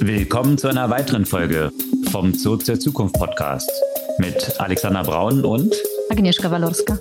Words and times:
Willkommen 0.00 0.58
zu 0.58 0.68
einer 0.68 0.90
weiteren 0.90 1.24
Folge 1.24 1.72
vom 2.10 2.34
Zurück 2.34 2.64
zur 2.64 2.78
Zukunft 2.78 3.14
Podcast 3.16 3.70
mit 4.18 4.60
Alexander 4.60 5.02
Braun 5.02 5.44
und 5.44 5.74
Agnieszka 6.10 6.50
Walorska. 6.50 6.98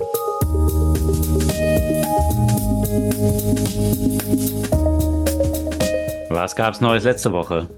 Was 6.29 6.55
gab's 6.55 6.81
Neues 6.81 7.04
letzte 7.04 7.31
Woche? 7.31 7.70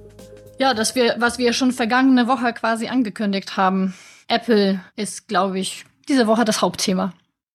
Ja, 0.59 0.73
dass 0.73 0.95
wir, 0.95 1.15
was 1.20 1.38
wir 1.38 1.54
schon 1.54 1.71
vergangene 1.71 2.27
Woche 2.27 2.54
quasi 2.54 2.88
angekündigt 2.88 3.57
haben. 3.57 3.93
Apple 4.27 4.79
ist, 4.95 5.27
glaube 5.27 5.59
ich, 5.59 5.86
diese 6.07 6.27
Woche 6.27 6.45
das 6.45 6.61
Hauptthema. 6.61 7.13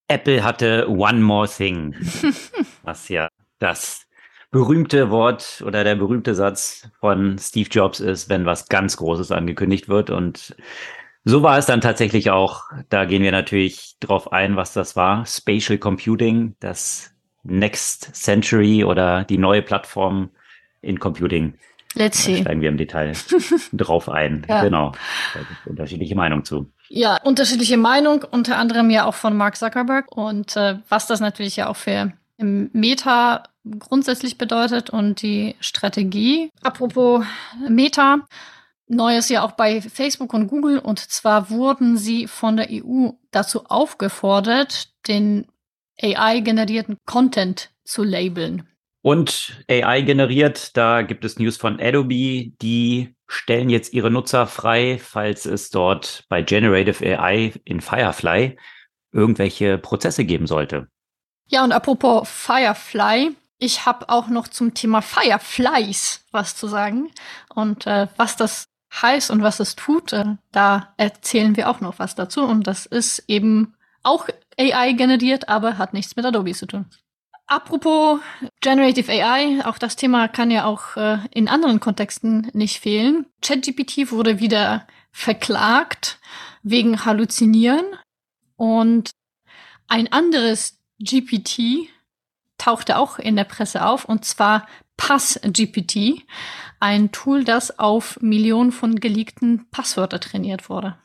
Apple 0.08 0.44
hatte 0.44 0.88
One 0.88 1.20
More 1.20 1.48
Thing, 1.48 1.94
was 2.82 3.08
ja 3.08 3.28
das 3.58 4.06
berühmte 4.52 5.10
Wort 5.10 5.64
oder 5.66 5.82
der 5.82 5.96
berühmte 5.96 6.34
Satz 6.36 6.88
von 7.00 7.38
Steve 7.38 7.68
Jobs 7.70 7.98
ist, 7.98 8.28
wenn 8.28 8.46
was 8.46 8.68
ganz 8.68 8.96
Großes 8.98 9.32
angekündigt 9.32 9.88
wird. 9.88 10.10
Und 10.10 10.54
so 11.24 11.42
war 11.42 11.58
es 11.58 11.66
dann 11.66 11.80
tatsächlich 11.80 12.30
auch. 12.30 12.64
Da 12.90 13.06
gehen 13.06 13.22
wir 13.22 13.32
natürlich 13.32 13.96
drauf 13.98 14.30
ein, 14.30 14.54
was 14.54 14.74
das 14.74 14.94
war. 14.94 15.24
Spatial 15.26 15.78
Computing, 15.78 16.54
das 16.60 17.14
Next 17.42 18.14
Century 18.14 18.84
oder 18.84 19.24
die 19.24 19.38
neue 19.38 19.62
Plattform 19.62 20.30
in 20.82 21.00
Computing. 21.00 21.54
Let's 21.94 22.22
see. 22.22 22.36
Da 22.36 22.42
steigen 22.42 22.60
wir 22.60 22.68
im 22.68 22.76
Detail 22.76 23.14
drauf 23.72 24.08
ein. 24.10 24.46
Ja. 24.48 24.62
Genau. 24.62 24.92
Da 25.32 25.40
gibt 25.40 25.66
unterschiedliche 25.66 26.14
Meinungen 26.14 26.44
zu. 26.44 26.70
Ja, 26.88 27.16
unterschiedliche 27.22 27.78
Meinung, 27.78 28.22
unter 28.30 28.58
anderem 28.58 28.90
ja 28.90 29.06
auch 29.06 29.14
von 29.14 29.34
Mark 29.34 29.56
Zuckerberg. 29.56 30.14
Und 30.14 30.56
äh, 30.56 30.78
was 30.90 31.06
das 31.06 31.20
natürlich 31.20 31.56
ja 31.56 31.68
auch 31.68 31.76
für 31.76 32.12
Meta 32.42 33.44
grundsätzlich 33.78 34.38
bedeutet 34.38 34.90
und 34.90 35.22
die 35.22 35.54
Strategie. 35.60 36.50
Apropos 36.62 37.24
Meta, 37.68 38.26
Neues 38.88 39.28
ja 39.30 39.42
auch 39.42 39.52
bei 39.52 39.80
Facebook 39.80 40.34
und 40.34 40.48
Google. 40.48 40.78
Und 40.78 40.98
zwar 40.98 41.50
wurden 41.50 41.96
sie 41.96 42.26
von 42.26 42.56
der 42.56 42.68
EU 42.70 43.10
dazu 43.30 43.64
aufgefordert, 43.66 44.90
den 45.08 45.46
AI-generierten 46.00 46.98
Content 47.06 47.70
zu 47.84 48.02
labeln. 48.02 48.68
Und 49.02 49.64
AI 49.68 50.02
generiert, 50.02 50.76
da 50.76 51.02
gibt 51.02 51.24
es 51.24 51.38
News 51.38 51.56
von 51.56 51.80
Adobe, 51.80 52.52
die 52.62 53.16
stellen 53.26 53.70
jetzt 53.70 53.94
ihre 53.94 54.10
Nutzer 54.10 54.46
frei, 54.46 54.98
falls 55.02 55.44
es 55.44 55.70
dort 55.70 56.24
bei 56.28 56.42
Generative 56.42 57.18
AI 57.18 57.52
in 57.64 57.80
Firefly 57.80 58.56
irgendwelche 59.10 59.78
Prozesse 59.78 60.24
geben 60.24 60.46
sollte. 60.46 60.88
Ja, 61.52 61.62
und 61.64 61.72
apropos 61.72 62.26
Firefly, 62.30 63.36
ich 63.58 63.84
habe 63.84 64.08
auch 64.08 64.28
noch 64.28 64.48
zum 64.48 64.72
Thema 64.72 65.02
Fireflies 65.02 66.24
was 66.30 66.56
zu 66.56 66.66
sagen. 66.66 67.10
Und 67.54 67.86
äh, 67.86 68.08
was 68.16 68.36
das 68.36 68.68
heißt 69.02 69.30
und 69.30 69.42
was 69.42 69.60
es 69.60 69.76
tut, 69.76 70.14
äh, 70.14 70.24
da 70.50 70.94
erzählen 70.96 71.54
wir 71.54 71.68
auch 71.68 71.80
noch 71.80 71.98
was 71.98 72.14
dazu. 72.14 72.42
Und 72.42 72.66
das 72.66 72.86
ist 72.86 73.24
eben 73.28 73.74
auch 74.02 74.28
AI 74.58 74.92
generiert, 74.92 75.50
aber 75.50 75.76
hat 75.76 75.92
nichts 75.92 76.16
mit 76.16 76.24
Adobe 76.24 76.54
zu 76.54 76.66
tun. 76.66 76.86
Apropos 77.46 78.20
Generative 78.62 79.12
AI, 79.12 79.62
auch 79.66 79.76
das 79.76 79.96
Thema 79.96 80.28
kann 80.28 80.50
ja 80.50 80.64
auch 80.64 80.96
äh, 80.96 81.18
in 81.32 81.48
anderen 81.48 81.80
Kontexten 81.80 82.50
nicht 82.54 82.80
fehlen. 82.80 83.26
ChatGPT 83.42 84.10
wurde 84.10 84.40
wieder 84.40 84.86
verklagt 85.10 86.18
wegen 86.62 87.04
Halluzinieren 87.04 87.84
und 88.56 89.10
ein 89.86 90.10
anderes 90.10 90.81
GPT 91.02 91.88
tauchte 92.58 92.96
auch 92.96 93.18
in 93.18 93.36
der 93.36 93.44
Presse 93.44 93.84
auf, 93.84 94.04
und 94.04 94.24
zwar 94.24 94.66
PassGPT, 94.96 96.22
ein 96.80 97.12
Tool, 97.12 97.44
das 97.44 97.78
auf 97.78 98.18
Millionen 98.20 98.72
von 98.72 98.96
geleakten 98.96 99.66
Passwörtern 99.70 100.20
trainiert 100.20 100.68
wurde. 100.68 100.96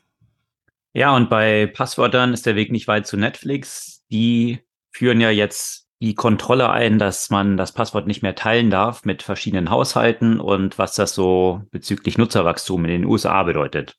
Ja, 0.92 1.14
und 1.14 1.28
bei 1.28 1.66
Passwörtern 1.66 2.32
ist 2.32 2.46
der 2.46 2.56
Weg 2.56 2.72
nicht 2.72 2.88
weit 2.88 3.06
zu 3.06 3.16
Netflix. 3.16 4.04
Die 4.10 4.60
führen 4.90 5.20
ja 5.20 5.30
jetzt 5.30 5.86
die 6.00 6.14
Kontrolle 6.14 6.70
ein, 6.70 6.98
dass 6.98 7.30
man 7.30 7.56
das 7.56 7.72
Passwort 7.72 8.06
nicht 8.06 8.22
mehr 8.22 8.34
teilen 8.34 8.70
darf 8.70 9.04
mit 9.04 9.22
verschiedenen 9.22 9.70
Haushalten 9.70 10.40
und 10.40 10.78
was 10.78 10.94
das 10.94 11.14
so 11.14 11.62
bezüglich 11.70 12.18
Nutzerwachstum 12.18 12.84
in 12.84 12.90
den 12.90 13.04
USA 13.04 13.42
bedeutet. 13.42 13.96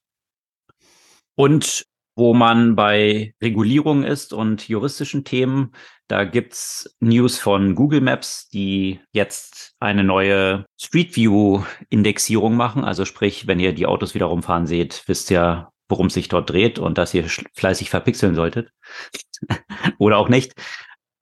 Und 1.36 1.86
wo 2.20 2.34
man 2.34 2.76
bei 2.76 3.34
Regulierung 3.42 4.04
ist 4.04 4.34
und 4.34 4.68
juristischen 4.68 5.24
Themen. 5.24 5.72
Da 6.08 6.26
gibt's 6.26 6.96
News 7.00 7.40
von 7.40 7.76
Google 7.76 8.02
Maps, 8.02 8.50
die 8.50 9.00
jetzt 9.14 9.74
eine 9.80 10.04
neue 10.04 10.66
Street 10.80 11.16
View-Indexierung 11.16 12.56
machen. 12.56 12.84
Also 12.84 13.06
sprich, 13.06 13.48
wenn 13.48 13.60
ihr 13.60 13.74
die 13.74 13.86
Autos 13.86 14.16
wieder 14.16 14.26
rumfahren 14.26 14.68
seht, 14.68 15.04
wisst 15.08 15.32
ihr, 15.32 15.70
worum 15.88 16.10
sich 16.10 16.28
dort 16.28 16.50
dreht 16.50 16.78
und 16.78 16.98
dass 16.98 17.14
ihr 17.14 17.26
fleißig 17.56 17.90
verpixeln 17.90 18.36
solltet. 18.36 18.72
Oder 19.98 20.18
auch 20.18 20.30
nicht. 20.30 20.54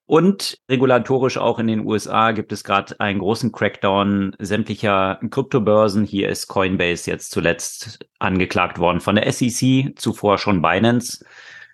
Und 0.07 0.57
regulatorisch 0.69 1.37
auch 1.37 1.59
in 1.59 1.67
den 1.67 1.85
USA 1.85 2.31
gibt 2.31 2.53
es 2.53 2.63
gerade 2.63 2.97
einen 3.01 3.19
großen 3.19 3.51
Crackdown 3.51 4.35
sämtlicher 4.39 5.19
Kryptobörsen. 5.29 6.05
Hier 6.05 6.29
ist 6.29 6.47
Coinbase 6.47 7.11
jetzt 7.11 7.31
zuletzt 7.31 7.99
angeklagt 8.17 8.79
worden 8.79 9.01
von 9.01 9.15
der 9.15 9.29
SEC, 9.31 9.99
zuvor 9.99 10.37
schon 10.37 10.61
Binance. 10.61 11.25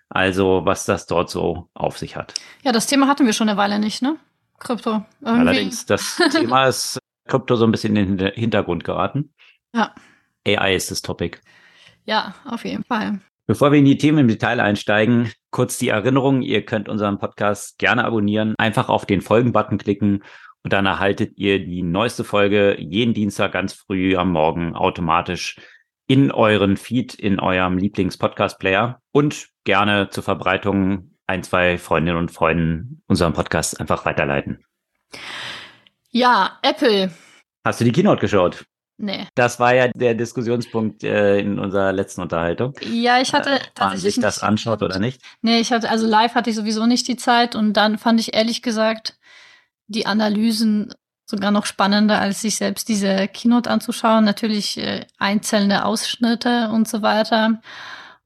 Also 0.08 0.62
was 0.64 0.84
das 0.84 1.06
dort 1.06 1.30
so 1.30 1.68
auf 1.74 1.96
sich 1.96 2.16
hat. 2.16 2.34
Ja, 2.64 2.72
das 2.72 2.88
Thema 2.88 3.06
hatten 3.06 3.24
wir 3.24 3.32
schon 3.32 3.48
eine 3.48 3.56
Weile 3.56 3.78
nicht, 3.78 4.02
ne? 4.02 4.16
Krypto. 4.58 5.04
Irgendwie. 5.20 5.40
Allerdings, 5.40 5.86
das 5.86 6.20
Thema 6.32 6.66
ist 6.66 6.98
Krypto 7.28 7.54
so 7.54 7.64
ein 7.64 7.70
bisschen 7.70 7.94
in 7.94 8.18
den 8.18 8.32
Hintergrund 8.32 8.82
geraten. 8.82 9.32
Ja. 9.72 9.94
AI 10.46 10.74
ist 10.74 10.90
das 10.90 11.02
Topic. 11.02 11.38
Ja, 12.04 12.34
auf 12.44 12.64
jeden 12.64 12.84
Fall. 12.84 13.20
Bevor 13.46 13.72
wir 13.72 13.78
in 13.78 13.84
die 13.84 13.98
Themen 13.98 14.18
im 14.18 14.28
Detail 14.28 14.58
einsteigen, 14.58 15.30
kurz 15.50 15.76
die 15.76 15.88
Erinnerung, 15.88 16.40
ihr 16.40 16.64
könnt 16.64 16.88
unseren 16.88 17.18
Podcast 17.18 17.78
gerne 17.78 18.04
abonnieren, 18.04 18.54
einfach 18.56 18.88
auf 18.88 19.04
den 19.04 19.20
Folgen-Button 19.20 19.76
klicken 19.76 20.24
und 20.62 20.72
dann 20.72 20.86
erhaltet 20.86 21.36
ihr 21.36 21.62
die 21.62 21.82
neueste 21.82 22.24
Folge 22.24 22.80
jeden 22.80 23.12
Dienstag 23.12 23.52
ganz 23.52 23.74
früh 23.74 24.16
am 24.16 24.32
Morgen 24.32 24.74
automatisch 24.74 25.56
in 26.06 26.32
euren 26.32 26.78
Feed, 26.78 27.12
in 27.14 27.38
eurem 27.38 27.76
Lieblings-Podcast-Player 27.76 29.00
und 29.12 29.48
gerne 29.64 30.08
zur 30.08 30.22
Verbreitung 30.22 31.10
ein, 31.26 31.42
zwei 31.42 31.76
Freundinnen 31.76 32.18
und 32.18 32.30
Freunden 32.30 33.02
unseren 33.08 33.34
Podcast 33.34 33.78
einfach 33.78 34.06
weiterleiten. 34.06 34.64
Ja, 36.10 36.58
Apple. 36.62 37.10
Hast 37.62 37.80
du 37.80 37.84
die 37.84 37.92
Keynote 37.92 38.22
geschaut? 38.22 38.64
Nee. 38.96 39.26
Das 39.34 39.58
war 39.58 39.74
ja 39.74 39.88
der 39.88 40.14
Diskussionspunkt 40.14 41.02
äh, 41.02 41.38
in 41.40 41.58
unserer 41.58 41.92
letzten 41.92 42.20
Unterhaltung. 42.20 42.74
Ja, 42.80 43.20
ich 43.20 43.32
hatte 43.34 43.50
äh, 43.50 43.60
man 43.80 43.96
sich 43.98 44.20
das 44.20 44.42
anschaut 44.42 44.82
oder 44.82 44.98
nicht. 44.98 45.20
Nee, 45.42 45.58
ich 45.58 45.72
hatte, 45.72 45.90
also 45.90 46.06
live 46.06 46.34
hatte 46.34 46.50
ich 46.50 46.56
sowieso 46.56 46.86
nicht 46.86 47.08
die 47.08 47.16
Zeit 47.16 47.56
und 47.56 47.72
dann 47.72 47.98
fand 47.98 48.20
ich 48.20 48.34
ehrlich 48.34 48.62
gesagt 48.62 49.18
die 49.88 50.06
Analysen 50.06 50.94
sogar 51.26 51.50
noch 51.50 51.66
spannender, 51.66 52.20
als 52.20 52.42
sich 52.42 52.56
selbst 52.56 52.88
diese 52.88 53.28
Keynote 53.28 53.70
anzuschauen. 53.70 54.24
Natürlich 54.24 54.78
äh, 54.78 55.06
einzelne 55.18 55.84
Ausschnitte 55.84 56.70
und 56.72 56.86
so 56.86 57.02
weiter. 57.02 57.60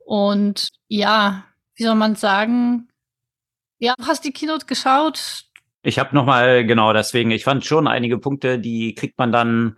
Und 0.05 0.71
ja, 0.89 1.45
wie 1.77 1.85
soll 1.85 1.95
man 1.95 2.17
sagen? 2.17 2.89
Ja, 3.79 3.95
du 3.97 4.07
hast 4.07 4.25
die 4.25 4.33
Keynote 4.33 4.67
geschaut. 4.67 5.45
Ich 5.83 5.99
habe 5.99 6.15
noch 6.15 6.27
mal 6.27 6.67
genau 6.67 6.93
deswegen. 6.93 7.31
Ich 7.31 7.45
fand 7.45 7.65
schon 7.65 7.87
einige 7.87 8.19
Punkte, 8.19 8.59
die 8.59 8.95
kriegt 8.95 9.17
man 9.19 9.33
dann 9.33 9.77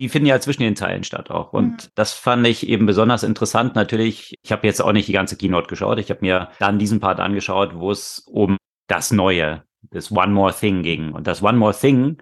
die 0.00 0.08
finden 0.08 0.26
ja 0.26 0.40
zwischen 0.40 0.62
den 0.62 0.76
Zeilen 0.76 1.04
statt 1.04 1.30
auch. 1.30 1.52
Und 1.52 1.70
mhm. 1.70 1.88
das 1.94 2.12
fand 2.12 2.46
ich 2.46 2.68
eben 2.68 2.86
besonders 2.86 3.22
interessant. 3.22 3.74
Natürlich, 3.74 4.34
ich 4.42 4.52
habe 4.52 4.66
jetzt 4.66 4.80
auch 4.80 4.92
nicht 4.92 5.08
die 5.08 5.12
ganze 5.12 5.36
Keynote 5.36 5.66
geschaut. 5.66 5.98
Ich 5.98 6.10
habe 6.10 6.20
mir 6.20 6.50
dann 6.58 6.78
diesen 6.78 7.00
Part 7.00 7.20
angeschaut, 7.20 7.74
wo 7.74 7.90
es 7.90 8.20
um 8.26 8.56
das 8.86 9.10
Neue, 9.10 9.64
das 9.90 10.12
One 10.12 10.32
More 10.32 10.54
Thing 10.54 10.82
ging. 10.82 11.12
Und 11.12 11.26
das 11.26 11.42
One 11.42 11.58
More 11.58 11.74
Thing, 11.74 12.18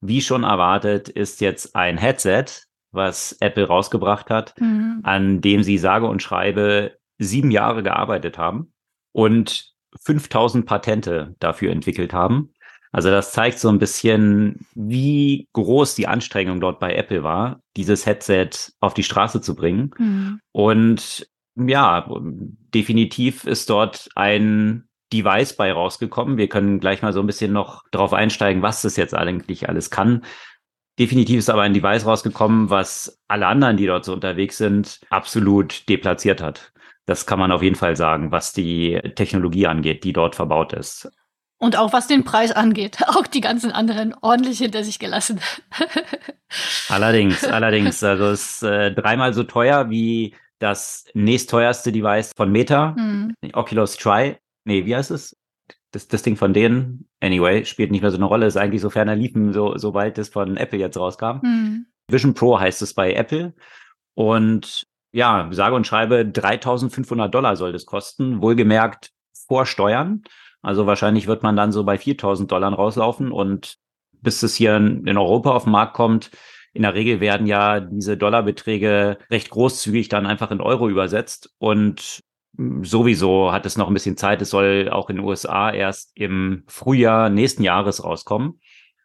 wie 0.00 0.20
schon 0.20 0.44
erwartet, 0.44 1.08
ist 1.08 1.40
jetzt 1.40 1.74
ein 1.74 1.98
Headset, 1.98 2.44
was 2.92 3.32
Apple 3.40 3.66
rausgebracht 3.66 4.30
hat, 4.30 4.54
mhm. 4.60 5.00
an 5.02 5.40
dem 5.40 5.62
sie 5.62 5.78
sage 5.78 6.06
und 6.06 6.22
schreibe 6.22 6.96
sieben 7.18 7.50
Jahre 7.50 7.82
gearbeitet 7.82 8.38
haben 8.38 8.72
und 9.12 9.72
5000 10.04 10.66
Patente 10.66 11.34
dafür 11.38 11.72
entwickelt 11.72 12.12
haben. 12.12 12.52
Also 12.92 13.10
das 13.10 13.32
zeigt 13.32 13.58
so 13.58 13.68
ein 13.68 13.78
bisschen, 13.78 14.66
wie 14.74 15.48
groß 15.52 15.94
die 15.94 16.06
Anstrengung 16.06 16.60
dort 16.60 16.80
bei 16.80 16.94
Apple 16.94 17.22
war, 17.22 17.60
dieses 17.76 18.06
Headset 18.06 18.50
auf 18.80 18.94
die 18.94 19.02
Straße 19.02 19.40
zu 19.40 19.54
bringen. 19.54 19.90
Mhm. 19.98 20.40
Und 20.52 21.28
ja, 21.56 22.08
definitiv 22.74 23.44
ist 23.44 23.70
dort 23.70 24.08
ein 24.14 24.88
Device 25.12 25.56
bei 25.56 25.72
rausgekommen. 25.72 26.36
Wir 26.36 26.48
können 26.48 26.80
gleich 26.80 27.02
mal 27.02 27.12
so 27.12 27.20
ein 27.20 27.26
bisschen 27.26 27.52
noch 27.52 27.82
darauf 27.90 28.12
einsteigen, 28.12 28.62
was 28.62 28.82
das 28.82 28.96
jetzt 28.96 29.14
eigentlich 29.14 29.68
alles 29.68 29.90
kann. 29.90 30.24
Definitiv 30.98 31.38
ist 31.38 31.50
aber 31.50 31.62
ein 31.62 31.74
Device 31.74 32.06
rausgekommen, 32.06 32.70
was 32.70 33.20
alle 33.28 33.46
anderen, 33.46 33.76
die 33.76 33.86
dort 33.86 34.04
so 34.04 34.14
unterwegs 34.14 34.56
sind, 34.56 35.00
absolut 35.10 35.88
deplatziert 35.88 36.40
hat. 36.40 36.72
Das 37.04 37.26
kann 37.26 37.38
man 37.38 37.52
auf 37.52 37.62
jeden 37.62 37.76
Fall 37.76 37.96
sagen, 37.96 38.32
was 38.32 38.52
die 38.52 38.98
Technologie 39.14 39.66
angeht, 39.66 40.04
die 40.04 40.12
dort 40.12 40.34
verbaut 40.34 40.72
ist. 40.72 41.10
Und 41.58 41.76
auch 41.76 41.92
was 41.92 42.06
den 42.06 42.24
Preis 42.24 42.52
angeht, 42.52 42.98
auch 43.08 43.26
die 43.26 43.40
ganzen 43.40 43.72
anderen 43.72 44.14
ordentlich 44.20 44.58
hinter 44.58 44.84
sich 44.84 44.98
gelassen. 44.98 45.40
Allerdings, 46.88 47.44
allerdings. 47.44 48.02
Also 48.04 48.26
es 48.26 48.56
ist 48.56 48.62
äh, 48.62 48.94
dreimal 48.94 49.34
so 49.34 49.42
teuer 49.42 49.90
wie 49.90 50.34
das 50.60 51.04
nächstteuerste 51.12 51.90
Device 51.90 52.32
von 52.36 52.52
Meta, 52.52 52.94
hm. 52.94 53.34
Oculus 53.52 53.96
Try. 53.96 54.36
Nee, 54.64 54.86
wie 54.86 54.94
heißt 54.94 55.10
es? 55.10 55.36
Das, 55.90 56.06
das 56.06 56.22
Ding 56.22 56.36
von 56.36 56.54
denen, 56.54 57.08
anyway, 57.20 57.64
spielt 57.64 57.90
nicht 57.90 58.02
mehr 58.02 58.10
so 58.12 58.16
eine 58.16 58.26
Rolle, 58.26 58.46
ist 58.46 58.56
eigentlich 58.56 58.80
so 58.80 58.90
ferner 58.90 59.16
liefen, 59.16 59.52
so, 59.52 59.76
sobald 59.76 60.18
das 60.18 60.28
von 60.28 60.56
Apple 60.56 60.78
jetzt 60.78 60.96
rauskam. 60.96 61.40
Hm. 61.42 61.86
Vision 62.08 62.34
Pro 62.34 62.58
heißt 62.58 62.80
es 62.82 62.94
bei 62.94 63.12
Apple. 63.12 63.54
Und 64.14 64.86
ja, 65.12 65.48
sage 65.50 65.74
und 65.74 65.86
schreibe 65.86 66.24
3500 66.26 67.34
Dollar 67.34 67.56
soll 67.56 67.72
das 67.72 67.86
kosten, 67.86 68.40
wohlgemerkt 68.40 69.10
vor 69.48 69.66
Steuern. 69.66 70.22
Also 70.66 70.84
wahrscheinlich 70.84 71.28
wird 71.28 71.44
man 71.44 71.54
dann 71.54 71.70
so 71.70 71.84
bei 71.84 71.96
4000 71.96 72.50
Dollar 72.50 72.72
rauslaufen 72.72 73.30
und 73.30 73.76
bis 74.20 74.42
es 74.42 74.56
hier 74.56 74.74
in 74.74 75.16
Europa 75.16 75.50
auf 75.52 75.62
den 75.62 75.70
Markt 75.70 75.94
kommt, 75.94 76.32
in 76.72 76.82
der 76.82 76.92
Regel 76.92 77.20
werden 77.20 77.46
ja 77.46 77.78
diese 77.78 78.16
Dollarbeträge 78.16 79.18
recht 79.30 79.50
großzügig 79.50 80.08
dann 80.08 80.26
einfach 80.26 80.50
in 80.50 80.60
Euro 80.60 80.88
übersetzt 80.88 81.54
und 81.58 82.24
sowieso 82.82 83.52
hat 83.52 83.64
es 83.64 83.76
noch 83.76 83.86
ein 83.86 83.94
bisschen 83.94 84.16
Zeit. 84.16 84.42
Es 84.42 84.50
soll 84.50 84.88
auch 84.90 85.08
in 85.08 85.16
den 85.16 85.24
USA 85.24 85.70
erst 85.70 86.10
im 86.16 86.64
Frühjahr 86.66 87.30
nächsten 87.30 87.62
Jahres 87.62 88.02
rauskommen. 88.02 88.60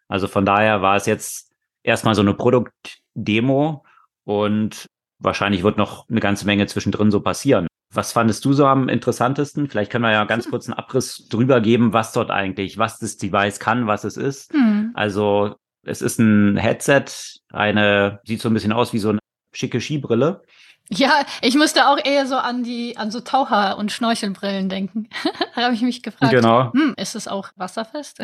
Also 0.08 0.28
von 0.28 0.48
daher 0.48 0.82
war 0.82 0.96
es 0.96 1.06
jetzt 1.06 1.54
erstmal 1.84 2.16
so 2.16 2.22
eine 2.24 2.34
Produktdemo 2.34 3.86
und 4.24 4.88
wahrscheinlich 5.20 5.62
wird 5.62 5.78
noch 5.78 6.10
eine 6.10 6.22
ganze 6.22 6.48
Menge 6.48 6.66
zwischendrin 6.66 7.12
so 7.12 7.22
passieren. 7.22 7.68
Was 7.94 8.14
fandest 8.14 8.46
du 8.46 8.54
so 8.54 8.66
am 8.66 8.88
interessantesten? 8.88 9.68
Vielleicht 9.68 9.92
können 9.92 10.06
wir 10.06 10.12
ja 10.12 10.24
ganz 10.24 10.50
kurz 10.50 10.68
einen 10.68 10.78
Abriss 10.78 11.28
drüber 11.30 11.60
geben, 11.60 11.92
was 11.92 12.14
dort 12.14 12.32
eigentlich, 12.32 12.78
was 12.78 13.00
das 13.00 13.18
Device 13.18 13.60
kann, 13.60 13.88
was 13.88 14.06
es 14.06 14.16
ist. 14.16 14.54
Hm. 14.54 14.92
Also 14.94 15.56
es 15.84 16.02
ist 16.02 16.20
ein 16.20 16.58
Headset, 16.58 17.06
eine, 17.52 18.20
sieht 18.24 18.42
so 18.42 18.50
ein 18.50 18.54
bisschen 18.54 18.72
aus 18.72 18.94
wie 18.94 19.00
so 19.00 19.10
eine 19.10 19.20
schicke 19.54 19.82
Skibrille. 19.82 20.42
Ja, 20.90 21.26
ich 21.42 21.56
musste 21.56 21.88
auch 21.88 21.98
eher 22.04 22.26
so 22.28 22.36
an 22.36 22.64
die, 22.64 22.98
an 22.98 23.12
so 23.12 23.22
Taucher- 23.22 23.78
und 23.78 23.92
Schnorchelbrillen 23.92 24.68
denken. 24.68 25.08
da 25.56 25.64
habe 25.64 25.74
ich 25.74 25.82
mich 25.82 26.04
gefragt. 26.04 26.32
Genau. 26.32 26.72
Hm, 26.74 26.96
ist 26.98 27.16
es 27.16 27.28
auch 27.28 27.50
wasserfest? 27.56 28.20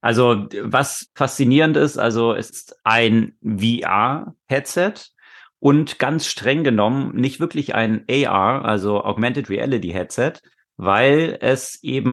also, 0.00 0.46
was 0.62 1.08
faszinierend 1.14 1.76
ist, 1.76 1.98
also 1.98 2.34
es 2.34 2.50
ist 2.50 2.76
ein 2.84 3.34
VR-Headset 3.42 4.94
und 5.62 6.00
ganz 6.00 6.26
streng 6.26 6.64
genommen 6.64 7.14
nicht 7.14 7.38
wirklich 7.38 7.76
ein 7.76 8.04
AR, 8.10 8.64
also 8.64 9.04
Augmented 9.04 9.48
Reality 9.48 9.90
Headset, 9.90 10.32
weil 10.76 11.38
es 11.40 11.80
eben 11.84 12.10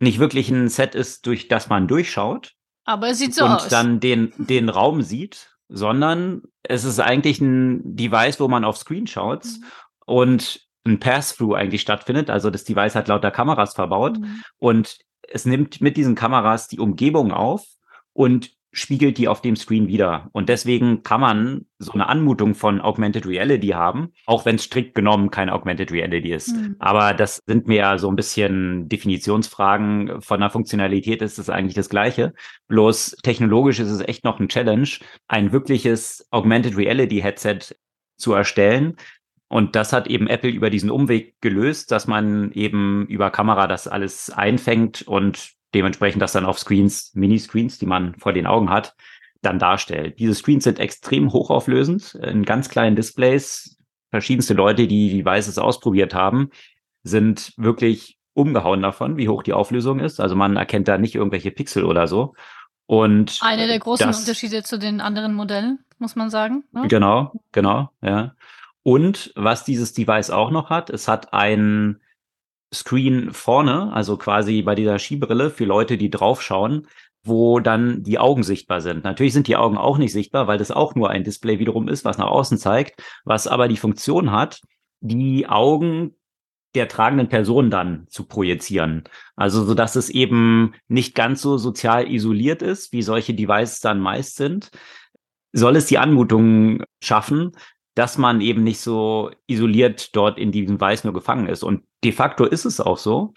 nicht 0.00 0.18
wirklich 0.18 0.48
ein 0.48 0.70
Set 0.70 0.94
ist, 0.94 1.26
durch 1.26 1.48
das 1.48 1.68
man 1.68 1.86
durchschaut. 1.86 2.54
Aber 2.86 3.08
es 3.10 3.18
sieht 3.18 3.34
so 3.34 3.44
und 3.44 3.50
aus. 3.50 3.64
Und 3.64 3.72
dann 3.72 4.00
den, 4.00 4.32
den 4.38 4.70
Raum 4.70 5.02
sieht, 5.02 5.50
sondern 5.68 6.40
es 6.62 6.84
ist 6.84 6.98
eigentlich 6.98 7.42
ein 7.42 7.94
Device, 7.94 8.40
wo 8.40 8.48
man 8.48 8.64
auf 8.64 8.78
Screenshots 8.78 9.58
mhm. 9.58 9.66
und 10.06 10.60
ein 10.86 10.98
Pass-Through 10.98 11.56
eigentlich 11.56 11.82
stattfindet. 11.82 12.30
Also 12.30 12.48
das 12.48 12.64
Device 12.64 12.94
hat 12.94 13.08
lauter 13.08 13.30
Kameras 13.30 13.74
verbaut 13.74 14.18
mhm. 14.18 14.42
und 14.56 14.96
es 15.28 15.44
nimmt 15.44 15.82
mit 15.82 15.98
diesen 15.98 16.14
Kameras 16.14 16.68
die 16.68 16.78
Umgebung 16.78 17.32
auf 17.32 17.66
und 18.14 18.50
spiegelt 18.78 19.18
die 19.18 19.28
auf 19.28 19.42
dem 19.42 19.56
Screen 19.56 19.88
wieder. 19.88 20.28
Und 20.32 20.48
deswegen 20.48 21.02
kann 21.02 21.20
man 21.20 21.66
so 21.78 21.92
eine 21.92 22.08
Anmutung 22.08 22.54
von 22.54 22.80
Augmented 22.80 23.26
Reality 23.26 23.68
haben, 23.68 24.12
auch 24.26 24.44
wenn 24.44 24.56
es 24.56 24.64
strikt 24.64 24.94
genommen 24.94 25.30
keine 25.30 25.52
Augmented 25.52 25.92
Reality 25.92 26.32
ist. 26.32 26.54
Mhm. 26.54 26.76
Aber 26.78 27.14
das 27.14 27.42
sind 27.46 27.66
mir 27.68 27.76
ja 27.76 27.98
so 27.98 28.08
ein 28.08 28.16
bisschen 28.16 28.88
Definitionsfragen. 28.88 30.20
Von 30.22 30.40
der 30.40 30.50
Funktionalität 30.50 31.22
ist 31.22 31.38
es 31.38 31.50
eigentlich 31.50 31.74
das 31.74 31.88
Gleiche. 31.88 32.34
Bloß 32.68 33.16
technologisch 33.22 33.80
ist 33.80 33.90
es 33.90 34.00
echt 34.00 34.24
noch 34.24 34.40
ein 34.40 34.48
Challenge, 34.48 34.88
ein 35.28 35.52
wirkliches 35.52 36.26
Augmented 36.30 36.76
Reality 36.76 37.20
Headset 37.20 37.74
zu 38.16 38.32
erstellen, 38.32 38.96
und 39.48 39.76
das 39.76 39.92
hat 39.94 40.06
eben 40.06 40.26
Apple 40.28 40.50
über 40.50 40.68
diesen 40.68 40.90
Umweg 40.90 41.40
gelöst, 41.40 41.90
dass 41.90 42.06
man 42.06 42.52
eben 42.52 43.06
über 43.06 43.30
Kamera 43.30 43.66
das 43.66 43.88
alles 43.88 44.30
einfängt 44.30 45.02
und 45.02 45.52
dementsprechend 45.74 46.22
das 46.22 46.32
dann 46.32 46.46
auf 46.46 46.58
Screens, 46.58 47.12
Mini-Screens, 47.14 47.78
die 47.78 47.86
man 47.86 48.14
vor 48.16 48.32
den 48.32 48.46
Augen 48.46 48.70
hat, 48.70 48.94
dann 49.42 49.58
darstellt. 49.58 50.18
Diese 50.18 50.34
Screens 50.34 50.64
sind 50.64 50.78
extrem 50.78 51.32
hochauflösend, 51.32 52.14
in 52.14 52.44
ganz 52.44 52.68
kleinen 52.68 52.96
Displays. 52.96 53.76
Verschiedenste 54.10 54.54
Leute, 54.54 54.86
die 54.86 55.10
Devices 55.10 55.58
ausprobiert 55.58 56.14
haben, 56.14 56.50
sind 57.02 57.52
wirklich 57.56 58.18
umgehauen 58.34 58.82
davon, 58.82 59.16
wie 59.16 59.28
hoch 59.28 59.42
die 59.42 59.52
Auflösung 59.52 60.00
ist. 60.00 60.20
Also 60.20 60.34
man 60.34 60.56
erkennt 60.56 60.88
da 60.88 60.98
nicht 60.98 61.14
irgendwelche 61.14 61.50
Pixel 61.50 61.84
oder 61.84 62.06
so. 62.06 62.34
Und 62.86 63.38
einer 63.42 63.66
der 63.66 63.78
großen 63.78 64.06
das, 64.06 64.20
Unterschiede 64.20 64.62
zu 64.62 64.78
den 64.78 65.00
anderen 65.00 65.34
Modellen, 65.34 65.80
muss 65.98 66.16
man 66.16 66.30
sagen. 66.30 66.64
Ne? 66.72 66.88
Genau, 66.88 67.32
genau, 67.52 67.90
ja. 68.00 68.34
Und 68.82 69.32
was 69.36 69.64
dieses 69.64 69.92
Device 69.92 70.30
auch 70.30 70.50
noch 70.50 70.70
hat, 70.70 70.88
es 70.88 71.06
hat 71.06 71.34
ein 71.34 72.00
Screen 72.72 73.32
vorne, 73.32 73.92
also 73.92 74.16
quasi 74.16 74.62
bei 74.62 74.74
dieser 74.74 74.98
Skibrille 74.98 75.50
für 75.50 75.64
Leute, 75.64 75.96
die 75.96 76.10
draufschauen, 76.10 76.86
wo 77.24 77.60
dann 77.60 78.02
die 78.02 78.18
Augen 78.18 78.42
sichtbar 78.42 78.80
sind. 78.80 79.04
Natürlich 79.04 79.32
sind 79.32 79.48
die 79.48 79.56
Augen 79.56 79.76
auch 79.76 79.98
nicht 79.98 80.12
sichtbar, 80.12 80.46
weil 80.46 80.58
das 80.58 80.70
auch 80.70 80.94
nur 80.94 81.10
ein 81.10 81.24
Display 81.24 81.58
wiederum 81.58 81.88
ist, 81.88 82.04
was 82.04 82.18
nach 82.18 82.28
außen 82.28 82.58
zeigt, 82.58 83.02
was 83.24 83.46
aber 83.46 83.68
die 83.68 83.76
Funktion 83.76 84.32
hat, 84.32 84.60
die 85.00 85.46
Augen 85.46 86.14
der 86.74 86.88
tragenden 86.88 87.28
Person 87.28 87.70
dann 87.70 88.06
zu 88.08 88.24
projizieren. 88.24 89.04
Also 89.36 89.64
so 89.64 89.74
dass 89.74 89.96
es 89.96 90.10
eben 90.10 90.74
nicht 90.86 91.14
ganz 91.14 91.40
so 91.42 91.56
sozial 91.56 92.10
isoliert 92.10 92.62
ist, 92.62 92.92
wie 92.92 93.02
solche 93.02 93.34
Devices 93.34 93.80
dann 93.80 94.00
meist 94.00 94.36
sind, 94.36 94.70
soll 95.52 95.76
es 95.76 95.86
die 95.86 95.98
Anmutung 95.98 96.82
schaffen, 97.02 97.52
dass 97.94 98.18
man 98.18 98.40
eben 98.40 98.62
nicht 98.62 98.80
so 98.80 99.30
isoliert 99.46 100.14
dort 100.14 100.38
in 100.38 100.52
diesem 100.52 100.80
Weiß 100.80 101.04
nur 101.04 101.14
gefangen 101.14 101.48
ist. 101.48 101.64
Und 101.64 101.82
de 102.04 102.12
facto 102.12 102.44
ist 102.44 102.64
es 102.64 102.80
auch 102.80 102.98
so, 102.98 103.34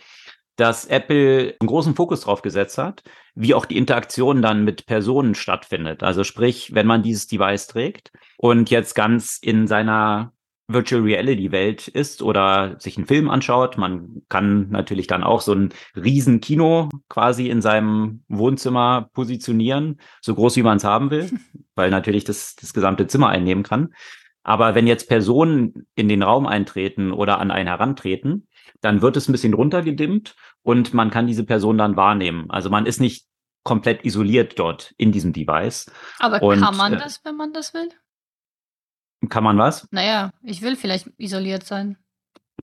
dass 0.56 0.86
Apple 0.86 1.56
einen 1.60 1.68
großen 1.68 1.96
Fokus 1.96 2.22
drauf 2.22 2.42
gesetzt 2.42 2.78
hat, 2.78 3.04
wie 3.34 3.54
auch 3.54 3.66
die 3.66 3.78
Interaktion 3.78 4.42
dann 4.42 4.64
mit 4.64 4.86
Personen 4.86 5.34
stattfindet. 5.34 6.04
Also 6.04 6.24
sprich, 6.24 6.76
wenn 6.76 6.88
man 6.88 7.04
dieses 7.04 7.28
Device 7.28 7.68
trägt 7.68 8.12
und 8.38 8.70
jetzt 8.70 8.94
ganz 8.94 9.38
in 9.42 9.68
seiner 9.68 10.34
Virtual 10.74 11.02
Reality 11.02 11.52
Welt 11.52 11.88
ist 11.88 12.22
oder 12.22 12.76
sich 12.80 12.98
einen 12.98 13.08
Film 13.08 13.30
anschaut. 13.30 13.78
Man 13.78 14.22
kann 14.30 14.70
natürlich 14.70 15.08
dann 15.08 15.24
auch 15.24 15.42
so 15.42 15.54
ein 15.54 15.74
riesen 15.96 16.42
Kino 16.42 16.90
quasi 17.10 17.50
in 17.50 17.62
seinem 17.62 18.24
Wohnzimmer 18.28 19.10
positionieren, 19.14 20.00
so 20.22 20.36
groß 20.36 20.56
wie 20.58 20.64
man 20.64 20.78
es 20.78 20.84
haben 20.84 21.12
will, 21.12 21.30
weil 21.76 21.90
natürlich 21.90 22.24
das, 22.24 22.56
das 22.56 22.74
gesamte 22.74 23.08
Zimmer 23.08 23.30
einnehmen 23.30 23.64
kann. 23.64 23.94
Aber 24.44 24.74
wenn 24.74 24.88
jetzt 24.88 25.08
Personen 25.08 25.86
in 25.96 26.08
den 26.08 26.24
Raum 26.24 26.48
eintreten 26.48 27.12
oder 27.12 27.40
an 27.40 27.52
einen 27.52 27.68
herantreten, 27.68 28.48
dann 28.82 29.02
wird 29.02 29.18
es 29.18 29.28
ein 29.28 29.32
bisschen 29.32 29.54
runtergedimmt 29.54 30.36
und 30.64 30.94
man 30.94 31.10
kann 31.12 31.28
diese 31.28 31.44
Person 31.44 31.78
dann 31.78 31.96
wahrnehmen. 31.96 32.50
Also 32.50 32.70
man 32.70 32.86
ist 32.86 33.00
nicht 33.00 33.26
komplett 33.64 34.04
isoliert 34.06 34.58
dort 34.58 34.94
in 34.98 35.12
diesem 35.12 35.34
Device. 35.34 35.92
Aber 36.20 36.42
und, 36.42 36.60
kann 36.60 36.76
man 36.76 36.94
äh, 36.94 36.98
das, 36.98 37.22
wenn 37.24 37.38
man 37.38 37.54
das 37.54 37.74
will? 37.74 37.90
Kann 39.30 39.44
man 39.44 39.58
was? 39.58 39.88
Naja, 39.92 40.32
ich 40.42 40.62
will 40.62 40.76
vielleicht 40.76 41.08
isoliert 41.18 41.64
sein. 41.64 41.98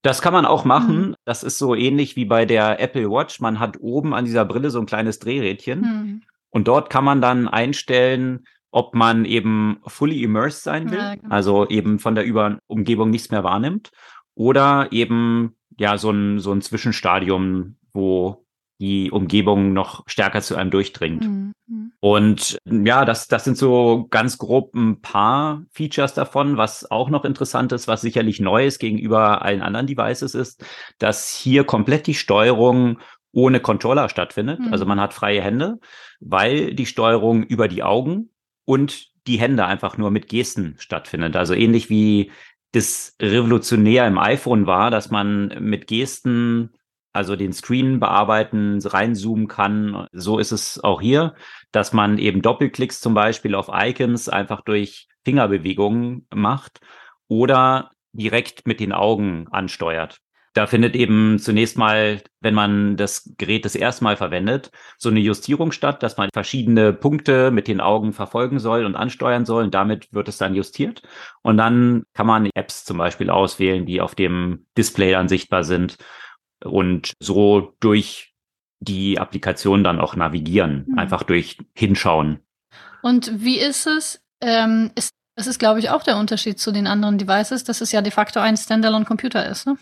Das 0.02 0.22
kann 0.22 0.32
man 0.32 0.44
auch 0.44 0.64
machen. 0.64 1.08
Mhm. 1.08 1.14
Das 1.24 1.42
ist 1.42 1.58
so 1.58 1.74
ähnlich 1.74 2.16
wie 2.16 2.24
bei 2.24 2.44
der 2.46 2.80
Apple 2.80 3.10
Watch. 3.10 3.40
Man 3.40 3.60
hat 3.60 3.78
oben 3.80 4.14
an 4.14 4.24
dieser 4.24 4.44
Brille 4.44 4.70
so 4.70 4.80
ein 4.80 4.86
kleines 4.86 5.18
Drehrädchen. 5.18 5.80
Mhm. 5.80 6.22
Und 6.50 6.68
dort 6.68 6.90
kann 6.90 7.04
man 7.04 7.20
dann 7.20 7.48
einstellen, 7.48 8.44
ob 8.70 8.94
man 8.94 9.24
eben 9.24 9.80
fully 9.86 10.22
immersed 10.22 10.62
sein 10.62 10.90
will, 10.90 10.98
ja, 10.98 11.14
genau. 11.14 11.34
also 11.34 11.68
eben 11.68 11.98
von 11.98 12.14
der 12.14 12.24
Über 12.24 12.58
Umgebung 12.66 13.10
nichts 13.10 13.30
mehr 13.30 13.44
wahrnimmt, 13.44 13.90
oder 14.34 14.92
eben 14.92 15.56
ja 15.78 15.98
so 15.98 16.10
ein, 16.10 16.38
so 16.40 16.52
ein 16.52 16.60
Zwischenstadium, 16.60 17.76
wo 17.92 18.44
die 18.80 19.10
Umgebung 19.10 19.72
noch 19.72 20.04
stärker 20.06 20.40
zu 20.40 20.54
einem 20.56 20.70
durchdringt. 20.70 21.24
Mhm. 21.24 21.52
Und 22.00 22.58
ja, 22.64 23.04
das, 23.04 23.26
das 23.26 23.44
sind 23.44 23.56
so 23.56 24.06
ganz 24.08 24.38
grob 24.38 24.72
ein 24.74 25.00
paar 25.00 25.64
Features 25.72 26.14
davon. 26.14 26.56
Was 26.56 26.88
auch 26.90 27.10
noch 27.10 27.24
interessant 27.24 27.72
ist, 27.72 27.88
was 27.88 28.02
sicherlich 28.02 28.38
neu 28.38 28.66
ist 28.66 28.78
gegenüber 28.78 29.42
allen 29.42 29.62
anderen 29.62 29.88
Devices, 29.88 30.34
ist, 30.34 30.64
dass 30.98 31.28
hier 31.28 31.64
komplett 31.64 32.06
die 32.06 32.14
Steuerung 32.14 33.00
ohne 33.32 33.60
Controller 33.60 34.08
stattfindet. 34.08 34.60
Mhm. 34.60 34.72
Also 34.72 34.86
man 34.86 35.00
hat 35.00 35.12
freie 35.12 35.42
Hände, 35.42 35.80
weil 36.20 36.74
die 36.74 36.86
Steuerung 36.86 37.42
über 37.42 37.66
die 37.66 37.82
Augen 37.82 38.30
und 38.64 39.08
die 39.26 39.38
Hände 39.38 39.66
einfach 39.66 39.98
nur 39.98 40.10
mit 40.10 40.28
Gesten 40.28 40.76
stattfindet. 40.78 41.36
Also 41.36 41.52
ähnlich 41.52 41.90
wie 41.90 42.30
das 42.72 43.16
revolutionär 43.20 44.06
im 44.06 44.18
iPhone 44.18 44.66
war, 44.66 44.90
dass 44.90 45.10
man 45.10 45.48
mit 45.60 45.86
Gesten 45.86 46.70
also 47.12 47.36
den 47.36 47.52
Screen 47.52 48.00
bearbeiten, 48.00 48.78
reinzoomen 48.80 49.48
kann. 49.48 50.06
So 50.12 50.38
ist 50.38 50.52
es 50.52 50.82
auch 50.82 51.00
hier, 51.00 51.34
dass 51.72 51.92
man 51.92 52.18
eben 52.18 52.42
Doppelklicks 52.42 53.00
zum 53.00 53.14
Beispiel 53.14 53.54
auf 53.54 53.70
Icons 53.72 54.28
einfach 54.28 54.60
durch 54.60 55.08
Fingerbewegungen 55.24 56.26
macht 56.32 56.80
oder 57.26 57.90
direkt 58.12 58.66
mit 58.66 58.80
den 58.80 58.92
Augen 58.92 59.48
ansteuert. 59.50 60.20
Da 60.58 60.66
findet 60.66 60.96
eben 60.96 61.38
zunächst 61.38 61.78
mal, 61.78 62.20
wenn 62.40 62.52
man 62.52 62.96
das 62.96 63.32
Gerät 63.38 63.64
das 63.64 63.76
erste 63.76 64.02
Mal 64.02 64.16
verwendet, 64.16 64.72
so 64.96 65.08
eine 65.08 65.20
Justierung 65.20 65.70
statt, 65.70 66.02
dass 66.02 66.16
man 66.16 66.30
verschiedene 66.34 66.92
Punkte 66.92 67.52
mit 67.52 67.68
den 67.68 67.80
Augen 67.80 68.12
verfolgen 68.12 68.58
soll 68.58 68.84
und 68.84 68.96
ansteuern 68.96 69.46
soll. 69.46 69.62
Und 69.62 69.74
damit 69.74 70.12
wird 70.12 70.26
es 70.26 70.36
dann 70.36 70.56
justiert. 70.56 71.02
Und 71.42 71.58
dann 71.58 72.02
kann 72.12 72.26
man 72.26 72.50
Apps 72.56 72.84
zum 72.84 72.98
Beispiel 72.98 73.30
auswählen, 73.30 73.86
die 73.86 74.00
auf 74.00 74.16
dem 74.16 74.66
Display 74.76 75.12
dann 75.12 75.28
sichtbar 75.28 75.62
sind 75.62 75.96
und 76.64 77.12
so 77.20 77.76
durch 77.78 78.34
die 78.80 79.20
Applikation 79.20 79.84
dann 79.84 80.00
auch 80.00 80.16
navigieren, 80.16 80.86
mhm. 80.88 80.98
einfach 80.98 81.22
durch 81.22 81.58
Hinschauen. 81.72 82.40
Und 83.02 83.30
wie 83.44 83.60
ist 83.60 83.86
es? 83.86 84.20
Ähm, 84.40 84.90
ist, 84.96 85.12
das 85.36 85.46
ist, 85.46 85.60
glaube 85.60 85.78
ich, 85.78 85.90
auch 85.90 86.02
der 86.02 86.16
Unterschied 86.16 86.58
zu 86.58 86.72
den 86.72 86.88
anderen 86.88 87.16
Devices, 87.16 87.62
dass 87.62 87.80
es 87.80 87.92
ja 87.92 88.02
de 88.02 88.10
facto 88.10 88.40
ein 88.40 88.56
Standalone-Computer 88.56 89.48
ist, 89.48 89.64
ne? 89.68 89.78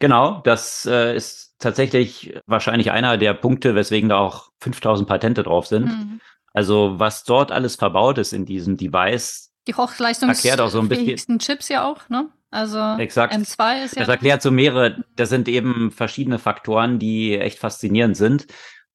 Genau, 0.00 0.40
das 0.44 0.86
äh, 0.86 1.14
ist 1.14 1.54
tatsächlich 1.58 2.34
wahrscheinlich 2.46 2.90
einer 2.90 3.18
der 3.18 3.34
Punkte, 3.34 3.74
weswegen 3.74 4.08
da 4.08 4.18
auch 4.18 4.50
5000 4.60 5.08
Patente 5.08 5.42
drauf 5.42 5.66
sind. 5.66 5.86
Mhm. 5.86 6.20
Also 6.52 6.98
was 6.98 7.22
dort 7.22 7.52
alles 7.52 7.76
verbaut 7.76 8.18
ist 8.18 8.32
in 8.32 8.44
diesem 8.44 8.76
Device. 8.76 9.52
Die 9.68 9.74
hochleistungsfähigsten 9.74 11.38
so 11.38 11.46
Chips 11.46 11.68
ja 11.68 11.84
auch, 11.84 12.08
ne? 12.08 12.28
Also 12.50 12.78
Exakt. 12.98 13.32
M2 13.32 13.84
ist 13.84 13.94
ja. 13.94 14.00
Das 14.00 14.08
erklärt 14.08 14.42
so 14.42 14.50
mehrere, 14.50 15.04
das 15.14 15.28
sind 15.28 15.46
eben 15.46 15.92
verschiedene 15.92 16.40
Faktoren, 16.40 16.98
die 16.98 17.38
echt 17.38 17.60
faszinierend 17.60 18.16
sind. 18.16 18.46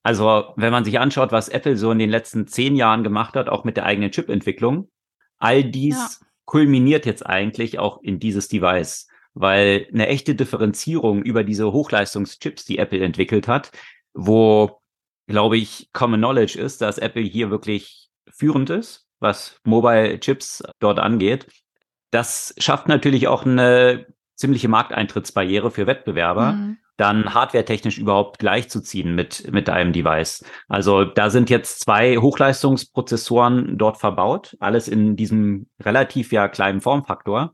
Also, 0.03 0.53
wenn 0.57 0.71
man 0.71 0.83
sich 0.83 0.99
anschaut, 0.99 1.31
was 1.31 1.49
Apple 1.49 1.77
so 1.77 1.91
in 1.91 1.99
den 1.99 2.09
letzten 2.09 2.47
zehn 2.47 2.75
Jahren 2.75 3.03
gemacht 3.03 3.35
hat, 3.35 3.47
auch 3.47 3.63
mit 3.63 3.77
der 3.77 3.85
eigenen 3.85 4.11
Chip-Entwicklung, 4.11 4.89
all 5.39 5.63
dies 5.63 5.95
ja. 5.95 6.27
kulminiert 6.45 7.05
jetzt 7.05 7.25
eigentlich 7.25 7.79
auch 7.79 8.01
in 8.03 8.19
dieses 8.19 8.47
Device, 8.47 9.07
weil 9.35 9.87
eine 9.93 10.07
echte 10.07 10.33
Differenzierung 10.33 11.21
über 11.21 11.43
diese 11.43 11.71
Hochleistungschips, 11.71 12.65
die 12.65 12.79
Apple 12.79 13.03
entwickelt 13.03 13.47
hat, 13.47 13.71
wo, 14.13 14.81
glaube 15.27 15.57
ich, 15.57 15.89
Common 15.93 16.21
Knowledge 16.21 16.57
ist, 16.57 16.81
dass 16.81 16.97
Apple 16.97 17.21
hier 17.21 17.51
wirklich 17.51 18.09
führend 18.29 18.69
ist, 18.69 19.07
was 19.19 19.59
Mobile 19.65 20.19
Chips 20.19 20.63
dort 20.79 20.99
angeht. 20.99 21.47
Das 22.11 22.55
schafft 22.57 22.87
natürlich 22.87 23.27
auch 23.27 23.45
eine 23.45 24.07
ziemliche 24.35 24.69
Markteintrittsbarriere 24.69 25.69
für 25.69 25.85
Wettbewerber. 25.85 26.53
Mhm 26.53 26.77
dann 26.97 27.33
hardwaretechnisch 27.33 27.97
überhaupt 27.97 28.39
gleichzuziehen 28.39 29.15
mit, 29.15 29.51
mit 29.51 29.69
einem 29.69 29.91
Device. 29.91 30.45
Also 30.69 31.03
da 31.03 31.29
sind 31.29 31.49
jetzt 31.49 31.81
zwei 31.81 32.17
Hochleistungsprozessoren 32.17 33.77
dort 33.77 33.97
verbaut, 33.97 34.55
alles 34.59 34.87
in 34.87 35.15
diesem 35.15 35.67
relativ 35.81 36.31
ja 36.31 36.47
kleinen 36.47 36.81
Formfaktor. 36.81 37.53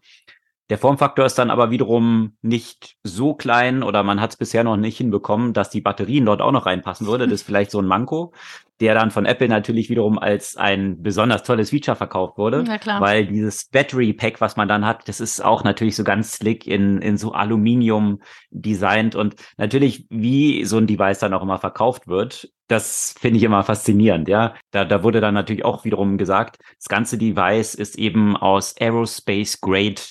Der 0.71 0.77
Formfaktor 0.77 1.25
ist 1.25 1.37
dann 1.37 1.49
aber 1.51 1.69
wiederum 1.69 2.31
nicht 2.41 2.95
so 3.03 3.33
klein 3.33 3.83
oder 3.83 4.03
man 4.03 4.21
hat 4.21 4.29
es 4.29 4.37
bisher 4.37 4.63
noch 4.63 4.77
nicht 4.77 4.95
hinbekommen, 4.95 5.51
dass 5.51 5.69
die 5.69 5.81
Batterien 5.81 6.25
dort 6.25 6.41
auch 6.41 6.53
noch 6.53 6.65
reinpassen 6.65 7.07
würde. 7.07 7.25
Das 7.25 7.41
ist 7.41 7.43
vielleicht 7.45 7.71
so 7.71 7.81
ein 7.81 7.87
Manko, 7.87 8.31
der 8.79 8.93
dann 8.93 9.11
von 9.11 9.25
Apple 9.25 9.49
natürlich 9.49 9.89
wiederum 9.89 10.17
als 10.17 10.55
ein 10.55 11.03
besonders 11.03 11.43
tolles 11.43 11.71
Feature 11.71 11.97
verkauft 11.97 12.37
wurde. 12.37 12.63
Ja, 12.65 12.77
klar. 12.77 13.01
Weil 13.01 13.25
dieses 13.25 13.65
Battery 13.65 14.13
Pack, 14.13 14.39
was 14.39 14.55
man 14.55 14.69
dann 14.69 14.85
hat, 14.85 15.09
das 15.09 15.19
ist 15.19 15.43
auch 15.43 15.65
natürlich 15.65 15.97
so 15.97 16.05
ganz 16.05 16.35
slick 16.35 16.65
in, 16.65 17.01
in 17.01 17.17
so 17.17 17.33
Aluminium 17.33 18.21
designt 18.49 19.13
und 19.13 19.35
natürlich, 19.57 20.05
wie 20.09 20.63
so 20.63 20.77
ein 20.77 20.87
Device 20.87 21.19
dann 21.19 21.33
auch 21.33 21.43
immer 21.43 21.59
verkauft 21.59 22.07
wird, 22.07 22.49
das 22.69 23.13
finde 23.19 23.39
ich 23.39 23.43
immer 23.43 23.63
faszinierend, 23.63 24.29
ja. 24.29 24.53
Da, 24.71 24.85
da 24.85 25.03
wurde 25.03 25.19
dann 25.19 25.33
natürlich 25.33 25.65
auch 25.65 25.83
wiederum 25.83 26.17
gesagt, 26.17 26.59
das 26.77 26.87
ganze 26.87 27.17
Device 27.17 27.75
ist 27.75 27.99
eben 27.99 28.37
aus 28.37 28.73
Aerospace 28.79 29.59
Grade 29.59 30.01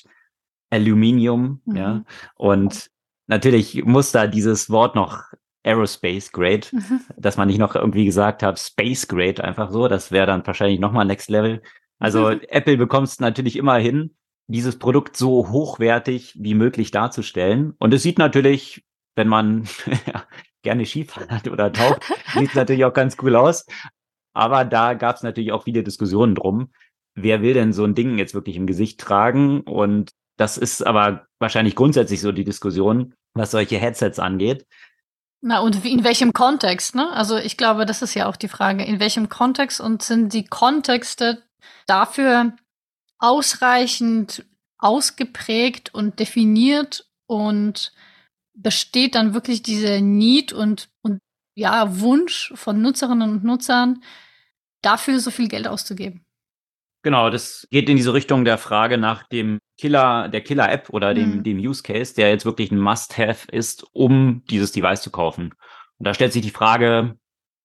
Aluminium, 0.70 1.60
mhm. 1.64 1.76
ja. 1.76 2.04
Und 2.36 2.90
natürlich 3.26 3.84
muss 3.84 4.12
da 4.12 4.26
dieses 4.26 4.70
Wort 4.70 4.94
noch 4.94 5.24
Aerospace 5.62 6.32
Grade, 6.32 6.66
mhm. 6.72 7.00
dass 7.16 7.36
man 7.36 7.48
nicht 7.48 7.58
noch 7.58 7.74
irgendwie 7.74 8.04
gesagt 8.04 8.42
hat, 8.42 8.58
Space 8.58 9.08
Grade 9.08 9.44
einfach 9.44 9.70
so, 9.70 9.88
das 9.88 10.10
wäre 10.10 10.26
dann 10.26 10.46
wahrscheinlich 10.46 10.80
nochmal 10.80 11.04
Next 11.04 11.28
Level. 11.28 11.62
Also 11.98 12.30
mhm. 12.30 12.40
Apple 12.48 12.76
bekommt 12.76 13.08
es 13.08 13.20
natürlich 13.20 13.56
immer 13.56 13.76
hin, 13.76 14.16
dieses 14.46 14.78
Produkt 14.78 15.16
so 15.16 15.50
hochwertig 15.50 16.34
wie 16.38 16.54
möglich 16.54 16.90
darzustellen. 16.90 17.74
Und 17.78 17.94
es 17.94 18.02
sieht 18.02 18.18
natürlich, 18.18 18.84
wenn 19.14 19.28
man 19.28 19.68
gerne 20.62 20.86
Skifahren 20.86 21.30
hat 21.30 21.48
oder 21.48 21.72
taucht, 21.72 22.02
sieht 22.34 22.48
es 22.48 22.54
natürlich 22.54 22.84
auch 22.84 22.94
ganz 22.94 23.16
cool 23.22 23.36
aus. 23.36 23.66
Aber 24.32 24.64
da 24.64 24.94
gab 24.94 25.16
es 25.16 25.22
natürlich 25.22 25.52
auch 25.52 25.64
viele 25.64 25.82
Diskussionen 25.82 26.34
drum. 26.34 26.70
Wer 27.14 27.42
will 27.42 27.54
denn 27.54 27.72
so 27.72 27.84
ein 27.84 27.94
Ding 27.94 28.18
jetzt 28.18 28.34
wirklich 28.34 28.56
im 28.56 28.66
Gesicht 28.66 29.00
tragen? 29.00 29.60
Und 29.60 30.10
das 30.40 30.56
ist 30.56 30.86
aber 30.86 31.26
wahrscheinlich 31.38 31.76
grundsätzlich 31.76 32.22
so 32.22 32.32
die 32.32 32.44
Diskussion, 32.44 33.14
was 33.34 33.50
solche 33.50 33.76
Headsets 33.76 34.18
angeht. 34.18 34.66
Na, 35.42 35.60
und 35.60 35.84
in 35.84 36.02
welchem 36.02 36.32
Kontext, 36.32 36.94
ne? 36.94 37.12
Also 37.12 37.36
ich 37.36 37.58
glaube, 37.58 37.84
das 37.84 38.00
ist 38.00 38.14
ja 38.14 38.26
auch 38.26 38.36
die 38.36 38.48
Frage. 38.48 38.82
In 38.82 39.00
welchem 39.00 39.28
Kontext 39.28 39.82
und 39.82 40.02
sind 40.02 40.32
die 40.32 40.46
Kontexte 40.46 41.42
dafür 41.86 42.54
ausreichend 43.18 44.46
ausgeprägt 44.78 45.92
und 45.92 46.18
definiert 46.18 47.06
und 47.26 47.92
besteht 48.54 49.16
dann 49.16 49.34
wirklich 49.34 49.62
diese 49.62 50.00
Need 50.00 50.54
und, 50.54 50.88
und 51.02 51.20
ja, 51.54 52.00
Wunsch 52.00 52.50
von 52.54 52.80
Nutzerinnen 52.80 53.30
und 53.30 53.44
Nutzern, 53.44 54.02
dafür 54.80 55.20
so 55.20 55.30
viel 55.30 55.48
Geld 55.48 55.68
auszugeben? 55.68 56.24
Genau, 57.02 57.30
das 57.30 57.66
geht 57.70 57.88
in 57.88 57.96
diese 57.96 58.12
Richtung 58.12 58.44
der 58.44 58.58
Frage 58.58 58.98
nach 58.98 59.22
dem 59.28 59.60
Killer, 59.78 60.28
der 60.28 60.42
Killer-App 60.42 60.90
oder 60.90 61.14
dem, 61.14 61.36
mhm. 61.36 61.42
dem 61.42 61.58
Use 61.58 61.82
Case, 61.82 62.14
der 62.14 62.28
jetzt 62.28 62.44
wirklich 62.44 62.70
ein 62.70 62.78
Must-Have 62.78 63.50
ist, 63.50 63.86
um 63.92 64.42
dieses 64.50 64.72
Device 64.72 65.00
zu 65.00 65.10
kaufen. 65.10 65.54
Und 65.98 66.06
da 66.06 66.12
stellt 66.12 66.34
sich 66.34 66.42
die 66.42 66.50
Frage, 66.50 67.16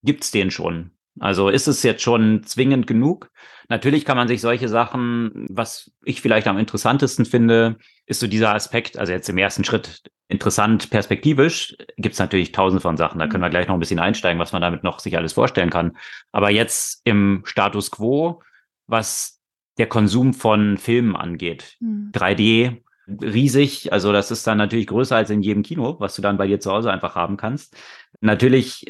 gibt's 0.02 0.30
den 0.30 0.50
schon? 0.50 0.92
Also 1.18 1.48
ist 1.48 1.66
es 1.66 1.82
jetzt 1.82 2.02
schon 2.02 2.44
zwingend 2.44 2.86
genug? 2.86 3.30
Natürlich 3.68 4.04
kann 4.04 4.16
man 4.16 4.28
sich 4.28 4.40
solche 4.40 4.68
Sachen, 4.68 5.46
was 5.50 5.90
ich 6.04 6.20
vielleicht 6.20 6.46
am 6.46 6.58
interessantesten 6.58 7.24
finde, 7.24 7.76
ist 8.06 8.20
so 8.20 8.26
dieser 8.26 8.54
Aspekt, 8.54 8.98
also 8.98 9.12
jetzt 9.12 9.28
im 9.28 9.38
ersten 9.38 9.64
Schritt 9.64 10.02
interessant 10.28 10.90
perspektivisch, 10.90 11.76
gibt's 11.96 12.18
natürlich 12.18 12.52
tausend 12.52 12.82
von 12.82 12.96
Sachen. 12.96 13.18
Da 13.18 13.26
können 13.26 13.42
wir 13.42 13.50
gleich 13.50 13.68
noch 13.68 13.74
ein 13.74 13.80
bisschen 13.80 13.98
einsteigen, 13.98 14.40
was 14.40 14.52
man 14.52 14.62
damit 14.62 14.82
noch 14.82 14.98
sich 14.98 15.16
alles 15.16 15.32
vorstellen 15.32 15.70
kann. 15.70 15.96
Aber 16.32 16.50
jetzt 16.50 17.00
im 17.04 17.42
Status 17.44 17.90
quo 17.90 18.42
was 18.86 19.40
der 19.78 19.86
Konsum 19.86 20.34
von 20.34 20.78
Filmen 20.78 21.16
angeht. 21.16 21.76
Mhm. 21.80 22.10
3D 22.12 22.82
riesig, 23.08 23.92
also 23.92 24.12
das 24.12 24.30
ist 24.30 24.46
dann 24.46 24.58
natürlich 24.58 24.88
größer 24.88 25.16
als 25.16 25.30
in 25.30 25.42
jedem 25.42 25.62
Kino, 25.62 25.96
was 26.00 26.16
du 26.16 26.22
dann 26.22 26.38
bei 26.38 26.46
dir 26.46 26.60
zu 26.60 26.72
Hause 26.72 26.90
einfach 26.90 27.14
haben 27.14 27.36
kannst. 27.36 27.76
Natürlich 28.20 28.84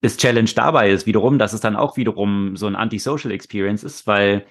ist 0.00 0.20
Challenge 0.20 0.50
dabei 0.54 0.90
ist 0.90 1.06
wiederum, 1.06 1.38
dass 1.38 1.52
es 1.52 1.60
dann 1.60 1.76
auch 1.76 1.96
wiederum 1.96 2.56
so 2.56 2.66
ein 2.66 2.74
Anti-Social 2.74 3.30
Experience 3.30 3.84
ist, 3.84 4.06
weil 4.06 4.46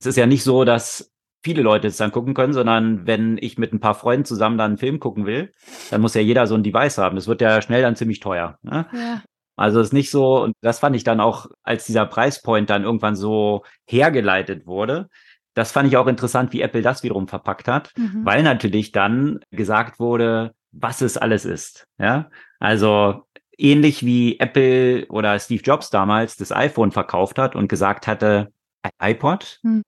es 0.00 0.06
ist 0.06 0.16
ja 0.16 0.26
nicht 0.26 0.42
so, 0.42 0.64
dass 0.64 1.12
viele 1.44 1.62
Leute 1.62 1.86
es 1.86 1.96
dann 1.96 2.10
gucken 2.10 2.34
können, 2.34 2.52
sondern 2.52 3.06
wenn 3.06 3.38
ich 3.40 3.58
mit 3.58 3.72
ein 3.72 3.78
paar 3.78 3.94
Freunden 3.94 4.24
zusammen 4.24 4.58
dann 4.58 4.72
einen 4.72 4.78
Film 4.78 4.98
gucken 4.98 5.24
will, 5.24 5.52
dann 5.90 6.00
muss 6.00 6.14
ja 6.14 6.20
jeder 6.20 6.48
so 6.48 6.56
ein 6.56 6.64
Device 6.64 6.98
haben. 6.98 7.14
Das 7.14 7.28
wird 7.28 7.40
ja 7.40 7.62
schnell 7.62 7.82
dann 7.82 7.94
ziemlich 7.94 8.18
teuer. 8.18 8.58
Ne? 8.62 8.86
Ja. 8.92 9.22
Also 9.58 9.80
ist 9.80 9.92
nicht 9.92 10.10
so, 10.10 10.42
und 10.42 10.54
das 10.60 10.78
fand 10.78 10.94
ich 10.96 11.04
dann 11.04 11.20
auch, 11.20 11.46
als 11.62 11.84
dieser 11.84 12.06
Preispoint 12.06 12.70
dann 12.70 12.84
irgendwann 12.84 13.16
so 13.16 13.64
hergeleitet 13.86 14.66
wurde, 14.66 15.08
das 15.54 15.72
fand 15.72 15.88
ich 15.88 15.96
auch 15.96 16.06
interessant, 16.06 16.52
wie 16.52 16.60
Apple 16.60 16.82
das 16.82 17.02
wiederum 17.02 17.26
verpackt 17.26 17.66
hat, 17.66 17.92
mhm. 17.96 18.24
weil 18.24 18.44
natürlich 18.44 18.92
dann 18.92 19.40
gesagt 19.50 19.98
wurde, 19.98 20.54
was 20.70 21.00
es 21.00 21.16
alles 21.16 21.44
ist. 21.44 21.88
Ja, 21.98 22.30
also 22.60 23.24
ähnlich 23.56 24.04
wie 24.06 24.38
Apple 24.38 25.06
oder 25.08 25.38
Steve 25.38 25.62
Jobs 25.62 25.90
damals 25.90 26.36
das 26.36 26.52
iPhone 26.52 26.92
verkauft 26.92 27.38
hat 27.38 27.56
und 27.56 27.68
gesagt 27.68 28.06
hatte, 28.06 28.52
ein 28.82 29.10
iPod, 29.10 29.58
hm. 29.62 29.82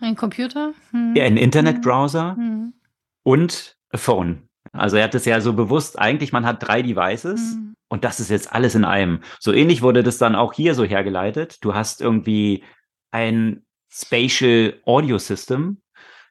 ein 0.00 0.14
Computer, 0.14 0.74
hm. 0.90 1.14
ein 1.18 1.36
Internetbrowser 1.38 2.36
hm. 2.36 2.74
und 3.22 3.76
ein 3.90 3.98
Phone. 3.98 4.48
Also 4.74 4.96
er 4.96 5.04
hat 5.04 5.14
es 5.14 5.24
ja 5.24 5.40
so 5.40 5.52
bewusst, 5.52 5.98
eigentlich 5.98 6.32
man 6.32 6.44
hat 6.44 6.66
drei 6.66 6.82
Devices 6.82 7.54
mhm. 7.54 7.74
und 7.88 8.04
das 8.04 8.20
ist 8.20 8.30
jetzt 8.30 8.52
alles 8.52 8.74
in 8.74 8.84
einem. 8.84 9.20
So 9.40 9.52
ähnlich 9.52 9.82
wurde 9.82 10.02
das 10.02 10.18
dann 10.18 10.34
auch 10.34 10.52
hier 10.52 10.74
so 10.74 10.84
hergeleitet. 10.84 11.58
Du 11.64 11.74
hast 11.74 12.00
irgendwie 12.00 12.64
ein 13.10 13.64
Spatial 13.90 14.74
Audio 14.84 15.18
System. 15.18 15.80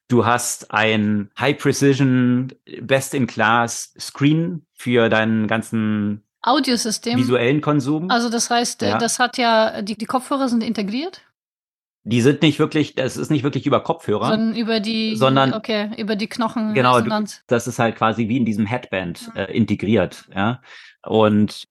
Du 0.09 0.25
hast 0.25 0.71
ein 0.71 1.31
High 1.39 1.57
Precision, 1.57 2.51
Best 2.81 3.13
in 3.13 3.25
Class 3.25 3.93
Screen 3.97 4.65
für 4.73 5.07
deinen 5.09 5.47
ganzen 5.47 6.23
Audiosystem. 6.41 7.17
Visuellen 7.17 7.61
Konsum. 7.61 8.11
Also 8.11 8.29
das 8.29 8.49
heißt, 8.49 8.81
ja. 8.81 8.97
das 8.97 9.17
hat 9.17 9.37
ja, 9.37 9.81
die, 9.81 9.97
die 9.97 10.05
Kopfhörer 10.05 10.49
sind 10.49 10.61
integriert? 10.61 11.21
Die 12.05 12.21
sind 12.21 12.41
nicht 12.41 12.59
wirklich, 12.59 12.95
das 12.95 13.15
ist 13.15 13.31
nicht 13.31 13.43
wirklich 13.43 13.65
über 13.65 13.81
Kopfhörer. 13.81 14.27
Sondern 14.27 14.55
über 14.55 14.79
die, 14.79 15.15
sondern, 15.15 15.53
okay, 15.53 15.89
über 15.97 16.15
die 16.15 16.27
Knochen. 16.27 16.73
Genau, 16.73 16.99
das 17.47 17.67
ist 17.67 17.79
halt 17.79 17.95
quasi 17.95 18.27
wie 18.27 18.37
in 18.37 18.45
diesem 18.45 18.65
Headband 18.65 19.31
äh, 19.35 19.55
integriert, 19.55 20.25
ja. 20.35 20.61
Und 21.05 21.65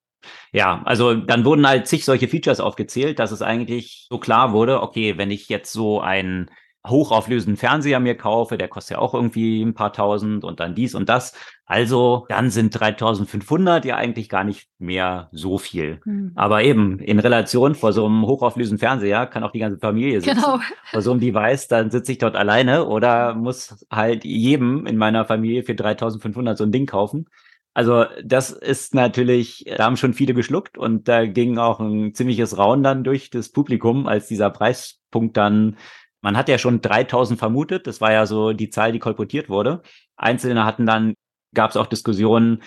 ja, 0.52 0.82
also 0.84 1.14
dann 1.14 1.44
wurden 1.44 1.66
halt 1.66 1.86
zig 1.86 2.04
solche 2.04 2.28
Features 2.28 2.60
aufgezählt, 2.60 3.18
dass 3.18 3.32
es 3.32 3.42
eigentlich 3.42 4.06
so 4.08 4.18
klar 4.18 4.52
wurde, 4.52 4.82
okay, 4.82 5.18
wenn 5.18 5.30
ich 5.30 5.48
jetzt 5.48 5.72
so 5.72 6.00
ein 6.00 6.50
hochauflösenden 6.86 7.56
Fernseher 7.56 8.00
mir 8.00 8.16
kaufe, 8.16 8.58
der 8.58 8.68
kostet 8.68 8.96
ja 8.96 8.98
auch 8.98 9.14
irgendwie 9.14 9.62
ein 9.62 9.74
paar 9.74 9.92
tausend 9.92 10.44
und 10.44 10.58
dann 10.58 10.74
dies 10.74 10.94
und 10.94 11.08
das. 11.08 11.34
Also 11.64 12.26
dann 12.28 12.50
sind 12.50 12.78
3500 12.78 13.84
ja 13.84 13.96
eigentlich 13.96 14.28
gar 14.28 14.44
nicht 14.44 14.68
mehr 14.78 15.28
so 15.32 15.58
viel. 15.58 16.00
Mhm. 16.04 16.32
Aber 16.34 16.64
eben 16.64 16.98
in 16.98 17.20
Relation 17.20 17.74
vor 17.74 17.92
so 17.92 18.04
einem 18.04 18.26
hochauflösenden 18.26 18.80
Fernseher 18.80 19.26
kann 19.26 19.44
auch 19.44 19.52
die 19.52 19.60
ganze 19.60 19.78
Familie 19.78 20.20
sitzen. 20.20 20.36
Genau. 20.36 20.58
Vor 20.90 21.02
so 21.02 21.12
einem 21.12 21.20
Device, 21.20 21.68
dann 21.68 21.90
sitze 21.90 22.12
ich 22.12 22.18
dort 22.18 22.36
alleine 22.36 22.86
oder 22.86 23.34
muss 23.34 23.86
halt 23.90 24.24
jedem 24.24 24.86
in 24.86 24.96
meiner 24.96 25.24
Familie 25.24 25.62
für 25.62 25.74
3500 25.74 26.58
so 26.58 26.64
ein 26.64 26.72
Ding 26.72 26.86
kaufen. 26.86 27.26
Also 27.74 28.04
das 28.22 28.50
ist 28.50 28.94
natürlich, 28.94 29.64
da 29.76 29.84
haben 29.84 29.96
schon 29.96 30.12
viele 30.12 30.34
geschluckt 30.34 30.76
und 30.76 31.08
da 31.08 31.24
ging 31.26 31.56
auch 31.58 31.80
ein 31.80 32.12
ziemliches 32.12 32.58
Raun 32.58 32.82
dann 32.82 33.02
durch 33.02 33.30
das 33.30 33.48
Publikum, 33.48 34.06
als 34.06 34.26
dieser 34.26 34.50
Preispunkt 34.50 35.36
dann 35.38 35.76
man 36.22 36.36
hat 36.36 36.48
ja 36.48 36.56
schon 36.56 36.80
3000 36.80 37.38
vermutet, 37.38 37.86
das 37.86 38.00
war 38.00 38.12
ja 38.12 38.26
so 38.26 38.52
die 38.52 38.70
Zahl, 38.70 38.92
die 38.92 38.98
kolportiert 38.98 39.48
wurde. 39.48 39.82
Einzelne 40.16 40.64
hatten 40.64 40.86
dann, 40.86 41.14
gab 41.52 41.70
es 41.70 41.76
auch 41.76 41.86
Diskussionen, 41.86 42.62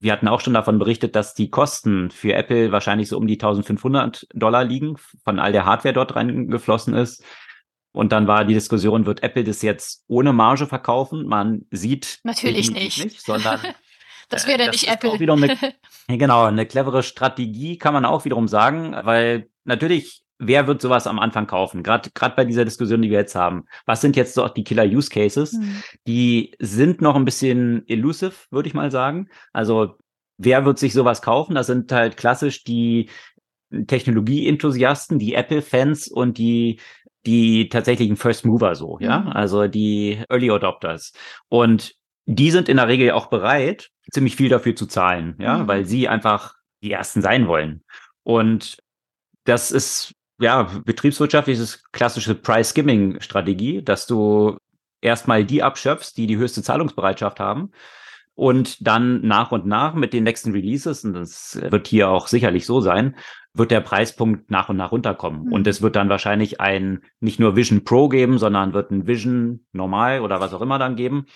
wir 0.00 0.12
hatten 0.12 0.28
auch 0.28 0.40
schon 0.40 0.54
davon 0.54 0.78
berichtet, 0.78 1.16
dass 1.16 1.34
die 1.34 1.50
Kosten 1.50 2.10
für 2.10 2.34
Apple 2.34 2.70
wahrscheinlich 2.70 3.08
so 3.08 3.16
um 3.16 3.26
die 3.26 3.34
1500 3.34 4.26
Dollar 4.32 4.64
liegen, 4.64 4.96
von 5.24 5.38
all 5.38 5.52
der 5.52 5.64
Hardware 5.64 5.94
dort 5.94 6.14
reingeflossen 6.14 6.94
ist. 6.94 7.24
Und 7.92 8.12
dann 8.12 8.26
war 8.26 8.44
die 8.44 8.54
Diskussion, 8.54 9.06
wird 9.06 9.22
Apple 9.22 9.44
das 9.44 9.62
jetzt 9.62 10.04
ohne 10.06 10.32
Marge 10.32 10.66
verkaufen? 10.66 11.26
Man 11.26 11.66
sieht 11.70 12.20
natürlich 12.22 12.70
nicht. 12.70 13.02
nicht 13.02 13.24
sondern 13.24 13.60
das 14.28 14.46
wäre 14.46 14.64
äh, 14.64 14.70
nicht 14.70 14.88
Apple. 14.88 15.12
Eine, 15.12 15.58
genau, 16.18 16.44
eine 16.44 16.66
clevere 16.66 17.02
Strategie 17.02 17.76
kann 17.76 17.94
man 17.94 18.04
auch 18.04 18.24
wiederum 18.24 18.46
sagen, 18.46 18.94
weil 19.02 19.48
natürlich 19.64 20.22
wer 20.38 20.66
wird 20.66 20.80
sowas 20.80 21.06
am 21.06 21.18
Anfang 21.18 21.46
kaufen? 21.46 21.82
Gerade 21.82 22.10
gerade 22.14 22.36
bei 22.36 22.44
dieser 22.44 22.64
Diskussion, 22.64 23.02
die 23.02 23.10
wir 23.10 23.18
jetzt 23.18 23.34
haben. 23.34 23.64
Was 23.86 24.00
sind 24.00 24.16
jetzt 24.16 24.34
so 24.34 24.46
die 24.48 24.64
Killer 24.64 24.84
Use 24.84 25.10
Cases? 25.10 25.52
Mhm. 25.52 25.82
Die 26.06 26.54
sind 26.58 27.00
noch 27.00 27.16
ein 27.16 27.24
bisschen 27.24 27.86
elusive, 27.88 28.34
würde 28.50 28.68
ich 28.68 28.74
mal 28.74 28.90
sagen. 28.90 29.28
Also 29.52 29.96
wer 30.36 30.64
wird 30.64 30.78
sich 30.78 30.92
sowas 30.92 31.22
kaufen? 31.22 31.54
Das 31.54 31.66
sind 31.66 31.90
halt 31.92 32.16
klassisch 32.16 32.64
die 32.64 33.10
Technologie-Enthusiasten, 33.70 35.18
die 35.18 35.34
Apple-Fans 35.34 36.08
und 36.08 36.38
die 36.38 36.80
die 37.26 37.68
tatsächlichen 37.68 38.16
First 38.16 38.46
Mover 38.46 38.74
so, 38.74 38.98
ja, 39.00 39.20
mhm. 39.20 39.28
also 39.28 39.66
die 39.66 40.22
Early 40.30 40.50
Adopters. 40.50 41.12
Und 41.48 41.94
die 42.24 42.50
sind 42.50 42.68
in 42.68 42.78
der 42.78 42.88
Regel 42.88 43.10
auch 43.10 43.26
bereit, 43.26 43.90
ziemlich 44.10 44.36
viel 44.36 44.48
dafür 44.48 44.74
zu 44.74 44.86
zahlen, 44.86 45.36
ja, 45.38 45.58
mhm. 45.58 45.68
weil 45.68 45.84
sie 45.84 46.08
einfach 46.08 46.54
die 46.82 46.92
ersten 46.92 47.20
sein 47.20 47.46
wollen. 47.46 47.82
Und 48.22 48.78
das 49.44 49.70
ist 49.70 50.14
ja, 50.40 50.70
betriebswirtschaftlich 50.84 51.58
ist 51.58 51.62
es 51.62 51.92
klassische 51.92 52.34
Price-Skimming-Strategie, 52.34 53.82
dass 53.82 54.06
du 54.06 54.56
erstmal 55.00 55.44
die 55.44 55.62
abschöpfst, 55.62 56.14
die 56.16 56.26
die 56.26 56.36
höchste 56.36 56.62
Zahlungsbereitschaft 56.62 57.40
haben 57.40 57.70
und 58.34 58.86
dann 58.86 59.20
nach 59.26 59.50
und 59.50 59.66
nach 59.66 59.94
mit 59.94 60.12
den 60.12 60.24
nächsten 60.24 60.52
Releases, 60.52 61.04
und 61.04 61.14
das 61.14 61.58
wird 61.60 61.88
hier 61.88 62.08
auch 62.08 62.28
sicherlich 62.28 62.66
so 62.66 62.80
sein, 62.80 63.16
wird 63.52 63.72
der 63.72 63.80
Preispunkt 63.80 64.50
nach 64.50 64.68
und 64.68 64.76
nach 64.76 64.92
runterkommen. 64.92 65.46
Mhm. 65.46 65.52
Und 65.52 65.66
es 65.66 65.82
wird 65.82 65.96
dann 65.96 66.08
wahrscheinlich 66.08 66.60
ein 66.60 67.00
nicht 67.18 67.40
nur 67.40 67.56
Vision 67.56 67.84
Pro 67.84 68.08
geben, 68.08 68.38
sondern 68.38 68.74
wird 68.74 68.92
ein 68.92 69.06
Vision 69.06 69.66
normal 69.72 70.20
oder 70.20 70.40
was 70.40 70.54
auch 70.54 70.60
immer 70.60 70.78
dann 70.78 70.94
geben 70.94 71.26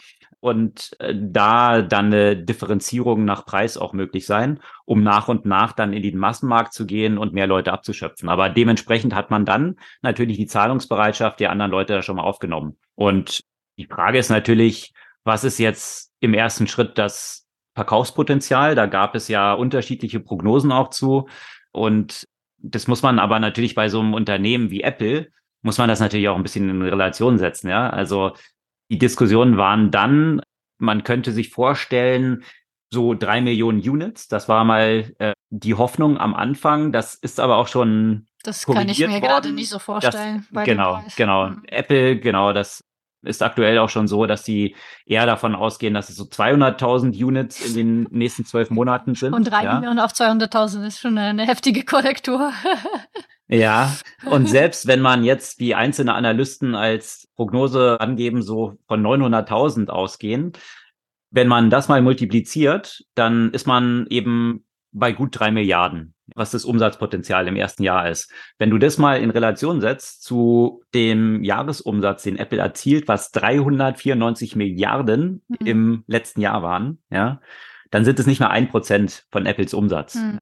und 0.43 0.91
äh, 0.99 1.15
da 1.17 1.83
dann 1.83 2.07
eine 2.07 2.37
Differenzierung 2.37 3.25
nach 3.25 3.47
Preis 3.47 3.77
auch 3.77 3.93
möglich 3.93 4.27
sein, 4.27 4.59
um 4.85 5.05
nach 5.05 5.29
und 5.29 5.47
nach 5.47 5.73
dann 5.73 5.93
in 5.93 6.03
den 6.03 6.19
Massenmarkt 6.19 6.73
zu 6.73 6.85
gehen 6.85 7.17
und 7.17 7.33
mehr 7.33 7.47
Leute 7.47 7.73
abzuschöpfen. 7.73 8.29
Aber 8.29 8.49
dementsprechend 8.49 9.15
hat 9.15 9.31
man 9.31 9.45
dann 9.45 9.77
natürlich 10.03 10.39
die 10.39 10.49
Zahlungsbereitschaft 10.49 11.39
der 11.39 11.53
anderen 11.53 11.71
Leute 11.71 12.03
schon 12.03 12.17
mal 12.17 12.25
aufgenommen. 12.25 12.77
Und 12.97 13.45
die 13.79 13.87
Frage 13.87 14.19
ist 14.19 14.31
natürlich, 14.31 14.93
was 15.23 15.45
ist 15.45 15.59
jetzt 15.59 16.11
im 16.19 16.35
ersten 16.35 16.67
Schritt 16.67 16.99
das 16.99 17.47
Verkaufspotenzial? 17.77 18.75
Da 18.75 18.87
gab 18.87 19.15
es 19.15 19.29
ja 19.29 19.53
unterschiedliche 19.53 20.19
Prognosen 20.19 20.73
auch 20.73 20.91
zu. 20.91 21.29
Und 21.71 22.27
das 22.59 22.89
muss 22.89 23.03
man 23.03 23.21
aber 23.21 23.39
natürlich 23.39 23.77
bei 23.77 23.89
so 23.89 24.01
einem 24.01 24.13
Unternehmen 24.13 24.71
wie 24.71 24.83
Apple, 24.83 25.29
muss 25.63 25.79
man 25.79 25.89
das 25.89 26.01
natürlich 26.01 26.29
auch 26.29 26.37
ein 26.37 26.43
bisschen 26.43 26.69
in 26.69 26.83
Relation 26.83 27.39
setzen. 27.39 27.69
Ja, 27.69 27.89
also 27.91 28.33
die 28.93 28.99
Diskussionen 28.99 29.57
waren 29.57 29.91
dann, 29.91 30.43
man 30.79 31.03
könnte 31.03 31.33
sich 31.33 31.49
vorstellen, 31.49 32.45
so 32.93 33.15
drei 33.15 33.41
Millionen 33.41 33.81
Units. 33.81 34.29
Das 34.29 34.51
war 34.51 34.65
mal 34.65 35.15
äh, 35.19 35.33
die 35.49 35.73
Hoffnung 35.73 36.19
am 36.19 36.35
Anfang. 36.35 36.93
Das 36.93 37.15
ist 37.15 37.41
aber 37.41 37.57
auch 37.57 37.69
schon. 37.69 38.27
Das 38.43 38.67
kann 38.67 38.91
ich 38.91 38.99
mir 38.99 39.23
gerade 39.23 39.51
nicht 39.51 39.71
so 39.71 39.79
vorstellen. 39.79 40.47
Das, 40.53 40.65
genau, 40.65 41.03
genau. 41.17 41.47
Hm. 41.47 41.63
Apple, 41.69 42.21
genau, 42.21 42.53
das 42.53 42.85
ist 43.23 43.43
aktuell 43.43 43.79
auch 43.79 43.89
schon 43.89 44.09
so, 44.09 44.27
dass 44.27 44.45
sie 44.45 44.75
eher 45.07 45.27
davon 45.27 45.55
ausgehen, 45.55 45.95
dass 45.95 46.09
es 46.09 46.17
so 46.17 46.25
200.000 46.25 47.23
Units 47.25 47.65
in 47.65 47.75
den 47.75 48.03
nächsten 48.11 48.45
zwölf 48.45 48.71
Monaten 48.71 49.15
sind. 49.15 49.33
Und 49.35 49.51
drei 49.51 49.65
ja. 49.65 49.75
Millionen 49.75 50.01
auf 50.01 50.13
200.000 50.13 50.87
ist 50.87 51.01
schon 51.01 51.17
eine 51.19 51.47
heftige 51.47 51.85
Korrektur. 51.85 52.53
Ja, 53.49 53.95
und 54.25 54.49
selbst 54.49 54.87
wenn 54.87 55.03
man 55.03 55.25
jetzt 55.25 55.61
wie 55.61 55.75
einzelne 55.75 56.15
Analysten 56.15 56.75
als 56.75 57.29
Prognose 57.37 58.01
angeben, 58.01 58.41
so 58.41 58.79
von 58.89 59.03
900.000 59.03 59.91
ausgehen, 59.91 60.53
wenn 61.31 61.49
man 61.49 61.69
das 61.69 61.89
mal 61.89 62.01
multipliziert, 62.01 63.05
dann 63.15 63.51
ist 63.51 63.67
man 63.67 64.07
eben 64.09 64.65
bei 64.91 65.13
gut 65.13 65.39
drei 65.39 65.51
Milliarden, 65.51 66.12
was 66.35 66.51
das 66.51 66.65
Umsatzpotenzial 66.65 67.49
im 67.49 67.57
ersten 67.57 67.83
Jahr 67.83 68.09
ist. 68.09 68.31
Wenn 68.59 68.71
du 68.71 68.79
das 68.79 68.99
mal 68.99 69.21
in 69.21 69.31
Relation 69.31 69.81
setzt 69.81 70.23
zu 70.23 70.83
dem 70.95 71.43
Jahresumsatz, 71.43 72.23
den 72.23 72.37
Apple 72.37 72.59
erzielt, 72.59 73.09
was 73.09 73.31
394 73.33 74.57
Milliarden 74.57 75.43
mhm. 75.49 75.67
im 75.67 76.05
letzten 76.07 76.41
Jahr 76.41 76.63
waren, 76.63 77.03
ja, 77.11 77.41
dann 77.91 78.05
sind 78.05 78.19
es 78.19 78.27
nicht 78.27 78.41
mal 78.41 78.49
ein 78.49 78.69
Prozent 78.69 79.27
von 79.31 79.47
Apples 79.47 79.75
Umsatz. 79.75 80.15
Mhm. 80.15 80.39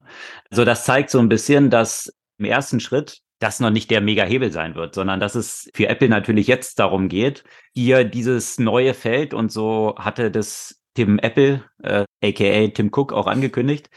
Also 0.50 0.64
das 0.64 0.84
zeigt 0.84 1.10
so 1.10 1.18
ein 1.18 1.28
bisschen, 1.28 1.70
dass 1.70 2.14
im 2.38 2.44
ersten 2.44 2.80
Schritt 2.80 3.18
das 3.40 3.58
noch 3.58 3.70
nicht 3.70 3.90
der 3.90 4.00
Mega-Hebel 4.00 4.52
sein 4.52 4.74
wird, 4.74 4.94
sondern 4.94 5.18
dass 5.18 5.34
es 5.34 5.70
für 5.74 5.88
Apple 5.88 6.08
natürlich 6.08 6.46
jetzt 6.46 6.78
darum 6.78 7.08
geht, 7.08 7.42
hier 7.74 8.04
dieses 8.04 8.58
neue 8.58 8.94
Feld 8.94 9.34
und 9.34 9.50
so 9.50 9.94
hatte 9.98 10.30
das 10.30 10.80
Tim 10.94 11.18
Apple, 11.18 11.64
äh, 11.82 12.04
aka 12.22 12.68
Tim 12.68 12.90
Cook, 12.92 13.12
auch 13.12 13.26
angekündigt, 13.26 13.88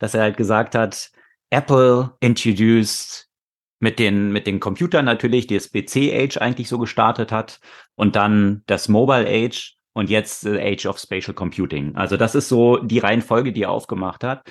dass 0.00 0.14
er 0.14 0.22
halt 0.22 0.36
gesagt 0.36 0.74
hat, 0.74 1.12
Apple 1.50 2.16
introduced 2.18 3.28
mit 3.78 4.00
den, 4.00 4.32
mit 4.32 4.48
den 4.48 4.58
Computern 4.58 5.04
natürlich, 5.04 5.46
die 5.46 5.54
das 5.54 5.70
PC-Age 5.70 6.38
eigentlich 6.38 6.68
so 6.68 6.78
gestartet 6.78 7.30
hat 7.30 7.60
und 7.94 8.16
dann 8.16 8.62
das 8.66 8.88
Mobile-Age 8.88 9.76
und 9.92 10.10
jetzt 10.10 10.40
the 10.40 10.58
Age 10.58 10.86
of 10.86 10.98
Spatial 10.98 11.34
Computing. 11.34 11.94
Also 11.94 12.16
das 12.16 12.34
ist 12.34 12.48
so 12.48 12.78
die 12.78 12.98
Reihenfolge, 12.98 13.52
die 13.52 13.62
er 13.62 13.70
aufgemacht 13.70 14.24
hat 14.24 14.42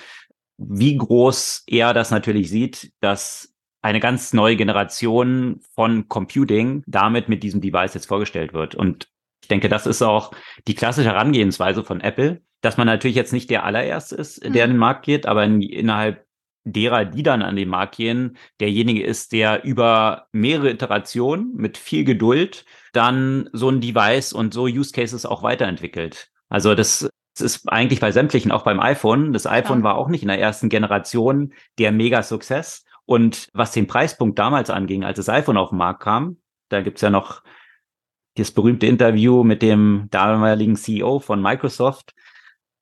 wie 0.60 0.96
groß 0.96 1.64
er 1.66 1.94
das 1.94 2.10
natürlich 2.10 2.50
sieht, 2.50 2.92
dass 3.00 3.54
eine 3.82 3.98
ganz 3.98 4.34
neue 4.34 4.56
Generation 4.56 5.60
von 5.74 6.06
Computing 6.08 6.82
damit 6.86 7.30
mit 7.30 7.42
diesem 7.42 7.62
Device 7.62 7.94
jetzt 7.94 8.06
vorgestellt 8.06 8.52
wird. 8.52 8.74
Und 8.74 9.08
ich 9.42 9.48
denke, 9.48 9.70
das 9.70 9.86
ist 9.86 10.02
auch 10.02 10.32
die 10.68 10.74
klassische 10.74 11.08
Herangehensweise 11.08 11.82
von 11.82 12.02
Apple, 12.02 12.42
dass 12.60 12.76
man 12.76 12.86
natürlich 12.86 13.16
jetzt 13.16 13.32
nicht 13.32 13.50
der 13.50 13.64
allererste 13.64 14.16
ist, 14.16 14.42
der 14.42 14.50
mhm. 14.50 14.56
in 14.56 14.70
den 14.70 14.76
Markt 14.76 15.04
geht, 15.04 15.26
aber 15.26 15.44
in, 15.44 15.62
innerhalb 15.62 16.26
derer, 16.64 17.04
die 17.06 17.22
dann 17.22 17.42
an 17.42 17.56
den 17.56 17.68
Markt 17.68 17.96
gehen, 17.96 18.36
derjenige 18.60 19.02
ist, 19.02 19.32
der 19.32 19.64
über 19.64 20.26
mehrere 20.32 20.70
Iterationen 20.70 21.54
mit 21.54 21.78
viel 21.78 22.04
Geduld 22.04 22.64
dann 22.92 23.48
so 23.52 23.70
ein 23.70 23.80
Device 23.80 24.32
und 24.32 24.52
so 24.52 24.64
Use 24.64 24.92
Cases 24.92 25.24
auch 25.24 25.42
weiterentwickelt. 25.42 26.28
Also 26.48 26.74
das 26.74 27.08
das 27.34 27.56
ist 27.56 27.72
eigentlich 27.72 28.00
bei 28.00 28.12
sämtlichen, 28.12 28.52
auch 28.52 28.64
beim 28.64 28.80
iPhone. 28.80 29.32
Das 29.32 29.46
iPhone 29.46 29.78
ja. 29.78 29.84
war 29.84 29.96
auch 29.96 30.08
nicht 30.08 30.22
in 30.22 30.28
der 30.28 30.40
ersten 30.40 30.68
Generation 30.68 31.54
der 31.78 31.92
Mega-Success. 31.92 32.84
Und 33.06 33.48
was 33.52 33.72
den 33.72 33.86
Preispunkt 33.86 34.38
damals 34.38 34.70
anging, 34.70 35.04
als 35.04 35.16
das 35.16 35.28
iPhone 35.28 35.56
auf 35.56 35.70
den 35.70 35.78
Markt 35.78 36.02
kam, 36.02 36.38
da 36.68 36.80
gibt's 36.82 37.00
ja 37.00 37.10
noch 37.10 37.42
das 38.36 38.50
berühmte 38.52 38.86
Interview 38.86 39.42
mit 39.42 39.62
dem 39.62 40.08
damaligen 40.10 40.76
CEO 40.76 41.18
von 41.18 41.42
Microsoft, 41.42 42.14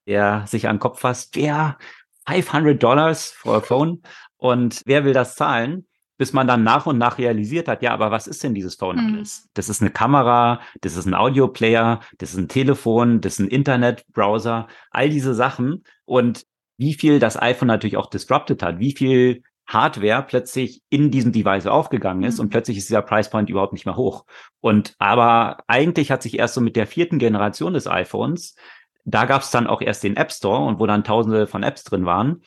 der 0.08 0.44
sich 0.48 0.66
an 0.66 0.76
den 0.76 0.80
Kopf 0.80 1.00
fasst, 1.00 1.36
wer 1.36 1.78
500 2.26 2.82
Dollars 2.82 3.30
for 3.30 3.56
a 3.56 3.60
phone 3.60 4.02
und 4.36 4.82
wer 4.86 5.04
will 5.04 5.12
das 5.12 5.36
zahlen? 5.36 5.86
bis 6.18 6.32
man 6.32 6.48
dann 6.48 6.64
nach 6.64 6.84
und 6.84 6.98
nach 6.98 7.16
realisiert 7.16 7.68
hat, 7.68 7.80
ja, 7.80 7.94
aber 7.94 8.10
was 8.10 8.26
ist 8.26 8.42
denn 8.42 8.52
dieses 8.52 8.74
Phone 8.74 8.96
mhm. 8.96 9.14
alles? 9.14 9.48
Das 9.54 9.68
ist 9.68 9.80
eine 9.80 9.90
Kamera, 9.90 10.60
das 10.80 10.96
ist 10.96 11.06
ein 11.06 11.14
Audioplayer, 11.14 12.00
das 12.18 12.32
ist 12.32 12.38
ein 12.38 12.48
Telefon, 12.48 13.20
das 13.20 13.34
ist 13.34 13.38
ein 13.38 13.48
Internetbrowser, 13.48 14.66
all 14.90 15.08
diese 15.08 15.32
Sachen 15.32 15.84
und 16.04 16.44
wie 16.76 16.94
viel 16.94 17.20
das 17.20 17.40
iPhone 17.40 17.68
natürlich 17.68 17.96
auch 17.96 18.10
disrupted 18.10 18.62
hat, 18.62 18.80
wie 18.80 18.94
viel 18.94 19.42
Hardware 19.66 20.24
plötzlich 20.26 20.82
in 20.88 21.10
diesem 21.10 21.30
Device 21.30 21.66
aufgegangen 21.66 22.24
ist 22.24 22.38
mhm. 22.38 22.46
und 22.46 22.50
plötzlich 22.50 22.78
ist 22.78 22.88
dieser 22.88 23.02
Price 23.02 23.30
Point 23.30 23.48
überhaupt 23.48 23.72
nicht 23.72 23.86
mehr 23.86 23.96
hoch. 23.96 24.24
Und 24.60 24.94
aber 24.98 25.58
eigentlich 25.68 26.10
hat 26.10 26.22
sich 26.22 26.38
erst 26.38 26.54
so 26.54 26.60
mit 26.60 26.74
der 26.74 26.86
vierten 26.86 27.18
Generation 27.18 27.74
des 27.74 27.86
iPhones, 27.86 28.56
da 29.10 29.24
gab 29.24 29.42
es 29.42 29.50
dann 29.50 29.66
auch 29.66 29.80
erst 29.80 30.04
den 30.04 30.16
App 30.16 30.32
Store 30.32 30.64
und 30.64 30.78
wo 30.78 30.86
dann 30.86 31.04
tausende 31.04 31.46
von 31.46 31.62
Apps 31.62 31.84
drin 31.84 32.04
waren, 32.04 32.42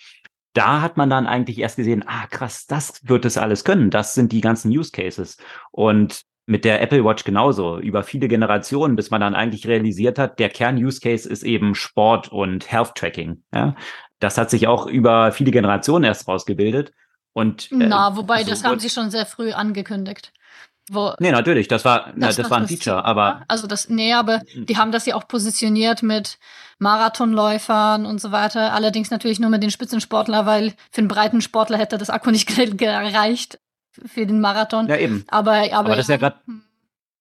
da 0.54 0.82
hat 0.82 0.98
man 0.98 1.10
dann 1.10 1.28
eigentlich 1.28 1.60
erst 1.60 1.78
gesehen, 1.78 2.04
ah 2.06 2.28
krass, 2.30 2.68
das 2.68 3.00
wird 3.04 3.26
es 3.26 3.38
alles 3.38 3.64
können. 3.64 3.90
Das 3.90 4.14
sind 4.14 4.32
die 4.32 4.42
ganzen 4.42 4.70
Use 4.70 4.92
Cases. 4.92 5.38
Und 5.72 6.24
mit 6.46 6.66
der 6.66 6.82
Apple 6.82 7.06
Watch 7.06 7.24
genauso, 7.24 7.80
über 7.80 8.04
viele 8.04 8.28
Generationen, 8.28 8.96
bis 8.96 9.10
man 9.10 9.22
dann 9.22 9.36
eigentlich 9.36 9.68
realisiert 9.68 10.20
hat, 10.20 10.40
der 10.40 10.50
Kern-Use-Case 10.50 11.30
ist 11.30 11.44
eben 11.44 11.76
Sport 11.76 12.32
und 12.32 12.70
Health-Tracking. 12.70 13.44
Ja? 13.54 13.76
Das 14.20 14.38
hat 14.38 14.50
sich 14.50 14.68
auch 14.68 14.86
über 14.86 15.32
viele 15.32 15.52
Generationen 15.52 16.04
erst 16.04 16.28
rausgebildet. 16.28 16.92
Und, 17.34 17.72
äh, 17.72 17.76
Na, 17.76 18.18
wobei, 18.18 18.44
so 18.44 18.50
das 18.50 18.64
haben 18.64 18.80
sie 18.80 18.90
schon 18.90 19.10
sehr 19.10 19.26
früh 19.26 19.54
angekündigt. 19.54 20.34
Wo, 20.94 21.14
nee, 21.20 21.32
natürlich, 21.32 21.70
das 21.70 21.86
war, 21.86 22.08
das, 22.08 22.14
na, 22.16 22.28
das, 22.28 22.36
das 22.36 22.50
war 22.50 22.58
ein 22.58 22.68
Feature, 22.68 23.06
aber. 23.06 23.44
Also 23.48 23.66
das, 23.66 23.88
nee, 23.88 24.12
aber 24.12 24.42
die 24.54 24.76
haben 24.76 24.92
das 24.92 25.06
ja 25.06 25.16
auch 25.16 25.26
positioniert 25.26 26.04
mit 26.04 26.38
Marathonläufern 26.80 28.06
und 28.06 28.20
so 28.20 28.34
weiter. 28.34 28.74
Allerdings 28.74 29.10
natürlich 29.10 29.40
nur 29.40 29.50
mit 29.50 29.64
den 29.64 29.72
Spitzensportler, 29.72 30.46
weil 30.46 30.74
für 30.92 31.00
einen 31.00 31.08
breiten 31.08 31.40
Sportler 31.40 31.78
hätte 31.78 31.98
das 31.98 32.10
Akku 32.10 32.30
nicht 32.30 32.46
gereicht 32.78 33.60
für 34.06 34.26
den 34.26 34.42
Marathon. 34.42 34.88
Ja, 34.90 34.98
eben. 34.98 35.24
Aber, 35.30 35.54
aber, 35.54 35.74
aber 35.74 35.90
das 35.96 36.00
ist 36.00 36.10
ja 36.10 36.18
gerade. 36.18 36.36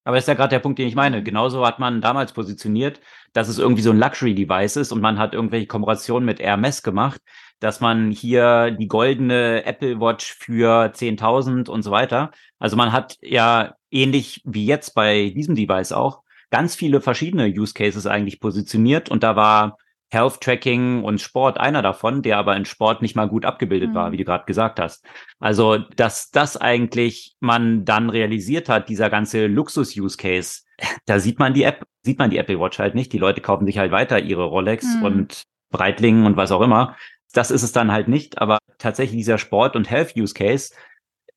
Aber 0.03 0.17
das 0.17 0.25
ist 0.25 0.29
ja 0.29 0.35
gerade 0.35 0.51
der 0.51 0.59
Punkt, 0.59 0.81
den 0.81 0.89
ich 0.89 0.97
meine. 0.97 1.19
Hm. 1.19 1.25
Genauso 1.25 1.65
hat 1.65 1.79
man 1.79 2.01
damals 2.01 2.33
positioniert, 2.33 3.01
dass 3.35 3.47
es 3.47 3.59
irgendwie 3.59 3.83
so 3.83 3.91
ein 3.91 3.99
Luxury-Device 3.99 4.77
ist 4.77 4.91
und 4.91 5.01
man 5.01 5.19
hat 5.19 5.35
irgendwelche 5.35 5.69
Kooperationen 5.69 6.27
mit 6.27 6.41
Hermes 6.41 6.83
gemacht, 6.83 7.21
dass 7.61 7.81
man 7.81 8.11
hier 8.11 8.71
die 8.73 8.89
goldene 8.89 9.65
Apple 9.65 10.01
Watch 10.01 10.35
für 10.35 10.93
10.000 10.93 11.69
und 11.69 11.83
so 11.83 11.91
weiter. 11.91 12.31
Also 12.59 12.77
man 12.77 12.93
hat 12.93 13.19
ja 13.23 13.75
ähnlich 13.91 14.43
wie 14.45 14.67
jetzt 14.67 14.95
bei 14.95 15.31
diesem 15.31 15.55
Device 15.55 15.93
auch 15.93 16.23
ganz 16.51 16.75
viele 16.75 17.01
verschiedene 17.01 17.47
Use 17.47 17.75
Cases 17.75 18.07
eigentlich 18.07 18.41
positioniert 18.41 19.09
und 19.09 19.23
da 19.23 19.37
war 19.37 19.79
Health 20.13 20.41
Tracking 20.41 21.05
und 21.05 21.21
Sport 21.21 21.59
einer 21.59 21.83
davon, 21.83 22.23
der 22.23 22.39
aber 22.39 22.57
in 22.57 22.65
Sport 22.65 23.01
nicht 23.01 23.15
mal 23.15 23.29
gut 23.29 23.45
abgebildet 23.45 23.91
mhm. 23.91 23.95
war, 23.95 24.13
wie 24.13 24.17
du 24.17 24.25
gerade 24.25 24.45
gesagt 24.45 24.81
hast. 24.81 25.05
Also, 25.39 25.79
dass 25.79 26.31
das 26.31 26.57
eigentlich 26.57 27.37
man 27.39 27.85
dann 27.85 28.11
realisiert 28.11 28.69
hat, 28.69 28.89
dieser 28.89 29.09
ganze 29.09 29.47
Luxus-Use 29.47 30.17
Case, 30.17 30.63
da 31.07 31.21
sieht 31.21 31.39
man 31.39 31.55
die 31.55 31.63
App, 31.63 31.85
sieht 32.03 32.19
man 32.19 32.31
die 32.31 32.39
Apple 32.39 32.59
Watch 32.59 32.81
halt 32.81 32.97
nicht. 32.97 33.13
Die 33.13 33.19
Leute 33.19 33.41
kaufen 33.41 33.67
sich 33.67 33.79
halt 33.79 33.93
weiter 33.93 34.19
ihre 34.19 34.45
Rolex 34.45 34.85
mhm. 34.97 35.03
und 35.05 35.43
Breitling 35.71 36.27
und 36.27 36.37
was 36.37 36.51
auch 36.51 36.63
immer. 36.63 36.97
Das 37.33 37.51
ist 37.51 37.63
es 37.63 37.73
dann 37.73 37.93
halt 37.93 38.09
nicht, 38.09 38.39
aber 38.39 38.59
tatsächlich 38.79 39.19
dieser 39.19 39.39
Sport- 39.39 39.77
und 39.77 39.91
Health-Use 39.91 40.35
Case, 40.35 40.75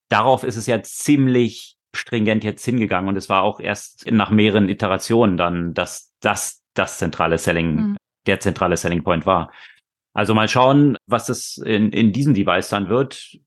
darauf 0.09 0.43
ist 0.43 0.57
es 0.57 0.67
ja 0.67 0.81
ziemlich 0.81 1.77
stringent 1.95 2.43
jetzt 2.43 2.65
hingegangen 2.65 3.09
und 3.09 3.15
es 3.17 3.29
war 3.29 3.43
auch 3.43 3.59
erst 3.59 4.09
nach 4.09 4.31
mehreren 4.31 4.69
Iterationen 4.69 5.37
dann, 5.37 5.73
dass 5.73 6.11
das 6.19 6.61
das 6.73 6.97
zentrale 6.97 7.37
Selling 7.37 7.75
mhm 7.75 7.97
der 8.25 8.39
zentrale 8.39 8.77
Selling 8.77 9.03
Point 9.03 9.25
war. 9.25 9.51
Also 10.13 10.33
mal 10.33 10.47
schauen, 10.47 10.97
was 11.07 11.25
das 11.25 11.57
in, 11.57 11.91
in 11.91 12.11
diesem 12.13 12.33
Device 12.33 12.69
dann 12.69 12.89
wird. 12.89 13.37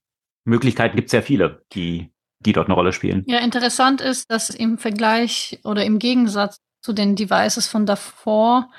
Möglichkeiten 0.45 0.97
gibt 0.97 1.07
es 1.07 1.13
ja 1.13 1.23
viele, 1.23 1.65
die, 1.73 2.13
die 2.41 2.53
dort 2.53 2.69
eine 2.69 2.75
Rolle 2.75 2.93
spielen. 2.93 3.25
Ja, 3.27 3.39
interessant 3.39 4.01
ist, 4.01 4.31
dass 4.31 4.51
im 4.51 4.79
Vergleich 4.79 5.61
oder 5.65 5.85
im 5.85 5.99
Gegensatz 5.99 6.59
zu 6.83 6.93
den 6.93 7.17
Devices 7.17 7.67
von 7.67 7.87
davor, 7.87 8.71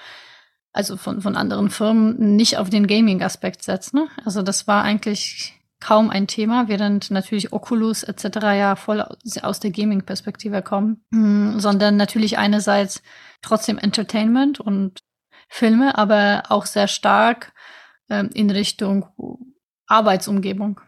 also 0.78 0.96
von, 0.96 1.22
von 1.22 1.36
anderen 1.36 1.70
Firmen, 1.72 2.36
nicht 2.36 2.58
auf 2.58 2.70
den 2.70 2.86
Gaming-Aspekt 2.86 3.64
setzt. 3.64 3.96
Ne? 3.96 4.08
Also 4.24 4.44
das 4.44 4.68
war 4.68 4.84
eigentlich 4.84 5.56
kaum 5.80 6.10
ein 6.12 6.28
Thema, 6.28 6.68
während 6.68 7.10
natürlich 7.10 7.52
Oculus 7.52 8.04
etc. 8.04 8.38
ja 8.44 8.76
voll 8.76 9.02
aus 9.42 9.60
der 9.60 9.72
Gaming-Perspektive 9.72 10.62
kommen, 10.62 11.04
hm, 11.12 11.60
sondern 11.60 11.98
natürlich 11.98 12.38
einerseits 12.38 13.02
trotzdem 13.42 13.78
Entertainment 13.80 14.60
und 14.60 15.00
Filme, 15.50 15.98
aber 15.98 16.44
auch 16.50 16.66
sehr 16.66 16.88
stark 16.88 17.54
ähm, 18.10 18.30
in 18.34 18.52
Richtung 18.52 19.08
Arbeitsumgebung. 19.88 20.82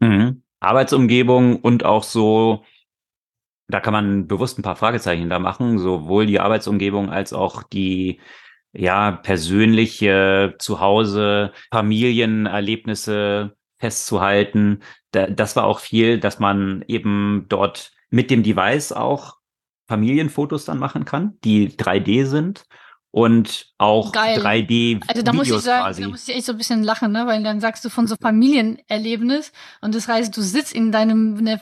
Mhm. 0.00 0.42
Arbeitsumgebung 0.60 1.56
und 1.56 1.84
auch 1.84 2.02
so, 2.02 2.64
da 3.68 3.80
kann 3.80 3.92
man 3.92 4.26
bewusst 4.26 4.58
ein 4.58 4.62
paar 4.62 4.76
Fragezeichen 4.76 5.30
da 5.30 5.38
machen, 5.38 5.78
sowohl 5.78 6.26
die 6.26 6.40
Arbeitsumgebung 6.40 7.10
als 7.10 7.32
auch 7.32 7.62
die 7.62 8.20
ja 8.72 9.12
persönliche 9.12 10.54
Zuhause, 10.58 11.52
Familienerlebnisse 11.70 13.56
festzuhalten. 13.78 14.80
Da, 15.10 15.26
das 15.26 15.56
war 15.56 15.64
auch 15.64 15.80
viel, 15.80 16.18
dass 16.18 16.38
man 16.38 16.84
eben 16.86 17.46
dort 17.48 17.92
mit 18.10 18.30
dem 18.30 18.42
Device 18.42 18.92
auch 18.92 19.36
Familienfotos 19.88 20.64
dann 20.64 20.78
machen 20.78 21.04
kann, 21.04 21.38
die 21.44 21.68
3D 21.70 22.24
sind 22.26 22.64
und 23.10 23.72
auch 23.78 24.12
Geil. 24.12 24.38
3D 24.38 25.02
Also 25.06 25.22
da 25.22 25.32
muss 25.32 25.48
ich 25.48 25.58
sagen, 25.58 25.82
quasi. 25.82 26.02
da 26.02 26.08
muss 26.08 26.28
ich 26.28 26.34
echt 26.34 26.46
so 26.46 26.52
ein 26.52 26.58
bisschen 26.58 26.82
lachen, 26.82 27.12
ne, 27.12 27.26
weil 27.26 27.42
dann 27.42 27.60
sagst 27.60 27.84
du 27.84 27.90
von 27.90 28.06
so 28.06 28.16
Familienerlebnis 28.20 29.52
und 29.80 29.94
das 29.94 30.08
heißt, 30.08 30.34
du 30.36 30.40
sitzt 30.40 30.72
in 30.72 30.92
deinem 30.92 31.34
ne, 31.34 31.60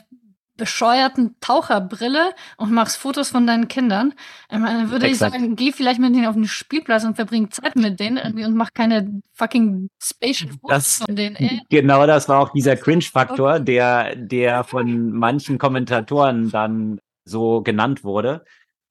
bescheuerten 0.61 1.35
Taucherbrille 1.41 2.33
und 2.57 2.71
machst 2.71 2.97
Fotos 2.97 3.29
von 3.29 3.47
deinen 3.47 3.67
Kindern. 3.67 4.13
Dann 4.49 4.91
würde 4.91 5.07
Exakt. 5.07 5.33
ich 5.33 5.41
sagen, 5.41 5.55
geh 5.55 5.71
vielleicht 5.71 5.99
mit 5.99 6.15
denen 6.15 6.27
auf 6.27 6.35
den 6.35 6.45
Spielplatz 6.45 7.03
und 7.03 7.15
verbring 7.15 7.49
Zeit 7.49 7.75
mit 7.75 7.99
denen 7.99 8.19
und 8.19 8.55
mach 8.55 8.73
keine 8.73 9.21
fucking 9.33 9.89
Spatial 10.01 10.51
Fotos 10.61 11.03
von 11.05 11.15
denen. 11.15 11.35
Ey. 11.35 11.61
Genau, 11.69 12.05
das 12.05 12.29
war 12.29 12.39
auch 12.39 12.49
dieser 12.53 12.75
Cringe-Faktor, 12.75 13.59
der, 13.59 14.15
der 14.15 14.63
von 14.63 15.11
manchen 15.11 15.57
Kommentatoren 15.57 16.51
dann 16.51 16.99
so 17.25 17.61
genannt 17.61 18.03
wurde 18.03 18.43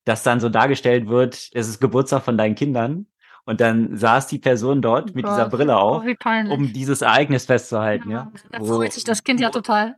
dass 0.05 0.23
dann 0.23 0.41
so 0.41 0.49
dargestellt 0.49 1.09
wird, 1.09 1.51
es 1.53 1.69
ist 1.69 1.81
Geburtstag 1.81 2.25
von 2.25 2.39
deinen 2.39 2.55
Kindern. 2.55 3.07
Und 3.51 3.61
dann 3.61 3.97
saß 3.97 4.29
die 4.29 4.39
Person 4.39 4.81
dort 4.81 5.11
oh 5.11 5.13
mit 5.17 5.25
Gott. 5.25 5.35
dieser 5.35 5.49
Brille 5.49 5.77
auf, 5.77 6.05
oh, 6.05 6.53
um 6.53 6.73
dieses 6.73 7.03
Ereignis 7.03 7.47
festzuhalten. 7.47 8.09
Ja, 8.09 8.31
ja. 8.33 8.59
Da 8.61 8.65
freut 8.65 8.93
sich 8.93 9.03
das 9.03 9.25
Kind 9.25 9.41
ja 9.41 9.51
total. 9.51 9.97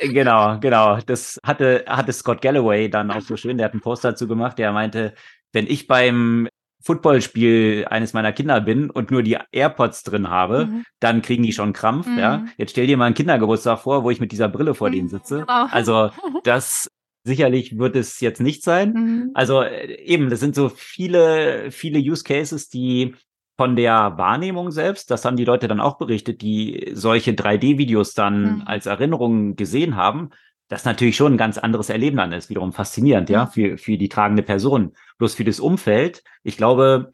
genau, 0.00 0.58
genau. 0.58 0.96
Das 1.04 1.38
hatte, 1.44 1.84
hatte 1.86 2.14
Scott 2.14 2.40
Galloway 2.40 2.88
dann 2.88 3.10
auch 3.10 3.20
so 3.20 3.36
schön, 3.36 3.58
der 3.58 3.66
hat 3.66 3.72
einen 3.74 3.82
Post 3.82 4.06
dazu 4.06 4.26
gemacht, 4.26 4.58
der 4.58 4.72
meinte, 4.72 5.12
wenn 5.52 5.66
ich 5.66 5.86
beim 5.86 6.48
Footballspiel 6.82 7.84
eines 7.90 8.14
meiner 8.14 8.32
Kinder 8.32 8.62
bin 8.62 8.88
und 8.88 9.10
nur 9.10 9.22
die 9.22 9.36
AirPods 9.52 10.04
drin 10.04 10.30
habe, 10.30 10.64
mhm. 10.64 10.84
dann 10.98 11.20
kriegen 11.20 11.42
die 11.42 11.52
schon 11.52 11.74
Krampf. 11.74 12.06
Mhm. 12.06 12.18
Ja, 12.18 12.46
jetzt 12.56 12.70
stell 12.70 12.86
dir 12.86 12.96
mal 12.96 13.04
einen 13.04 13.14
Kindergeburtstag 13.14 13.80
vor, 13.80 14.02
wo 14.02 14.10
ich 14.10 14.20
mit 14.20 14.32
dieser 14.32 14.48
Brille 14.48 14.74
vor 14.74 14.88
mhm. 14.88 14.92
denen 14.92 15.08
sitze. 15.10 15.40
Genau. 15.40 15.66
Also 15.70 16.08
das 16.44 16.88
Sicherlich 17.28 17.78
wird 17.78 17.94
es 17.94 18.20
jetzt 18.20 18.40
nicht 18.40 18.62
sein. 18.62 18.92
Mhm. 18.92 19.30
Also 19.34 19.60
äh, 19.60 20.00
eben, 20.02 20.30
das 20.30 20.40
sind 20.40 20.54
so 20.54 20.70
viele, 20.70 21.70
viele 21.70 21.98
Use 21.98 22.24
Cases, 22.24 22.70
die 22.70 23.14
von 23.58 23.76
der 23.76 24.16
Wahrnehmung 24.16 24.70
selbst, 24.70 25.10
das 25.10 25.26
haben 25.26 25.36
die 25.36 25.44
Leute 25.44 25.68
dann 25.68 25.80
auch 25.80 25.98
berichtet, 25.98 26.40
die 26.40 26.92
solche 26.94 27.32
3D-Videos 27.32 28.14
dann 28.14 28.56
mhm. 28.56 28.62
als 28.64 28.86
Erinnerung 28.86 29.56
gesehen 29.56 29.94
haben, 29.94 30.30
das 30.68 30.86
natürlich 30.86 31.16
schon 31.16 31.34
ein 31.34 31.38
ganz 31.38 31.58
anderes 31.58 31.90
Erleben 31.90 32.16
dann 32.16 32.32
ist, 32.32 32.48
wiederum 32.48 32.72
faszinierend, 32.72 33.28
mhm. 33.28 33.34
ja, 33.34 33.46
für, 33.46 33.76
für 33.76 33.98
die 33.98 34.08
tragende 34.08 34.42
Person. 34.42 34.94
Bloß 35.18 35.34
für 35.34 35.44
das 35.44 35.60
Umfeld, 35.60 36.24
ich 36.44 36.56
glaube, 36.56 37.12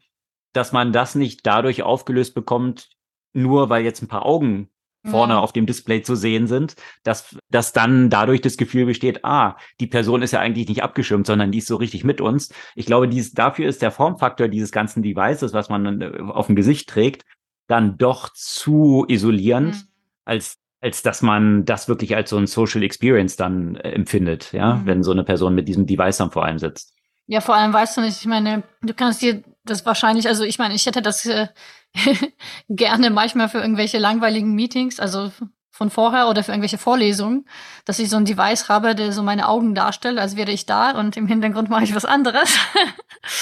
dass 0.53 0.71
man 0.71 0.93
das 0.93 1.15
nicht 1.15 1.45
dadurch 1.45 1.83
aufgelöst 1.83 2.33
bekommt, 2.33 2.87
nur 3.33 3.69
weil 3.69 3.83
jetzt 3.83 4.01
ein 4.01 4.07
paar 4.07 4.25
Augen 4.25 4.69
vorne 5.05 5.33
ja. 5.33 5.39
auf 5.39 5.53
dem 5.53 5.65
Display 5.65 6.01
zu 6.01 6.15
sehen 6.15 6.47
sind, 6.47 6.75
dass, 7.03 7.37
dass 7.49 7.73
dann 7.73 8.09
dadurch 8.09 8.41
das 8.41 8.57
Gefühl 8.57 8.85
besteht, 8.85 9.23
ah, 9.23 9.57
die 9.79 9.87
Person 9.87 10.21
ist 10.21 10.31
ja 10.31 10.39
eigentlich 10.39 10.67
nicht 10.67 10.83
abgeschirmt, 10.83 11.27
sondern 11.27 11.51
die 11.51 11.59
ist 11.59 11.67
so 11.67 11.75
richtig 11.75 12.03
mit 12.03 12.21
uns. 12.21 12.53
Ich 12.75 12.85
glaube, 12.85 13.07
dies, 13.07 13.33
dafür 13.33 13.67
ist 13.67 13.81
der 13.81 13.91
Formfaktor 13.91 14.47
dieses 14.47 14.71
ganzen 14.71 15.03
Devices, 15.03 15.53
was 15.53 15.69
man 15.69 16.01
äh, 16.01 16.19
auf 16.21 16.47
dem 16.47 16.55
Gesicht 16.55 16.89
trägt, 16.89 17.23
dann 17.67 17.97
doch 17.97 18.29
zu 18.33 19.05
isolierend, 19.07 19.75
mhm. 19.75 19.87
als 20.25 20.57
als 20.81 21.01
dass 21.01 21.23
man 21.23 21.65
das 21.65 21.87
wirklich 21.87 22.15
als 22.15 22.29
so 22.29 22.37
ein 22.37 22.45
Social 22.45 22.83
Experience 22.83 23.37
dann 23.37 23.75
äh, 23.75 23.89
empfindet, 23.93 24.51
ja, 24.53 24.75
mhm. 24.75 24.85
wenn 24.85 25.03
so 25.03 25.11
eine 25.11 25.23
Person 25.23 25.55
mit 25.55 25.67
diesem 25.67 25.87
Device 25.87 26.17
dann 26.17 26.29
vor 26.29 26.45
einem 26.45 26.59
sitzt. 26.59 26.93
Ja, 27.25 27.41
vor 27.41 27.55
allem 27.55 27.73
weißt 27.73 27.97
du 27.97 28.01
nicht, 28.01 28.19
ich 28.19 28.27
meine, 28.27 28.61
du 28.83 28.93
kannst 28.93 29.23
dir 29.23 29.41
das 29.65 29.85
wahrscheinlich, 29.85 30.27
also 30.27 30.43
ich 30.43 30.59
meine, 30.59 30.73
ich 30.73 30.85
hätte 30.85 31.01
das 31.01 31.25
äh, 31.25 31.47
gerne 32.69 33.09
manchmal 33.09 33.49
für 33.49 33.59
irgendwelche 33.59 33.97
langweiligen 33.97 34.53
Meetings, 34.53 34.99
also 34.99 35.31
von 35.71 35.89
vorher 35.89 36.29
oder 36.29 36.43
für 36.43 36.51
irgendwelche 36.51 36.77
Vorlesungen, 36.77 37.45
dass 37.83 37.99
ich 37.99 38.09
so 38.09 38.15
ein 38.15 38.23
Device 38.23 38.69
habe, 38.69 38.95
der 38.95 39.11
so 39.11 39.23
meine 39.23 39.49
Augen 39.49 39.75
darstellt, 39.75 40.19
als 40.19 40.37
wäre 40.37 40.51
ich 40.51 40.65
da 40.65 40.91
und 40.91 41.17
im 41.17 41.27
Hintergrund 41.27 41.69
mache 41.69 41.83
ich 41.83 41.93
was 41.93 42.05
anderes. 42.05 42.57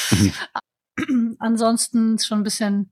mhm. 0.10 0.34
Ansonsten 1.40 2.18
schon 2.18 2.40
ein 2.40 2.44
bisschen, 2.44 2.92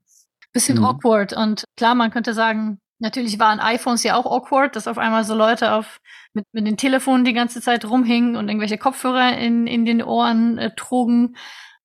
bisschen 0.52 0.78
mhm. 0.78 0.84
awkward. 0.84 1.32
Und 1.32 1.64
klar, 1.76 1.96
man 1.96 2.12
könnte 2.12 2.34
sagen, 2.34 2.78
natürlich 3.00 3.40
waren 3.40 3.58
iPhones 3.58 4.04
ja 4.04 4.14
auch 4.14 4.26
awkward, 4.26 4.76
dass 4.76 4.86
auf 4.86 4.98
einmal 4.98 5.24
so 5.24 5.34
Leute 5.34 5.72
auf 5.72 6.00
mit, 6.34 6.46
mit 6.52 6.66
den 6.66 6.76
Telefonen 6.76 7.24
die 7.24 7.32
ganze 7.32 7.60
Zeit 7.60 7.84
rumhingen 7.84 8.36
und 8.36 8.48
irgendwelche 8.48 8.78
Kopfhörer 8.78 9.36
in, 9.36 9.66
in 9.66 9.84
den 9.84 10.02
Ohren 10.02 10.58
äh, 10.58 10.74
trugen. 10.74 11.36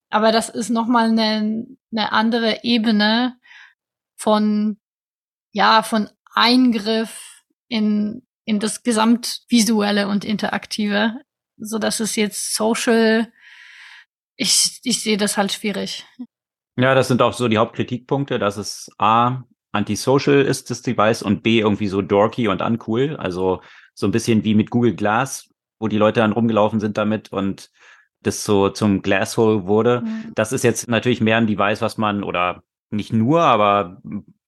Aber 0.09 0.31
das 0.31 0.49
ist 0.49 0.69
nochmal 0.69 1.09
eine, 1.09 1.65
eine 1.91 2.11
andere 2.11 2.63
Ebene, 2.63 3.37
von, 4.17 4.77
ja, 5.53 5.83
von 5.83 6.09
Eingriff 6.33 7.43
in, 7.67 8.25
in 8.45 8.59
das 8.59 8.83
Gesamtvisuelle 8.83 10.07
und 10.07 10.25
Interaktive, 10.25 11.21
so 11.57 11.79
dass 11.79 11.99
es 11.99 12.15
jetzt 12.15 12.55
social, 12.55 13.31
ich, 14.35 14.79
ich 14.83 15.01
sehe 15.01 15.17
das 15.17 15.37
halt 15.37 15.51
schwierig. 15.51 16.05
Ja, 16.77 16.93
das 16.93 17.07
sind 17.07 17.21
auch 17.21 17.33
so 17.33 17.47
die 17.47 17.57
Hauptkritikpunkte, 17.57 18.37
dass 18.39 18.57
es 18.57 18.89
A, 18.97 19.43
antisocial 19.71 20.41
ist, 20.41 20.69
das 20.69 20.81
Device, 20.81 21.23
und 21.23 21.43
B, 21.43 21.59
irgendwie 21.59 21.87
so 21.87 22.01
dorky 22.01 22.47
und 22.47 22.61
uncool. 22.61 23.15
Also 23.17 23.61
so 23.93 24.07
ein 24.07 24.11
bisschen 24.11 24.43
wie 24.43 24.55
mit 24.55 24.69
Google 24.69 24.95
Glass 24.95 25.49
wo 25.79 25.87
die 25.87 25.97
Leute 25.97 26.21
dann 26.21 26.31
rumgelaufen 26.31 26.79
sind 26.79 26.97
damit 26.97 27.31
und 27.31 27.69
das 28.21 28.43
so 28.43 28.69
zum 28.69 29.01
Glasshole 29.01 29.67
wurde. 29.67 30.01
Mhm. 30.01 30.31
Das 30.35 30.51
ist 30.51 30.63
jetzt 30.63 30.87
natürlich 30.87 31.21
mehr 31.21 31.37
ein 31.37 31.47
Device, 31.47 31.81
was 31.81 31.97
man 31.97 32.23
oder 32.23 32.63
nicht 32.89 33.13
nur, 33.13 33.41
aber 33.41 34.01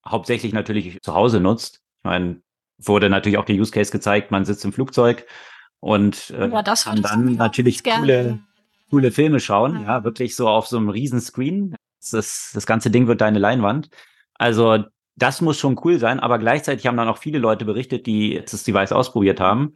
hauptsächlich 0.05 0.53
natürlich 0.53 1.01
zu 1.01 1.13
Hause 1.13 1.39
nutzt. 1.39 1.81
Ich 1.99 2.03
meine, 2.03 2.41
wurde 2.77 3.09
natürlich 3.09 3.37
auch 3.37 3.45
der 3.45 3.55
Use 3.55 3.71
Case 3.71 3.91
gezeigt, 3.91 4.31
man 4.31 4.45
sitzt 4.45 4.63
im 4.65 4.73
Flugzeug 4.73 5.25
und 5.79 6.31
äh, 6.31 6.49
ja, 6.49 6.63
kann 6.63 7.01
dann 7.01 7.35
natürlich 7.35 7.83
coole, 7.83 8.39
coole 8.89 9.11
Filme 9.11 9.39
schauen, 9.39 9.81
ja. 9.81 9.97
ja, 9.97 10.03
wirklich 10.03 10.35
so 10.35 10.47
auf 10.47 10.67
so 10.67 10.77
einem 10.77 10.89
riesen 10.89 11.21
Screen. 11.21 11.75
Das, 12.11 12.51
das 12.53 12.65
ganze 12.65 12.89
Ding 12.89 13.07
wird 13.07 13.21
deine 13.21 13.39
Leinwand. 13.39 13.89
Also 14.35 14.85
das 15.15 15.41
muss 15.41 15.59
schon 15.59 15.79
cool 15.83 15.99
sein, 15.99 16.19
aber 16.19 16.39
gleichzeitig 16.39 16.87
haben 16.87 16.95
dann 16.95 17.09
auch 17.09 17.17
viele 17.17 17.39
Leute 17.39 17.65
berichtet, 17.65 18.05
die 18.05 18.41
das 18.49 18.63
Device 18.63 18.93
ausprobiert 18.93 19.41
haben, 19.41 19.73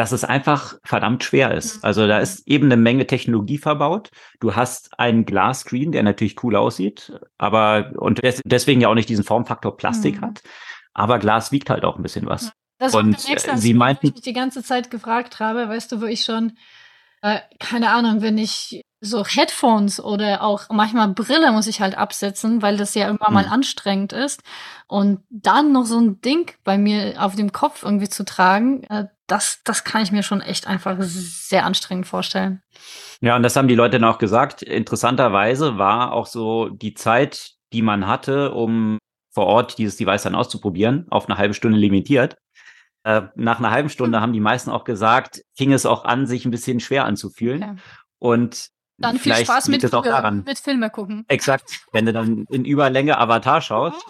dass 0.00 0.12
es 0.12 0.24
einfach 0.24 0.78
verdammt 0.82 1.24
schwer 1.24 1.52
ist. 1.52 1.76
Mhm. 1.76 1.80
Also 1.82 2.06
da 2.06 2.20
ist 2.20 2.48
eben 2.48 2.64
eine 2.64 2.78
Menge 2.78 3.06
Technologie 3.06 3.58
verbaut. 3.58 4.10
Du 4.40 4.56
hast 4.56 4.98
einen 4.98 5.26
Glasscreen, 5.26 5.92
der 5.92 6.02
natürlich 6.02 6.42
cool 6.42 6.56
aussieht, 6.56 7.12
aber 7.36 7.92
und 7.96 8.22
des, 8.22 8.40
deswegen 8.46 8.80
ja 8.80 8.88
auch 8.88 8.94
nicht 8.94 9.10
diesen 9.10 9.24
Formfaktor 9.24 9.76
Plastik 9.76 10.22
mhm. 10.22 10.24
hat. 10.24 10.42
Aber 10.94 11.18
Glas 11.18 11.52
wiegt 11.52 11.68
halt 11.68 11.84
auch 11.84 11.96
ein 11.96 12.02
bisschen 12.02 12.24
was. 12.24 12.50
Das 12.78 12.94
und 12.94 13.28
nächste, 13.28 13.58
sie 13.58 13.74
meinten, 13.74 14.06
ich 14.06 14.14
mich 14.14 14.22
die 14.22 14.32
ganze 14.32 14.62
Zeit 14.62 14.90
gefragt 14.90 15.38
habe, 15.38 15.68
weißt 15.68 15.92
du, 15.92 16.00
wo 16.00 16.06
ich 16.06 16.22
schon 16.22 16.54
äh, 17.20 17.40
keine 17.58 17.90
Ahnung, 17.90 18.22
wenn 18.22 18.38
ich 18.38 18.82
so 19.02 19.24
Headphones 19.26 20.02
oder 20.02 20.42
auch 20.42 20.70
manchmal 20.70 21.08
Brille 21.08 21.52
muss 21.52 21.66
ich 21.66 21.82
halt 21.82 21.96
absetzen, 21.96 22.62
weil 22.62 22.78
das 22.78 22.94
ja 22.94 23.06
irgendwann 23.06 23.34
mal 23.34 23.46
mhm. 23.46 23.52
anstrengend 23.52 24.14
ist. 24.14 24.42
Und 24.86 25.20
dann 25.28 25.72
noch 25.72 25.84
so 25.84 25.98
ein 25.98 26.22
Ding 26.22 26.52
bei 26.64 26.78
mir 26.78 27.22
auf 27.22 27.36
dem 27.36 27.52
Kopf 27.52 27.82
irgendwie 27.82 28.08
zu 28.08 28.24
tragen, 28.24 28.84
äh, 28.84 29.06
das, 29.30 29.60
das 29.64 29.84
kann 29.84 30.02
ich 30.02 30.12
mir 30.12 30.22
schon 30.22 30.40
echt 30.40 30.66
einfach 30.66 30.96
sehr 31.00 31.64
anstrengend 31.64 32.06
vorstellen. 32.06 32.62
Ja, 33.20 33.36
und 33.36 33.42
das 33.42 33.56
haben 33.56 33.68
die 33.68 33.74
Leute 33.74 33.98
dann 33.98 34.08
auch 34.08 34.18
gesagt. 34.18 34.62
Interessanterweise 34.62 35.78
war 35.78 36.12
auch 36.12 36.26
so 36.26 36.68
die 36.68 36.94
Zeit, 36.94 37.52
die 37.72 37.82
man 37.82 38.06
hatte, 38.06 38.52
um 38.52 38.98
vor 39.32 39.46
Ort 39.46 39.78
dieses 39.78 39.96
Device 39.96 40.24
dann 40.24 40.34
auszuprobieren, 40.34 41.06
auf 41.10 41.28
eine 41.28 41.38
halbe 41.38 41.54
Stunde 41.54 41.78
limitiert. 41.78 42.36
Äh, 43.04 43.22
nach 43.36 43.58
einer 43.58 43.70
halben 43.70 43.88
Stunde 43.88 44.18
hm. 44.18 44.22
haben 44.22 44.32
die 44.32 44.40
meisten 44.40 44.70
auch 44.70 44.84
gesagt, 44.84 45.42
fing 45.54 45.72
es 45.72 45.86
auch 45.86 46.04
an, 46.04 46.26
sich 46.26 46.44
ein 46.44 46.50
bisschen 46.50 46.80
schwer 46.80 47.04
anzufühlen. 47.04 47.62
Okay. 47.62 47.76
Und 48.18 48.68
dann 48.98 49.18
viel 49.18 49.34
Spaß 49.34 49.68
mit, 49.68 49.82
es 49.82 49.94
auch 49.94 50.02
daran. 50.02 50.42
mit 50.44 50.58
Filme 50.58 50.90
gucken. 50.90 51.24
Exakt. 51.28 51.86
Wenn 51.92 52.04
du 52.04 52.12
dann 52.12 52.44
in 52.50 52.64
Überlänge 52.64 53.16
Avatar 53.16 53.62
schaust, 53.62 54.04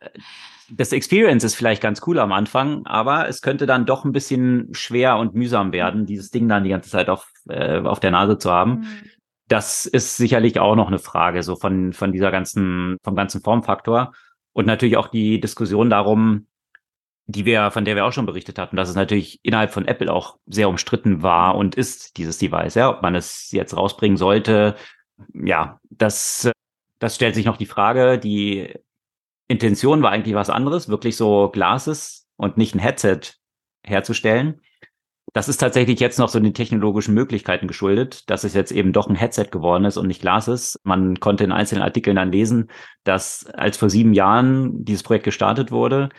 das 0.70 0.92
Experience 0.92 1.44
ist 1.44 1.54
vielleicht 1.54 1.82
ganz 1.82 2.02
cool 2.06 2.18
am 2.18 2.32
Anfang, 2.32 2.86
aber 2.86 3.28
es 3.28 3.42
könnte 3.42 3.66
dann 3.66 3.86
doch 3.86 4.04
ein 4.04 4.12
bisschen 4.12 4.68
schwer 4.72 5.16
und 5.16 5.34
mühsam 5.34 5.72
werden, 5.72 6.06
dieses 6.06 6.30
Ding 6.30 6.48
dann 6.48 6.64
die 6.64 6.70
ganze 6.70 6.90
Zeit 6.90 7.08
auf, 7.08 7.30
äh, 7.48 7.80
auf 7.80 8.00
der 8.00 8.10
Nase 8.10 8.38
zu 8.38 8.50
haben. 8.50 8.80
Mhm. 8.80 8.86
Das 9.48 9.86
ist 9.86 10.16
sicherlich 10.16 10.58
auch 10.58 10.74
noch 10.74 10.88
eine 10.88 10.98
Frage, 10.98 11.42
so 11.42 11.56
von, 11.56 11.92
von 11.92 12.12
dieser 12.12 12.30
ganzen, 12.30 12.96
vom 13.02 13.14
ganzen 13.14 13.42
Formfaktor. 13.42 14.12
Und 14.52 14.66
natürlich 14.66 14.96
auch 14.96 15.08
die 15.08 15.40
Diskussion 15.40 15.90
darum, 15.90 16.46
die 17.26 17.44
wir, 17.44 17.70
von 17.70 17.84
der 17.84 17.96
wir 17.96 18.04
auch 18.04 18.12
schon 18.12 18.26
berichtet 18.26 18.58
hatten, 18.58 18.76
dass 18.76 18.88
es 18.88 18.94
natürlich 18.94 19.40
innerhalb 19.42 19.72
von 19.72 19.86
Apple 19.86 20.12
auch 20.12 20.38
sehr 20.46 20.68
umstritten 20.68 21.22
war 21.22 21.56
und 21.56 21.74
ist, 21.74 22.16
dieses 22.18 22.38
Device, 22.38 22.74
ja, 22.74 22.90
ob 22.90 23.02
man 23.02 23.14
es 23.14 23.50
jetzt 23.50 23.76
rausbringen 23.76 24.16
sollte. 24.16 24.76
Ja, 25.32 25.80
das, 25.90 26.50
das 26.98 27.14
stellt 27.14 27.34
sich 27.34 27.46
noch 27.46 27.56
die 27.56 27.66
Frage. 27.66 28.18
Die 28.18 28.74
Intention 29.48 30.02
war 30.02 30.10
eigentlich 30.10 30.34
was 30.34 30.50
anderes, 30.50 30.88
wirklich 30.88 31.16
so 31.16 31.50
Glases 31.50 32.26
und 32.36 32.56
nicht 32.56 32.74
ein 32.74 32.80
Headset 32.80 33.20
herzustellen. 33.84 34.60
Das 35.32 35.48
ist 35.48 35.58
tatsächlich 35.58 35.98
jetzt 36.00 36.18
noch 36.18 36.28
so 36.28 36.38
den 36.38 36.54
technologischen 36.54 37.14
Möglichkeiten 37.14 37.66
geschuldet, 37.66 38.30
dass 38.30 38.44
es 38.44 38.54
jetzt 38.54 38.70
eben 38.70 38.92
doch 38.92 39.08
ein 39.08 39.16
Headset 39.16 39.46
geworden 39.50 39.84
ist 39.84 39.96
und 39.96 40.06
nicht 40.06 40.20
Glases. 40.20 40.78
Man 40.84 41.18
konnte 41.18 41.44
in 41.44 41.52
einzelnen 41.52 41.82
Artikeln 41.82 42.16
dann 42.16 42.30
lesen, 42.30 42.70
dass 43.02 43.46
als 43.46 43.76
vor 43.76 43.90
sieben 43.90 44.14
Jahren 44.14 44.84
dieses 44.84 45.02
Projekt 45.02 45.24
gestartet 45.24 45.72
wurde, 45.72 46.10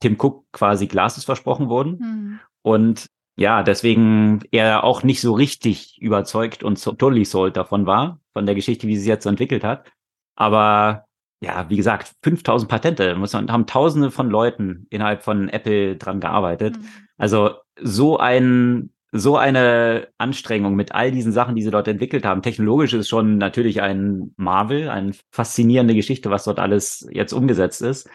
Tim 0.00 0.16
Cook 0.18 0.44
quasi 0.52 0.88
Glases 0.88 1.24
versprochen 1.24 1.68
wurden. 1.68 1.98
Mhm. 1.98 2.40
Und 2.62 3.06
ja, 3.36 3.62
deswegen 3.62 4.42
er 4.50 4.82
auch 4.82 5.02
nicht 5.02 5.20
so 5.20 5.34
richtig 5.34 5.98
überzeugt 6.00 6.62
und 6.62 6.78
so 6.78 6.92
totally 6.92 7.24
sold 7.24 7.56
davon 7.56 7.86
war, 7.86 8.20
von 8.32 8.46
der 8.46 8.54
Geschichte, 8.54 8.88
wie 8.88 8.96
sie 8.96 9.08
jetzt 9.08 9.26
entwickelt 9.26 9.62
hat. 9.62 9.86
Aber 10.34 11.05
ja, 11.40 11.68
wie 11.68 11.76
gesagt, 11.76 12.12
5000 12.22 12.70
Patente, 12.70 13.14
muss 13.14 13.32
man, 13.32 13.50
haben 13.50 13.66
tausende 13.66 14.10
von 14.10 14.30
Leuten 14.30 14.86
innerhalb 14.90 15.22
von 15.22 15.48
Apple 15.48 15.96
dran 15.96 16.20
gearbeitet. 16.20 16.76
Mhm. 16.76 16.88
Also 17.18 17.50
so 17.80 18.18
ein, 18.18 18.90
so 19.12 19.36
eine 19.36 20.08
Anstrengung 20.18 20.76
mit 20.76 20.94
all 20.94 21.10
diesen 21.10 21.32
Sachen, 21.32 21.54
die 21.54 21.62
sie 21.62 21.70
dort 21.70 21.88
entwickelt 21.88 22.24
haben. 22.24 22.42
Technologisch 22.42 22.92
ist 22.94 23.08
schon 23.08 23.38
natürlich 23.38 23.82
ein 23.82 24.34
Marvel, 24.36 24.88
eine 24.88 25.12
faszinierende 25.30 25.94
Geschichte, 25.94 26.30
was 26.30 26.44
dort 26.44 26.58
alles 26.58 27.06
jetzt 27.10 27.32
umgesetzt 27.32 27.82
ist 27.82 28.08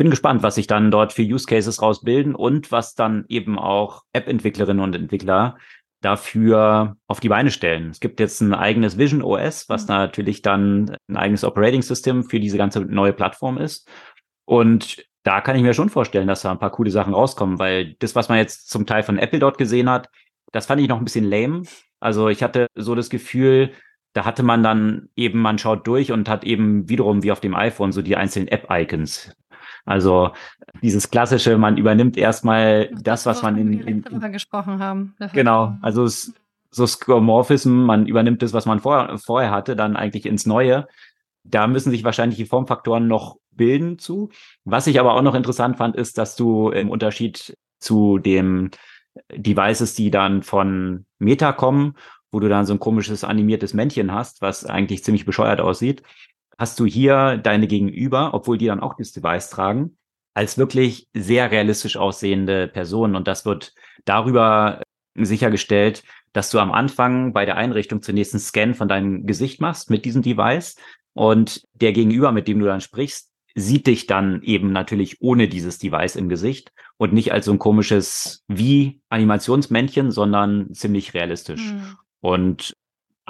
bin 0.00 0.08
gespannt, 0.08 0.42
was 0.42 0.54
sich 0.54 0.66
dann 0.66 0.90
dort 0.90 1.12
für 1.12 1.20
Use 1.20 1.44
Cases 1.44 1.82
rausbilden 1.82 2.34
und 2.34 2.72
was 2.72 2.94
dann 2.94 3.26
eben 3.28 3.58
auch 3.58 4.04
App-Entwicklerinnen 4.14 4.82
und 4.82 4.96
Entwickler 4.96 5.58
dafür 6.00 6.96
auf 7.06 7.20
die 7.20 7.28
Beine 7.28 7.50
stellen. 7.50 7.90
Es 7.90 8.00
gibt 8.00 8.20
jetzt 8.20 8.40
ein 8.40 8.54
eigenes 8.54 8.98
Vision 8.98 9.22
OS, 9.22 9.68
was 9.68 9.82
mhm. 9.82 9.88
natürlich 9.88 10.42
dann 10.42 10.96
ein 11.08 11.16
eigenes 11.16 11.44
Operating 11.44 11.82
System 11.82 12.24
für 12.24 12.40
diese 12.40 12.58
ganze 12.58 12.80
neue 12.80 13.12
Plattform 13.12 13.58
ist. 13.58 13.88
Und 14.44 15.04
da 15.22 15.40
kann 15.40 15.56
ich 15.56 15.62
mir 15.62 15.74
schon 15.74 15.90
vorstellen, 15.90 16.26
dass 16.26 16.42
da 16.42 16.50
ein 16.50 16.58
paar 16.58 16.72
coole 16.72 16.90
Sachen 16.90 17.14
rauskommen, 17.14 17.58
weil 17.58 17.94
das, 17.98 18.14
was 18.14 18.28
man 18.28 18.38
jetzt 18.38 18.70
zum 18.70 18.86
Teil 18.86 19.02
von 19.02 19.18
Apple 19.18 19.38
dort 19.38 19.58
gesehen 19.58 19.90
hat, 19.90 20.08
das 20.52 20.66
fand 20.66 20.80
ich 20.80 20.88
noch 20.88 20.98
ein 20.98 21.04
bisschen 21.04 21.28
lame. 21.28 21.62
Also 22.00 22.28
ich 22.28 22.42
hatte 22.42 22.66
so 22.74 22.94
das 22.94 23.10
Gefühl, 23.10 23.72
da 24.14 24.24
hatte 24.24 24.42
man 24.42 24.62
dann 24.62 25.08
eben, 25.14 25.40
man 25.40 25.58
schaut 25.58 25.86
durch 25.86 26.10
und 26.10 26.28
hat 26.28 26.44
eben 26.44 26.88
wiederum 26.88 27.22
wie 27.22 27.30
auf 27.30 27.40
dem 27.40 27.54
iPhone 27.54 27.92
so 27.92 28.02
die 28.02 28.16
einzelnen 28.16 28.48
App-Icons. 28.48 29.32
Also 29.84 30.30
dieses 30.82 31.10
klassische, 31.10 31.58
man 31.58 31.76
übernimmt 31.76 32.16
erstmal 32.16 32.90
das, 33.00 33.26
was 33.26 33.42
man 33.42 33.56
in, 33.56 33.72
in, 33.80 34.02
in 34.02 34.32
gesprochen 34.32 34.78
haben. 34.78 35.14
Genau, 35.32 35.76
also 35.82 36.04
es, 36.04 36.32
so 36.70 36.86
Skeuomorphism, 36.86 37.70
man 37.70 38.06
übernimmt 38.06 38.42
das, 38.42 38.52
was 38.52 38.66
man 38.66 38.80
vor, 38.80 39.18
vorher 39.18 39.50
hatte, 39.50 39.76
dann 39.76 39.96
eigentlich 39.96 40.26
ins 40.26 40.46
Neue. 40.46 40.86
Da 41.42 41.66
müssen 41.66 41.90
sich 41.90 42.04
wahrscheinlich 42.04 42.38
die 42.38 42.46
Formfaktoren 42.46 43.08
noch 43.08 43.38
bilden 43.50 43.98
zu. 43.98 44.30
Was 44.64 44.86
ich 44.86 45.00
aber 45.00 45.14
auch 45.14 45.22
noch 45.22 45.34
interessant 45.34 45.78
fand, 45.78 45.96
ist, 45.96 46.18
dass 46.18 46.36
du 46.36 46.70
im 46.70 46.90
Unterschied 46.90 47.56
zu 47.80 48.18
dem 48.18 48.70
Devices, 49.34 49.94
die 49.94 50.10
dann 50.10 50.42
von 50.42 51.06
Meta 51.18 51.52
kommen, 51.52 51.94
wo 52.30 52.38
du 52.38 52.48
dann 52.48 52.66
so 52.66 52.72
ein 52.72 52.78
komisches 52.78 53.24
animiertes 53.24 53.74
Männchen 53.74 54.12
hast, 54.12 54.40
was 54.40 54.64
eigentlich 54.64 55.02
ziemlich 55.02 55.24
bescheuert 55.24 55.60
aussieht, 55.60 56.02
hast 56.60 56.78
du 56.78 56.84
hier 56.84 57.38
deine 57.38 57.66
Gegenüber, 57.66 58.34
obwohl 58.34 58.58
die 58.58 58.66
dann 58.66 58.80
auch 58.80 58.94
das 58.94 59.12
Device 59.12 59.48
tragen, 59.48 59.96
als 60.34 60.58
wirklich 60.58 61.08
sehr 61.14 61.50
realistisch 61.50 61.96
aussehende 61.96 62.68
Personen. 62.68 63.16
Und 63.16 63.26
das 63.26 63.46
wird 63.46 63.72
darüber 64.04 64.82
sichergestellt, 65.14 66.04
dass 66.34 66.50
du 66.50 66.58
am 66.58 66.70
Anfang 66.70 67.32
bei 67.32 67.46
der 67.46 67.56
Einrichtung 67.56 68.02
zunächst 68.02 68.34
einen 68.34 68.40
Scan 68.40 68.74
von 68.74 68.88
deinem 68.88 69.26
Gesicht 69.26 69.62
machst 69.62 69.88
mit 69.88 70.04
diesem 70.04 70.20
Device 70.20 70.76
und 71.14 71.66
der 71.72 71.94
Gegenüber, 71.94 72.30
mit 72.30 72.46
dem 72.46 72.60
du 72.60 72.66
dann 72.66 72.82
sprichst, 72.82 73.30
sieht 73.54 73.86
dich 73.86 74.06
dann 74.06 74.42
eben 74.42 74.70
natürlich 74.70 75.22
ohne 75.22 75.48
dieses 75.48 75.78
Device 75.78 76.14
im 76.14 76.28
Gesicht 76.28 76.72
und 76.98 77.14
nicht 77.14 77.32
als 77.32 77.46
so 77.46 77.52
ein 77.52 77.58
komisches 77.58 78.44
wie 78.48 79.00
Animationsmännchen, 79.08 80.10
sondern 80.10 80.74
ziemlich 80.74 81.14
realistisch. 81.14 81.72
Mhm. 81.72 81.96
Und 82.20 82.74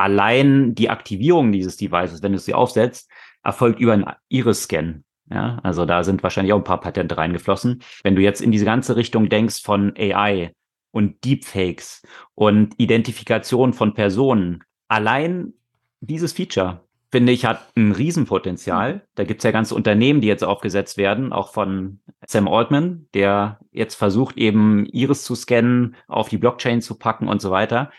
allein 0.00 0.74
die 0.74 0.88
Aktivierung 0.88 1.52
dieses 1.52 1.76
Devices, 1.76 2.22
wenn 2.22 2.32
du 2.32 2.38
sie 2.38 2.54
aufsetzt, 2.54 3.10
erfolgt 3.44 3.80
über 3.80 3.92
einen 3.92 4.06
Iris-Scan. 4.28 5.04
Ja, 5.30 5.60
also 5.62 5.84
da 5.86 6.02
sind 6.02 6.22
wahrscheinlich 6.22 6.52
auch 6.52 6.58
ein 6.58 6.64
paar 6.64 6.80
Patente 6.80 7.16
reingeflossen. 7.16 7.82
Wenn 8.02 8.16
du 8.16 8.22
jetzt 8.22 8.40
in 8.40 8.50
diese 8.50 8.64
ganze 8.64 8.96
Richtung 8.96 9.28
denkst 9.28 9.62
von 9.62 9.94
AI 9.96 10.52
und 10.90 11.24
Deepfakes 11.24 12.02
und 12.34 12.74
Identifikation 12.78 13.74
von 13.74 13.94
Personen, 13.94 14.64
allein 14.88 15.52
dieses 16.00 16.32
Feature, 16.32 16.80
finde 17.12 17.32
ich, 17.32 17.44
hat 17.44 17.68
ein 17.76 17.92
Riesenpotenzial. 17.92 19.06
Da 19.14 19.24
gibt's 19.24 19.44
ja 19.44 19.50
ganze 19.50 19.74
Unternehmen, 19.74 20.20
die 20.20 20.28
jetzt 20.28 20.44
aufgesetzt 20.44 20.96
werden, 20.96 21.32
auch 21.32 21.52
von 21.52 22.00
Sam 22.26 22.48
Altman, 22.48 23.06
der 23.14 23.58
jetzt 23.70 23.96
versucht, 23.96 24.36
eben 24.36 24.86
Iris 24.86 25.24
zu 25.24 25.34
scannen, 25.34 25.94
auf 26.08 26.28
die 26.28 26.38
Blockchain 26.38 26.80
zu 26.80 26.98
packen 26.98 27.28
und 27.28 27.40
so 27.40 27.50
weiter. 27.50 27.90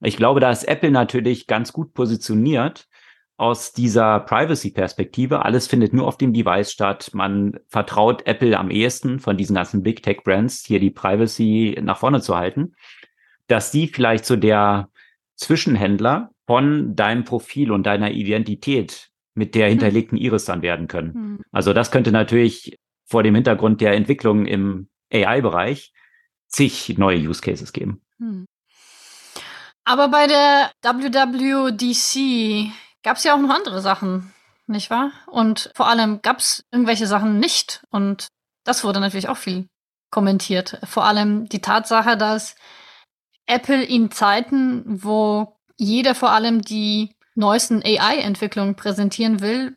Ich 0.00 0.16
glaube, 0.16 0.40
da 0.40 0.50
ist 0.50 0.64
Apple 0.64 0.90
natürlich 0.90 1.46
ganz 1.46 1.72
gut 1.72 1.92
positioniert 1.94 2.88
aus 3.36 3.72
dieser 3.72 4.20
Privacy-Perspektive. 4.20 5.44
Alles 5.44 5.68
findet 5.68 5.92
nur 5.92 6.06
auf 6.06 6.18
dem 6.18 6.32
Device 6.32 6.72
statt. 6.72 7.10
Man 7.14 7.58
vertraut 7.68 8.26
Apple 8.26 8.58
am 8.58 8.70
ehesten 8.70 9.20
von 9.20 9.36
diesen 9.36 9.54
ganzen 9.54 9.82
Big 9.82 10.02
Tech 10.02 10.18
Brands, 10.24 10.64
hier 10.66 10.80
die 10.80 10.90
Privacy 10.90 11.78
nach 11.80 11.98
vorne 11.98 12.20
zu 12.20 12.36
halten, 12.36 12.74
dass 13.46 13.70
die 13.70 13.88
vielleicht 13.88 14.24
so 14.24 14.36
der 14.36 14.90
Zwischenhändler 15.36 16.30
von 16.46 16.96
deinem 16.96 17.24
Profil 17.24 17.70
und 17.70 17.84
deiner 17.84 18.10
Identität 18.10 19.10
mit 19.34 19.54
der 19.54 19.66
hm. 19.66 19.70
hinterlegten 19.70 20.18
Iris 20.18 20.44
dann 20.44 20.62
werden 20.62 20.88
können. 20.88 21.14
Hm. 21.14 21.40
Also 21.52 21.72
das 21.72 21.90
könnte 21.90 22.10
natürlich 22.10 22.76
vor 23.04 23.22
dem 23.22 23.34
Hintergrund 23.36 23.80
der 23.80 23.92
Entwicklung 23.92 24.46
im 24.46 24.88
AI-Bereich 25.12 25.92
zig 26.48 26.98
neue 26.98 27.18
Use 27.18 27.40
Cases 27.40 27.72
geben. 27.72 28.02
Aber 29.88 30.08
bei 30.08 30.26
der 30.26 30.70
WWDC 30.82 32.70
gab 33.02 33.16
es 33.16 33.24
ja 33.24 33.34
auch 33.34 33.40
noch 33.40 33.48
andere 33.48 33.80
Sachen, 33.80 34.34
nicht 34.66 34.90
wahr? 34.90 35.12
Und 35.26 35.70
vor 35.74 35.88
allem 35.88 36.20
gab 36.20 36.40
es 36.40 36.62
irgendwelche 36.70 37.06
Sachen 37.06 37.38
nicht. 37.38 37.82
Und 37.88 38.28
das 38.64 38.84
wurde 38.84 39.00
natürlich 39.00 39.30
auch 39.30 39.38
viel 39.38 39.66
kommentiert. 40.10 40.78
Vor 40.84 41.04
allem 41.04 41.48
die 41.48 41.62
Tatsache, 41.62 42.18
dass 42.18 42.54
Apple 43.46 43.82
in 43.82 44.10
Zeiten, 44.10 44.84
wo 45.02 45.56
jeder 45.78 46.14
vor 46.14 46.32
allem 46.32 46.60
die 46.60 47.16
neuesten 47.34 47.82
AI-Entwicklungen 47.82 48.76
präsentieren 48.76 49.40
will, 49.40 49.74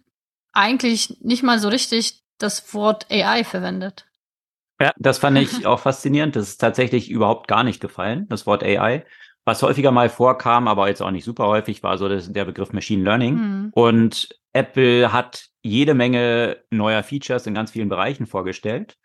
eigentlich 0.52 1.22
nicht 1.22 1.42
mal 1.42 1.58
so 1.58 1.70
richtig 1.70 2.22
das 2.38 2.74
Wort 2.74 3.10
AI 3.10 3.46
verwendet. 3.46 4.08
Ja, 4.82 4.92
das 4.98 5.20
fand 5.20 5.38
ich 5.38 5.66
auch 5.66 5.80
faszinierend. 5.80 6.36
Das 6.36 6.50
ist 6.50 6.58
tatsächlich 6.58 7.10
überhaupt 7.10 7.48
gar 7.48 7.64
nicht 7.64 7.80
gefallen, 7.80 8.28
das 8.28 8.46
Wort 8.46 8.62
AI. 8.62 9.06
Was 9.52 9.64
häufiger 9.64 9.92
mal 9.92 10.10
vorkam, 10.10 10.68
aber 10.68 10.88
jetzt 10.88 11.02
auch 11.02 11.12
nicht 11.12 11.26
super 11.26 11.48
häufig, 11.48 11.84
war 11.84 11.98
so 11.98 12.08
das, 12.08 12.32
der 12.32 12.46
Begriff 12.46 12.74
Machine 12.74 13.04
Learning. 13.04 13.36
Mhm. 13.36 13.70
Und 13.74 14.30
Apple 14.54 15.12
hat 15.12 15.48
jede 15.62 15.94
Menge 15.94 16.58
neuer 16.70 17.04
Features 17.04 17.48
in 17.48 17.54
ganz 17.54 17.72
vielen 17.72 17.90
Bereichen 17.90 18.26
vorgestellt 18.26 18.98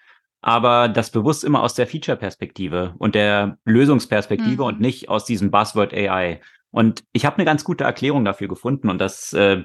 aber 0.47 0.89
das 0.89 1.11
bewusst 1.11 1.43
immer 1.43 1.61
aus 1.61 1.75
der 1.75 1.89
Feature-Perspektive 1.89 2.95
und 2.99 3.17
der 3.17 3.59
Lösungsperspektive 3.65 4.63
mhm. 4.63 4.69
und 4.69 4.81
nicht 4.81 5.09
aus 5.09 5.25
diesem 5.25 5.51
Buzzword 5.51 5.93
AI. 5.93 6.41
Und 6.71 7.03
ich 7.13 7.27
habe 7.27 7.37
eine 7.37 7.45
ganz 7.45 7.65
gute 7.65 7.83
Erklärung 7.83 8.25
dafür 8.25 8.47
gefunden 8.47 8.89
und 8.89 8.99
das 8.99 9.33
äh, 9.33 9.65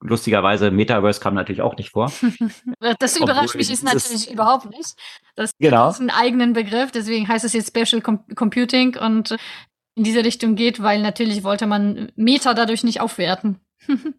lustigerweise 0.00 0.72
Metaverse 0.72 1.20
kam 1.20 1.34
natürlich 1.34 1.62
auch 1.62 1.76
nicht 1.76 1.90
vor. 1.90 2.12
das 2.98 3.16
überrascht 3.16 3.50
Obwohl, 3.50 3.58
mich 3.58 3.70
ist 3.70 3.84
natürlich 3.84 4.32
überhaupt 4.32 4.68
nicht. 4.68 4.94
Das 5.36 5.52
genau. 5.60 5.90
ist 5.90 6.00
ein 6.00 6.10
eigenen 6.10 6.54
Begriff, 6.54 6.90
deswegen 6.90 7.28
heißt 7.28 7.44
es 7.44 7.52
jetzt 7.52 7.68
Special 7.68 8.02
Com 8.02 8.24
Computing 8.34 8.96
und 8.96 9.36
in 9.94 10.04
diese 10.04 10.24
Richtung 10.24 10.56
geht, 10.56 10.82
weil 10.82 11.02
natürlich 11.02 11.44
wollte 11.44 11.66
man 11.66 12.10
Meta 12.16 12.54
dadurch 12.54 12.84
nicht 12.84 13.00
aufwerten. 13.00 13.60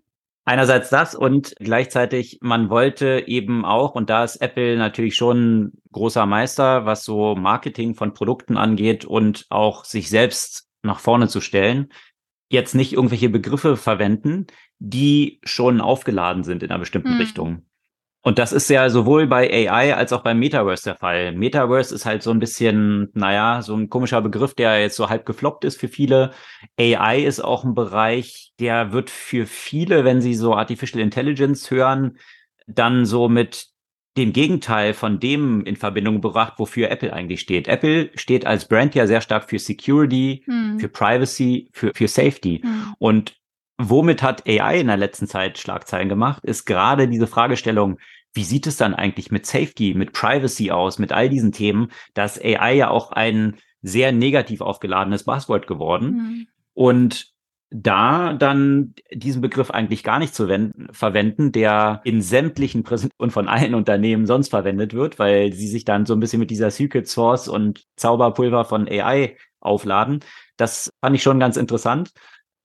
Einerseits 0.47 0.91
das 0.91 1.15
und 1.15 1.55
gleichzeitig, 1.59 2.37
man 2.41 2.69
wollte 2.69 3.23
eben 3.25 3.65
auch, 3.65 3.95
und 3.95 4.11
da 4.11 4.23
ist 4.23 4.35
Apple 4.37 4.77
natürlich 4.77 5.15
schon 5.15 5.73
großer 5.91 6.27
Meister, 6.27 6.85
was 6.85 7.03
so 7.03 7.35
Marketing 7.35 7.95
von 7.95 8.13
Produkten 8.13 8.55
angeht 8.55 9.05
und 9.05 9.47
auch 9.49 9.85
sich 9.85 10.09
selbst 10.09 10.69
nach 10.83 10.99
vorne 10.99 11.27
zu 11.27 11.41
stellen, 11.41 11.91
jetzt 12.51 12.75
nicht 12.75 12.93
irgendwelche 12.93 13.29
Begriffe 13.29 13.75
verwenden, 13.75 14.45
die 14.77 15.39
schon 15.43 15.81
aufgeladen 15.81 16.43
sind 16.43 16.61
in 16.61 16.69
einer 16.69 16.79
bestimmten 16.79 17.13
hm. 17.13 17.17
Richtung. 17.17 17.65
Und 18.25 18.39
das 18.39 18.53
ist 18.53 18.67
ja 18.71 18.89
sowohl 18.89 19.27
bei 19.27 19.69
AI 19.69 19.93
als 19.93 20.11
auch 20.11 20.23
beim 20.23 20.39
Metaverse 20.39 20.83
der 20.83 20.95
Fall. 20.95 21.31
Metaverse 21.33 21.93
ist 21.93 22.07
halt 22.07 22.23
so 22.23 22.31
ein 22.31 22.39
bisschen, 22.39 23.09
naja, 23.13 23.61
so 23.61 23.75
ein 23.75 23.87
komischer 23.87 24.19
Begriff, 24.19 24.55
der 24.55 24.81
jetzt 24.81 24.95
so 24.95 25.09
halb 25.09 25.27
gefloppt 25.27 25.63
ist 25.63 25.79
für 25.79 25.87
viele. 25.87 26.31
AI 26.79 27.19
ist 27.19 27.39
auch 27.39 27.63
ein 27.63 27.75
Bereich, 27.75 28.51
der 28.59 28.91
wird 28.91 29.11
für 29.11 29.45
viele, 29.45 30.05
wenn 30.05 30.21
sie 30.21 30.33
so 30.33 30.55
Artificial 30.55 31.03
Intelligence 31.03 31.69
hören, 31.69 32.17
dann 32.65 33.05
so 33.05 33.29
mit 33.29 33.67
dem 34.17 34.33
Gegenteil 34.33 34.95
von 34.95 35.19
dem 35.19 35.63
in 35.63 35.75
Verbindung 35.75 36.19
gebracht, 36.19 36.53
wofür 36.57 36.89
Apple 36.89 37.13
eigentlich 37.13 37.41
steht. 37.41 37.67
Apple 37.67 38.09
steht 38.15 38.47
als 38.47 38.67
Brand 38.67 38.95
ja 38.95 39.05
sehr 39.05 39.21
stark 39.21 39.47
für 39.47 39.59
Security, 39.59 40.41
hm. 40.47 40.79
für 40.79 40.89
Privacy, 40.89 41.69
für, 41.73 41.91
für 41.93 42.07
Safety. 42.07 42.61
Hm. 42.63 42.95
Und 42.97 43.35
womit 43.77 44.23
hat 44.23 44.47
AI 44.47 44.79
in 44.79 44.87
der 44.87 44.97
letzten 44.97 45.27
Zeit 45.27 45.59
Schlagzeilen 45.59 46.09
gemacht, 46.09 46.43
ist 46.43 46.65
gerade 46.65 47.07
diese 47.07 47.27
Fragestellung, 47.27 47.99
wie 48.35 48.43
sieht 48.43 48.67
es 48.67 48.77
dann 48.77 48.93
eigentlich 48.93 49.31
mit 49.31 49.45
Safety, 49.45 49.93
mit 49.95 50.13
Privacy 50.13 50.69
aus, 50.69 50.99
mit 50.99 51.11
all 51.11 51.29
diesen 51.29 51.51
Themen? 51.51 51.91
Da 52.13 52.25
ist 52.25 52.43
AI 52.43 52.75
ja 52.75 52.89
auch 52.89 53.11
ein 53.11 53.55
sehr 53.81 54.11
negativ 54.11 54.61
aufgeladenes 54.61 55.23
Buzzword 55.23 55.67
geworden. 55.67 56.07
Mhm. 56.07 56.47
Und 56.73 57.35
da 57.71 58.33
dann 58.33 58.93
diesen 59.11 59.41
Begriff 59.41 59.71
eigentlich 59.71 60.03
gar 60.03 60.19
nicht 60.19 60.35
zu 60.35 60.47
verwenden, 60.91 61.51
der 61.51 62.01
in 62.03 62.21
sämtlichen 62.21 62.83
Präsentationen 62.83 63.31
von 63.31 63.47
allen 63.47 63.73
Unternehmen 63.73 64.25
sonst 64.27 64.49
verwendet 64.49 64.93
wird, 64.93 65.17
weil 65.17 65.51
sie 65.53 65.67
sich 65.67 65.83
dann 65.83 66.05
so 66.05 66.13
ein 66.13 66.19
bisschen 66.19 66.39
mit 66.39 66.51
dieser 66.51 66.71
Secret 66.71 67.07
Source 67.07 67.47
und 67.47 67.85
Zauberpulver 67.95 68.65
von 68.65 68.87
AI 68.87 69.37
aufladen. 69.59 70.19
Das 70.57 70.91
fand 71.01 71.15
ich 71.15 71.23
schon 71.23 71.39
ganz 71.39 71.57
interessant. 71.57 72.11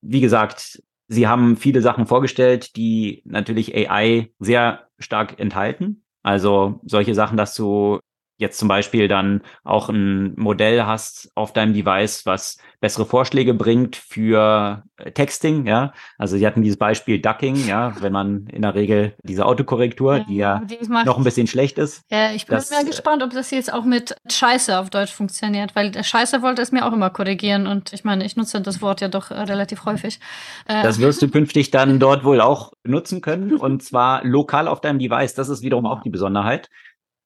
Wie 0.01 0.21
gesagt, 0.21 0.81
Sie 1.11 1.27
haben 1.27 1.57
viele 1.57 1.81
Sachen 1.81 2.07
vorgestellt, 2.07 2.77
die 2.77 3.21
natürlich 3.25 3.75
AI 3.75 4.31
sehr 4.39 4.87
stark 4.97 5.41
enthalten. 5.41 6.05
Also 6.23 6.79
solche 6.85 7.13
Sachen, 7.13 7.35
dass 7.35 7.53
du 7.53 7.99
jetzt 8.41 8.57
zum 8.57 8.67
Beispiel 8.67 9.07
dann 9.07 9.41
auch 9.63 9.87
ein 9.87 10.33
Modell 10.35 10.83
hast 10.83 11.31
auf 11.35 11.53
deinem 11.53 11.73
Device, 11.73 12.25
was 12.25 12.57
bessere 12.81 13.05
Vorschläge 13.05 13.53
bringt 13.53 13.95
für 13.95 14.83
äh, 14.97 15.11
Texting, 15.11 15.67
ja. 15.67 15.93
Also 16.17 16.35
sie 16.35 16.45
hatten 16.45 16.63
dieses 16.63 16.77
Beispiel 16.77 17.21
Ducking, 17.21 17.67
ja, 17.67 17.93
wenn 18.01 18.11
man 18.11 18.47
in 18.47 18.63
der 18.63 18.75
Regel 18.75 19.13
diese 19.23 19.45
Autokorrektur, 19.45 20.17
ja, 20.17 20.23
die 20.23 20.35
ja 20.35 20.61
die 20.65 21.05
noch 21.05 21.17
ein 21.17 21.23
bisschen 21.23 21.47
schlecht 21.47 21.77
ist. 21.77 22.03
Ja, 22.09 22.31
ich 22.31 22.47
bin 22.47 22.55
das, 22.55 22.71
mal 22.71 22.83
gespannt, 22.83 23.23
ob 23.23 23.29
das 23.29 23.51
jetzt 23.51 23.71
auch 23.71 23.85
mit 23.85 24.15
Scheiße 24.29 24.77
auf 24.77 24.89
Deutsch 24.89 25.13
funktioniert, 25.13 25.75
weil 25.75 25.91
der 25.91 26.03
Scheiße 26.03 26.41
wollte 26.41 26.61
es 26.61 26.71
mir 26.71 26.85
auch 26.85 26.93
immer 26.93 27.11
korrigieren 27.11 27.67
und 27.67 27.93
ich 27.93 28.03
meine, 28.03 28.25
ich 28.25 28.35
nutze 28.35 28.59
das 28.59 28.81
Wort 28.81 28.99
ja 28.99 29.07
doch 29.07 29.29
äh, 29.29 29.35
relativ 29.35 29.85
häufig. 29.85 30.19
Äh, 30.67 30.81
das 30.81 30.99
wirst 30.99 31.21
du 31.21 31.27
künftig 31.31 31.69
dann 31.69 31.99
dort 31.99 32.23
wohl 32.23 32.41
auch 32.41 32.73
nutzen 32.83 33.21
können 33.21 33.55
und 33.55 33.83
zwar 33.83 34.25
lokal 34.25 34.67
auf 34.67 34.81
deinem 34.81 34.97
Device. 34.97 35.35
Das 35.35 35.49
ist 35.49 35.61
wiederum 35.61 35.85
auch 35.85 36.01
die 36.01 36.09
Besonderheit 36.09 36.69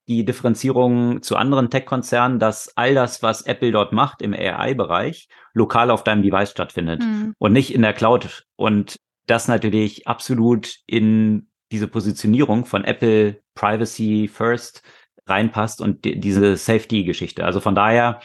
die 0.07 0.25
Differenzierung 0.25 1.21
zu 1.21 1.35
anderen 1.35 1.69
Tech-Konzernen, 1.69 2.39
dass 2.39 2.75
all 2.75 2.93
das, 2.93 3.23
was 3.23 3.41
Apple 3.41 3.71
dort 3.71 3.91
macht 3.91 4.21
im 4.21 4.33
AI-Bereich, 4.33 5.27
lokal 5.53 5.89
auf 5.89 6.03
deinem 6.03 6.21
Device 6.21 6.51
stattfindet 6.51 7.01
mhm. 7.01 7.33
und 7.39 7.53
nicht 7.53 7.73
in 7.73 7.81
der 7.81 7.93
Cloud. 7.93 8.45
Und 8.55 8.97
das 9.25 9.47
natürlich 9.47 10.07
absolut 10.07 10.75
in 10.85 11.47
diese 11.71 11.87
Positionierung 11.87 12.65
von 12.65 12.83
Apple 12.83 13.41
Privacy 13.55 14.29
First 14.31 14.83
reinpasst 15.25 15.81
und 15.81 16.05
die, 16.05 16.19
diese 16.19 16.55
Safety-Geschichte. 16.55 17.43
Also 17.43 17.59
von 17.59 17.73
daher 17.73 18.19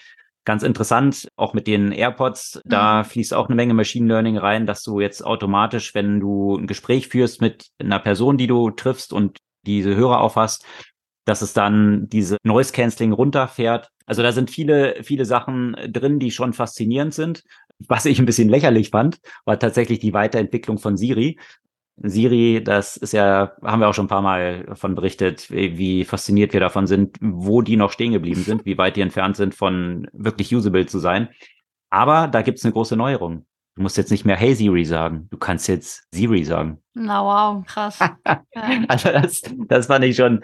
ganz 0.45 0.63
interessant, 0.63 1.29
auch 1.37 1.55
mit 1.55 1.67
den 1.67 1.93
AirPods, 1.93 2.61
da 2.65 2.99
mhm. 2.99 3.05
fließt 3.07 3.35
auch 3.35 3.47
eine 3.47 3.57
Menge 3.57 3.75
Machine 3.75 4.09
Learning 4.09 4.37
rein, 4.37 4.67
dass 4.67 4.83
du 4.83 5.01
jetzt 5.01 5.25
automatisch, 5.25 5.95
wenn 5.95 6.21
du 6.21 6.57
ein 6.57 6.67
Gespräch 6.67 7.09
führst 7.09 7.41
mit 7.41 7.69
einer 7.79 7.99
Person, 7.99 8.37
die 8.37 8.47
du 8.47 8.71
triffst 8.71 9.13
und 9.13 9.39
diese 9.67 9.95
Hörer 9.95 10.21
aufhast, 10.21 10.65
dass 11.25 11.43
es 11.43 11.53
dann 11.53 12.09
diese 12.09 12.39
Noise 12.45 12.73
Cancelling 12.73 13.13
runterfährt. 13.13 13.91
Also 14.07 14.23
da 14.23 14.33
sind 14.33 14.51
viele, 14.51 15.03
viele 15.03 15.25
Sachen 15.25 15.77
drin, 15.89 16.19
die 16.19 16.31
schon 16.31 16.53
faszinierend 16.53 17.15
sind. 17.15 17.45
Was 17.89 18.05
ich 18.05 18.19
ein 18.19 18.27
bisschen 18.27 18.49
lächerlich 18.49 18.91
fand, 18.91 19.21
war 19.45 19.59
tatsächlich 19.59 20.01
die 20.01 20.13
Weiterentwicklung 20.13 20.79
von 20.79 20.97
Siri. 20.97 21.39
Siri, 22.03 22.63
das 22.65 22.97
ist 22.97 23.13
ja, 23.13 23.53
haben 23.63 23.81
wir 23.81 23.89
auch 23.89 23.95
schon 23.95 24.07
ein 24.07 24.11
paar 24.11 24.23
Mal 24.23 24.65
davon 24.65 24.95
berichtet, 24.95 25.51
wie 25.51 26.05
fasziniert 26.05 26.53
wir 26.53 26.61
davon 26.61 26.87
sind, 26.87 27.17
wo 27.21 27.61
die 27.61 27.77
noch 27.77 27.93
stehen 27.93 28.13
geblieben 28.13 28.43
sind, 28.43 28.65
wie 28.65 28.79
weit 28.79 28.97
die 28.97 29.03
entfernt 29.03 29.37
sind 29.37 29.55
von 29.55 30.09
wirklich 30.13 30.55
usable 30.55 30.87
zu 30.87 30.99
sein. 30.99 31.29
Aber 31.91 32.29
da 32.29 32.43
gibt 32.43 32.59
es 32.59 32.65
eine 32.65 32.73
große 32.73 32.97
Neuerung. 32.97 33.45
Du 33.77 33.83
musst 33.83 33.97
jetzt 33.97 34.11
nicht 34.11 34.25
mehr 34.25 34.37
Hey 34.37 34.55
Siri 34.55 34.85
sagen. 34.85 35.29
Du 35.31 35.37
kannst 35.37 35.69
jetzt 35.69 36.05
Siri 36.13 36.45
sagen. 36.45 36.79
Na 36.95 37.23
wow, 37.23 37.65
krass. 37.67 37.99
also 38.89 39.11
das, 39.11 39.43
das 39.69 39.87
fand 39.87 40.05
ich 40.05 40.17
schon, 40.17 40.43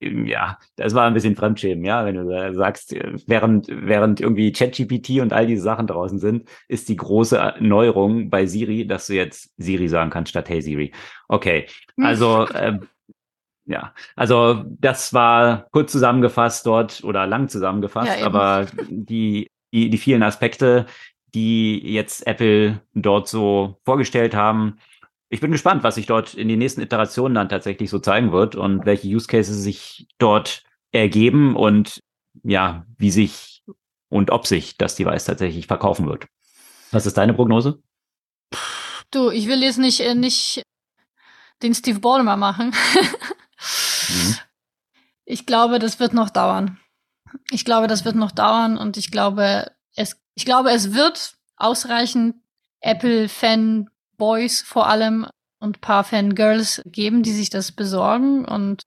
ja, 0.00 0.58
das 0.76 0.94
war 0.94 1.06
ein 1.06 1.14
bisschen 1.14 1.36
Fremdschämen, 1.36 1.84
ja, 1.84 2.04
wenn 2.04 2.16
du 2.16 2.54
sagst, 2.54 2.94
während, 3.26 3.68
während 3.68 4.20
irgendwie 4.20 4.52
ChatGPT 4.52 5.20
und 5.20 5.32
all 5.32 5.46
diese 5.46 5.62
Sachen 5.62 5.86
draußen 5.86 6.18
sind, 6.18 6.48
ist 6.68 6.88
die 6.88 6.96
große 6.96 7.54
Neuerung 7.60 8.28
bei 8.30 8.46
Siri, 8.46 8.86
dass 8.86 9.06
du 9.06 9.14
jetzt 9.14 9.50
Siri 9.56 9.88
sagen 9.88 10.10
kannst 10.10 10.30
statt 10.30 10.48
Hey 10.48 10.60
Siri. 10.60 10.92
Okay, 11.28 11.66
also 11.96 12.46
äh, 12.48 12.78
ja, 13.66 13.94
also 14.14 14.64
das 14.66 15.14
war 15.14 15.66
kurz 15.70 15.92
zusammengefasst 15.92 16.66
dort 16.66 17.02
oder 17.02 17.26
lang 17.26 17.48
zusammengefasst, 17.48 18.20
ja, 18.20 18.26
aber 18.26 18.66
die, 18.88 19.50
die, 19.72 19.88
die 19.88 19.98
vielen 19.98 20.22
Aspekte, 20.22 20.86
die 21.34 21.80
jetzt 21.92 22.26
Apple 22.26 22.82
dort 22.94 23.28
so 23.28 23.80
vorgestellt 23.84 24.34
haben, 24.34 24.78
ich 25.34 25.40
bin 25.40 25.50
gespannt, 25.50 25.82
was 25.82 25.96
sich 25.96 26.06
dort 26.06 26.34
in 26.34 26.46
den 26.46 26.60
nächsten 26.60 26.80
Iterationen 26.80 27.34
dann 27.34 27.48
tatsächlich 27.48 27.90
so 27.90 27.98
zeigen 27.98 28.30
wird 28.30 28.54
und 28.54 28.86
welche 28.86 29.08
Use 29.08 29.26
Cases 29.26 29.64
sich 29.64 30.06
dort 30.18 30.62
ergeben 30.92 31.56
und 31.56 32.04
ja, 32.44 32.86
wie 32.98 33.10
sich 33.10 33.64
und 34.08 34.30
ob 34.30 34.46
sich 34.46 34.78
das 34.78 34.94
Device 34.94 35.24
tatsächlich 35.24 35.66
verkaufen 35.66 36.06
wird. 36.06 36.26
Was 36.92 37.04
ist 37.04 37.18
deine 37.18 37.34
Prognose? 37.34 37.82
Du, 39.10 39.30
ich 39.30 39.48
will 39.48 39.64
jetzt 39.64 39.78
nicht, 39.78 39.98
äh, 40.02 40.14
nicht 40.14 40.62
den 41.64 41.74
Steve 41.74 41.98
Ballmer 41.98 42.36
machen. 42.36 42.72
mhm. 44.08 44.36
Ich 45.26 45.46
glaube, 45.46 45.78
das 45.78 45.98
wird 46.00 46.12
noch 46.12 46.28
dauern. 46.28 46.78
Ich 47.50 47.64
glaube, 47.64 47.86
das 47.86 48.04
wird 48.04 48.14
noch 48.14 48.30
dauern 48.30 48.76
und 48.76 48.98
ich 48.98 49.10
glaube, 49.10 49.72
es, 49.96 50.20
ich 50.34 50.44
glaube, 50.44 50.70
es 50.70 50.92
wird 50.92 51.38
ausreichend 51.56 52.36
Apple-Fan 52.80 53.88
Boys 54.24 54.62
vor 54.62 54.88
allem 54.88 55.26
und 55.60 55.82
paar 55.82 56.02
Fangirls 56.02 56.80
geben, 56.86 57.22
die 57.22 57.32
sich 57.32 57.50
das 57.50 57.72
besorgen. 57.72 58.46
Und 58.46 58.84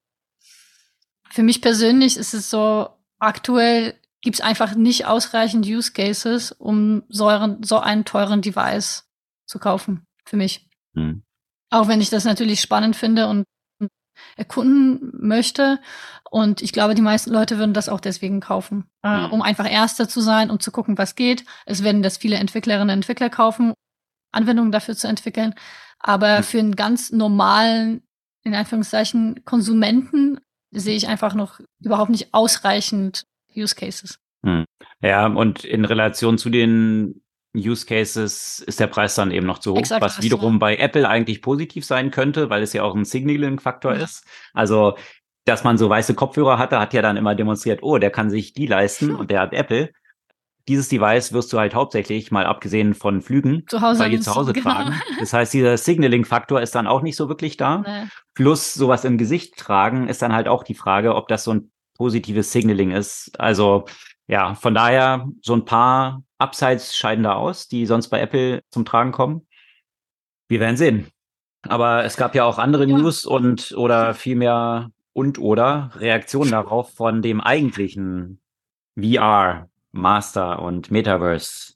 für 1.30 1.44
mich 1.44 1.62
persönlich 1.62 2.16
ist 2.16 2.34
es 2.34 2.50
so, 2.50 2.88
aktuell 3.20 3.94
gibt 4.20 4.34
es 4.34 4.40
einfach 4.40 4.74
nicht 4.74 5.06
ausreichend 5.06 5.64
Use 5.64 5.92
Cases, 5.92 6.50
um 6.50 7.04
so 7.08 7.28
einen, 7.28 7.62
so 7.62 7.78
einen 7.78 8.04
teuren 8.04 8.42
Device 8.42 9.08
zu 9.46 9.60
kaufen, 9.60 10.04
für 10.24 10.36
mich. 10.36 10.68
Mhm. 10.94 11.22
Auch 11.70 11.86
wenn 11.86 12.00
ich 12.00 12.10
das 12.10 12.24
natürlich 12.24 12.60
spannend 12.60 12.96
finde 12.96 13.28
und 13.28 13.44
erkunden 14.36 15.12
möchte. 15.24 15.78
Und 16.32 16.62
ich 16.62 16.72
glaube, 16.72 16.96
die 16.96 17.02
meisten 17.02 17.30
Leute 17.30 17.58
würden 17.58 17.74
das 17.74 17.88
auch 17.88 18.00
deswegen 18.00 18.40
kaufen, 18.40 18.90
äh, 19.04 19.26
mhm. 19.28 19.32
um 19.34 19.42
einfach 19.42 19.70
Erster 19.70 20.08
zu 20.08 20.20
sein 20.20 20.50
und 20.50 20.64
zu 20.64 20.72
gucken, 20.72 20.98
was 20.98 21.14
geht. 21.14 21.44
Es 21.64 21.84
werden 21.84 22.02
das 22.02 22.16
viele 22.16 22.38
Entwicklerinnen 22.38 22.88
und 22.88 22.94
Entwickler 22.94 23.30
kaufen, 23.30 23.74
Anwendungen 24.32 24.72
dafür 24.72 24.96
zu 24.96 25.08
entwickeln. 25.08 25.54
Aber 25.98 26.38
mhm. 26.38 26.42
für 26.44 26.58
einen 26.58 26.76
ganz 26.76 27.10
normalen, 27.10 28.02
in 28.44 28.54
Anführungszeichen, 28.54 29.44
Konsumenten 29.44 30.40
sehe 30.70 30.96
ich 30.96 31.08
einfach 31.08 31.34
noch 31.34 31.60
überhaupt 31.82 32.10
nicht 32.10 32.32
ausreichend 32.32 33.24
Use 33.56 33.74
Cases. 33.74 34.18
Mhm. 34.42 34.64
Ja, 35.00 35.26
und 35.26 35.64
in 35.64 35.84
Relation 35.84 36.38
zu 36.38 36.50
den 36.50 37.22
Use 37.56 37.86
Cases 37.86 38.60
ist 38.60 38.80
der 38.80 38.86
Preis 38.86 39.14
dann 39.14 39.30
eben 39.30 39.46
noch 39.46 39.58
zu 39.58 39.72
hoch, 39.72 39.78
Exakt, 39.78 40.02
was 40.02 40.22
wiederum 40.22 40.54
ja. 40.54 40.58
bei 40.58 40.76
Apple 40.76 41.08
eigentlich 41.08 41.42
positiv 41.42 41.84
sein 41.84 42.10
könnte, 42.10 42.50
weil 42.50 42.62
es 42.62 42.72
ja 42.72 42.82
auch 42.82 42.94
ein 42.94 43.04
Signaling-Faktor 43.04 43.94
ja. 43.94 44.04
ist. 44.04 44.24
Also, 44.52 44.96
dass 45.44 45.64
man 45.64 45.78
so 45.78 45.88
weiße 45.88 46.14
Kopfhörer 46.14 46.58
hatte, 46.58 46.78
hat 46.78 46.92
ja 46.92 47.02
dann 47.02 47.16
immer 47.16 47.34
demonstriert, 47.34 47.82
oh, 47.82 47.98
der 47.98 48.10
kann 48.10 48.30
sich 48.30 48.52
die 48.52 48.66
leisten 48.66 49.08
hm. 49.08 49.16
und 49.16 49.30
der 49.30 49.40
hat 49.40 49.52
Apple. 49.54 49.92
Dieses 50.68 50.88
Device 50.88 51.32
wirst 51.32 51.52
du 51.52 51.58
halt 51.58 51.74
hauptsächlich, 51.74 52.30
mal 52.30 52.46
abgesehen 52.46 52.94
von 52.94 53.22
Flügen, 53.22 53.64
zu 53.66 53.80
Hause 53.80 54.00
weil 54.00 54.10
die 54.10 54.20
zu 54.20 54.34
Hause 54.34 54.52
genau. 54.52 54.70
tragen. 54.70 55.00
Das 55.18 55.32
heißt, 55.32 55.52
dieser 55.54 55.76
Signaling-Faktor 55.76 56.60
ist 56.60 56.74
dann 56.74 56.86
auch 56.86 57.02
nicht 57.02 57.16
so 57.16 57.28
wirklich 57.28 57.56
da. 57.56 57.78
Nee. 57.78 58.08
Plus 58.34 58.74
sowas 58.74 59.04
im 59.04 59.18
Gesicht 59.18 59.56
tragen 59.56 60.08
ist 60.08 60.22
dann 60.22 60.34
halt 60.34 60.46
auch 60.46 60.62
die 60.62 60.74
Frage, 60.74 61.14
ob 61.14 61.28
das 61.28 61.44
so 61.44 61.54
ein 61.54 61.72
positives 61.96 62.52
Signaling 62.52 62.92
ist. 62.92 63.32
Also 63.40 63.86
ja, 64.28 64.54
von 64.54 64.74
daher 64.74 65.26
so 65.42 65.54
ein 65.54 65.64
paar 65.64 66.22
Upsides 66.38 66.96
scheiden 66.96 67.24
da 67.24 67.32
aus, 67.32 67.66
die 67.66 67.86
sonst 67.86 68.08
bei 68.08 68.20
Apple 68.20 68.62
zum 68.70 68.84
Tragen 68.84 69.10
kommen. 69.10 69.46
Wir 70.48 70.60
werden 70.60 70.76
sehen. 70.76 71.08
Aber 71.62 72.04
es 72.04 72.16
gab 72.16 72.34
ja 72.34 72.44
auch 72.44 72.58
andere 72.58 72.86
ja. 72.86 72.96
News 72.96 73.24
und 73.24 73.72
oder 73.76 74.14
vielmehr 74.14 74.90
und 75.12 75.38
oder 75.38 75.90
Reaktionen 75.96 76.52
darauf 76.52 76.94
von 76.94 77.22
dem 77.22 77.40
eigentlichen 77.40 78.40
VR 78.96 79.68
Master 79.98 80.60
und 80.62 80.90
Metaverse 80.90 81.74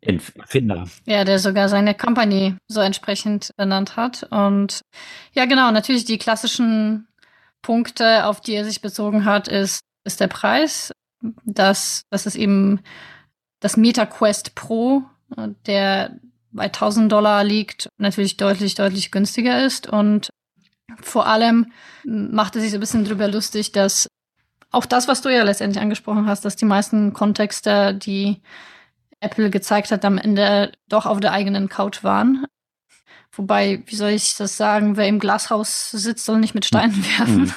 Erfinder. 0.00 0.86
Ja, 1.06 1.24
der 1.24 1.38
sogar 1.38 1.70
seine 1.70 1.94
Company 1.94 2.56
so 2.68 2.80
entsprechend 2.80 3.52
benannt 3.56 3.96
hat. 3.96 4.26
Und 4.30 4.82
ja, 5.32 5.46
genau, 5.46 5.70
natürlich 5.70 6.04
die 6.04 6.18
klassischen 6.18 7.08
Punkte, 7.62 8.26
auf 8.26 8.42
die 8.42 8.52
er 8.52 8.66
sich 8.66 8.82
bezogen 8.82 9.24
hat, 9.24 9.48
ist, 9.48 9.80
ist 10.04 10.20
der 10.20 10.28
Preis 10.28 10.92
dass, 11.44 12.02
dass 12.10 12.26
es 12.26 12.36
eben 12.36 12.80
das 13.60 13.76
MetaQuest 13.76 14.54
Pro, 14.54 15.02
der 15.66 16.18
bei 16.52 16.64
1000 16.64 17.10
Dollar 17.10 17.42
liegt, 17.44 17.88
natürlich 17.98 18.36
deutlich, 18.36 18.74
deutlich 18.74 19.10
günstiger 19.10 19.64
ist. 19.64 19.88
Und 19.88 20.30
vor 21.00 21.26
allem 21.26 21.72
macht 22.04 22.56
es 22.56 22.62
sich 22.62 22.70
so 22.70 22.76
ein 22.76 22.80
bisschen 22.80 23.04
drüber 23.04 23.28
lustig, 23.28 23.72
dass 23.72 24.06
auch 24.74 24.86
das, 24.86 25.08
was 25.08 25.22
du 25.22 25.28
ja 25.28 25.42
letztendlich 25.42 25.80
angesprochen 25.80 26.26
hast, 26.26 26.44
dass 26.44 26.56
die 26.56 26.64
meisten 26.64 27.12
Kontexte, 27.12 27.94
die 27.94 28.42
Apple 29.20 29.50
gezeigt 29.50 29.90
hat, 29.90 30.04
am 30.04 30.18
Ende 30.18 30.72
doch 30.88 31.06
auf 31.06 31.20
der 31.20 31.32
eigenen 31.32 31.68
Couch 31.68 32.04
waren. 32.04 32.46
Wobei, 33.32 33.82
wie 33.86 33.96
soll 33.96 34.10
ich 34.10 34.36
das 34.36 34.56
sagen, 34.56 34.96
wer 34.96 35.08
im 35.08 35.18
Glashaus 35.18 35.90
sitzt, 35.90 36.24
soll 36.24 36.38
nicht 36.38 36.54
mit 36.54 36.64
Steinen 36.64 36.96
mhm. 36.96 37.04
werfen. 37.18 37.54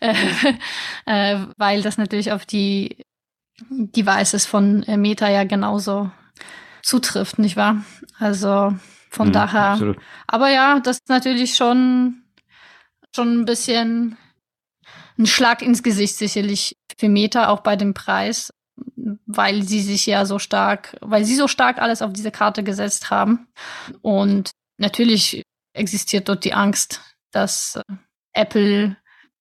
Mhm. 0.00 0.58
äh, 1.06 1.38
weil 1.56 1.82
das 1.82 1.98
natürlich 1.98 2.32
auf 2.32 2.46
die 2.46 3.04
Devices 3.70 4.46
von 4.46 4.82
äh, 4.84 4.96
Meta 4.96 5.28
ja 5.28 5.44
genauso 5.44 6.10
zutrifft, 6.82 7.38
nicht 7.38 7.56
wahr? 7.56 7.84
Also 8.18 8.74
von 9.10 9.28
mhm, 9.28 9.32
daher. 9.32 9.70
Absolut. 9.70 9.98
Aber 10.26 10.50
ja, 10.50 10.80
das 10.80 10.98
ist 10.98 11.08
natürlich 11.08 11.54
schon, 11.54 12.22
schon 13.14 13.40
ein 13.40 13.44
bisschen 13.44 14.16
ein 15.18 15.26
Schlag 15.26 15.62
ins 15.62 15.82
Gesicht 15.82 16.16
sicherlich 16.16 16.76
für 16.98 17.08
Meta, 17.08 17.48
auch 17.48 17.60
bei 17.60 17.76
dem 17.76 17.94
Preis, 17.94 18.52
weil 19.26 19.62
sie 19.62 19.80
sich 19.80 20.06
ja 20.06 20.26
so 20.26 20.38
stark, 20.38 20.96
weil 21.00 21.24
sie 21.24 21.36
so 21.36 21.48
stark 21.48 21.78
alles 21.78 22.02
auf 22.02 22.12
diese 22.12 22.30
Karte 22.30 22.62
gesetzt 22.62 23.10
haben. 23.10 23.48
Und 24.02 24.50
natürlich 24.78 25.42
existiert 25.72 26.28
dort 26.28 26.44
die 26.44 26.54
Angst, 26.54 27.00
dass 27.32 27.76
äh, 27.76 27.94
Apple 28.32 28.96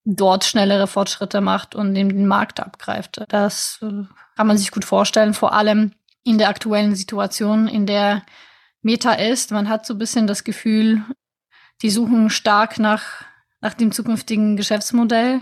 dort 0.05 0.43
schnellere 0.43 0.87
Fortschritte 0.87 1.41
macht 1.41 1.75
und 1.75 1.95
den 1.95 2.27
Markt 2.27 2.59
abgreift. 2.59 3.23
Das 3.29 3.79
äh, 3.81 4.03
kann 4.35 4.47
man 4.47 4.57
sich 4.57 4.71
gut 4.71 4.85
vorstellen, 4.85 5.33
vor 5.33 5.53
allem 5.53 5.93
in 6.23 6.37
der 6.37 6.49
aktuellen 6.49 6.95
Situation, 6.95 7.67
in 7.67 7.85
der 7.85 8.23
Meta 8.81 9.13
ist. 9.13 9.51
Man 9.51 9.69
hat 9.69 9.85
so 9.85 9.95
ein 9.95 9.99
bisschen 9.99 10.27
das 10.27 10.43
Gefühl, 10.43 11.03
die 11.81 11.89
suchen 11.89 12.29
stark 12.29 12.79
nach, 12.79 13.25
nach 13.65 13.73
dem 13.73 13.91
zukünftigen 13.91 14.57
Geschäftsmodell, 14.57 15.41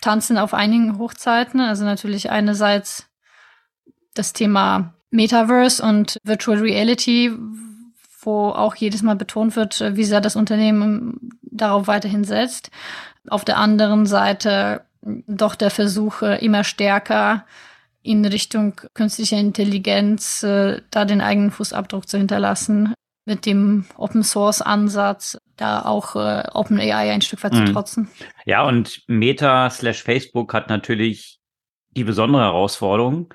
tanzen 0.00 0.36
auf 0.36 0.52
einigen 0.52 0.98
Hochzeiten. 0.98 1.60
Also 1.60 1.84
natürlich 1.84 2.28
einerseits 2.28 3.06
das 4.14 4.32
Thema 4.32 4.94
Metaverse 5.10 5.80
und 5.80 6.18
Virtual 6.24 6.58
Reality, 6.58 7.30
wo 8.20 8.48
auch 8.48 8.74
jedes 8.74 9.02
Mal 9.02 9.14
betont 9.14 9.54
wird, 9.54 9.80
wie 9.94 10.02
sehr 10.02 10.20
das 10.20 10.34
Unternehmen 10.34 11.38
darauf 11.42 11.86
weiterhin 11.86 12.24
setzt. 12.24 12.72
Auf 13.28 13.44
der 13.44 13.58
anderen 13.58 14.06
Seite 14.06 14.84
doch 15.00 15.54
der 15.54 15.70
Versuch 15.70 16.22
immer 16.22 16.64
stärker 16.64 17.46
in 18.02 18.24
Richtung 18.24 18.80
künstlicher 18.92 19.38
Intelligenz 19.38 20.42
äh, 20.42 20.82
da 20.90 21.04
den 21.04 21.20
eigenen 21.20 21.52
Fußabdruck 21.52 22.08
zu 22.08 22.18
hinterlassen, 22.18 22.92
mit 23.24 23.46
dem 23.46 23.86
Open 23.96 24.22
Source 24.22 24.60
Ansatz 24.60 25.38
da 25.56 25.82
auch 25.82 26.16
äh, 26.16 26.44
OpenAI 26.52 27.12
ein 27.12 27.22
Stück 27.22 27.42
weit 27.44 27.52
mhm. 27.52 27.66
zu 27.66 27.72
trotzen. 27.72 28.08
Ja, 28.44 28.66
und 28.66 29.02
Meta 29.06 29.70
slash 29.70 30.02
Facebook 30.02 30.52
hat 30.52 30.68
natürlich 30.68 31.38
die 31.90 32.04
besondere 32.04 32.42
Herausforderung, 32.42 33.32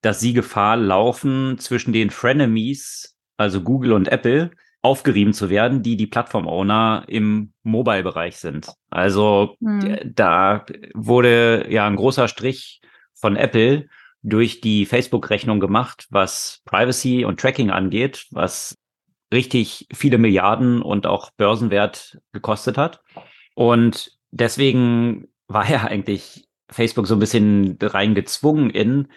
dass 0.00 0.20
sie 0.20 0.32
Gefahr 0.32 0.76
laufen, 0.76 1.58
zwischen 1.58 1.92
den 1.92 2.10
Frenemies, 2.10 3.16
also 3.36 3.60
Google 3.62 3.92
und 3.92 4.08
Apple, 4.08 4.52
aufgerieben 4.82 5.34
zu 5.34 5.50
werden, 5.50 5.82
die 5.82 5.96
die 5.96 6.06
Plattform-Owner 6.06 7.04
im 7.06 7.52
Mobile-Bereich 7.64 8.38
sind. 8.38 8.68
Also 8.88 9.56
hm. 9.60 9.98
da 10.04 10.64
wurde 10.94 11.66
ja 11.68 11.86
ein 11.86 11.96
großer 11.96 12.28
Strich 12.28 12.80
von 13.12 13.36
Apple 13.36 13.88
durch 14.22 14.60
die 14.60 14.86
Facebook-Rechnung 14.86 15.60
gemacht, 15.60 16.06
was 16.10 16.62
Privacy 16.64 17.24
und 17.24 17.40
Tracking 17.40 17.70
angeht, 17.70 18.26
was 18.30 18.76
richtig 19.32 19.86
viele 19.92 20.18
Milliarden 20.18 20.82
und 20.82 21.06
auch 21.06 21.30
Börsenwert 21.30 22.18
gekostet 22.32 22.76
hat. 22.76 23.00
Und 23.54 24.12
deswegen 24.30 25.28
war 25.46 25.68
ja 25.70 25.84
eigentlich 25.84 26.48
Facebook 26.70 27.06
so 27.06 27.14
ein 27.14 27.20
bisschen 27.20 27.78
reingezwungen 27.80 28.70
in, 28.70 29.08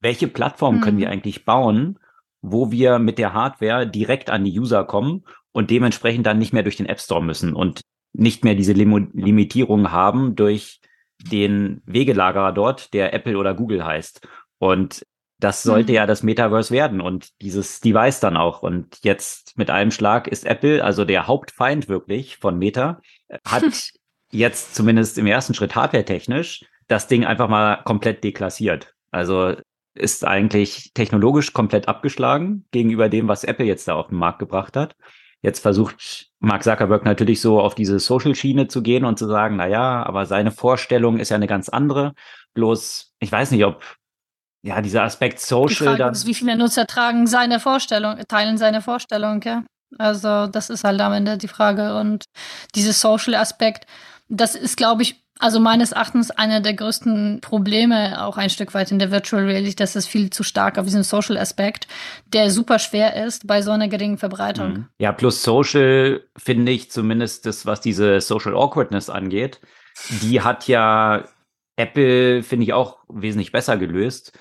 welche 0.00 0.28
Plattform 0.28 0.80
können 0.80 0.98
wir 0.98 1.06
hm. 1.06 1.12
eigentlich 1.12 1.44
bauen, 1.44 1.98
wo 2.40 2.72
wir 2.72 2.98
mit 2.98 3.18
der 3.18 3.34
Hardware 3.34 3.86
direkt 3.86 4.30
an 4.30 4.44
die 4.44 4.58
User 4.58 4.84
kommen 4.84 5.24
und 5.52 5.70
dementsprechend 5.70 6.26
dann 6.26 6.38
nicht 6.38 6.52
mehr 6.52 6.64
durch 6.64 6.76
den 6.76 6.86
App 6.86 7.00
Store 7.00 7.22
müssen 7.22 7.54
und 7.54 7.82
nicht 8.12 8.44
mehr 8.44 8.54
diese 8.54 8.72
Lim 8.72 9.10
Limitierung 9.14 9.92
haben 9.92 10.34
durch 10.34 10.80
den 11.18 11.82
Wegelagerer 11.86 12.52
dort, 12.52 12.92
der 12.94 13.14
Apple 13.14 13.38
oder 13.38 13.54
Google 13.54 13.84
heißt. 13.84 14.26
Und 14.58 15.06
das 15.42 15.64
sollte 15.64 15.90
mhm. 15.90 15.96
ja 15.96 16.06
das 16.06 16.22
Metaverse 16.22 16.72
werden 16.72 17.00
und 17.00 17.30
dieses 17.40 17.80
Device 17.80 18.20
dann 18.20 18.36
auch. 18.36 18.62
Und 18.62 18.98
jetzt 19.02 19.58
mit 19.58 19.70
einem 19.70 19.90
Schlag 19.90 20.28
ist 20.28 20.46
Apple, 20.46 20.84
also 20.84 21.04
der 21.04 21.26
Hauptfeind 21.26 21.88
wirklich 21.88 22.36
von 22.36 22.58
Meta, 22.58 23.00
hat 23.44 23.64
jetzt 24.30 24.76
zumindest 24.76 25.18
im 25.18 25.26
ersten 25.26 25.54
Schritt 25.54 25.74
hardware-technisch 25.74 26.64
das 26.86 27.08
Ding 27.08 27.24
einfach 27.24 27.48
mal 27.48 27.82
komplett 27.82 28.22
deklassiert. 28.22 28.94
Also 29.10 29.56
ist 29.94 30.24
eigentlich 30.24 30.92
technologisch 30.94 31.52
komplett 31.52 31.88
abgeschlagen 31.88 32.64
gegenüber 32.70 33.08
dem, 33.08 33.26
was 33.26 33.42
Apple 33.42 33.66
jetzt 33.66 33.88
da 33.88 33.94
auf 33.94 34.08
den 34.08 34.18
Markt 34.18 34.38
gebracht 34.38 34.76
hat. 34.76 34.94
Jetzt 35.42 35.58
versucht 35.58 36.30
Mark 36.38 36.62
Zuckerberg 36.62 37.04
natürlich 37.04 37.40
so 37.40 37.60
auf 37.60 37.74
diese 37.74 37.98
Social-Schiene 37.98 38.68
zu 38.68 38.80
gehen 38.80 39.04
und 39.04 39.18
zu 39.18 39.26
sagen, 39.26 39.56
na 39.56 39.66
ja, 39.66 40.04
aber 40.04 40.24
seine 40.24 40.52
Vorstellung 40.52 41.18
ist 41.18 41.30
ja 41.30 41.36
eine 41.36 41.48
ganz 41.48 41.68
andere. 41.68 42.14
Bloß, 42.54 43.12
ich 43.18 43.32
weiß 43.32 43.50
nicht, 43.50 43.64
ob 43.64 43.82
ja 44.62 44.80
dieser 44.80 45.02
Aspekt 45.02 45.40
Social 45.40 45.96
dann. 45.96 46.12
Ist, 46.12 46.26
wie 46.26 46.34
viele 46.34 46.56
Nutzer 46.56 46.86
tragen 46.86 47.26
seine 47.26 47.60
Vorstellung, 47.60 48.16
teilen 48.28 48.58
seine 48.58 48.80
Vorstellung, 48.82 49.42
ja. 49.42 49.64
Also 49.98 50.46
das 50.46 50.70
ist 50.70 50.84
halt 50.84 51.00
am 51.00 51.12
Ende 51.12 51.36
die 51.36 51.48
Frage. 51.48 51.96
Und 51.96 52.24
dieses 52.74 53.00
Social-Aspekt, 53.00 53.86
das 54.28 54.54
ist, 54.54 54.76
glaube 54.76 55.02
ich, 55.02 55.22
also 55.38 55.58
meines 55.58 55.92
Erachtens 55.92 56.30
einer 56.30 56.60
der 56.60 56.74
größten 56.74 57.40
Probleme 57.40 58.24
auch 58.24 58.36
ein 58.36 58.48
Stück 58.48 58.74
weit 58.74 58.92
in 58.92 59.00
der 59.00 59.10
Virtual 59.10 59.44
Reality, 59.44 59.74
dass 59.74 59.96
es 59.96 60.06
viel 60.06 60.30
zu 60.30 60.44
stark 60.44 60.78
auf 60.78 60.84
diesen 60.84 61.02
Social 61.02 61.36
Aspekt, 61.36 61.88
der 62.32 62.50
super 62.50 62.78
schwer 62.78 63.24
ist 63.26 63.46
bei 63.46 63.60
so 63.60 63.72
einer 63.72 63.88
geringen 63.88 64.18
Verbreitung. 64.18 64.72
Mhm. 64.72 64.88
Ja, 64.98 65.10
plus 65.10 65.42
Social 65.42 66.22
finde 66.36 66.70
ich 66.70 66.90
zumindest 66.90 67.44
das, 67.44 67.66
was 67.66 67.80
diese 67.80 68.20
Social 68.20 68.54
Awkwardness 68.54 69.10
angeht, 69.10 69.60
die 70.22 70.40
hat 70.40 70.68
ja 70.68 71.24
Apple 71.76 72.42
finde 72.42 72.64
ich 72.64 72.72
auch 72.72 72.98
wesentlich 73.08 73.50
besser 73.50 73.76
gelöst 73.76 74.38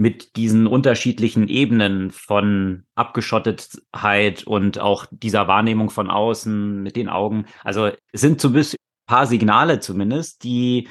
mit 0.00 0.36
diesen 0.36 0.66
unterschiedlichen 0.66 1.46
Ebenen 1.46 2.10
von 2.10 2.84
Abgeschottetheit 2.94 4.44
und 4.44 4.78
auch 4.78 5.04
dieser 5.10 5.46
Wahrnehmung 5.46 5.90
von 5.90 6.08
außen 6.08 6.82
mit 6.82 6.96
den 6.96 7.10
Augen. 7.10 7.44
Also 7.64 7.90
es 8.10 8.22
sind 8.22 8.40
zumindest 8.40 8.76
ein 8.76 9.06
paar 9.06 9.26
Signale 9.26 9.80
zumindest, 9.80 10.42
die, 10.42 10.88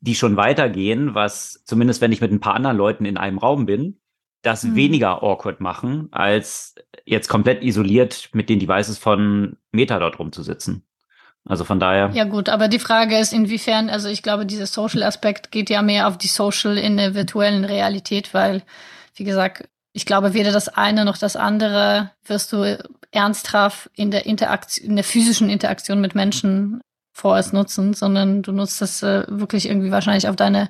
die 0.00 0.14
schon 0.14 0.38
weitergehen, 0.38 1.14
was 1.14 1.62
zumindest 1.66 2.00
wenn 2.00 2.12
ich 2.12 2.22
mit 2.22 2.32
ein 2.32 2.40
paar 2.40 2.54
anderen 2.54 2.78
Leuten 2.78 3.04
in 3.04 3.18
einem 3.18 3.36
Raum 3.36 3.66
bin, 3.66 4.00
das 4.40 4.64
mhm. 4.64 4.74
weniger 4.74 5.22
awkward 5.22 5.60
machen, 5.60 6.08
als 6.10 6.76
jetzt 7.04 7.28
komplett 7.28 7.62
isoliert 7.62 8.30
mit 8.32 8.48
den 8.48 8.58
Devices 8.58 8.96
von 8.96 9.58
Meta 9.70 9.98
dort 9.98 10.18
rumzusitzen. 10.18 10.82
Also 11.48 11.64
von 11.64 11.78
daher. 11.78 12.10
Ja 12.12 12.24
gut, 12.24 12.48
aber 12.48 12.68
die 12.68 12.80
Frage 12.80 13.18
ist, 13.18 13.32
inwiefern, 13.32 13.88
also 13.88 14.08
ich 14.08 14.22
glaube, 14.22 14.46
dieser 14.46 14.66
Social-Aspekt 14.66 15.52
geht 15.52 15.70
ja 15.70 15.80
mehr 15.80 16.08
auf 16.08 16.18
die 16.18 16.26
Social 16.26 16.76
in 16.76 16.96
der 16.96 17.14
virtuellen 17.14 17.64
Realität, 17.64 18.34
weil, 18.34 18.62
wie 19.14 19.24
gesagt, 19.24 19.68
ich 19.92 20.06
glaube, 20.06 20.34
weder 20.34 20.52
das 20.52 20.68
eine 20.68 21.04
noch 21.04 21.16
das 21.16 21.36
andere 21.36 22.10
wirst 22.24 22.52
du 22.52 22.78
ernsthaft 23.12 23.90
in 23.94 24.10
der 24.10 24.26
Interaktion, 24.26 24.90
in 24.90 24.96
der 24.96 25.04
physischen 25.04 25.48
Interaktion 25.48 26.00
mit 26.00 26.14
Menschen 26.14 26.80
vorerst 27.12 27.54
nutzen, 27.54 27.94
sondern 27.94 28.42
du 28.42 28.52
nutzt 28.52 28.82
das 28.82 29.02
äh, 29.02 29.24
wirklich 29.28 29.68
irgendwie 29.68 29.90
wahrscheinlich 29.90 30.28
auf 30.28 30.36
deine 30.36 30.68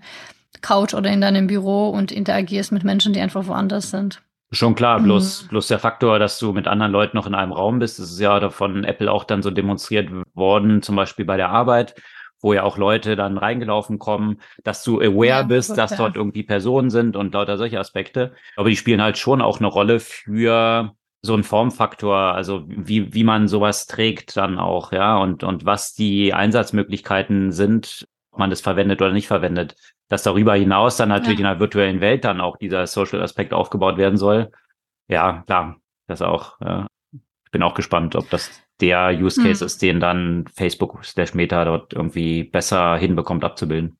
Couch 0.60 0.94
oder 0.94 1.10
in 1.10 1.20
deinem 1.20 1.48
Büro 1.48 1.88
und 1.88 2.12
interagierst 2.12 2.70
mit 2.70 2.84
Menschen, 2.84 3.12
die 3.12 3.20
einfach 3.20 3.46
woanders 3.46 3.90
sind. 3.90 4.22
Schon 4.52 4.76
klar, 4.76 5.00
bloß, 5.00 5.44
mhm. 5.44 5.48
bloß 5.48 5.68
der 5.68 5.78
Faktor, 5.78 6.18
dass 6.18 6.38
du 6.38 6.52
mit 6.52 6.68
anderen 6.68 6.92
Leuten 6.92 7.16
noch 7.16 7.26
in 7.26 7.34
einem 7.34 7.52
Raum 7.52 7.80
bist, 7.80 7.98
das 7.98 8.10
ist 8.10 8.20
ja 8.20 8.50
von 8.50 8.84
Apple 8.84 9.10
auch 9.10 9.24
dann 9.24 9.42
so 9.42 9.50
demonstriert 9.50 10.08
worden, 10.34 10.82
zum 10.82 10.94
Beispiel 10.94 11.24
bei 11.24 11.36
der 11.36 11.50
Arbeit, 11.50 12.00
wo 12.40 12.52
ja 12.52 12.62
auch 12.62 12.78
Leute 12.78 13.16
dann 13.16 13.38
reingelaufen 13.38 13.98
kommen, 13.98 14.40
dass 14.62 14.84
du 14.84 15.00
aware 15.00 15.26
ja, 15.26 15.42
bist, 15.42 15.76
dass 15.76 15.96
dort 15.96 16.16
irgendwie 16.16 16.44
Personen 16.44 16.90
sind 16.90 17.16
und 17.16 17.34
lauter 17.34 17.58
solche 17.58 17.80
Aspekte. 17.80 18.34
Aber 18.56 18.68
die 18.68 18.76
spielen 18.76 19.02
halt 19.02 19.18
schon 19.18 19.42
auch 19.42 19.58
eine 19.58 19.66
Rolle 19.66 19.98
für 19.98 20.94
so 21.22 21.34
einen 21.34 21.42
Formfaktor, 21.42 22.16
also 22.16 22.64
wie, 22.68 23.12
wie 23.12 23.24
man 23.24 23.48
sowas 23.48 23.86
trägt 23.86 24.36
dann 24.36 24.60
auch, 24.60 24.92
ja, 24.92 25.16
und, 25.16 25.42
und 25.42 25.64
was 25.64 25.94
die 25.94 26.32
Einsatzmöglichkeiten 26.32 27.50
sind, 27.50 28.06
ob 28.36 28.40
man 28.40 28.50
das 28.50 28.60
verwendet 28.60 29.02
oder 29.02 29.12
nicht 29.12 29.26
verwendet 29.26 29.74
dass 30.08 30.22
darüber 30.22 30.54
hinaus 30.54 30.96
dann 30.96 31.08
natürlich 31.08 31.40
ja. 31.40 31.46
in 31.46 31.52
der 31.52 31.60
virtuellen 31.60 32.00
Welt 32.00 32.24
dann 32.24 32.40
auch 32.40 32.56
dieser 32.56 32.86
Social 32.86 33.22
Aspekt 33.22 33.52
aufgebaut 33.52 33.96
werden 33.96 34.16
soll. 34.16 34.52
Ja, 35.08 35.42
klar, 35.46 35.76
das 36.06 36.22
auch. 36.22 36.60
Ja. 36.60 36.86
Ich 37.12 37.50
bin 37.50 37.62
auch 37.62 37.74
gespannt, 37.74 38.14
ob 38.16 38.28
das 38.30 38.50
der 38.80 39.10
Use 39.10 39.42
Case 39.42 39.64
mhm. 39.64 39.66
ist, 39.66 39.82
den 39.82 40.00
dann 40.00 40.44
Facebook 40.54 41.04
slash 41.04 41.34
Meta 41.34 41.64
dort 41.64 41.92
irgendwie 41.92 42.44
besser 42.44 42.96
hinbekommt 42.96 43.44
abzubilden. 43.44 43.96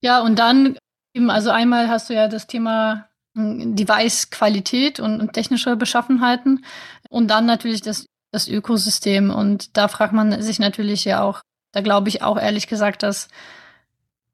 Ja, 0.00 0.20
und 0.20 0.38
dann 0.38 0.76
eben, 1.14 1.30
also 1.30 1.50
einmal 1.50 1.88
hast 1.88 2.10
du 2.10 2.14
ja 2.14 2.26
das 2.26 2.46
Thema 2.46 3.08
hm, 3.36 3.76
Device-Qualität 3.76 4.98
und, 4.98 5.20
und, 5.20 5.32
technische 5.32 5.76
Beschaffenheiten 5.76 6.64
und 7.08 7.28
dann 7.28 7.46
natürlich 7.46 7.82
das, 7.82 8.06
das 8.32 8.48
Ökosystem. 8.48 9.30
Und 9.30 9.76
da 9.76 9.88
fragt 9.88 10.12
man 10.12 10.42
sich 10.42 10.58
natürlich 10.58 11.04
ja 11.04 11.22
auch, 11.22 11.40
da 11.72 11.80
glaube 11.82 12.08
ich 12.08 12.22
auch 12.22 12.38
ehrlich 12.38 12.66
gesagt, 12.66 13.04
dass 13.04 13.28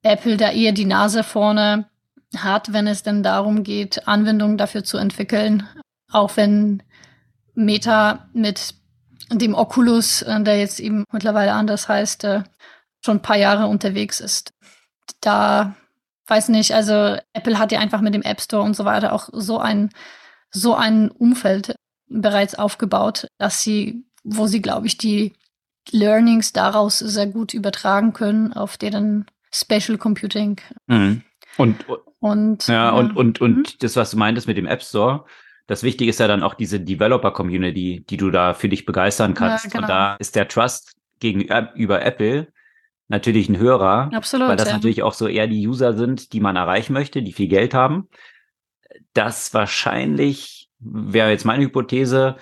Apple 0.06 0.36
da 0.36 0.50
eher 0.50 0.72
die 0.72 0.84
Nase 0.84 1.22
vorne 1.22 1.88
hat, 2.36 2.72
wenn 2.72 2.86
es 2.86 3.02
denn 3.02 3.22
darum 3.22 3.62
geht, 3.62 4.06
Anwendungen 4.08 4.58
dafür 4.58 4.84
zu 4.84 4.98
entwickeln. 4.98 5.66
Auch 6.10 6.36
wenn 6.36 6.82
Meta 7.54 8.28
mit 8.32 8.74
dem 9.32 9.54
Oculus, 9.54 10.22
äh, 10.22 10.42
der 10.42 10.58
jetzt 10.58 10.80
eben 10.80 11.04
mittlerweile 11.12 11.52
anders 11.52 11.88
heißt, 11.88 12.24
äh, 12.24 12.42
schon 13.04 13.18
ein 13.18 13.22
paar 13.22 13.36
Jahre 13.36 13.66
unterwegs 13.66 14.20
ist. 14.20 14.52
Da 15.20 15.74
weiß 16.26 16.48
nicht, 16.48 16.72
also 16.74 17.16
Apple 17.32 17.58
hat 17.58 17.72
ja 17.72 17.80
einfach 17.80 18.00
mit 18.00 18.14
dem 18.14 18.22
App 18.22 18.40
Store 18.40 18.62
und 18.62 18.74
so 18.74 18.84
weiter 18.84 19.12
auch 19.12 19.28
so 19.32 19.58
ein, 19.58 19.90
so 20.50 20.74
ein 20.74 21.10
Umfeld 21.10 21.74
bereits 22.08 22.54
aufgebaut, 22.54 23.28
dass 23.38 23.62
sie, 23.62 24.04
wo 24.24 24.46
sie, 24.46 24.62
glaube 24.62 24.86
ich, 24.86 24.98
die 24.98 25.34
Learnings 25.90 26.52
daraus 26.52 26.98
sehr 26.98 27.26
gut 27.28 27.54
übertragen 27.54 28.12
können 28.12 28.52
auf 28.52 28.76
deren 28.76 29.26
Spatial 29.52 29.98
Computing. 29.98 30.60
Mhm. 30.86 31.22
Und, 31.56 31.84
und, 32.20 32.68
ja, 32.68 32.74
ja, 32.74 32.90
und, 32.90 33.16
und, 33.16 33.40
und 33.40 33.56
mhm. 33.56 33.64
das, 33.80 33.96
was 33.96 34.10
du 34.10 34.18
meintest 34.18 34.46
mit 34.46 34.56
dem 34.56 34.66
App 34.66 34.82
Store, 34.82 35.24
das 35.66 35.82
Wichtige 35.82 36.10
ist 36.10 36.20
ja 36.20 36.28
dann 36.28 36.42
auch 36.42 36.54
diese 36.54 36.80
Developer-Community, 36.80 38.04
die 38.08 38.16
du 38.16 38.30
da 38.30 38.54
für 38.54 38.68
dich 38.68 38.86
begeistern 38.86 39.34
kannst. 39.34 39.64
Ja, 39.64 39.70
genau. 39.70 39.82
Und 39.82 39.88
da 39.88 40.14
ist 40.16 40.36
der 40.36 40.48
Trust 40.48 40.92
gegenüber 41.18 42.02
Apple 42.02 42.52
natürlich 43.08 43.48
ein 43.48 43.58
höherer. 43.58 44.10
Absolut. 44.12 44.48
Weil 44.48 44.56
das 44.56 44.68
ja. 44.68 44.74
natürlich 44.74 45.02
auch 45.02 45.14
so 45.14 45.26
eher 45.26 45.46
die 45.46 45.66
User 45.66 45.94
sind, 45.94 46.32
die 46.32 46.40
man 46.40 46.56
erreichen 46.56 46.92
möchte, 46.92 47.22
die 47.22 47.32
viel 47.32 47.48
Geld 47.48 47.74
haben. 47.74 48.08
Das 49.12 49.54
wahrscheinlich, 49.54 50.68
wäre 50.78 51.30
jetzt 51.30 51.44
meine 51.44 51.64
Hypothese, 51.64 52.36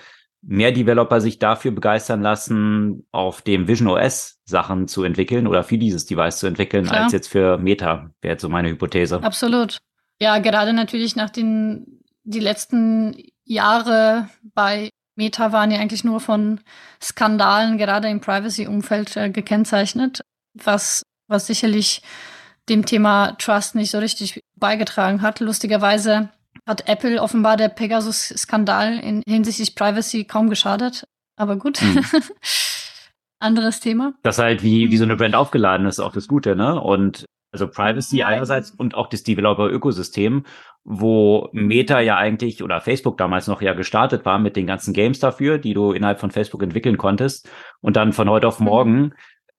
mehr 0.47 0.71
Developer 0.71 1.21
sich 1.21 1.39
dafür 1.39 1.71
begeistern 1.71 2.21
lassen, 2.21 3.05
auf 3.11 3.41
dem 3.41 3.67
Vision 3.67 3.89
OS 3.89 4.39
Sachen 4.45 4.87
zu 4.87 5.03
entwickeln 5.03 5.47
oder 5.47 5.63
für 5.63 5.77
dieses 5.77 6.05
Device 6.05 6.37
zu 6.37 6.47
entwickeln, 6.47 6.85
Klar. 6.85 7.03
als 7.03 7.13
jetzt 7.13 7.27
für 7.27 7.57
Meta, 7.57 8.11
wäre 8.21 8.33
jetzt 8.33 8.41
so 8.41 8.49
meine 8.49 8.69
Hypothese. 8.69 9.23
Absolut. 9.23 9.79
Ja, 10.21 10.37
gerade 10.37 10.73
natürlich 10.73 11.15
nach 11.15 11.29
den, 11.29 12.01
die 12.23 12.39
letzten 12.39 13.17
Jahre 13.43 14.29
bei 14.53 14.89
Meta 15.15 15.51
waren 15.51 15.71
ja 15.71 15.79
eigentlich 15.79 16.03
nur 16.03 16.19
von 16.19 16.59
Skandalen, 17.01 17.77
gerade 17.77 18.09
im 18.09 18.21
Privacy-Umfeld 18.21 19.17
äh, 19.17 19.29
gekennzeichnet, 19.29 20.21
was, 20.53 21.03
was 21.27 21.47
sicherlich 21.47 22.01
dem 22.69 22.85
Thema 22.85 23.33
Trust 23.39 23.75
nicht 23.75 23.91
so 23.91 23.99
richtig 23.99 24.41
beigetragen 24.55 25.21
hat. 25.21 25.39
Lustigerweise 25.39 26.29
hat 26.65 26.87
Apple 26.87 27.21
offenbar 27.21 27.57
der 27.57 27.69
Pegasus-Skandal 27.69 28.99
in 28.99 29.21
hinsichtlich 29.27 29.75
Privacy 29.75 30.25
kaum 30.25 30.49
geschadet. 30.49 31.07
Aber 31.37 31.57
gut. 31.57 31.81
Mhm. 31.81 32.03
Anderes 33.39 33.79
Thema. 33.79 34.13
Das 34.23 34.39
halt, 34.39 34.63
wie, 34.63 34.89
wie 34.89 34.97
so 34.97 35.03
eine 35.03 35.17
Brand 35.17 35.35
aufgeladen 35.35 35.85
ist, 35.85 35.99
auch 35.99 36.13
das 36.13 36.27
Gute, 36.27 36.55
ne? 36.55 36.79
Und 36.79 37.25
also 37.51 37.67
Privacy 37.67 38.23
einerseits 38.23 38.71
und 38.71 38.95
auch 38.95 39.07
das 39.07 39.23
Developer-Ökosystem, 39.23 40.43
wo 40.83 41.49
Meta 41.53 42.01
ja 42.01 42.17
eigentlich 42.17 42.61
oder 42.63 42.81
Facebook 42.81 43.17
damals 43.17 43.47
noch 43.47 43.61
ja 43.61 43.73
gestartet 43.73 44.25
war 44.25 44.39
mit 44.39 44.55
den 44.55 44.67
ganzen 44.67 44.93
Games 44.93 45.19
dafür, 45.19 45.57
die 45.57 45.73
du 45.73 45.93
innerhalb 45.93 46.19
von 46.19 46.31
Facebook 46.31 46.63
entwickeln 46.63 46.97
konntest 46.97 47.49
und 47.81 47.95
dann 47.95 48.13
von 48.13 48.29
heute 48.29 48.47
auf 48.47 48.59
mhm. 48.59 48.65
morgen 48.65 49.13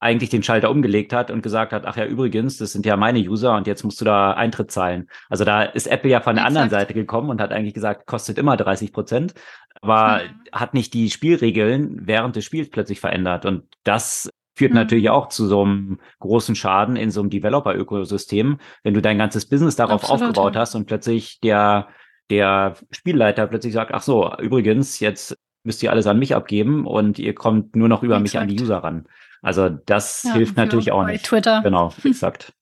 eigentlich 0.07 0.31
den 0.31 0.43
Schalter 0.43 0.71
umgelegt 0.71 1.13
hat 1.13 1.31
und 1.31 1.43
gesagt 1.43 1.73
hat, 1.73 1.85
ach 1.85 1.97
ja, 1.97 2.07
übrigens, 2.07 2.57
das 2.59 2.73
sind 2.73 2.87
ja 2.87 2.97
meine 2.97 3.19
User 3.19 3.57
und 3.57 3.67
jetzt 3.67 3.83
musst 3.83 4.01
du 4.01 4.05
da 4.05 4.33
Eintritt 4.33 4.71
zahlen. 4.71 5.09
Also 5.29 5.45
da 5.45 5.63
ist 5.63 5.89
Apple 5.89 6.11
ja 6.11 6.21
von 6.21 6.37
der 6.37 6.45
Exakt. 6.45 6.57
anderen 6.57 6.71
Seite 6.71 6.95
gekommen 6.95 7.31
und 7.31 7.41
hat 7.41 7.53
eigentlich 7.53 7.75
gesagt, 7.75 8.07
kostet 8.07 8.39
immer 8.39 8.57
30 8.57 8.93
Prozent, 8.93 9.35
aber 9.83 10.23
mhm. 10.23 10.51
hat 10.53 10.75
nicht 10.75 10.95
die 10.95 11.11
Spielregeln 11.11 12.07
während 12.07 12.37
des 12.37 12.45
Spiels 12.45 12.71
plötzlich 12.71 13.01
verändert. 13.01 13.45
Und 13.45 13.65
das 13.85 14.31
führt 14.55 14.71
mhm. 14.71 14.77
natürlich 14.77 15.11
auch 15.11 15.29
zu 15.29 15.47
so 15.47 15.63
einem 15.63 15.99
großen 16.21 16.55
Schaden 16.55 16.97
in 16.97 17.11
so 17.11 17.21
einem 17.21 17.31
Developer-Ökosystem, 17.31 18.59
wenn 18.85 18.95
du 18.95 19.03
dein 19.03 19.19
ganzes 19.19 19.47
Business 19.47 19.77
darauf 19.77 20.05
Absolut, 20.05 20.23
aufgebaut 20.23 20.57
hast 20.57 20.75
und 20.75 20.87
plötzlich 20.87 21.41
der, 21.41 21.89
der 22.31 22.77
Spielleiter 22.91 23.47
plötzlich 23.47 23.75
sagt, 23.75 23.93
ach 23.93 24.03
so, 24.03 24.33
übrigens, 24.39 25.01
jetzt 25.01 25.37
müsst 25.65 25.83
ihr 25.83 25.91
alles 25.91 26.07
an 26.07 26.19
mich 26.19 26.35
abgeben 26.35 26.87
und 26.87 27.19
ihr 27.19 27.35
kommt 27.35 27.77
nur 27.77 27.89
noch 27.89 28.03
über 28.03 28.15
Exakt. 28.15 28.23
mich 28.23 28.39
an 28.39 28.49
die 28.49 28.63
User 28.63 28.79
ran. 28.79 29.07
Also 29.47 29.69
das 29.69 30.25
ja, 30.25 30.33
hilft 30.33 30.57
natürlich 30.57 30.91
auch 30.91 31.05
nicht. 31.05 31.25
Twitter. 31.25 31.63
Genau, 31.63 31.93
exakt. 32.05 32.53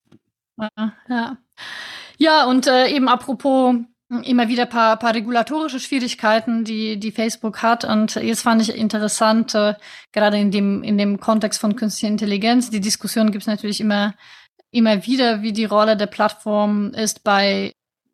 ja. 1.08 1.38
ja, 2.18 2.44
und 2.44 2.66
äh, 2.66 2.88
eben 2.88 3.08
apropos 3.08 3.76
immer 4.22 4.48
wieder 4.48 4.66
paar, 4.66 4.98
paar 4.98 5.14
regulatorische 5.14 5.80
Schwierigkeiten, 5.80 6.62
die, 6.62 7.00
die 7.00 7.10
Facebook 7.10 7.62
hat. 7.62 7.86
Und 7.86 8.16
jetzt 8.16 8.42
fand 8.42 8.60
ich 8.60 8.76
interessant, 8.76 9.54
äh, 9.54 9.74
gerade 10.12 10.38
in 10.38 10.50
dem, 10.50 10.82
in 10.82 10.98
dem 10.98 11.20
Kontext 11.20 11.58
von 11.58 11.74
künstlicher 11.74 12.12
Intelligenz, 12.12 12.68
die 12.68 12.82
Diskussion 12.82 13.30
gibt 13.30 13.44
es 13.44 13.48
natürlich 13.48 13.80
immer, 13.80 14.12
immer 14.70 15.06
wieder, 15.06 15.40
wie 15.40 15.54
die 15.54 15.64
Rolle 15.64 15.96
der 15.96 16.06
Plattform 16.06 16.92
ist 16.92 17.24
bei 17.24 17.72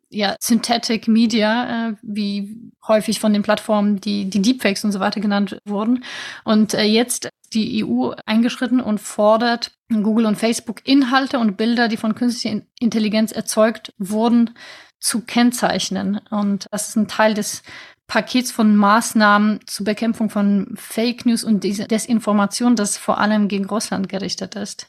ja, 0.09 0.37
Synthetic 0.39 1.09
Media, 1.09 1.89
äh, 1.89 1.93
wie 2.01 2.71
häufig 2.87 3.19
von 3.19 3.33
den 3.33 3.43
Plattformen 3.43 3.99
die, 3.99 4.29
die 4.29 4.41
Deepfakes 4.41 4.85
und 4.85 4.93
so 4.93 5.01
weiter 5.01 5.19
genannt 5.19 5.57
wurden. 5.65 6.05
Und 6.45 6.73
äh, 6.73 6.83
jetzt 6.83 7.29
die 7.53 7.85
EU 7.85 8.11
eingeschritten 8.25 8.79
und 8.79 8.99
fordert 8.99 9.71
Google 9.89 10.25
und 10.25 10.37
Facebook 10.37 10.87
Inhalte 10.87 11.39
und 11.39 11.57
Bilder, 11.57 11.87
die 11.87 11.97
von 11.97 12.15
künstlicher 12.15 12.61
Intelligenz 12.79 13.31
erzeugt 13.31 13.93
wurden, 13.97 14.51
zu 14.99 15.21
kennzeichnen. 15.21 16.21
Und 16.29 16.67
das 16.71 16.89
ist 16.89 16.95
ein 16.95 17.07
Teil 17.07 17.33
des 17.33 17.63
Pakets 18.07 18.51
von 18.51 18.75
Maßnahmen 18.75 19.61
zur 19.67 19.85
Bekämpfung 19.85 20.29
von 20.29 20.73
Fake 20.75 21.25
News 21.25 21.43
und 21.43 21.63
Desinformation, 21.63 22.75
das 22.75 22.97
vor 22.97 23.19
allem 23.19 23.47
gegen 23.47 23.65
Russland 23.65 24.09
gerichtet 24.09 24.55
ist. 24.55 24.87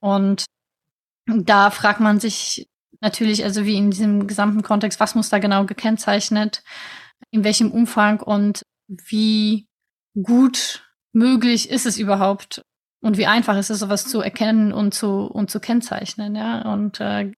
Und 0.00 0.44
da 1.26 1.70
fragt 1.70 2.00
man 2.00 2.20
sich 2.20 2.68
natürlich, 3.00 3.44
also 3.44 3.64
wie 3.64 3.76
in 3.76 3.90
diesem 3.90 4.26
gesamten 4.26 4.62
Kontext, 4.62 5.00
was 5.00 5.14
muss 5.14 5.28
da 5.28 5.38
genau 5.38 5.64
gekennzeichnet, 5.64 6.62
in 7.30 7.44
welchem 7.44 7.70
Umfang 7.70 8.20
und 8.20 8.62
wie 8.88 9.68
gut 10.20 10.87
möglich 11.18 11.68
ist 11.68 11.84
es 11.84 11.98
überhaupt, 11.98 12.62
und 13.00 13.18
wie 13.18 13.26
einfach 13.26 13.56
ist 13.56 13.70
es, 13.70 13.80
sowas 13.80 14.06
zu 14.06 14.20
erkennen 14.20 14.72
und 14.72 14.94
zu, 14.94 15.24
und 15.24 15.50
zu 15.50 15.60
kennzeichnen, 15.60 16.34
ja. 16.34 16.62
Und 16.72 17.00
äh, 17.00 17.32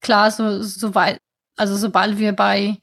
klar, 0.00 0.30
so, 0.30 0.62
so 0.62 0.94
weit, 0.94 1.18
also 1.56 1.76
sobald 1.76 2.18
wir 2.18 2.32
bei, 2.32 2.78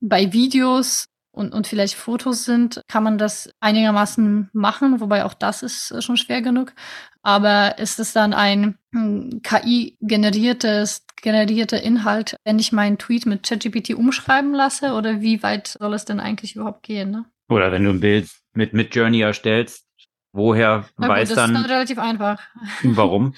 bei 0.00 0.32
Videos 0.32 1.06
und, 1.30 1.54
und 1.54 1.66
vielleicht 1.66 1.94
Fotos 1.94 2.44
sind, 2.44 2.82
kann 2.88 3.02
man 3.02 3.16
das 3.16 3.50
einigermaßen 3.60 4.50
machen, 4.52 5.00
wobei 5.00 5.24
auch 5.24 5.34
das 5.34 5.62
ist 5.62 6.02
schon 6.02 6.16
schwer 6.16 6.42
genug. 6.42 6.74
Aber 7.22 7.78
ist 7.78 7.98
es 7.98 8.12
dann 8.12 8.34
ein 8.34 8.78
hm, 8.92 9.40
KI-generiertes, 9.42 11.06
generierter 11.22 11.80
Inhalt, 11.80 12.36
wenn 12.44 12.58
ich 12.58 12.72
meinen 12.72 12.98
Tweet 12.98 13.26
mit 13.26 13.44
ChatGPT 13.44 13.94
umschreiben 13.94 14.52
lasse? 14.52 14.92
Oder 14.92 15.20
wie 15.20 15.42
weit 15.42 15.68
soll 15.68 15.94
es 15.94 16.04
denn 16.04 16.20
eigentlich 16.20 16.56
überhaupt 16.56 16.82
gehen? 16.82 17.10
Ne? 17.10 17.24
Oder 17.48 17.70
wenn 17.72 17.84
du 17.84 17.90
ein 17.90 18.00
Bild 18.00 18.28
mit, 18.54 18.72
mit 18.72 18.94
Journey 18.94 19.20
erstellst, 19.20 19.86
woher 20.32 20.84
Na 20.98 21.08
weiß 21.08 21.28
gut, 21.28 21.36
das 21.36 21.44
dann. 21.46 21.56
ist 21.56 21.62
dann 21.62 21.70
relativ 21.70 21.98
einfach. 21.98 22.40
Warum? 22.82 23.34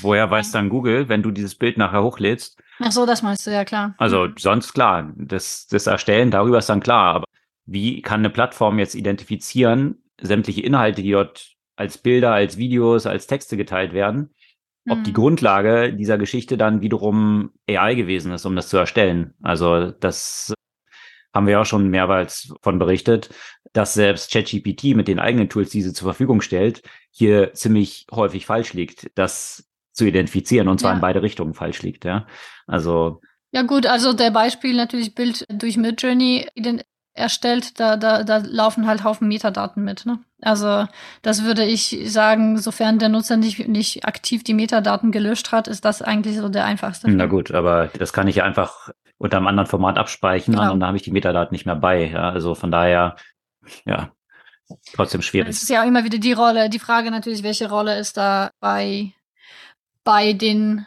Woher 0.00 0.30
weiß 0.30 0.50
dann 0.52 0.68
Google, 0.68 1.08
wenn 1.08 1.22
du 1.22 1.30
dieses 1.30 1.54
Bild 1.54 1.76
nachher 1.78 2.02
hochlädst? 2.02 2.58
Ach 2.80 2.92
so, 2.92 3.06
das 3.06 3.22
meinst 3.22 3.46
du, 3.46 3.50
ja 3.52 3.64
klar. 3.64 3.94
Also 3.98 4.28
sonst 4.36 4.72
klar, 4.72 5.12
das, 5.16 5.66
das 5.68 5.86
Erstellen 5.86 6.30
darüber 6.30 6.58
ist 6.58 6.68
dann 6.68 6.80
klar, 6.80 7.14
aber 7.14 7.24
wie 7.66 8.02
kann 8.02 8.20
eine 8.20 8.30
Plattform 8.30 8.78
jetzt 8.78 8.94
identifizieren, 8.94 10.02
sämtliche 10.20 10.62
Inhalte, 10.62 11.02
die 11.02 11.12
dort 11.12 11.52
als 11.76 11.98
Bilder, 11.98 12.32
als 12.32 12.56
Videos, 12.56 13.06
als 13.06 13.26
Texte 13.26 13.56
geteilt 13.56 13.92
werden, 13.92 14.34
ob 14.88 15.04
die 15.04 15.10
Mhm. 15.10 15.14
Grundlage 15.14 15.92
dieser 15.94 16.18
Geschichte 16.18 16.56
dann 16.56 16.80
wiederum 16.80 17.52
AI 17.68 17.94
gewesen 17.94 18.32
ist, 18.32 18.44
um 18.46 18.56
das 18.56 18.68
zu 18.68 18.76
erstellen. 18.78 19.34
Also 19.42 19.92
das 19.92 20.52
haben 21.34 21.46
wir 21.46 21.52
ja 21.52 21.60
auch 21.62 21.66
schon 21.66 21.88
mehrmals 21.88 22.52
von 22.62 22.78
berichtet, 22.78 23.30
dass 23.72 23.94
selbst 23.94 24.30
ChatGPT 24.32 24.94
mit 24.94 25.08
den 25.08 25.18
eigenen 25.18 25.48
Tools, 25.48 25.70
die 25.70 25.82
sie 25.82 25.92
zur 25.92 26.06
Verfügung 26.06 26.40
stellt, 26.40 26.82
hier 27.10 27.54
ziemlich 27.54 28.06
häufig 28.10 28.46
falsch 28.46 28.72
liegt, 28.74 29.10
das 29.14 29.68
zu 29.92 30.04
identifizieren 30.06 30.68
und 30.68 30.78
zwar 30.80 30.90
Ja. 30.92 30.94
in 30.96 31.00
beide 31.00 31.22
Richtungen 31.22 31.54
falsch 31.54 31.82
liegt. 31.82 32.04
Ja, 32.04 32.26
also 32.66 33.20
Ja 33.52 33.62
gut, 33.62 33.86
also 33.86 34.12
der 34.12 34.30
Beispiel 34.30 34.74
natürlich 34.74 35.14
Bild 35.14 35.46
durch 35.50 35.76
Midjourney 35.76 36.46
erstellt, 37.14 37.78
da, 37.78 37.96
da, 37.98 38.22
da 38.24 38.38
laufen 38.38 38.86
halt 38.86 39.04
Haufen 39.04 39.28
Metadaten 39.28 39.84
mit. 39.84 40.06
Ne? 40.06 40.18
Also 40.40 40.86
das 41.20 41.44
würde 41.44 41.64
ich 41.64 41.98
sagen, 42.06 42.58
sofern 42.58 42.98
der 42.98 43.10
Nutzer 43.10 43.36
nicht, 43.36 43.68
nicht 43.68 44.06
aktiv 44.06 44.42
die 44.44 44.54
Metadaten 44.54 45.12
gelöscht 45.12 45.52
hat, 45.52 45.68
ist 45.68 45.84
das 45.84 46.00
eigentlich 46.00 46.38
so 46.38 46.48
der 46.48 46.64
einfachste. 46.64 47.10
Na 47.10 47.26
gut, 47.26 47.50
aber 47.52 47.90
das 47.98 48.14
kann 48.14 48.28
ich 48.28 48.36
ja 48.36 48.44
einfach 48.44 48.88
unter 49.22 49.36
einem 49.36 49.46
anderen 49.46 49.68
Format 49.68 49.98
abspeichern 49.98 50.56
Genau. 50.56 50.72
und 50.72 50.80
dann 50.80 50.88
habe 50.88 50.96
ich 50.96 51.04
die 51.04 51.12
Metadaten 51.12 51.54
nicht 51.54 51.64
mehr 51.64 51.76
bei. 51.76 52.10
Ja, 52.10 52.30
also 52.30 52.56
von 52.56 52.72
daher, 52.72 53.14
ja, 53.84 54.10
trotzdem 54.94 55.20
Es 55.20 55.26
schwierig. 55.26 55.50
ist 55.50 55.68
ja 55.70 55.82
auch 55.82 55.86
immer 55.86 56.02
wieder 56.02 56.18
die 56.18 56.32
Rolle, 56.32 56.68
die 56.68 56.80
Frage 56.80 57.10
natürlich, 57.12 57.44
welche 57.44 57.68
Rolle 57.70 57.96
ist 57.98 58.16
da 58.16 58.50
bei, 58.60 59.12
bei 60.02 60.32
den 60.32 60.86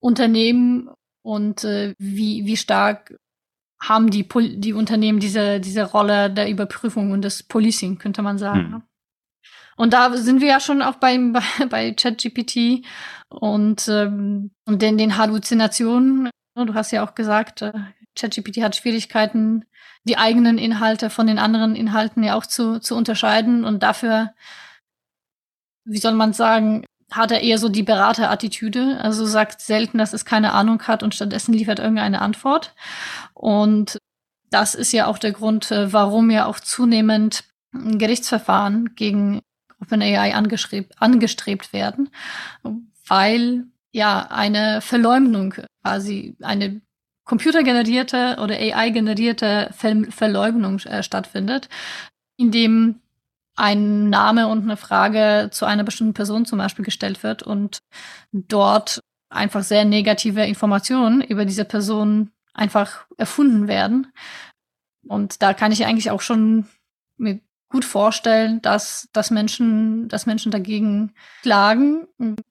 Unternehmen 0.00 0.90
und 1.22 1.62
äh, 1.62 1.94
wie, 1.98 2.44
wie 2.44 2.56
stark 2.56 3.14
haben 3.80 4.10
die, 4.10 4.24
Pol 4.24 4.56
die 4.56 4.72
Unternehmen 4.72 5.20
diese, 5.20 5.60
diese 5.60 5.84
Rolle 5.84 6.30
der 6.30 6.50
Überprüfung 6.50 7.12
und 7.12 7.22
des 7.22 7.44
Policing, 7.44 7.98
könnte 7.98 8.22
man 8.22 8.36
sagen. 8.36 8.64
Hm. 8.64 8.70
ne? 8.70 8.82
Und 9.76 9.92
da 9.92 10.16
sind 10.16 10.40
wir 10.40 10.48
ja 10.48 10.58
schon 10.60 10.82
auch 10.82 10.96
beim, 10.96 11.32
bei, 11.58 11.66
bei 11.70 11.92
ChatGPT 11.92 12.84
und, 13.28 13.86
ähm, 13.88 14.50
und 14.66 14.82
den, 14.82 14.98
den 14.98 15.16
Halluzinationen. 15.16 16.30
Du 16.54 16.74
hast 16.74 16.92
ja 16.92 17.04
auch 17.04 17.14
gesagt, 17.14 17.62
äh, 17.62 17.72
ChatGPT 18.16 18.62
hat 18.62 18.76
Schwierigkeiten, 18.76 19.64
die 20.04 20.18
eigenen 20.18 20.58
Inhalte 20.58 21.10
von 21.10 21.26
den 21.26 21.38
anderen 21.38 21.74
Inhalten 21.74 22.22
ja 22.22 22.36
auch 22.36 22.46
zu, 22.46 22.78
zu 22.78 22.94
unterscheiden. 22.94 23.64
Und 23.64 23.82
dafür, 23.82 24.32
wie 25.84 25.98
soll 25.98 26.12
man 26.12 26.32
sagen, 26.32 26.84
hat 27.10 27.32
er 27.32 27.40
eher 27.40 27.58
so 27.58 27.68
die 27.68 27.82
Beraterattitüde. 27.82 29.00
Also 29.00 29.26
sagt 29.26 29.60
selten, 29.60 29.98
dass 29.98 30.12
es 30.12 30.24
keine 30.24 30.52
Ahnung 30.52 30.82
hat 30.82 31.02
und 31.02 31.14
stattdessen 31.14 31.52
liefert 31.54 31.80
irgendeine 31.80 32.20
Antwort. 32.20 32.74
Und 33.32 33.98
das 34.50 34.74
ist 34.76 34.92
ja 34.92 35.06
auch 35.06 35.18
der 35.18 35.32
Grund, 35.32 35.70
äh, 35.72 35.92
warum 35.92 36.30
ja 36.30 36.46
auch 36.46 36.60
zunehmend 36.60 37.44
Gerichtsverfahren 37.72 38.94
gegen 38.94 39.40
OpenAI 39.80 40.32
angestrebt 40.34 41.72
werden, 41.72 42.10
weil 43.06 43.66
ja 43.94 44.26
eine 44.30 44.80
Verleumdung 44.80 45.54
quasi 45.82 46.36
eine 46.42 46.82
computergenerierte 47.24 48.36
oder 48.42 48.56
AI-generierte 48.56 49.70
Ver 49.72 50.04
Verleumdung 50.10 50.78
äh, 50.80 51.02
stattfindet, 51.02 51.68
indem 52.36 53.00
ein 53.56 54.10
Name 54.10 54.48
und 54.48 54.64
eine 54.64 54.76
Frage 54.76 55.48
zu 55.52 55.64
einer 55.64 55.84
bestimmten 55.84 56.12
Person 56.14 56.44
zum 56.44 56.58
Beispiel 56.58 56.84
gestellt 56.84 57.22
wird 57.22 57.44
und 57.44 57.78
dort 58.32 59.00
einfach 59.30 59.62
sehr 59.62 59.84
negative 59.84 60.44
Informationen 60.44 61.22
über 61.22 61.44
diese 61.44 61.64
Person 61.64 62.32
einfach 62.52 63.06
erfunden 63.16 63.68
werden. 63.68 64.12
Und 65.06 65.40
da 65.40 65.54
kann 65.54 65.70
ich 65.70 65.86
eigentlich 65.86 66.10
auch 66.10 66.20
schon 66.20 66.66
mir 67.16 67.40
gut 67.68 67.84
vorstellen, 67.84 68.60
dass, 68.60 69.08
dass 69.12 69.30
Menschen, 69.30 70.08
dass 70.08 70.26
Menschen 70.26 70.50
dagegen 70.50 71.14
klagen, 71.42 72.06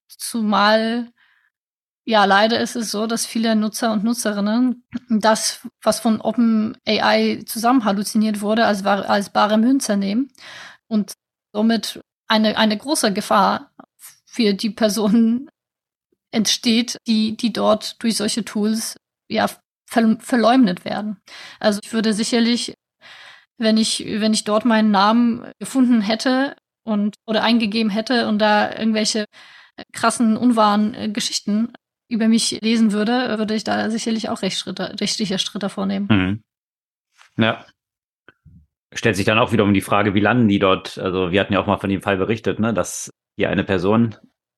zumal 0.07 1.11
ja, 2.05 2.25
leider 2.25 2.59
ist 2.59 2.75
es 2.75 2.91
so, 2.91 3.07
dass 3.07 3.25
viele 3.25 3.55
Nutzer 3.55 3.93
und 3.93 4.03
Nutzerinnen 4.03 4.83
das, 5.09 5.61
was 5.81 6.01
von 6.01 6.19
OpenAI 6.19 7.43
zusammen 7.45 7.85
halluziniert 7.85 8.41
wurde, 8.41 8.65
als, 8.65 8.85
als 8.85 9.29
bare 9.29 9.57
Münze 9.57 9.95
nehmen 9.95 10.29
und 10.87 11.13
somit 11.53 12.01
eine, 12.27 12.57
eine 12.57 12.77
große 12.77 13.13
Gefahr 13.13 13.71
für 14.25 14.53
die 14.53 14.69
Personen 14.69 15.49
entsteht, 16.31 16.97
die, 17.07 17.37
die 17.37 17.53
dort 17.53 18.01
durch 18.03 18.17
solche 18.17 18.43
Tools 18.43 18.97
ja 19.29 19.47
ver 19.87 20.17
verleumdet 20.19 20.85
werden. 20.85 21.21
Also 21.59 21.79
ich 21.83 21.93
würde 21.93 22.13
sicherlich, 22.13 22.73
wenn 23.57 23.77
ich, 23.77 24.03
wenn 24.05 24.33
ich 24.33 24.43
dort 24.43 24.65
meinen 24.65 24.91
Namen 24.91 25.51
gefunden 25.59 26.01
hätte 26.01 26.55
und 26.83 27.15
oder 27.27 27.43
eingegeben 27.43 27.91
hätte 27.91 28.27
und 28.27 28.39
da 28.39 28.75
irgendwelche 28.75 29.25
krassen, 29.93 30.37
unwahren 30.37 30.93
äh, 30.95 31.09
Geschichten 31.09 31.73
über 32.13 32.27
mich 32.27 32.61
lesen 32.61 32.91
würde, 32.91 33.37
würde 33.37 33.55
ich 33.55 33.63
da 33.63 33.89
sicherlich 33.89 34.29
auch 34.29 34.41
Rechtsschritte, 34.41 34.95
rechtliche 35.01 35.39
Schritte 35.39 35.69
vornehmen. 35.69 36.07
Mhm. 36.09 37.43
Ja. 37.43 37.65
Stellt 38.93 39.15
sich 39.15 39.25
dann 39.25 39.39
auch 39.39 39.51
wiederum 39.51 39.73
die 39.73 39.81
Frage, 39.81 40.13
wie 40.13 40.19
landen 40.19 40.47
die 40.47 40.59
dort? 40.59 40.99
Also 40.99 41.31
wir 41.31 41.41
hatten 41.41 41.53
ja 41.53 41.59
auch 41.59 41.67
mal 41.67 41.79
von 41.79 41.89
dem 41.89 42.01
Fall 42.01 42.17
berichtet, 42.17 42.59
ne, 42.59 42.73
dass 42.73 43.09
hier 43.35 43.49
eine 43.49 43.63
Person 43.63 44.15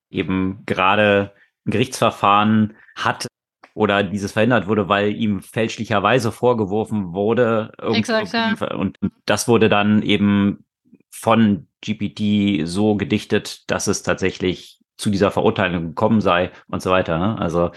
eben 0.10 0.64
gerade 0.66 1.34
ein 1.66 1.72
Gerichtsverfahren 1.72 2.76
hat 2.96 3.28
oder 3.74 4.04
dieses 4.04 4.34
verhindert 4.34 4.68
wurde, 4.68 4.90
weil 4.90 5.16
ihm 5.16 5.42
fälschlicherweise 5.42 6.32
vorgeworfen 6.32 7.14
wurde. 7.14 7.72
Exakt, 7.78 8.34
ja. 8.34 8.54
Und 8.76 8.98
das 9.26 9.48
wurde 9.48 9.70
dann 9.70 10.02
eben 10.02 10.66
von 11.12 11.68
GPT 11.82 12.68
so 12.68 12.96
gedichtet, 12.96 13.70
dass 13.70 13.88
es 13.88 14.04
tatsächlich 14.04 14.80
zu 14.98 15.10
dieser 15.10 15.32
Verurteilung 15.32 15.88
gekommen 15.90 16.22
sei 16.22 16.52
und 16.68 16.82
so 16.82 16.92
weiter. 16.92 17.18
Ne? 17.18 17.38
Also 17.38 17.72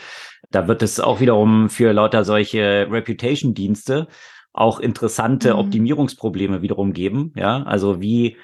da 0.51 0.69
wird 0.69 0.83
es 0.83 1.01
auch 1.01 1.21
wiederum 1.21 1.69
für 1.69 1.93
lauter 1.93 2.25
solche 2.25 2.89
Reputation-Dienste 2.91 4.09
auch 4.53 4.81
interessante 4.81 5.55
Mhm. 5.55 5.61
Optimierungsprobleme 5.61 6.63
wiederum 6.63 6.93
geben. 6.93 7.33
Ja, 7.37 7.63
also 7.63 8.01
wie, 8.01 8.37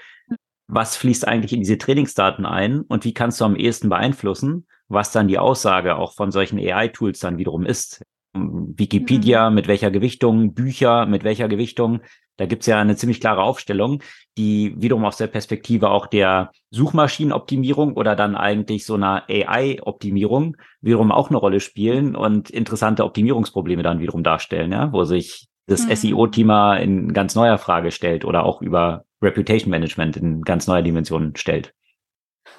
was 0.68 0.96
fließt 0.96 1.26
eigentlich 1.26 1.52
in 1.52 1.60
diese 1.60 1.78
Trainingsdaten 1.78 2.46
ein 2.46 2.80
und 2.82 3.04
wie 3.04 3.14
kannst 3.14 3.40
du 3.40 3.44
am 3.44 3.56
ehesten 3.56 3.88
beeinflussen, 3.88 4.66
was 4.88 5.12
dann 5.12 5.28
die 5.28 5.38
Aussage 5.38 5.96
auch 5.96 6.14
von 6.14 6.30
solchen 6.30 6.58
AI-Tools 6.58 7.18
dann 7.20 7.38
wiederum 7.38 7.66
ist? 7.66 8.04
Wikipedia, 8.32 9.50
mit 9.50 9.68
welcher 9.68 9.90
Gewichtung, 9.90 10.54
Bücher, 10.54 11.06
mit 11.06 11.22
welcher 11.22 11.48
Gewichtung. 11.48 12.00
Da 12.36 12.46
gibt's 12.46 12.66
ja 12.66 12.80
eine 12.80 12.96
ziemlich 12.96 13.20
klare 13.20 13.42
Aufstellung, 13.42 14.02
die 14.36 14.74
wiederum 14.76 15.04
aus 15.04 15.16
der 15.16 15.28
Perspektive 15.28 15.90
auch 15.90 16.06
der 16.06 16.50
Suchmaschinenoptimierung 16.70 17.94
oder 17.94 18.16
dann 18.16 18.34
eigentlich 18.34 18.84
so 18.86 18.94
einer 18.94 19.24
AI-Optimierung 19.28 20.56
wiederum 20.80 21.12
auch 21.12 21.28
eine 21.28 21.38
Rolle 21.38 21.60
spielen 21.60 22.16
und 22.16 22.50
interessante 22.50 23.04
Optimierungsprobleme 23.04 23.82
dann 23.82 24.00
wiederum 24.00 24.24
darstellen, 24.24 24.72
ja, 24.72 24.92
wo 24.92 25.04
sich 25.04 25.46
das 25.66 25.86
Mhm. 25.86 25.94
SEO-Thema 25.96 26.76
in 26.76 27.12
ganz 27.12 27.34
neuer 27.34 27.58
Frage 27.58 27.90
stellt 27.90 28.24
oder 28.24 28.44
auch 28.44 28.60
über 28.60 29.04
Reputation 29.22 29.70
Management 29.70 30.16
in 30.16 30.42
ganz 30.42 30.66
neuer 30.66 30.82
Dimension 30.82 31.34
stellt. 31.36 31.72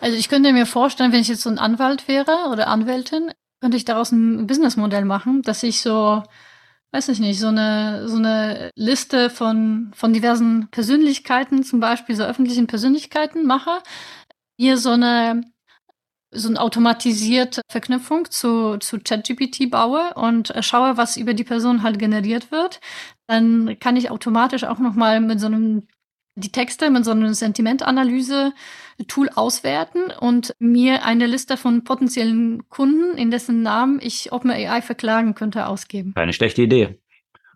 Also 0.02 0.18
ich 0.18 0.30
könnte 0.30 0.52
mir 0.54 0.66
vorstellen, 0.66 1.12
wenn 1.12 1.22
ich 1.22 1.28
jetzt 1.28 1.42
so 1.42 1.50
ein 1.50 1.60
Anwalt 1.60 2.08
wäre 2.08 2.50
oder 2.52 2.68
Anwältin, 2.68 3.32
könnte 3.62 3.78
ich 3.78 3.86
daraus 3.86 4.12
ein 4.12 4.48
Businessmodell 4.48 5.06
machen, 5.06 5.42
dass 5.42 5.64
ich 5.64 5.82
so, 5.82 6.24
weiß 6.96 7.10
ich 7.10 7.20
nicht, 7.20 7.42
so 7.42 7.48
eine, 7.48 8.08
so 8.08 8.16
eine 8.16 8.72
Liste 8.76 9.30
von, 9.30 9.92
von 9.94 10.14
diversen 10.14 10.70
Persönlichkeiten, 10.72 11.64
zum 11.64 11.82
Beispiel 11.82 12.16
so 12.16 12.24
öffentlichen 12.24 12.68
Persönlichkeiten 12.68 13.46
mache, 13.46 13.82
hier 14.58 14.78
so 14.78 14.92
eine, 14.92 15.44
so 16.32 16.48
eine 16.48 16.62
automatisierte 16.62 17.62
Verknüpfung 17.70 18.32
zu, 18.32 18.78
zu 18.78 19.00
ChatGPT 19.00 19.70
baue 19.70 20.14
und 20.14 20.52
äh, 20.52 20.64
schaue, 20.64 20.96
was 20.96 21.18
über 21.18 21.34
die 21.34 21.44
Person 21.44 21.84
halt 21.84 22.00
generiert 22.00 22.52
wird, 22.52 22.80
dann 23.28 23.78
kann 23.80 23.98
ich 23.98 24.10
automatisch 24.10 24.64
auch 24.64 24.80
noch 24.80 24.96
mal 24.96 25.20
mit 25.20 25.42
so 25.42 25.48
einem 25.48 25.88
die 26.38 26.52
Texte 26.52 26.90
mit 26.90 27.06
so 27.06 27.12
einem 27.12 27.34
Sentimentanalyse-Tool 28.98 29.30
auswerten 29.36 30.12
und 30.20 30.54
mir 30.60 31.06
eine 31.06 31.28
Liste 31.28 31.58
von 31.58 31.84
potenziellen 31.84 32.68
Kunden, 32.70 33.18
in 33.18 33.32
dessen 33.32 33.62
Namen 33.62 34.00
ich 34.02 34.32
OpenAI 34.32 34.82
verklagen 34.82 35.36
könnte, 35.36 35.68
ausgeben. 35.68 36.14
Keine 36.14 36.34
schlechte 36.34 36.62
Idee. 36.62 37.00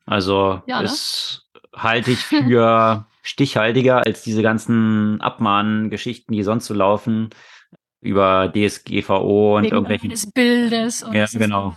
Also 0.05 0.61
ja, 0.65 0.81
das 0.81 1.47
ne? 1.53 1.61
halte 1.81 2.11
ich 2.11 2.19
für 2.19 3.05
stichhaltiger 3.21 4.05
als 4.05 4.23
diese 4.23 4.41
ganzen 4.41 5.21
Abmahngeschichten, 5.21 6.35
die 6.35 6.43
sonst 6.43 6.65
so 6.65 6.73
laufen 6.73 7.29
über 8.01 8.51
DSGVO 8.53 9.57
und 9.57 9.63
Wegen 9.63 9.73
irgendwelchen 9.73 10.09
des 10.09 10.31
Bildes 10.31 11.03
und 11.03 11.13
ja 11.13 11.25
genau. 11.31 11.75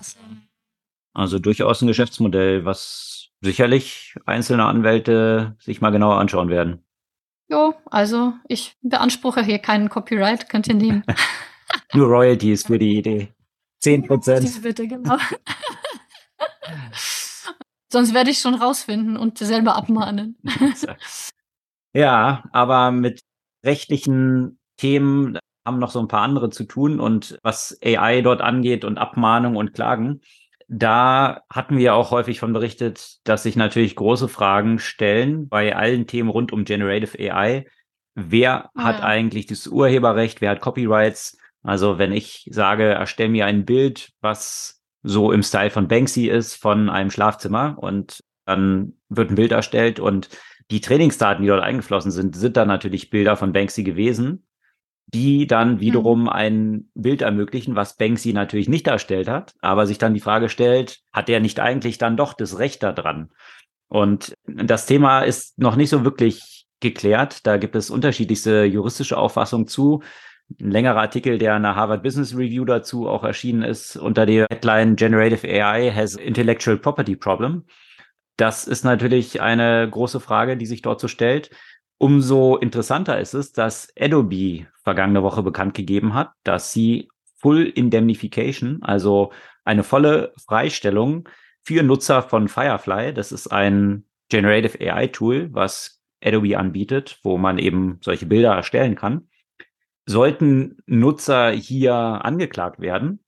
Also 1.14 1.38
durchaus 1.38 1.82
ein 1.82 1.88
Geschäftsmodell, 1.88 2.64
was 2.64 3.30
sicherlich 3.42 4.14
einzelne 4.24 4.64
Anwälte 4.64 5.56
sich 5.58 5.80
mal 5.80 5.90
genauer 5.90 6.18
anschauen 6.18 6.48
werden. 6.48 6.84
Jo, 7.52 7.74
also 7.84 8.32
ich 8.48 8.78
beanspruche 8.80 9.42
hier 9.44 9.58
keinen 9.58 9.90
Copyright, 9.90 10.48
könnt 10.48 10.68
ihr 10.68 10.74
nehmen. 10.74 11.04
Nur 11.92 12.06
Royalties 12.06 12.64
für 12.66 12.78
die 12.78 12.96
Idee. 12.96 13.34
Zehn 13.78 14.06
Prozent. 14.06 14.62
Bitte, 14.62 14.88
genau. 14.88 15.18
Sonst 17.92 18.14
werde 18.14 18.30
ich 18.30 18.38
schon 18.38 18.54
rausfinden 18.54 19.18
und 19.18 19.36
selber 19.36 19.76
abmahnen. 19.76 20.38
ja, 21.94 22.42
aber 22.52 22.90
mit 22.90 23.20
rechtlichen 23.66 24.58
Themen 24.78 25.38
haben 25.66 25.78
noch 25.78 25.90
so 25.90 26.00
ein 26.00 26.08
paar 26.08 26.22
andere 26.22 26.48
zu 26.48 26.64
tun 26.64 27.00
und 27.00 27.38
was 27.42 27.76
AI 27.84 28.22
dort 28.22 28.40
angeht 28.40 28.86
und 28.86 28.96
Abmahnung 28.96 29.56
und 29.56 29.74
Klagen, 29.74 30.22
da 30.74 31.42
hatten 31.50 31.76
wir 31.76 31.94
auch 31.94 32.12
häufig 32.12 32.40
von 32.40 32.54
berichtet, 32.54 33.18
dass 33.24 33.42
sich 33.42 33.56
natürlich 33.56 33.94
große 33.94 34.26
Fragen 34.26 34.78
stellen 34.78 35.48
bei 35.48 35.76
allen 35.76 36.06
Themen 36.06 36.30
rund 36.30 36.50
um 36.50 36.64
Generative 36.64 37.18
AI. 37.18 37.66
Wer 38.14 38.70
oh, 38.74 38.80
hat 38.80 39.00
ja. 39.00 39.04
eigentlich 39.04 39.44
das 39.44 39.66
Urheberrecht? 39.66 40.40
Wer 40.40 40.50
hat 40.50 40.62
Copyrights? 40.62 41.36
Also 41.62 41.98
wenn 41.98 42.10
ich 42.10 42.48
sage, 42.50 42.84
erstell 42.84 43.28
mir 43.28 43.44
ein 43.44 43.66
Bild, 43.66 44.12
was 44.22 44.82
so 45.02 45.30
im 45.30 45.42
Style 45.42 45.70
von 45.70 45.88
Banksy 45.88 46.28
ist, 46.28 46.54
von 46.54 46.88
einem 46.88 47.10
Schlafzimmer 47.10 47.76
und 47.78 48.24
dann 48.46 48.94
wird 49.10 49.30
ein 49.30 49.36
Bild 49.36 49.52
erstellt 49.52 50.00
und 50.00 50.30
die 50.70 50.80
Trainingsdaten, 50.80 51.42
die 51.42 51.48
dort 51.48 51.62
eingeflossen 51.62 52.10
sind, 52.10 52.34
sind 52.34 52.56
dann 52.56 52.68
natürlich 52.68 53.10
Bilder 53.10 53.36
von 53.36 53.52
Banksy 53.52 53.82
gewesen, 53.82 54.46
die 55.06 55.46
dann 55.46 55.80
wiederum 55.80 56.22
mhm. 56.22 56.28
ein 56.28 56.90
Bild 56.94 57.22
ermöglichen, 57.22 57.76
was 57.76 57.96
Banksy 57.96 58.32
natürlich 58.32 58.68
nicht 58.68 58.86
erstellt 58.86 59.28
hat, 59.28 59.54
aber 59.60 59.86
sich 59.86 59.98
dann 59.98 60.14
die 60.14 60.20
Frage 60.20 60.48
stellt, 60.48 61.00
hat 61.12 61.28
er 61.28 61.40
nicht 61.40 61.60
eigentlich 61.60 61.98
dann 61.98 62.16
doch 62.16 62.32
das 62.34 62.58
Recht 62.58 62.82
daran? 62.82 63.30
Und 63.88 64.34
das 64.46 64.86
Thema 64.86 65.20
ist 65.20 65.58
noch 65.58 65.76
nicht 65.76 65.90
so 65.90 66.04
wirklich 66.04 66.66
geklärt. 66.80 67.46
Da 67.46 67.58
gibt 67.58 67.76
es 67.76 67.90
unterschiedlichste 67.90 68.64
juristische 68.64 69.18
Auffassungen 69.18 69.66
zu 69.66 70.02
ein 70.60 70.70
längerer 70.70 71.00
Artikel, 71.00 71.38
der 71.38 71.56
in 71.56 71.62
der 71.62 71.76
Harvard 71.76 72.02
Business 72.02 72.34
Review 72.36 72.64
dazu 72.64 73.08
auch 73.08 73.24
erschienen 73.24 73.62
ist, 73.62 73.96
unter 73.96 74.26
der 74.26 74.46
Headline 74.50 74.96
Generative 74.96 75.46
AI 75.46 75.90
has 75.90 76.14
Intellectual 76.14 76.76
Property 76.76 77.16
Problem. 77.16 77.64
Das 78.36 78.66
ist 78.66 78.84
natürlich 78.84 79.40
eine 79.40 79.88
große 79.88 80.20
Frage, 80.20 80.56
die 80.56 80.66
sich 80.66 80.82
dort 80.82 81.00
so 81.00 81.08
stellt. 81.08 81.50
Umso 82.02 82.56
interessanter 82.56 83.20
ist 83.20 83.32
es, 83.32 83.52
dass 83.52 83.92
Adobe 83.96 84.66
vergangene 84.82 85.22
Woche 85.22 85.44
bekannt 85.44 85.74
gegeben 85.74 86.14
hat, 86.14 86.32
dass 86.42 86.72
sie 86.72 87.08
Full 87.36 87.66
Indemnification, 87.66 88.82
also 88.82 89.30
eine 89.64 89.84
volle 89.84 90.32
Freistellung 90.36 91.28
für 91.62 91.84
Nutzer 91.84 92.24
von 92.24 92.48
Firefly, 92.48 93.14
das 93.14 93.30
ist 93.30 93.52
ein 93.52 94.04
Generative 94.28 94.80
AI 94.80 95.06
Tool, 95.06 95.54
was 95.54 96.02
Adobe 96.20 96.58
anbietet, 96.58 97.20
wo 97.22 97.38
man 97.38 97.58
eben 97.58 98.00
solche 98.02 98.26
Bilder 98.26 98.52
erstellen 98.52 98.96
kann, 98.96 99.28
Sollten 100.04 100.78
Nutzer 100.86 101.52
hier 101.52 101.94
angeklagt 101.94 102.80
werden, 102.80 103.24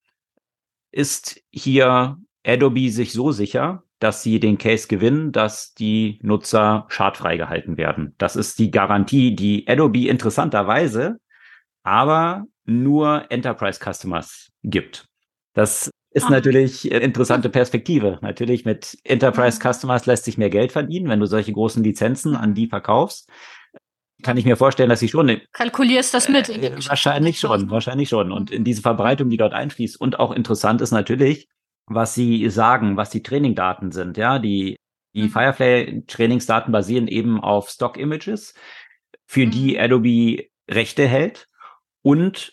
ist 0.90 1.40
hier 1.52 2.18
Adobe 2.44 2.90
sich 2.90 3.12
so 3.12 3.30
sicher, 3.30 3.83
dass 4.04 4.22
sie 4.22 4.38
den 4.38 4.58
Case 4.58 4.86
gewinnen, 4.86 5.32
dass 5.32 5.74
die 5.74 6.20
Nutzer 6.22 6.86
schadfrei 6.88 7.36
gehalten 7.36 7.76
werden. 7.76 8.14
Das 8.18 8.36
ist 8.36 8.58
die 8.58 8.70
Garantie, 8.70 9.34
die 9.34 9.66
Adobe 9.66 10.08
interessanterweise 10.08 11.18
aber 11.84 12.44
nur 12.64 13.26
Enterprise 13.30 13.78
Customers 13.78 14.50
gibt. 14.62 15.06
Das 15.52 15.90
ist 16.10 16.26
ah. 16.26 16.30
natürlich 16.30 16.90
interessante 16.90 17.50
Perspektive. 17.50 18.18
Natürlich 18.22 18.64
mit 18.64 18.98
Enterprise 19.04 19.58
mhm. 19.58 19.72
Customers 19.72 20.06
lässt 20.06 20.24
sich 20.24 20.38
mehr 20.38 20.50
Geld 20.50 20.72
verdienen, 20.72 21.08
wenn 21.08 21.20
du 21.20 21.26
solche 21.26 21.52
großen 21.52 21.84
Lizenzen 21.84 22.34
an 22.34 22.54
die 22.54 22.66
mhm. 22.66 22.70
verkaufst 22.70 23.28
kann 24.22 24.38
ich 24.38 24.46
mir 24.46 24.56
vorstellen, 24.56 24.88
dass 24.88 25.00
sie 25.00 25.08
schon. 25.08 25.40
Kalkulierst 25.52 26.14
das 26.14 26.28
mit? 26.30 26.48
Äh, 26.48 26.72
wahrscheinlich 26.88 27.38
schon, 27.38 27.68
wahrscheinlich 27.68 28.08
schon. 28.08 28.32
Und 28.32 28.50
in 28.50 28.64
diese 28.64 28.80
Verbreitung, 28.80 29.28
die 29.28 29.36
dort 29.36 29.52
einfließt. 29.52 30.00
Und 30.00 30.18
auch 30.18 30.32
interessant 30.32 30.80
ist 30.80 30.92
natürlich, 30.92 31.48
was 31.86 32.14
sie 32.14 32.48
sagen, 32.50 32.96
was 32.96 33.10
die 33.10 33.22
Trainingdaten 33.22 33.92
sind. 33.92 34.16
Ja, 34.16 34.38
die, 34.38 34.76
die 35.14 35.24
mhm. 35.24 35.30
Firefly-Trainingsdaten 35.30 36.72
basieren 36.72 37.08
eben 37.08 37.40
auf 37.40 37.68
Stock-Images, 37.68 38.54
für 39.26 39.46
mhm. 39.46 39.50
die 39.50 39.78
Adobe 39.78 40.46
Rechte 40.70 41.06
hält 41.06 41.48
und 42.02 42.52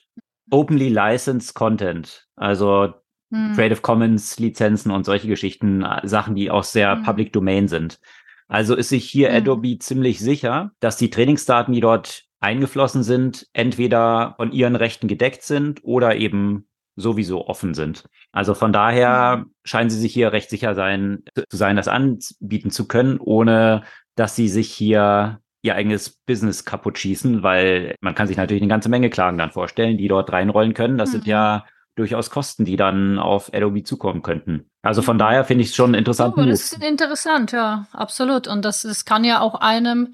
openly 0.50 0.90
licensed 0.90 1.54
Content. 1.54 2.28
Also 2.36 2.94
mhm. 3.30 3.54
Creative 3.56 3.82
Commons 3.82 4.40
Lizenzen 4.40 4.92
und 4.92 5.06
solche 5.06 5.28
Geschichten, 5.28 5.84
äh, 5.84 6.08
Sachen, 6.08 6.36
die 6.36 6.52
auch 6.52 6.64
sehr 6.64 6.96
mhm. 6.96 7.04
Public 7.04 7.34
Domain 7.34 7.68
sind. 7.68 8.00
Also 8.48 8.76
ist 8.76 8.90
sich 8.90 9.10
hier 9.10 9.30
mhm. 9.30 9.36
Adobe 9.38 9.80
ziemlich 9.80 10.20
sicher, 10.20 10.72
dass 10.80 10.98
die 10.98 11.10
Trainingsdaten, 11.10 11.74
die 11.74 11.80
dort 11.80 12.26
eingeflossen 12.42 13.04
sind, 13.04 13.48
entweder 13.54 14.34
von 14.38 14.52
ihren 14.52 14.76
Rechten 14.76 15.08
gedeckt 15.08 15.44
sind 15.44 15.80
oder 15.84 16.16
eben 16.18 16.68
sowieso 17.02 17.48
offen 17.48 17.74
sind. 17.74 18.06
Also 18.32 18.54
von 18.54 18.72
daher 18.72 19.38
mhm. 19.38 19.54
scheinen 19.66 19.90
sie 19.90 20.00
sich 20.00 20.14
hier 20.14 20.32
recht 20.32 20.50
sicher 20.50 20.76
sein, 20.76 21.24
zu 21.50 21.58
sein, 21.58 21.76
das 21.76 21.90
anbieten 21.90 22.72
zu 22.72 22.88
können, 22.88 23.20
ohne 23.20 23.84
dass 24.16 24.36
sie 24.36 24.48
sich 24.48 24.72
hier 24.72 25.40
ihr 25.64 25.76
eigenes 25.76 26.10
Business 26.10 26.66
kaputt 26.66 26.98
schießen, 26.98 27.44
weil 27.44 27.96
man 28.02 28.16
kann 28.16 28.28
sich 28.28 28.38
natürlich 28.38 28.64
eine 28.64 28.70
ganze 28.70 28.90
Menge 28.90 29.10
Klagen 29.10 29.38
dann 29.38 29.52
vorstellen, 29.52 29.98
die 29.98 30.08
dort 30.08 30.32
reinrollen 30.32 30.74
können. 30.74 30.98
Das 30.98 31.10
mhm. 31.10 31.14
sind 31.14 31.28
ja 31.28 31.66
durchaus 31.96 32.30
Kosten, 32.30 32.66
die 32.66 32.78
dann 32.78 33.20
auf 33.20 33.54
Adobe 33.54 33.84
zukommen 33.84 34.22
könnten. 34.24 34.70
Also 34.82 35.02
von 35.02 35.18
daher 35.18 35.44
finde 35.44 35.64
ich 35.64 35.70
es 35.70 35.76
schon 35.76 35.94
interessant. 35.94 36.36
Oh, 36.38 36.46
das 36.46 36.72
ist 36.72 36.84
interessant, 36.84 37.52
ja, 37.52 37.86
absolut. 37.92 38.48
Und 38.48 38.66
das, 38.66 38.82
das 38.82 39.06
kann 39.06 39.24
ja 39.24 39.42
auch 39.42 39.56
einem 39.56 40.14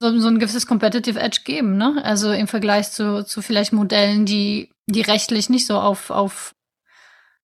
so, 0.00 0.16
so 0.18 0.28
ein 0.28 0.38
gewisses 0.38 0.66
Competitive 0.66 1.18
Edge 1.18 1.40
geben, 1.44 1.76
ne? 1.76 2.00
Also 2.04 2.32
im 2.32 2.46
Vergleich 2.46 2.90
zu, 2.90 3.24
zu 3.24 3.42
vielleicht 3.42 3.72
Modellen, 3.72 4.26
die, 4.26 4.70
die 4.88 5.02
rechtlich 5.02 5.48
nicht 5.48 5.66
so 5.66 5.78
auf, 5.78 6.10
auf, 6.10 6.54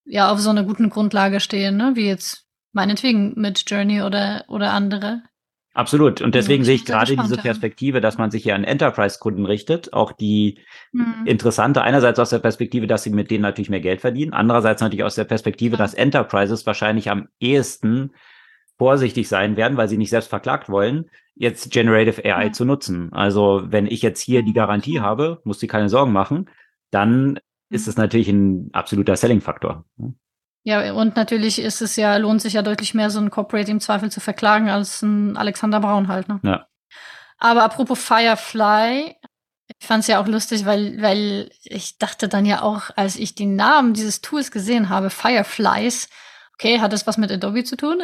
ja, 0.03 0.31
auf 0.31 0.39
so 0.39 0.49
einer 0.49 0.63
guten 0.63 0.89
Grundlage 0.89 1.39
stehen, 1.39 1.77
ne? 1.77 1.91
Wie 1.95 2.07
jetzt 2.07 2.45
meinetwegen 2.73 3.33
mit 3.35 3.63
Journey 3.69 4.01
oder, 4.01 4.43
oder 4.47 4.71
andere. 4.71 5.21
Absolut. 5.73 6.21
Und 6.21 6.35
deswegen 6.35 6.63
sehe 6.63 6.75
ich 6.75 6.85
gerade 6.85 7.17
diese 7.17 7.35
Perspektive, 7.35 7.99
dass 7.99 8.17
man 8.17 8.31
sich 8.31 8.43
hier 8.43 8.55
an 8.55 8.63
Enterprise-Kunden 8.63 9.45
richtet, 9.45 9.91
auch 9.91 10.13
die 10.13 10.59
mhm. 10.93 11.25
interessante, 11.25 11.81
einerseits 11.81 12.17
aus 12.17 12.29
der 12.29 12.39
Perspektive, 12.39 12.87
dass 12.87 13.03
sie 13.03 13.09
mit 13.09 13.29
denen 13.29 13.41
natürlich 13.41 13.69
mehr 13.69 13.81
Geld 13.81 13.99
verdienen, 13.99 14.31
andererseits 14.31 14.81
natürlich 14.81 15.03
aus 15.03 15.15
der 15.15 15.25
Perspektive, 15.25 15.73
ja. 15.73 15.77
dass 15.77 15.93
Enterprises 15.93 16.65
wahrscheinlich 16.65 17.09
am 17.09 17.27
ehesten 17.41 18.11
vorsichtig 18.77 19.27
sein 19.27 19.57
werden, 19.57 19.75
weil 19.75 19.89
sie 19.89 19.97
nicht 19.97 20.09
selbst 20.09 20.29
verklagt 20.29 20.69
wollen, 20.69 21.09
jetzt 21.35 21.71
Generative 21.71 22.23
AI 22.23 22.45
ja. 22.45 22.51
zu 22.53 22.63
nutzen. 22.63 23.11
Also 23.11 23.63
wenn 23.65 23.85
ich 23.85 24.01
jetzt 24.01 24.21
hier 24.21 24.43
die 24.43 24.53
Garantie 24.53 25.01
habe, 25.01 25.41
muss 25.43 25.59
sie 25.59 25.67
keine 25.67 25.89
Sorgen 25.89 26.13
machen, 26.13 26.49
dann 26.95 27.39
ist 27.69 27.87
es 27.87 27.97
natürlich 27.97 28.29
ein 28.29 28.69
absoluter 28.73 29.15
Selling-Faktor. 29.15 29.85
Ja, 30.63 30.93
und 30.93 31.15
natürlich 31.15 31.59
ist 31.59 31.81
es 31.81 31.95
ja, 31.95 32.17
lohnt 32.17 32.41
sich 32.41 32.53
ja 32.53 32.61
deutlich 32.61 32.93
mehr, 32.93 33.09
so 33.09 33.19
ein 33.19 33.29
Corporate 33.29 33.69
im 33.69 33.81
Zweifel 33.81 34.09
zu 34.09 34.19
verklagen, 34.19 34.69
als 34.69 35.01
ein 35.01 35.37
Alexander 35.37 35.79
Braun 35.79 36.07
halt, 36.07 36.29
ne? 36.29 36.39
Ja. 36.43 36.67
Aber 37.37 37.63
apropos 37.63 37.99
Firefly, 37.99 39.15
ich 39.79 39.87
fand 39.87 40.01
es 40.01 40.07
ja 40.07 40.21
auch 40.21 40.27
lustig, 40.27 40.65
weil, 40.65 41.01
weil 41.01 41.51
ich 41.63 41.97
dachte 41.97 42.29
dann 42.29 42.45
ja 42.45 42.61
auch, 42.61 42.91
als 42.95 43.17
ich 43.17 43.35
den 43.35 43.55
Namen 43.55 43.93
dieses 43.93 44.21
Tools 44.21 44.51
gesehen 44.51 44.89
habe, 44.89 45.09
Fireflies, 45.09 46.07
okay, 46.53 46.79
hat 46.79 46.93
das 46.93 47.05
was 47.05 47.17
mit 47.17 47.31
Adobe 47.31 47.63
zu 47.65 47.75
tun? 47.75 48.01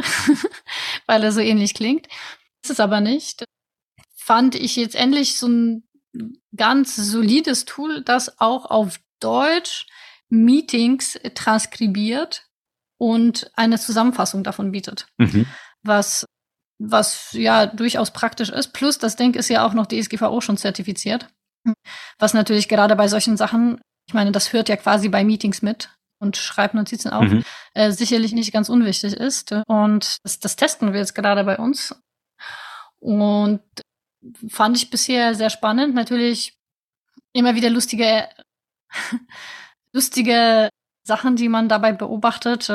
weil 1.08 1.24
er 1.24 1.32
so 1.32 1.40
ähnlich 1.40 1.74
klingt. 1.74 2.08
Ist 2.64 2.72
es 2.72 2.80
aber 2.80 3.00
nicht. 3.00 3.46
Fand 4.14 4.56
ich 4.56 4.76
jetzt 4.76 4.96
endlich 4.96 5.38
so 5.38 5.48
ein 5.48 5.84
ganz 6.56 6.96
solides 6.96 7.66
Tool, 7.66 8.02
das 8.02 8.40
auch 8.40 8.66
auf 8.66 9.00
Deutsch 9.20 9.88
Meetings 10.30 11.20
transkribiert 11.36 12.48
und 12.98 13.52
eine 13.56 13.80
Zusammenfassung 13.80 14.44
davon 14.44 14.72
bietet. 14.72 15.08
Mhm. 15.18 15.46
Was, 15.84 16.26
was 16.80 17.32
ja 17.34 17.66
durchaus 17.66 18.12
praktisch 18.12 18.50
ist. 18.50 18.74
Plus, 18.74 18.98
das 18.98 19.16
Ding 19.16 19.34
ist 19.36 19.50
ja 19.50 19.66
auch 19.66 19.74
noch 19.74 19.88
DSGVO 19.88 20.42
schon 20.42 20.58
zertifiziert. 20.58 21.28
Was 22.18 22.34
natürlich 22.34 22.68
gerade 22.68 22.96
bei 22.96 23.08
solchen 23.08 23.38
Sachen, 23.38 23.82
ich 24.08 24.14
meine, 24.14 24.32
das 24.32 24.54
hört 24.54 24.70
ja 24.70 24.78
quasi 24.78 25.10
bei 25.10 25.24
Meetings 25.24 25.62
mit 25.62 25.90
und 26.20 26.38
schreibt 26.38 26.74
Notizen 26.74 27.10
auf, 27.10 27.24
mhm. 27.24 27.44
äh, 27.74 27.92
sicherlich 27.92 28.34
nicht 28.34 28.54
ganz 28.54 28.70
unwichtig 28.70 29.14
ist. 29.14 29.54
Und 29.68 30.18
das, 30.24 30.40
das 30.40 30.56
testen 30.56 30.94
wir 30.94 31.00
jetzt 31.00 31.16
gerade 31.16 31.44
bei 31.44 31.58
uns. 31.58 31.96
Und 33.00 33.62
fand 34.50 34.78
ich 34.78 34.90
bisher 34.90 35.36
sehr 35.36 35.50
spannend. 35.50 35.96
Natürlich 35.96 36.58
immer 37.34 37.56
wieder 37.56 37.70
lustige, 37.70 38.28
lustige 39.94 40.70
Sachen, 41.04 41.36
die 41.36 41.50
man 41.50 41.70
dabei 41.70 41.92
beobachtet. 41.94 42.72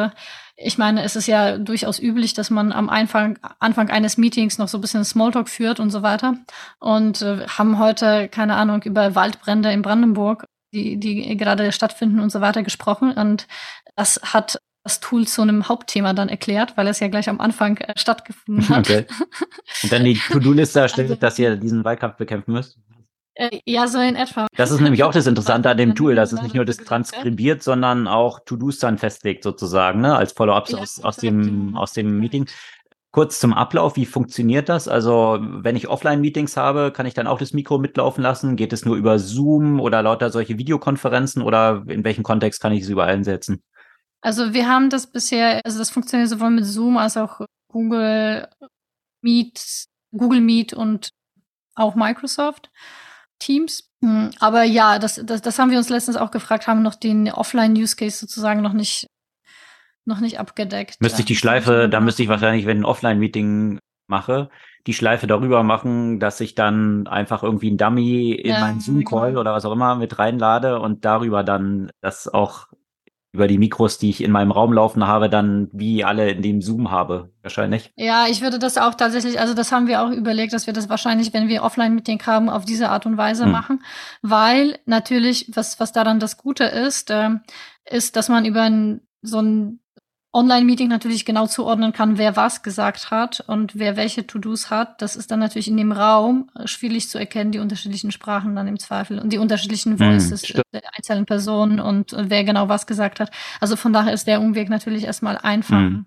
Ich 0.57 0.79
meine, 0.79 1.03
es 1.03 1.17
ist 1.17 1.27
ja 1.27 1.59
durchaus 1.59 1.99
üblich, 1.99 2.33
dass 2.35 2.51
man 2.51 2.73
am 2.73 2.89
Anfang, 2.89 3.39
Anfang 3.59 3.91
eines 3.91 4.17
Meetings 4.17 4.59
noch 4.59 4.69
so 4.69 4.79
ein 4.79 4.81
bisschen 4.81 5.05
Smalltalk 5.05 5.49
führt 5.49 5.81
und 5.81 5.91
so 5.91 6.03
weiter. 6.03 6.39
Und 6.79 7.23
äh, 7.23 7.47
haben 7.47 7.79
heute, 7.79 8.29
keine 8.29 8.57
Ahnung, 8.57 8.83
über 8.83 9.15
Waldbrände 9.15 9.71
in 9.71 9.83
Brandenburg, 9.83 10.47
die, 10.73 10.99
die 10.99 11.37
gerade 11.37 11.73
stattfinden 11.73 12.21
und 12.21 12.31
so 12.31 12.41
weiter 12.41 12.63
gesprochen. 12.63 13.13
Und 13.13 13.47
das 13.97 14.21
hat 14.23 14.59
das 14.87 15.01
Tool 15.01 15.27
zu 15.27 15.43
einem 15.43 15.69
Hauptthema 15.69 16.13
dann 16.13 16.29
erklärt, 16.29 16.77
weil 16.77 16.87
es 16.87 17.01
ja 17.01 17.09
gleich 17.09 17.29
am 17.29 17.41
Anfang 17.41 17.77
äh, 17.79 17.93
stattgefunden 17.97 18.69
hat. 18.69 18.89
Okay. 18.89 19.05
Und 19.83 19.93
dann 19.93 20.05
die 20.05 20.15
To-Do-Liste 20.31 20.81
erstellt, 20.81 21.11
also, 21.11 21.21
dass 21.21 21.39
ihr 21.39 21.57
diesen 21.57 21.85
Wahlkampf 21.85 22.17
bekämpfen 22.17 22.53
müsst? 22.53 22.79
Äh, 23.35 23.61
ja, 23.67 23.89
so 23.89 23.99
in 23.99 24.15
etwa. 24.15 24.47
Das 24.57 24.71
ist 24.71 24.81
nämlich 24.81 25.03
auch 25.03 25.13
das 25.13 25.27
Interessante 25.27 25.69
an 25.69 25.77
dem 25.77 25.95
Tool, 25.97 26.15
dass 26.15 26.33
es 26.33 26.41
nicht 26.41 26.55
nur 26.55 26.65
das 26.65 26.77
transkribiert, 26.77 27.65
sondern 27.65 28.07
auch 28.07 28.41
To-Dos 28.47 28.79
dann 28.79 28.97
festlegt 28.97 29.43
sozusagen, 29.43 30.01
ne, 30.01 30.17
als 30.17 30.33
Follow-ups 30.33 30.71
ja, 30.71 30.79
aus, 30.79 31.01
aus, 31.01 31.17
dem, 31.17 31.77
aus 31.77 31.93
dem 31.93 32.19
Meeting. 32.19 32.47
Kurz 33.11 33.41
zum 33.41 33.53
Ablauf, 33.53 33.97
wie 33.97 34.07
funktioniert 34.07 34.69
das? 34.69 34.89
Also, 34.89 35.39
wenn 35.41 35.75
ich 35.75 35.89
Offline-Meetings 35.89 36.57
habe, 36.57 36.93
kann 36.93 37.07
ich 37.07 37.15
dann 37.15 37.27
auch 37.27 37.39
das 37.39 37.53
Mikro 37.53 37.79
mitlaufen 37.79 38.23
lassen? 38.23 38.57
Geht 38.57 38.73
es 38.73 38.85
nur 38.85 38.95
über 38.95 39.19
Zoom 39.19 39.81
oder 39.81 40.03
lauter 40.03 40.31
solche 40.31 40.59
Videokonferenzen 40.59 41.43
oder 41.43 41.83
in 41.89 42.05
welchem 42.05 42.23
Kontext 42.23 42.61
kann 42.61 42.73
ich 42.73 42.83
es 42.85 42.89
überall 42.89 43.15
einsetzen? 43.15 43.63
Also 44.27 44.53
wir 44.53 44.69
haben 44.69 44.91
das 44.91 45.07
bisher, 45.07 45.61
also 45.65 45.79
das 45.79 45.91
funktioniert 45.91 46.29
sowohl 46.29 46.51
mit 46.51 46.65
Zoom 46.65 46.97
als 46.97 47.17
auch 47.17 47.43
Google 47.71 48.49
Meet, 49.23 49.87
Google 50.11 50.41
Meet 50.41 50.75
und 50.75 51.11
auch 51.77 51.95
Microsoft 51.95 52.73
Teams. 53.39 53.89
Hm, 54.03 54.33
aber 54.41 54.65
ja, 54.65 54.99
das, 54.99 55.21
das, 55.25 55.43
das 55.43 55.61
haben 55.61 55.71
wir 55.71 55.79
uns 55.79 55.91
letztens 55.91 56.17
auch 56.17 56.33
gefragt, 56.33 56.67
haben 56.67 56.83
noch 56.83 56.97
den 56.97 57.31
Offline-Use-Case 57.31 58.19
sozusagen 58.19 58.63
noch 58.63 58.73
nicht, 58.73 59.07
noch 60.05 60.19
nicht 60.19 60.41
abgedeckt. 60.41 61.01
Müsste 61.01 61.21
ich 61.21 61.27
die 61.27 61.37
Schleife, 61.37 61.89
da 61.89 62.01
müsste 62.01 62.25
ich 62.25 62.29
wahrscheinlich, 62.29 62.67
wenn 62.67 62.79
ein 62.79 62.85
Offline-Meeting 62.85 63.79
mache, 64.09 64.51
die 64.89 64.95
Schleife 64.95 65.29
darüber 65.29 65.63
machen, 65.63 66.19
dass 66.19 66.41
ich 66.41 66.57
dann 66.57 67.07
einfach 67.07 67.45
irgendwie 67.45 67.71
ein 67.71 67.79
Dummy 67.79 68.33
in 68.33 68.55
ja, 68.55 68.59
meinen 68.59 68.81
Zoom-Call 68.81 69.29
genau. 69.29 69.43
oder 69.43 69.53
was 69.53 69.65
auch 69.65 69.73
immer 69.73 69.95
mit 69.95 70.19
reinlade 70.19 70.81
und 70.81 71.05
darüber 71.05 71.45
dann 71.45 71.93
das 72.01 72.27
auch 72.27 72.67
über 73.37 73.49
die 73.49 73.59
Mikros, 73.59 73.99
die 73.99 74.09
ich 74.09 74.25
in 74.25 74.33
meinem 74.33 74.51
Raum 74.51 74.73
laufen 74.73 75.07
habe, 75.07 75.29
dann 75.29 75.69
wie 75.73 76.05
alle 76.05 76.31
in 76.31 76.41
dem 76.41 76.63
Zoom 76.63 76.91
habe, 76.91 77.31
wahrscheinlich. 77.43 77.93
Ja, 77.95 78.27
ich 78.29 78.41
würde 78.41 78.59
das 78.59 78.79
auch 78.79 78.95
tatsächlich, 78.95 79.39
also 79.39 79.53
das 79.53 79.73
haben 79.73 79.89
wir 79.89 80.03
auch 80.03 80.11
überlegt, 80.11 80.55
dass 80.55 80.67
wir 80.67 80.73
das 80.73 80.89
wahrscheinlich, 80.89 81.35
wenn 81.35 81.49
wir 81.49 81.63
Offline-Meeting 81.63 82.23
haben, 82.25 82.49
auf 82.49 82.65
diese 82.65 82.89
Art 82.89 83.05
und 83.05 83.19
Weise 83.19 83.45
hm. 83.45 83.53
machen, 83.53 83.85
weil 84.23 84.79
natürlich, 84.87 85.51
was, 85.55 85.79
was 85.79 85.93
daran 85.93 86.19
das 86.19 86.39
Gute 86.39 86.65
ist, 86.65 87.11
äh, 87.11 87.29
ist, 87.85 88.17
dass 88.17 88.31
man 88.31 88.47
über 88.47 88.63
ein, 88.63 89.03
so 89.21 89.41
ein 89.41 89.81
Online-Meeting 90.37 90.89
natürlich 90.89 91.25
genau 91.25 91.47
zuordnen 91.47 91.95
kann, 91.95 92.19
wer 92.19 92.37
was 92.37 92.63
gesagt 92.63 93.11
hat 93.11 93.43
und 93.47 93.79
wer 93.79 93.97
welche 93.97 94.27
To-Dos 94.27 94.69
hat. 94.69 95.01
Das 95.01 95.17
ist 95.17 95.31
dann 95.31 95.39
natürlich 95.41 95.69
in 95.69 95.79
dem 95.79 95.93
Raum 95.93 96.51
äh, 96.55 96.67
schwierig 96.67 97.09
zu 97.09 97.19
erkennen, 97.19 97.53
die 97.53 97.59
unterschiedlichen 97.59 98.13
Sprachen 98.13 98.55
dann 98.55 98.69
im 98.69 98.79
Zweifel 98.79 99.19
und 99.19 99.33
die 99.33 99.39
unterschiedlichen 99.39 99.99
hm, 99.99 99.99
Voices 99.99 100.43
mm, 100.47 100.61
der 100.75 100.83
einzelnen 100.95 101.25
Personen 101.25 101.81
und 101.81 102.15
wer 102.17 102.45
genau 102.45 102.69
was 102.69 102.87
gesagt 102.87 103.19
hat. 103.19 103.31
Also 103.61 103.77
von 103.77 103.95
daher 103.95 104.13
ist 104.13 104.27
der 104.27 104.43
Umweg 104.43 104.69
natürlich 104.69 105.05
erstmal 105.05 105.39
einfach. 105.39 105.81
Mm. 105.81 106.05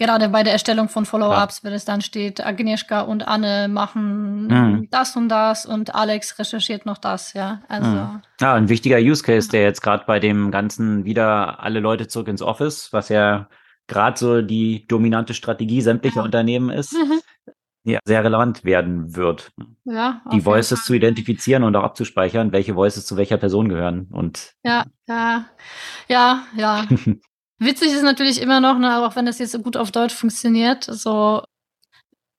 Gerade 0.00 0.30
bei 0.30 0.42
der 0.42 0.54
Erstellung 0.54 0.88
von 0.88 1.04
Follow-ups, 1.04 1.62
wenn 1.62 1.74
es 1.74 1.84
dann 1.84 2.00
steht, 2.00 2.42
Agnieszka 2.42 3.02
und 3.02 3.28
Anne 3.28 3.68
machen 3.68 4.46
mhm. 4.46 4.88
das 4.90 5.14
und 5.14 5.28
das 5.28 5.66
und 5.66 5.94
Alex 5.94 6.38
recherchiert 6.38 6.86
noch 6.86 6.96
das, 6.96 7.34
ja. 7.34 7.60
Also. 7.68 7.90
Mhm. 7.90 8.22
Ja, 8.40 8.54
ein 8.54 8.70
wichtiger 8.70 8.96
Use 8.96 9.22
Case, 9.22 9.50
der 9.50 9.62
jetzt 9.62 9.82
gerade 9.82 10.04
bei 10.06 10.18
dem 10.18 10.50
ganzen 10.50 11.04
wieder 11.04 11.62
alle 11.62 11.80
Leute 11.80 12.08
zurück 12.08 12.28
ins 12.28 12.40
Office, 12.40 12.94
was 12.94 13.10
ja 13.10 13.50
gerade 13.88 14.18
so 14.18 14.40
die 14.40 14.86
dominante 14.88 15.34
Strategie 15.34 15.82
sämtlicher 15.82 16.20
ja. 16.20 16.24
Unternehmen 16.24 16.70
ist, 16.70 16.94
mhm. 16.94 17.20
ja, 17.84 17.98
sehr 18.06 18.24
relevant 18.24 18.64
werden 18.64 19.14
wird. 19.16 19.52
Ja, 19.84 20.22
die 20.32 20.46
Voices 20.46 20.82
zu 20.82 20.94
identifizieren 20.94 21.62
und 21.62 21.76
auch 21.76 21.84
abzuspeichern, 21.84 22.52
welche 22.52 22.74
Voices 22.74 23.04
zu 23.04 23.18
welcher 23.18 23.36
Person 23.36 23.68
gehören. 23.68 24.08
Und 24.10 24.54
ja, 24.64 24.84
ja, 25.06 25.44
ja, 26.08 26.42
ja. 26.56 26.86
Witzig 27.60 27.92
ist 27.92 28.02
natürlich 28.02 28.40
immer 28.40 28.60
noch, 28.60 28.78
ne, 28.78 29.06
auch 29.06 29.16
wenn 29.16 29.26
das 29.26 29.38
jetzt 29.38 29.52
so 29.52 29.60
gut 29.60 29.76
auf 29.76 29.92
Deutsch 29.92 30.14
funktioniert, 30.14 30.84
so 30.84 31.42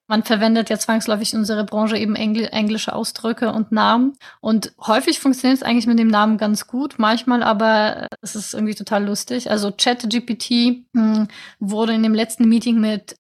man 0.08 0.24
verwendet 0.24 0.70
ja 0.70 0.78
zwangsläufig 0.78 1.32
in 1.32 1.40
unserer 1.40 1.64
Branche 1.64 1.96
eben 1.96 2.18
Engl 2.18 2.50
englische 2.52 2.94
Ausdrücke 2.94 3.54
und 3.54 3.72
Namen. 3.72 4.18
Und 4.42 4.74
häufig 4.78 5.20
funktioniert 5.20 5.62
es 5.62 5.64
eigentlich 5.64 5.88
mit 5.88 6.00
dem 6.00 6.10
Namen 6.10 6.38
ganz 6.38 6.68
gut, 6.68 6.96
manchmal 6.98 7.44
aber 7.44 8.08
es 8.22 8.36
ist 8.36 8.54
irgendwie 8.54 8.76
total 8.76 9.06
lustig. 9.06 9.50
Also 9.50 9.72
ChatGPT 9.72 10.84
hm, 10.94 11.28
wurde 11.60 11.94
in 11.94 12.04
dem 12.04 12.14
letzten 12.14 12.50
Meeting 12.50 12.82
mit 12.82 13.16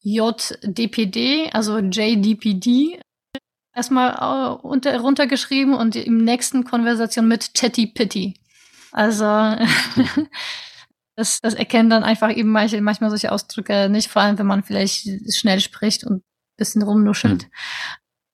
JDPD, 0.00 1.50
also 1.52 1.78
JDPD, 1.78 2.98
erstmal 3.74 4.14
uh, 4.14 4.66
unter, 4.66 4.98
runtergeschrieben 5.00 5.74
und 5.74 5.96
im 5.96 6.18
nächsten 6.18 6.64
Konversation 6.64 7.28
mit 7.28 7.52
Chatty 7.52 7.88
Pitty. 7.88 8.34
Also 8.90 9.26
Das, 11.22 11.40
das 11.40 11.54
erkennen 11.54 11.88
dann 11.88 12.02
einfach 12.02 12.34
eben 12.34 12.50
manche, 12.50 12.80
manchmal 12.80 13.10
solche 13.10 13.30
Ausdrücke 13.30 13.88
nicht, 13.88 14.10
vor 14.10 14.22
allem 14.22 14.38
wenn 14.38 14.46
man 14.46 14.64
vielleicht 14.64 15.08
schnell 15.32 15.60
spricht 15.60 16.02
und 16.02 16.16
ein 16.16 16.22
bisschen 16.56 16.82
rumnuschelt. 16.82 17.44
Mhm. 17.44 17.50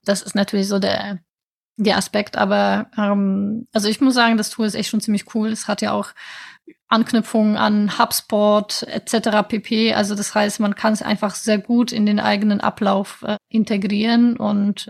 Das 0.06 0.22
ist 0.22 0.34
natürlich 0.34 0.68
so 0.68 0.78
der, 0.78 1.18
der 1.76 1.98
Aspekt, 1.98 2.38
aber 2.38 2.90
ähm, 2.96 3.68
also 3.74 3.88
ich 3.88 4.00
muss 4.00 4.14
sagen, 4.14 4.38
das 4.38 4.48
Tool 4.48 4.64
ist 4.64 4.74
echt 4.74 4.88
schon 4.88 5.02
ziemlich 5.02 5.34
cool. 5.34 5.48
Es 5.48 5.68
hat 5.68 5.82
ja 5.82 5.92
auch 5.92 6.14
Anknüpfungen 6.88 7.58
an 7.58 7.98
HubSpot 7.98 8.84
etc. 8.84 9.46
pp. 9.46 9.92
Also 9.92 10.14
das 10.14 10.34
heißt, 10.34 10.58
man 10.58 10.74
kann 10.74 10.94
es 10.94 11.02
einfach 11.02 11.34
sehr 11.34 11.58
gut 11.58 11.92
in 11.92 12.06
den 12.06 12.20
eigenen 12.20 12.62
Ablauf 12.62 13.22
äh, 13.22 13.36
integrieren 13.50 14.38
und 14.38 14.88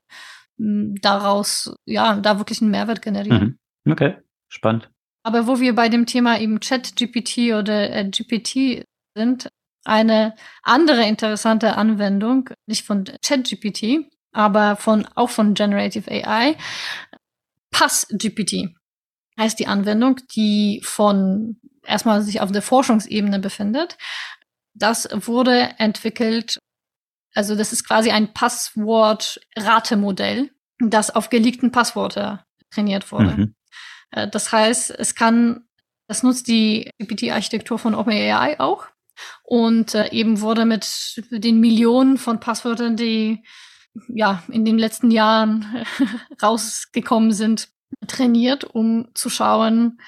äh, 0.61 0.95
daraus 1.03 1.75
ja 1.85 2.15
da 2.21 2.39
wirklich 2.39 2.63
einen 2.63 2.71
Mehrwert 2.71 3.03
generieren. 3.03 3.59
Mhm. 3.85 3.93
Okay, 3.93 4.19
spannend. 4.47 4.89
Aber 5.23 5.47
wo 5.47 5.61
wir 5.61 5.75
bei 5.75 5.89
dem 5.89 6.07
Thema 6.07 6.41
eben 6.41 6.61
Chat-GPT 6.61 7.55
oder 7.55 7.91
äh, 7.91 8.11
GPT 8.11 8.85
sind, 9.15 9.49
eine 9.85 10.35
andere 10.63 11.07
interessante 11.07 11.77
Anwendung, 11.77 12.51
nicht 12.67 12.85
von 12.85 13.05
Chat-GPT, 13.05 14.11
aber 14.33 14.77
von, 14.77 15.07
auch 15.15 15.31
von 15.31 15.55
Generative 15.55 16.11
AI, 16.11 16.57
Pass-GPT 17.71 18.75
heißt 19.39 19.59
die 19.59 19.67
Anwendung, 19.67 20.21
die 20.35 20.81
von 20.85 21.59
erstmal 21.85 22.23
sich 22.23 22.41
auf 22.41 22.51
der 22.53 22.63
Forschungsebene 22.63 23.39
befindet. 23.39 23.99
Das 24.75 25.09
wurde 25.13 25.75
entwickelt, 25.79 26.59
also 27.35 27.55
das 27.57 27.73
ist 27.73 27.87
quasi 27.87 28.11
ein 28.11 28.35
Passwort-Ratemodell, 28.35 30.51
das 30.81 31.15
auf 31.15 31.31
geleakten 31.31 31.73
Passworte 31.73 32.45
trainiert 32.71 33.11
wurde. 33.13 33.37
Mhm. 33.37 33.55
Äh, 34.11 34.29
das 34.29 34.53
heißt, 34.53 34.91
es 34.91 35.15
kann, 35.15 35.65
das 36.07 36.23
nutzt 36.23 36.49
die 36.49 36.91
GPT-Architektur 36.99 37.79
von 37.79 37.95
OpenAI 37.95 38.61
auch 38.61 38.87
und 39.43 39.95
äh, 39.95 40.11
eben 40.11 40.41
wurde 40.41 40.65
mit 40.65 41.23
den 41.31 41.61
Millionen 41.61 42.19
von 42.19 42.41
Passwörtern, 42.41 42.97
die 42.97 43.43
ja 44.09 44.43
in 44.49 44.65
den 44.65 44.79
letzten 44.79 45.11
Jahren 45.11 45.85
rausgekommen 46.43 47.33
sind, 47.33 47.69
trainiert, 48.07 48.65
um 48.65 49.09
zu 49.15 49.31
schauen, 49.31 50.01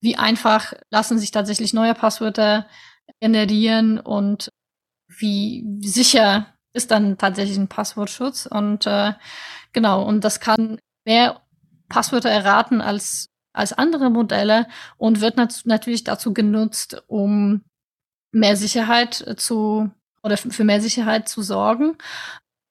wie 0.00 0.16
einfach 0.16 0.74
lassen 0.90 1.18
sich 1.18 1.30
tatsächlich 1.30 1.72
neue 1.72 1.94
Passwörter 1.94 2.66
generieren 3.20 3.98
und 3.98 4.50
wie 5.08 5.64
sicher 5.80 6.54
ist 6.72 6.90
dann 6.90 7.18
tatsächlich 7.18 7.58
ein 7.58 7.68
Passwortschutz. 7.68 8.46
Und 8.46 8.86
äh, 8.86 9.14
genau, 9.72 10.04
und 10.04 10.22
das 10.22 10.40
kann 10.40 10.78
mehr 11.04 11.40
Passwörter 11.88 12.30
erraten 12.30 12.80
als 12.80 13.30
als 13.58 13.72
andere 13.72 14.10
Modelle 14.10 14.66
und 14.96 15.20
wird 15.20 15.36
nat 15.36 15.62
natürlich 15.64 16.04
dazu 16.04 16.32
genutzt, 16.32 17.02
um 17.06 17.64
mehr 18.32 18.56
Sicherheit 18.56 19.34
zu 19.36 19.90
oder 20.22 20.36
für 20.36 20.64
mehr 20.64 20.80
Sicherheit 20.80 21.28
zu 21.28 21.42
sorgen, 21.42 21.96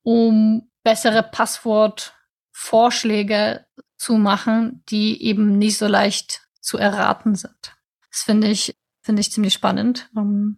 um 0.03 0.69
bessere 0.83 1.23
Passwortvorschläge 1.23 3.65
zu 3.97 4.17
machen, 4.17 4.83
die 4.89 5.23
eben 5.23 5.57
nicht 5.57 5.77
so 5.77 5.87
leicht 5.87 6.47
zu 6.61 6.77
erraten 6.77 7.35
sind. 7.35 7.75
Das 8.11 8.21
finde 8.21 8.47
ich, 8.47 8.75
finde 9.01 9.21
ich 9.21 9.31
ziemlich 9.31 9.53
spannend. 9.53 10.09
Ähm, 10.15 10.57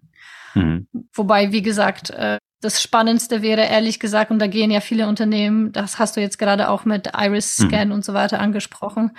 mhm. 0.56 0.88
Wobei, 1.14 1.52
wie 1.52 1.62
gesagt, 1.62 2.10
äh, 2.10 2.39
das 2.62 2.82
Spannendste 2.82 3.42
wäre, 3.42 3.62
ehrlich 3.62 4.00
gesagt, 4.00 4.32
und 4.32 4.40
da 4.40 4.48
gehen 4.48 4.72
ja 4.72 4.82
viele 4.82 5.08
Unternehmen, 5.08 5.72
das 5.72 5.98
hast 5.98 6.18
du 6.18 6.22
jetzt 6.22 6.38
gerade 6.38 6.70
auch 6.70 6.86
mit 6.86 7.10
Iris-Scan 7.18 7.86
mhm. 7.86 7.92
und 7.92 8.06
so 8.06 8.14
weiter 8.14 8.40
angesprochen, 8.40 9.12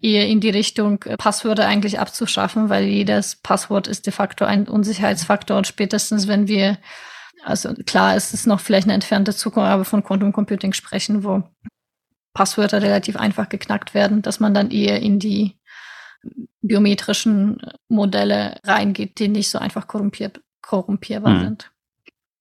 eher 0.00 0.28
in 0.28 0.40
die 0.40 0.50
Richtung, 0.50 1.02
äh, 1.04 1.16
Passwörter 1.16 1.66
eigentlich 1.66 1.98
abzuschaffen, 1.98 2.68
weil 2.68 2.84
jedes 2.84 3.36
Passwort 3.36 3.88
ist 3.88 4.06
de 4.06 4.12
facto 4.12 4.44
ein 4.44 4.68
Unsicherheitsfaktor 4.68 5.56
und 5.56 5.66
spätestens, 5.66 6.28
wenn 6.28 6.48
wir 6.48 6.78
also 7.46 7.72
klar, 7.86 8.16
es 8.16 8.34
ist 8.34 8.48
noch 8.48 8.58
vielleicht 8.58 8.86
eine 8.86 8.94
entfernte 8.94 9.32
Zukunft, 9.32 9.68
aber 9.68 9.84
von 9.84 10.02
Quantum 10.02 10.32
Computing 10.32 10.72
sprechen, 10.72 11.22
wo 11.22 11.44
Passwörter 12.34 12.82
relativ 12.82 13.16
einfach 13.16 13.48
geknackt 13.48 13.94
werden, 13.94 14.20
dass 14.20 14.40
man 14.40 14.52
dann 14.52 14.72
eher 14.72 15.00
in 15.00 15.20
die 15.20 15.56
biometrischen 16.60 17.62
Modelle 17.88 18.58
reingeht, 18.64 19.20
die 19.20 19.28
nicht 19.28 19.48
so 19.48 19.58
einfach 19.58 19.86
korrumpiert, 19.86 20.40
korrumpierbar 20.60 21.34
hm. 21.34 21.40
sind. 21.44 21.70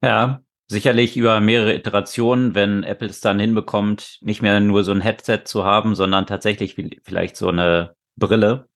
Ja, 0.06 0.42
sicherlich 0.68 1.18
über 1.18 1.40
mehrere 1.40 1.74
Iterationen, 1.74 2.54
wenn 2.54 2.84
Apple 2.84 3.08
es 3.08 3.22
dann 3.22 3.40
hinbekommt, 3.40 4.20
nicht 4.22 4.42
mehr 4.42 4.60
nur 4.60 4.84
so 4.84 4.92
ein 4.92 5.02
Headset 5.02 5.42
zu 5.46 5.66
haben, 5.66 5.96
sondern 5.96 6.28
tatsächlich 6.28 6.76
vielleicht 7.04 7.36
so 7.36 7.50
eine 7.50 7.96
Brille, 8.16 8.70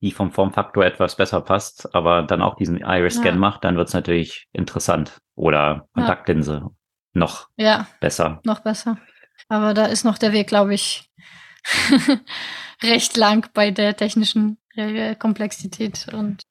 die 0.00 0.12
vom 0.12 0.30
Formfaktor 0.30 0.84
etwas 0.84 1.16
besser 1.16 1.40
passt, 1.40 1.92
aber 1.94 2.22
dann 2.22 2.40
auch 2.40 2.54
diesen 2.54 2.78
Iris-Scan 2.78 3.30
ja. 3.30 3.34
macht, 3.34 3.64
dann 3.64 3.76
wird 3.76 3.88
es 3.88 3.94
natürlich 3.94 4.46
interessant. 4.52 5.18
Oder 5.34 5.88
Kontaktlinse 5.92 6.52
ja. 6.52 6.70
noch 7.14 7.48
ja, 7.56 7.86
besser. 8.00 8.40
Noch 8.44 8.60
besser. 8.60 8.98
Aber 9.48 9.74
da 9.74 9.86
ist 9.86 10.04
noch 10.04 10.18
der 10.18 10.32
Weg, 10.32 10.46
glaube 10.46 10.74
ich, 10.74 11.10
recht 12.82 13.16
lang 13.16 13.48
bei 13.54 13.72
der 13.72 13.96
technischen 13.96 14.58
Komplexität 15.18 16.06
und 16.12 16.42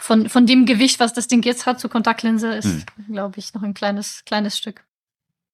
von, 0.00 0.28
von 0.28 0.46
dem 0.46 0.66
Gewicht, 0.66 0.98
was 0.98 1.12
das 1.12 1.28
Ding 1.28 1.42
jetzt 1.42 1.66
hat 1.66 1.78
zur 1.78 1.90
Kontaktlinse, 1.90 2.54
ist, 2.54 2.86
hm. 2.96 3.12
glaube 3.12 3.38
ich, 3.38 3.52
noch 3.54 3.62
ein 3.62 3.74
kleines, 3.74 4.24
kleines 4.24 4.56
Stück. 4.56 4.84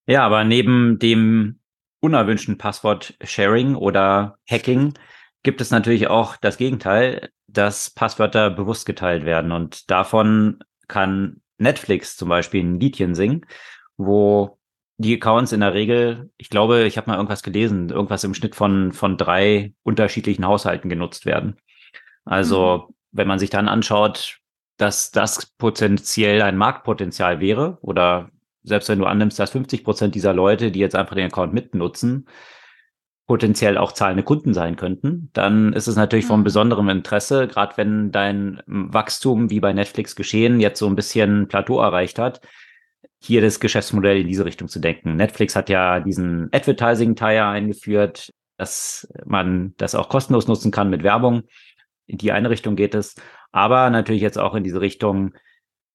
Ja, 0.07 0.24
aber 0.24 0.44
neben 0.44 0.99
dem 0.99 1.59
unerwünschten 2.01 2.57
Passwort-Sharing 2.57 3.74
oder 3.74 4.38
Hacking 4.49 4.94
gibt 5.42 5.61
es 5.61 5.70
natürlich 5.70 6.07
auch 6.09 6.36
das 6.36 6.59
Gegenteil, 6.59 7.30
dass 7.49 7.90
Passwörter 7.90 8.51
bewusst 8.51 8.86
geteilt 8.86 9.24
werden. 9.24 9.51
Und 9.51 9.90
davon 9.90 10.61
kann 10.86 11.40
Netflix 11.59 12.16
zum 12.16 12.28
Beispiel 12.28 12.62
ein 12.62 12.78
Liedchen 12.78 13.14
singen, 13.14 13.47
wo 13.97 14.59
die 14.99 15.14
Accounts 15.14 15.53
in 15.53 15.61
der 15.61 15.74
Regel, 15.74 16.30
ich 16.36 16.51
glaube, 16.51 16.84
ich 16.84 16.97
habe 16.97 17.11
mal 17.11 17.16
irgendwas 17.16 17.42
gelesen, 17.42 17.90
irgendwas 17.90 18.24
im 18.24 18.34
Schnitt 18.34 18.55
von, 18.55 18.92
von 18.92 19.16
drei 19.16 19.74
unterschiedlichen 19.82 20.47
Haushalten 20.47 20.88
genutzt 20.88 21.26
werden. 21.26 21.57
Also, 22.24 22.86
mhm. 22.88 22.95
Wenn 23.16 23.28
man 23.28 23.38
sich 23.38 23.50
dann 23.50 23.68
anschaut, 23.68 24.38
dass 24.76 25.10
das 25.10 25.46
potenziell 25.58 26.42
ein 26.42 26.56
Marktpotenzial 26.56 27.40
wäre 27.40 27.78
oder 27.80 28.30
selbst 28.62 28.88
wenn 28.88 28.98
du 28.98 29.06
annimmst, 29.06 29.38
dass 29.38 29.50
50 29.50 29.84
Prozent 29.84 30.14
dieser 30.14 30.34
Leute, 30.34 30.70
die 30.70 30.80
jetzt 30.80 30.96
einfach 30.96 31.14
den 31.14 31.26
Account 31.26 31.54
mitnutzen, 31.54 32.26
potenziell 33.26 33.76
auch 33.76 33.92
zahlende 33.92 34.22
Kunden 34.22 34.54
sein 34.54 34.76
könnten, 34.76 35.30
dann 35.32 35.72
ist 35.72 35.88
es 35.88 35.96
natürlich 35.96 36.26
von 36.26 36.40
mhm. 36.40 36.44
besonderem 36.44 36.88
Interesse, 36.88 37.48
gerade 37.48 37.76
wenn 37.76 38.12
dein 38.12 38.62
Wachstum 38.66 39.50
wie 39.50 39.60
bei 39.60 39.72
Netflix 39.72 40.14
geschehen 40.14 40.60
jetzt 40.60 40.78
so 40.78 40.86
ein 40.86 40.96
bisschen 40.96 41.48
Plateau 41.48 41.80
erreicht 41.80 42.18
hat, 42.18 42.40
hier 43.18 43.40
das 43.40 43.58
Geschäftsmodell 43.58 44.20
in 44.20 44.28
diese 44.28 44.44
Richtung 44.44 44.68
zu 44.68 44.78
denken. 44.78 45.16
Netflix 45.16 45.56
hat 45.56 45.68
ja 45.68 46.00
diesen 46.00 46.48
Advertising-Teil 46.52 47.40
eingeführt, 47.40 48.32
dass 48.58 49.08
man 49.24 49.74
das 49.76 49.94
auch 49.94 50.08
kostenlos 50.08 50.46
nutzen 50.46 50.70
kann 50.70 50.90
mit 50.90 51.02
Werbung. 51.02 51.42
In 52.07 52.18
die 52.18 52.32
eine 52.32 52.50
Richtung 52.50 52.76
geht 52.76 52.94
es, 52.94 53.14
aber 53.52 53.90
natürlich 53.90 54.22
jetzt 54.22 54.38
auch 54.38 54.54
in 54.54 54.64
diese 54.64 54.80
Richtung, 54.80 55.34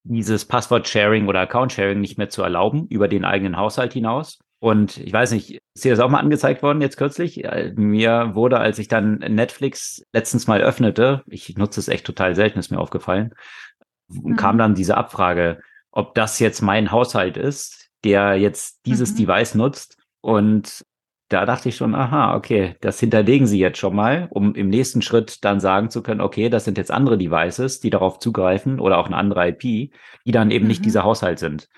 dieses 0.03 0.45
Passwort-Sharing 0.45 1.27
oder 1.27 1.41
Account-Sharing 1.41 1.99
nicht 1.99 2.17
mehr 2.17 2.29
zu 2.29 2.41
erlauben 2.41 2.87
über 2.87 3.07
den 3.07 3.25
eigenen 3.25 3.57
Haushalt 3.57 3.93
hinaus. 3.93 4.39
Und 4.59 4.97
ich 4.97 5.11
weiß 5.11 5.31
nicht, 5.31 5.59
ist 5.73 5.85
dir 5.85 5.91
das 5.91 5.99
auch 5.99 6.09
mal 6.09 6.19
angezeigt 6.19 6.61
worden 6.61 6.81
jetzt 6.81 6.97
kürzlich? 6.97 7.43
Mir 7.75 8.31
wurde, 8.35 8.59
als 8.59 8.77
ich 8.77 8.87
dann 8.87 9.15
Netflix 9.15 10.03
letztens 10.13 10.45
mal 10.45 10.61
öffnete, 10.61 11.23
ich 11.27 11.57
nutze 11.57 11.79
es 11.79 11.87
echt 11.87 12.05
total 12.05 12.35
selten, 12.35 12.59
ist 12.59 12.69
mir 12.69 12.79
aufgefallen, 12.79 13.33
mhm. 14.07 14.35
kam 14.35 14.59
dann 14.59 14.75
diese 14.75 14.97
Abfrage, 14.97 15.61
ob 15.91 16.13
das 16.13 16.37
jetzt 16.39 16.61
mein 16.61 16.91
Haushalt 16.91 17.37
ist, 17.37 17.89
der 18.03 18.35
jetzt 18.35 18.85
dieses 18.85 19.13
mhm. 19.13 19.17
Device 19.17 19.55
nutzt. 19.55 19.97
Und 20.21 20.85
da 21.31 21.45
dachte 21.45 21.69
ich 21.69 21.75
schon, 21.75 21.95
aha, 21.95 22.35
okay, 22.35 22.75
das 22.81 22.99
hinterlegen 22.99 23.47
sie 23.47 23.59
jetzt 23.59 23.77
schon 23.77 23.95
mal, 23.95 24.27
um 24.31 24.53
im 24.55 24.69
nächsten 24.69 25.01
Schritt 25.01 25.43
dann 25.45 25.59
sagen 25.59 25.89
zu 25.89 26.03
können, 26.03 26.21
okay, 26.21 26.49
das 26.49 26.65
sind 26.65 26.77
jetzt 26.77 26.91
andere 26.91 27.17
Devices, 27.17 27.79
die 27.79 27.89
darauf 27.89 28.19
zugreifen 28.19 28.79
oder 28.79 28.97
auch 28.97 29.05
eine 29.05 29.15
andere 29.15 29.49
IP, 29.49 29.61
die 29.61 30.31
dann 30.31 30.51
eben 30.51 30.65
mhm. 30.65 30.69
nicht 30.69 30.85
dieser 30.85 31.03
Haushalt 31.03 31.39
sind. 31.39 31.69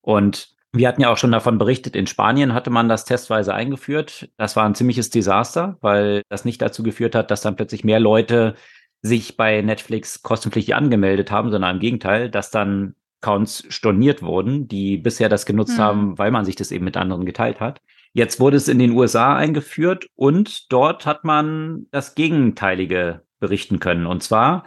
Und 0.00 0.50
wir 0.72 0.88
hatten 0.88 1.02
ja 1.02 1.12
auch 1.12 1.18
schon 1.18 1.32
davon 1.32 1.58
berichtet, 1.58 1.94
in 1.94 2.06
Spanien 2.06 2.54
hatte 2.54 2.70
man 2.70 2.88
das 2.88 3.04
testweise 3.04 3.54
eingeführt. 3.54 4.30
Das 4.38 4.56
war 4.56 4.64
ein 4.64 4.74
ziemliches 4.74 5.10
Desaster, 5.10 5.76
weil 5.82 6.22
das 6.30 6.46
nicht 6.46 6.62
dazu 6.62 6.82
geführt 6.82 7.14
hat, 7.14 7.30
dass 7.30 7.42
dann 7.42 7.56
plötzlich 7.56 7.84
mehr 7.84 8.00
Leute 8.00 8.54
sich 9.02 9.36
bei 9.36 9.60
Netflix 9.60 10.22
kostenpflichtig 10.22 10.74
angemeldet 10.74 11.30
haben, 11.30 11.50
sondern 11.50 11.76
im 11.76 11.80
Gegenteil, 11.80 12.30
dass 12.30 12.50
dann 12.50 12.94
Accounts 13.20 13.64
storniert 13.68 14.22
wurden, 14.22 14.66
die 14.68 14.96
bisher 14.96 15.28
das 15.28 15.46
genutzt 15.46 15.78
mhm. 15.78 15.82
haben, 15.82 16.18
weil 16.18 16.30
man 16.30 16.44
sich 16.44 16.56
das 16.56 16.72
eben 16.72 16.84
mit 16.84 16.96
anderen 16.96 17.24
geteilt 17.24 17.60
hat. 17.60 17.80
Jetzt 18.12 18.40
wurde 18.40 18.56
es 18.56 18.68
in 18.68 18.78
den 18.78 18.92
USA 18.92 19.36
eingeführt 19.36 20.06
und 20.14 20.70
dort 20.72 21.06
hat 21.06 21.24
man 21.24 21.86
das 21.90 22.14
Gegenteilige 22.14 23.22
berichten 23.40 23.80
können. 23.80 24.06
Und 24.06 24.22
zwar 24.22 24.64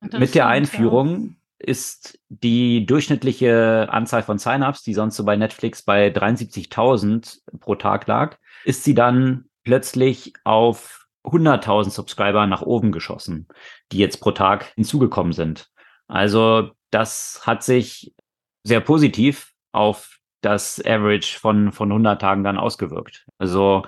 mit 0.00 0.34
der 0.34 0.48
Einführung 0.48 1.36
ist 1.58 2.18
die 2.28 2.86
durchschnittliche 2.86 3.88
Anzahl 3.90 4.22
von 4.22 4.38
Sign-ups, 4.38 4.82
die 4.82 4.94
sonst 4.94 5.16
so 5.16 5.24
bei 5.24 5.36
Netflix 5.36 5.82
bei 5.82 6.08
73.000 6.08 7.40
pro 7.60 7.74
Tag 7.74 8.06
lag, 8.06 8.36
ist 8.64 8.84
sie 8.84 8.94
dann 8.94 9.46
plötzlich 9.64 10.32
auf 10.44 11.06
100.000 11.24 11.90
Subscriber 11.90 12.46
nach 12.46 12.62
oben 12.62 12.92
geschossen, 12.92 13.48
die 13.92 13.98
jetzt 13.98 14.18
pro 14.20 14.30
Tag 14.30 14.72
hinzugekommen 14.74 15.32
sind. 15.32 15.68
Also 16.06 16.70
das 16.90 17.42
hat 17.44 17.62
sich 17.62 18.14
sehr 18.62 18.80
positiv 18.80 19.52
auf 19.72 20.17
das 20.40 20.80
Average 20.84 21.38
von, 21.38 21.72
von 21.72 21.90
100 21.90 22.20
Tagen 22.20 22.44
dann 22.44 22.58
ausgewirkt. 22.58 23.26
Also 23.38 23.84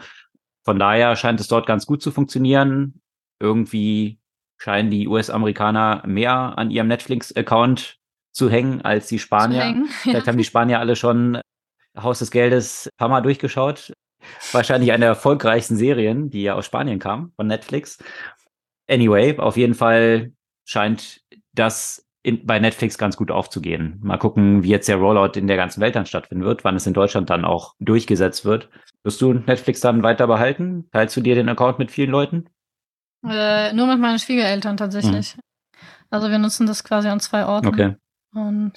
von 0.65 0.79
daher 0.79 1.17
scheint 1.17 1.41
es 1.41 1.49
dort 1.49 1.67
ganz 1.67 1.87
gut 1.87 2.03
zu 2.03 2.11
funktionieren. 2.11 3.01
Irgendwie 3.39 4.19
scheinen 4.59 4.91
die 4.91 5.09
US-Amerikaner 5.09 6.03
mehr 6.07 6.59
an 6.59 6.71
ihrem 6.71 6.89
Netflix-Account 6.89 7.99
zu 8.33 8.51
hängen 8.51 8.83
als 8.83 9.07
die 9.09 9.19
Spanier. 9.19 9.65
Hängen, 9.65 9.85
ja. 10.05 10.11
Vielleicht 10.11 10.29
haben 10.29 10.39
die 10.39 10.45
Spanier 10.45 10.79
alle 10.79 10.97
schon 10.97 11.41
Haus 11.97 12.19
des 12.21 12.31
Geldes 12.31 12.87
ein 12.87 12.97
paar 12.97 13.09
Mal 13.09 13.23
durchgeschaut. 13.23 13.93
Wahrscheinlich 14.53 14.93
eine 14.93 15.01
der 15.01 15.09
erfolgreichsten 15.11 15.77
Serien, 15.77 16.31
die 16.31 16.43
ja 16.43 16.55
aus 16.55 16.67
Spanien 16.67 16.99
kam, 16.99 17.33
von 17.37 17.47
Netflix. 17.47 17.99
Anyway, 18.89 19.39
auf 19.39 19.57
jeden 19.57 19.75
Fall 19.75 20.33
scheint 20.65 21.23
das 21.53 22.07
in, 22.23 22.47
bei 22.47 22.59
Netflix 22.59 22.99
ganz 22.99 23.17
gut 23.17 23.31
aufzugehen. 23.31 23.99
Mal 24.03 24.19
gucken, 24.19 24.63
wie 24.63 24.69
jetzt 24.69 24.89
der 24.89 24.97
Rollout 24.97 25.39
in 25.39 25.47
der 25.47 25.57
ganzen 25.57 25.81
Welt 25.81 25.97
dann 25.97 26.07
stattfinden 26.07 26.45
wird, 26.45 26.65
wann 26.65 26.77
es 26.77 26.87
in 26.87 26.95
Deutschland 26.95 27.31
dann 27.31 27.45
auch 27.45 27.75
durchgesetzt 27.81 28.45
wird. 28.45 28.69
Wirst 29.03 29.21
du 29.21 29.33
Netflix 29.33 29.81
dann 29.81 30.03
weiter 30.03 30.27
behalten? 30.27 30.89
Teilst 30.93 31.17
du 31.17 31.21
dir 31.21 31.35
den 31.35 31.49
Account 31.49 31.79
mit 31.79 31.91
vielen 31.91 32.11
Leuten? 32.11 32.47
Äh, 33.27 33.73
nur 33.73 33.87
mit 33.87 33.99
meinen 33.99 34.19
Schwiegereltern 34.19 34.77
tatsächlich. 34.77 35.37
Mhm. 35.37 35.43
Also 36.11 36.31
wir 36.31 36.39
nutzen 36.39 36.67
das 36.67 36.85
quasi 36.85 37.09
an 37.09 37.21
zwei 37.21 37.47
Orten. 37.47 37.69
Okay. 37.69 37.97
Und 38.35 38.73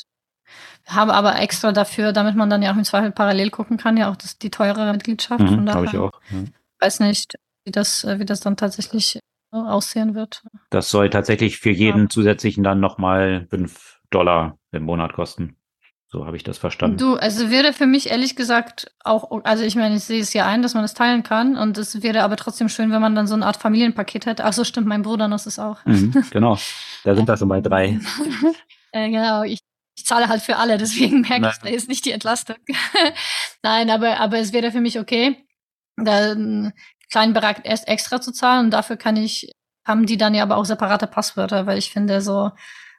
habe 0.88 1.14
aber 1.14 1.40
extra 1.40 1.72
dafür, 1.72 2.14
damit 2.14 2.36
man 2.36 2.50
dann 2.50 2.62
ja 2.62 2.72
auch 2.72 2.78
im 2.78 2.84
Zweifel 2.84 3.12
parallel 3.12 3.50
gucken 3.50 3.78
kann, 3.78 3.98
ja 3.98 4.12
auch 4.12 4.16
das, 4.16 4.38
die 4.38 4.52
teurere 4.52 4.92
Mitgliedschaft. 4.92 5.40
Mhm, 5.40 5.70
Habe 5.70 5.86
ich 5.86 5.98
auch. 5.98 6.12
Ja. 6.30 6.44
Weiß 6.80 7.00
nicht, 7.00 7.36
wie 7.66 7.72
das, 7.72 8.06
wie 8.06 8.26
das 8.26 8.42
dann 8.42 8.58
tatsächlich 8.58 9.20
aussehen 9.54 10.16
wird. 10.16 10.44
Das 10.70 10.90
soll 10.90 11.10
tatsächlich 11.10 11.58
für 11.58 11.72
jeden 11.72 12.04
ja. 12.04 12.10
zusätzlichen 12.10 12.64
dann 12.64 12.80
nochmal 12.80 13.48
5 13.50 14.00
Dollar 14.10 14.58
im 14.72 14.84
Monat 14.84 15.14
kosten. 15.14 15.58
So 16.14 16.28
habe 16.28 16.38
ich 16.38 16.44
das 16.44 16.60
verstanden. 16.60 16.98
Du, 16.98 17.16
also 17.16 17.50
wäre 17.50 17.74
für 17.74 17.88
mich 17.88 18.12
ehrlich 18.12 18.36
gesagt 18.36 18.94
auch, 19.04 19.44
also 19.46 19.64
ich 19.64 19.76
meine, 19.76 19.96
ich 19.96 20.04
sehe 20.04 20.22
es 20.22 20.32
ja 20.34 20.46
ein, 20.46 20.62
dass 20.62 20.76
man 20.76 20.84
es 20.84 20.94
teilen 20.94 21.24
kann 21.24 21.58
und 21.58 21.76
es 21.80 22.04
wäre 22.04 22.22
aber 22.22 22.36
trotzdem 22.36 22.70
schön, 22.70 22.92
wenn 22.92 23.02
man 23.02 23.16
dann 23.16 23.26
so 23.26 23.34
eine 23.34 23.48
Art 23.48 23.58
Familienpaket 23.58 24.28
hätte. 24.28 24.46
Ach 24.46 24.54
so, 24.54 24.64
stimmt, 24.64 24.86
mein 24.86 25.02
Bruder 25.02 25.28
nutzt 25.28 25.48
es 25.48 25.58
auch. 25.58 25.84
Mhm, 25.86 26.24
genau, 26.32 26.60
da 27.04 27.16
sind 27.16 27.28
wir 27.28 27.36
schon 27.36 27.50
bei 27.50 27.62
drei. 27.62 28.00
äh, 28.92 29.10
genau, 29.10 29.42
ich, 29.42 29.62
ich 29.98 30.06
zahle 30.06 30.28
halt 30.28 30.44
für 30.44 30.58
alle, 30.58 30.78
deswegen 30.78 31.22
merke 31.22 31.42
Nein. 31.42 31.52
ich, 31.52 31.58
da 31.64 31.70
ist 31.70 31.90
nicht 31.90 32.06
die 32.06 32.12
Entlastung. 32.12 32.58
Nein, 33.64 33.90
aber, 33.90 34.20
aber 34.20 34.38
es 34.38 34.54
wäre 34.54 34.70
für 34.70 34.82
mich 34.82 35.00
okay, 35.00 35.44
da 35.96 36.32
einen 36.32 36.74
kleinen 37.14 37.34
Bereich 37.34 37.58
erst 37.64 37.88
extra 37.88 38.20
zu 38.20 38.32
zahlen 38.32 38.66
und 38.66 38.72
dafür 38.72 38.98
kann 38.98 39.16
ich, 39.16 39.52
haben 39.88 40.08
die 40.08 40.18
dann 40.18 40.34
ja 40.34 40.42
aber 40.42 40.58
auch 40.58 40.66
separate 40.66 41.06
Passwörter, 41.06 41.68
weil 41.68 41.78
ich 41.78 41.92
finde, 41.92 42.22
so, 42.22 42.50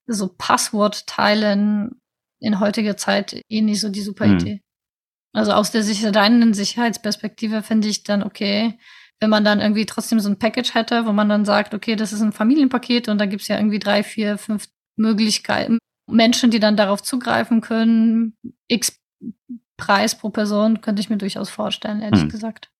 so 0.06 0.28
Passwort 0.38 1.08
teilen 1.08 2.00
in 2.38 2.60
heutiger 2.60 2.96
Zeit 2.96 3.42
eh 3.48 3.60
nicht 3.60 3.80
so 3.80 3.88
die 3.88 4.02
super 4.02 4.26
mhm. 4.26 4.38
Idee. 4.38 4.60
Also 5.32 5.50
aus 5.50 5.72
der 5.72 5.84
reinen 6.14 6.54
Sicherheitsperspektive 6.54 7.62
finde 7.62 7.88
ich 7.88 8.04
dann 8.04 8.22
okay, 8.22 8.78
wenn 9.18 9.30
man 9.30 9.44
dann 9.44 9.60
irgendwie 9.60 9.84
trotzdem 9.84 10.20
so 10.20 10.28
ein 10.28 10.38
Package 10.38 10.74
hätte, 10.74 11.06
wo 11.06 11.12
man 11.12 11.28
dann 11.28 11.44
sagt, 11.44 11.74
okay, 11.74 11.96
das 11.96 12.12
ist 12.12 12.20
ein 12.20 12.32
Familienpaket 12.32 13.08
und 13.08 13.18
da 13.18 13.26
gibt's 13.26 13.48
ja 13.48 13.56
irgendwie 13.56 13.80
drei, 13.80 14.04
vier, 14.04 14.38
fünf 14.38 14.68
Möglichkeiten, 14.96 15.78
Menschen, 16.08 16.52
die 16.52 16.60
dann 16.60 16.76
darauf 16.76 17.02
zugreifen 17.02 17.60
können, 17.60 18.36
x 18.68 18.96
Preis 19.76 20.16
pro 20.16 20.30
Person, 20.30 20.82
könnte 20.82 21.00
ich 21.00 21.10
mir 21.10 21.16
durchaus 21.16 21.50
vorstellen, 21.50 22.00
ehrlich 22.00 22.24
mhm. 22.24 22.28
gesagt. 22.28 22.70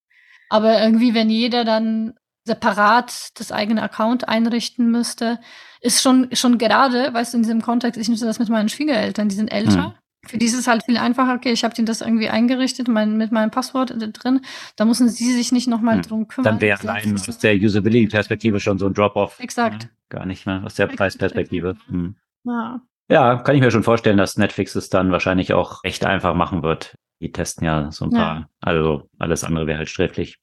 Aber 0.49 0.81
irgendwie, 0.81 1.15
wenn 1.15 1.31
jeder 1.31 1.65
dann 1.65 2.15
separat 2.45 3.39
das 3.39 3.53
eigene 3.53 3.83
Account 3.83 4.29
einrichten 4.29 4.91
müsste, 4.91 5.41
ist 5.81 6.03
schon, 6.03 6.29
schon 6.33 6.59
gerade, 6.59 7.13
weißt 7.13 7.33
du, 7.33 7.39
in 7.39 7.43
diesem 7.43 7.63
Kontext, 7.63 8.01
ich 8.01 8.09
nutze 8.09 8.27
das 8.27 8.39
mit 8.39 8.49
meinen 8.49 8.69
Schwiegereltern, 8.69 9.29
die 9.29 9.35
sind 9.35 9.49
älter. 9.49 9.95
Für 10.27 10.39
die 10.39 10.47
ist 10.47 10.55
es 10.55 10.67
halt 10.67 10.85
viel 10.85 10.97
einfacher. 10.97 11.35
Okay, 11.35 11.53
ich 11.53 11.65
habe 11.65 11.75
denen 11.75 11.87
das 11.87 12.01
irgendwie 12.01 12.29
eingerichtet 12.29 12.89
mein, 12.89 13.17
mit 13.17 13.33
meinem 13.33 13.51
Passwort 13.51 13.95
drin. 13.99 14.41
Da 14.77 14.85
müssen 14.85 15.09
sie 15.09 15.33
sich 15.33 15.53
nicht 15.53 15.69
nochmal 15.69 15.97
hm. 15.97 16.03
drum 16.03 16.29
kümmern. 16.29 16.53
Dann 16.53 16.61
wäre 16.61 16.81
allein 16.81 17.15
aus 17.15 17.39
der 17.39 17.55
Usability-Perspektive 17.55 18.61
schon 18.61 18.79
so 18.79 18.87
ein 18.87 18.95
Drop-off. 18.95 19.39
Exakt. 19.41 19.85
Ja, 19.85 19.89
gar 20.09 20.27
nicht 20.27 20.47
mehr 20.47 20.63
aus 20.65 20.75
der 20.75 20.87
Preisperspektive. 20.87 21.77
Hm. 21.89 22.17
Ja. 22.45 22.81
ja, 23.09 23.37
kann 23.37 23.55
ich 23.55 23.61
mir 23.61 23.71
schon 23.71 23.83
vorstellen, 23.83 24.17
dass 24.17 24.37
Netflix 24.37 24.75
es 24.75 24.89
dann 24.89 25.13
wahrscheinlich 25.13 25.53
auch 25.53 25.85
recht 25.85 26.05
einfach 26.05 26.35
machen 26.35 26.63
wird. 26.63 26.95
Die 27.21 27.33
testen 27.33 27.65
ja 27.65 27.91
so 27.91 28.07
ein 28.07 28.11
paar, 28.11 28.37
ja. 28.37 28.49
also 28.61 29.09
alles 29.19 29.45
andere 29.45 29.67
wäre 29.67 29.79
halt 29.79 29.89
sträflich. 29.89 30.39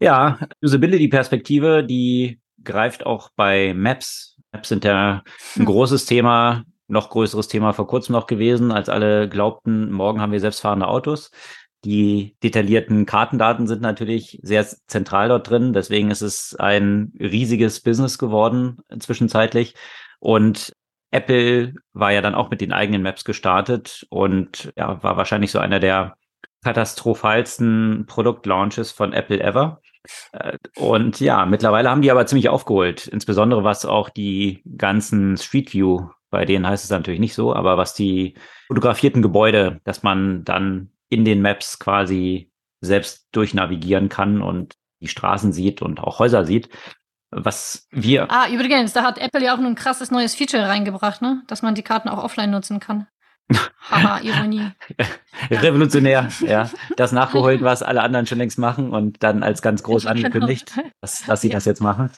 Ja, 0.00 0.38
Usability-Perspektive, 0.62 1.84
die 1.84 2.40
greift 2.62 3.06
auch 3.06 3.30
bei 3.36 3.74
Maps. 3.74 4.36
Maps 4.52 4.68
sind 4.68 4.84
ja 4.84 5.22
ein 5.56 5.60
hm. 5.60 5.64
großes 5.64 6.06
Thema 6.06 6.64
noch 6.86 7.10
größeres 7.10 7.48
Thema 7.48 7.72
vor 7.72 7.86
kurzem 7.86 8.12
noch 8.12 8.26
gewesen, 8.26 8.70
als 8.70 8.88
alle 8.88 9.28
glaubten, 9.28 9.90
morgen 9.90 10.20
haben 10.20 10.32
wir 10.32 10.40
selbstfahrende 10.40 10.86
Autos. 10.86 11.30
Die 11.84 12.36
detaillierten 12.42 13.04
Kartendaten 13.04 13.66
sind 13.66 13.82
natürlich 13.82 14.38
sehr 14.42 14.66
zentral 14.86 15.28
dort 15.28 15.50
drin. 15.50 15.74
Deswegen 15.74 16.10
ist 16.10 16.22
es 16.22 16.56
ein 16.58 17.12
riesiges 17.20 17.80
Business 17.80 18.16
geworden 18.16 18.78
zwischenzeitlich. 18.98 19.74
Und 20.18 20.72
Apple 21.14 21.74
war 21.92 22.12
ja 22.12 22.20
dann 22.20 22.34
auch 22.34 22.50
mit 22.50 22.60
den 22.60 22.72
eigenen 22.72 23.02
Maps 23.02 23.24
gestartet 23.24 24.06
und 24.10 24.72
ja, 24.76 25.02
war 25.02 25.16
wahrscheinlich 25.16 25.50
so 25.50 25.58
einer 25.58 25.80
der 25.80 26.16
katastrophalsten 26.62 28.06
Produktlaunches 28.06 28.90
von 28.90 29.12
Apple 29.12 29.40
ever. 29.40 29.80
Äh, 30.32 30.58
und 30.76 31.20
ja, 31.20 31.46
mittlerweile 31.46 31.90
haben 31.90 32.02
die 32.02 32.10
aber 32.10 32.26
ziemlich 32.26 32.48
aufgeholt, 32.48 33.06
insbesondere 33.06 33.64
was 33.64 33.84
auch 33.84 34.08
die 34.08 34.62
ganzen 34.76 35.36
Street 35.36 35.72
View 35.72 36.08
bei 36.34 36.44
denen 36.44 36.66
heißt 36.66 36.82
es 36.82 36.90
natürlich 36.90 37.20
nicht 37.20 37.34
so, 37.34 37.54
aber 37.54 37.76
was 37.76 37.94
die 37.94 38.34
fotografierten 38.66 39.22
Gebäude, 39.22 39.80
dass 39.84 40.02
man 40.02 40.42
dann 40.42 40.90
in 41.08 41.24
den 41.24 41.40
Maps 41.40 41.78
quasi 41.78 42.50
selbst 42.80 43.28
durchnavigieren 43.30 44.08
kann 44.08 44.42
und 44.42 44.74
die 45.00 45.06
Straßen 45.06 45.52
sieht 45.52 45.80
und 45.80 46.00
auch 46.00 46.18
Häuser 46.18 46.44
sieht. 46.44 46.70
Was 47.36 47.86
wir. 47.90 48.30
Ah, 48.30 48.48
übrigens, 48.48 48.92
da 48.92 49.02
hat 49.02 49.18
Apple 49.18 49.44
ja 49.44 49.54
auch 49.54 49.58
ein 49.58 49.74
krasses 49.74 50.10
neues 50.10 50.34
Feature 50.34 50.68
reingebracht, 50.68 51.20
ne? 51.20 51.42
Dass 51.48 51.62
man 51.62 51.74
die 51.74 51.82
Karten 51.82 52.08
auch 52.08 52.22
offline 52.22 52.50
nutzen 52.50 52.80
kann. 52.80 53.06
Haha, 53.90 54.20
Ironie. 54.20 54.70
Revolutionär, 55.50 56.28
ja. 56.40 56.70
Das 56.96 57.12
nachgeholt, 57.12 57.62
was 57.62 57.82
alle 57.82 58.02
anderen 58.02 58.26
schon 58.26 58.38
längst 58.38 58.58
machen 58.58 58.90
und 58.90 59.22
dann 59.22 59.42
als 59.42 59.62
ganz 59.62 59.82
groß 59.82 60.06
angekündigt, 60.06 60.72
dass, 61.00 61.24
dass 61.26 61.40
sie 61.40 61.48
ja. 61.48 61.54
das 61.54 61.64
jetzt 61.64 61.82
machen. 61.82 62.10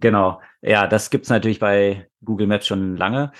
Genau. 0.00 0.40
Ja, 0.62 0.86
das 0.86 1.10
gibt's 1.10 1.28
natürlich 1.28 1.60
bei 1.60 2.08
Google 2.24 2.46
Maps 2.46 2.66
schon 2.66 2.96
lange 2.96 3.32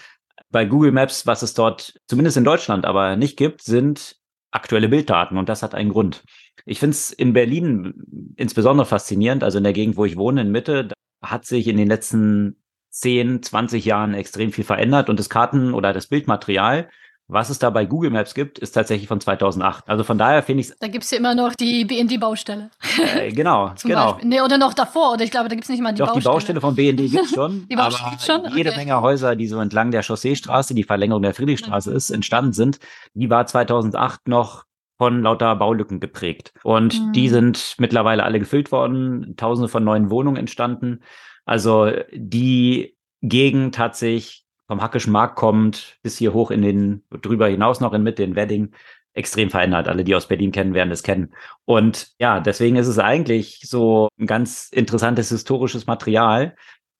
bei 0.55 0.65
Google 0.65 0.93
Maps, 0.93 1.27
was 1.27 1.43
es 1.43 1.53
dort 1.53 1.95
zumindest 2.07 2.37
in 2.37 2.45
Deutschland 2.45 2.87
aber 2.87 3.17
nicht 3.17 3.37
gibt, 3.37 3.63
sind 3.63 4.17
aktuelle 4.53 4.89
Bilddaten 4.89 5.37
und 5.37 5.49
das 5.49 5.65
hat 5.65 5.75
einen 5.75 5.91
Grund. 5.91 6.23
Ich 6.65 6.79
finde 6.79 6.95
es 6.95 7.11
in 7.11 7.33
Berlin 7.33 8.33
insbesondere 8.37 8.87
faszinierend, 8.87 9.43
also 9.43 9.59
in 9.59 9.65
der 9.65 9.73
Gegend, 9.73 9.97
wo 9.97 10.05
ich 10.05 10.17
wohne, 10.17 10.43
in 10.43 10.53
Mitte, 10.53 10.89
hat 11.25 11.45
sich 11.47 11.69
in 11.69 11.77
den 11.77 11.89
letzten 11.89 12.57
10, 12.91 13.43
20 13.43 13.85
Jahren 13.85 14.15
extrem 14.15 14.53
viel 14.53 14.65
verändert 14.65 15.09
und 15.09 15.19
das 15.19 15.29
Karten- 15.29 15.75
oder 15.75 15.93
das 15.93 16.07
Bildmaterial 16.07 16.89
was 17.27 17.49
es 17.49 17.59
da 17.59 17.71
bei 17.71 17.87
Google 17.87 18.11
Maps 18.11 18.35
gibt, 18.35 18.59
ist 18.59 18.73
tatsächlich 18.73 19.09
von 19.09 19.19
2008. 19.19 19.89
Also 19.89 20.05
von 20.05 20.19
daher 20.19 20.43
finde 20.43 20.61
ich 20.61 20.73
Da 20.79 20.89
gibt 20.89 21.05
es 21.05 21.11
ja 21.11 21.19
immer 21.19 21.35
noch 21.35 21.55
die 21.55 21.85
BND-Baustelle. 21.87 22.71
Äh, 23.17 23.33
genau, 23.33 23.73
genau. 23.83 24.19
Nee, 24.23 24.43
oder 24.43 24.59
noch 24.59 24.75
davor, 24.75 25.15
oder 25.15 25.25
ich 25.25 25.31
glaube, 25.31 25.49
da 25.49 25.55
gibt 25.55 25.65
es 25.65 25.71
nicht 25.71 25.81
mal 25.81 25.93
die 25.93 25.99
Doch, 25.99 26.09
Baustelle. 26.09 26.23
die 26.23 26.29
Baustelle 26.29 26.61
von 26.61 26.75
BND 26.75 27.11
gibt 27.11 27.25
es 27.25 27.31
schon. 27.31 27.67
die 27.71 27.77
Baustelle 27.77 28.09
aber 28.09 28.21
schon? 28.21 28.41
Okay. 28.41 28.57
jede 28.57 28.73
Menge 28.73 29.01
Häuser, 29.01 29.37
die 29.37 29.47
so 29.47 29.59
entlang 29.59 29.91
der 29.91 30.03
Chausseestraße, 30.03 30.75
die 30.75 30.85
Verlängerung 30.85 31.23
der 31.23 31.33
Friedrichstraße 31.33 31.93
ist, 31.93 32.11
entstanden 32.11 32.53
sind, 32.53 32.79
die 33.15 33.31
war 33.31 33.47
2008 33.47 34.29
noch 34.29 34.65
von 35.05 35.23
lauter 35.23 35.55
Baulücken 35.57 36.01
geprägt. 36.01 36.55
Und 36.63 36.99
mhm. 36.99 37.13
die 37.13 37.29
sind 37.29 37.75
mittlerweile 37.77 38.23
alle 38.23 38.39
gefüllt 38.39 38.73
worden, 38.73 39.35
tausende 39.37 39.69
von 39.69 39.85
neuen 39.85 40.09
Wohnungen 40.09 40.39
entstanden. 40.39 41.01
Also 41.45 41.91
die 42.11 42.97
Gegend 43.21 43.79
hat 43.79 43.97
sich 43.97 44.47
vom 44.67 44.81
Hackischen 44.81 45.13
Markt 45.13 45.37
kommt, 45.37 45.99
bis 46.03 46.17
hier 46.17 46.33
hoch 46.33 46.51
in 46.51 46.63
den, 46.63 47.05
drüber 47.21 47.49
hinaus 47.49 47.81
noch 47.81 47.93
in 47.93 48.03
Mitte, 48.03 48.23
in 48.23 48.35
Wedding, 48.35 48.73
extrem 49.13 49.51
verändert. 49.51 49.89
Alle, 49.89 50.05
die 50.05 50.15
aus 50.15 50.27
Berlin 50.27 50.53
kennen, 50.53 50.73
werden 50.73 50.89
das 50.89 51.03
kennen. 51.03 51.35
Und 51.67 52.13
ja, 52.19 52.41
deswegen 52.41 52.77
ist 52.77 52.89
es 52.89 52.99
eigentlich 52.99 53.61
so 53.65 54.09
ein 54.19 54.27
ganz 54.27 54.71
interessantes 54.73 55.29
historisches 55.29 55.87
Material, 55.87 56.57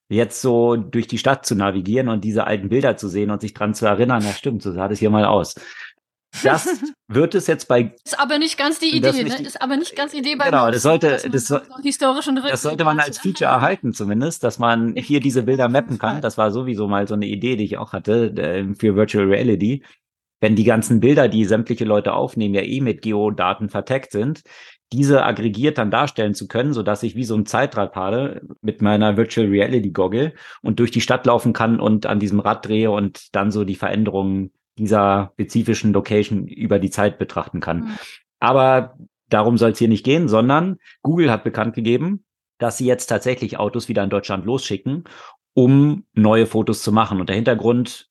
jetzt 0.09 0.43
so 0.43 0.75
durch 0.75 1.07
die 1.07 1.17
Stadt 1.17 1.43
zu 1.43 1.55
navigieren 1.55 2.09
und 2.09 2.23
diese 2.23 2.45
alten 2.45 2.69
Bilder 2.69 2.97
zu 2.97 3.07
sehen 3.07 3.31
und 3.31 3.41
sich 3.41 3.55
dran 3.55 3.73
zu 3.73 3.87
erinnern, 3.87 4.21
ja 4.21 4.31
stimmt, 4.31 4.61
so 4.61 4.71
sah 4.71 4.87
das 4.87 4.99
hier 4.99 5.09
mal 5.09 5.25
aus. 5.25 5.55
Das 6.43 6.67
wird 7.07 7.35
es 7.35 7.47
jetzt 7.47 7.67
bei. 7.67 7.93
Ist 8.03 8.19
aber 8.19 8.37
nicht 8.39 8.57
ganz 8.57 8.79
die 8.79 8.95
Idee, 8.95 9.23
ne? 9.23 9.41
Ist 9.41 9.61
aber 9.61 9.77
nicht 9.77 9.95
ganz 9.95 10.11
die 10.11 10.19
Idee 10.19 10.35
bei. 10.35 10.45
Genau, 10.45 10.69
das 10.71 10.81
sollte, 10.81 11.19
das, 11.29 11.47
so, 11.47 11.59
historischen 11.81 12.35
das 12.35 12.61
sollte 12.61 12.83
man 12.83 12.99
als 12.99 13.19
Feature 13.19 13.49
erhalten 13.49 13.93
zumindest, 13.93 14.43
dass 14.43 14.59
man 14.59 14.95
hier 14.95 15.19
diese 15.19 15.43
Bilder 15.43 15.69
mappen 15.69 15.97
kann. 15.99 16.21
Das 16.21 16.37
war 16.37 16.51
sowieso 16.51 16.87
mal 16.87 17.07
so 17.07 17.13
eine 17.13 17.27
Idee, 17.27 17.55
die 17.55 17.65
ich 17.65 17.77
auch 17.77 17.93
hatte 17.93 18.33
äh, 18.37 18.73
für 18.75 18.95
Virtual 18.95 19.25
Reality. 19.25 19.83
Wenn 20.41 20.55
die 20.55 20.65
ganzen 20.65 20.99
Bilder, 20.99 21.27
die 21.27 21.45
sämtliche 21.45 21.85
Leute 21.85 22.13
aufnehmen, 22.13 22.53
ja 22.53 22.61
eh 22.61 22.81
mit 22.81 23.01
Geodaten 23.01 23.69
verteckt 23.69 24.11
sind, 24.11 24.43
diese 24.91 25.23
aggregiert 25.23 25.77
dann 25.77 25.91
darstellen 25.91 26.35
zu 26.35 26.47
können, 26.47 26.73
so 26.73 26.83
dass 26.83 27.03
ich 27.03 27.15
wie 27.15 27.23
so 27.23 27.35
ein 27.35 27.45
Zeitrad 27.45 27.93
fahre 27.93 28.41
mit 28.61 28.81
meiner 28.81 29.17
Virtual 29.17 29.47
Reality 29.47 29.91
Goggle 29.91 30.33
und 30.61 30.79
durch 30.79 30.91
die 30.91 31.01
Stadt 31.01 31.25
laufen 31.25 31.53
kann 31.53 31.79
und 31.79 32.05
an 32.05 32.19
diesem 32.19 32.39
Rad 32.39 32.65
drehe 32.65 32.91
und 32.91 33.35
dann 33.35 33.51
so 33.51 33.63
die 33.63 33.75
Veränderungen 33.75 34.51
dieser 34.77 35.31
spezifischen 35.33 35.93
Location 35.93 36.47
über 36.47 36.79
die 36.79 36.89
Zeit 36.89 37.17
betrachten 37.17 37.59
kann. 37.59 37.81
Mhm. 37.81 37.97
Aber 38.39 38.97
darum 39.29 39.57
soll 39.57 39.71
es 39.71 39.79
hier 39.79 39.87
nicht 39.87 40.05
gehen, 40.05 40.27
sondern 40.27 40.77
Google 41.01 41.31
hat 41.31 41.43
bekannt 41.43 41.75
gegeben, 41.75 42.25
dass 42.57 42.77
sie 42.77 42.85
jetzt 42.85 43.07
tatsächlich 43.07 43.57
Autos 43.57 43.89
wieder 43.89 44.03
in 44.03 44.09
Deutschland 44.09 44.45
losschicken, 44.45 45.05
um 45.53 46.05
neue 46.13 46.45
Fotos 46.45 46.83
zu 46.83 46.91
machen. 46.91 47.19
Und 47.19 47.29
der 47.29 47.35
Hintergrund, 47.35 48.09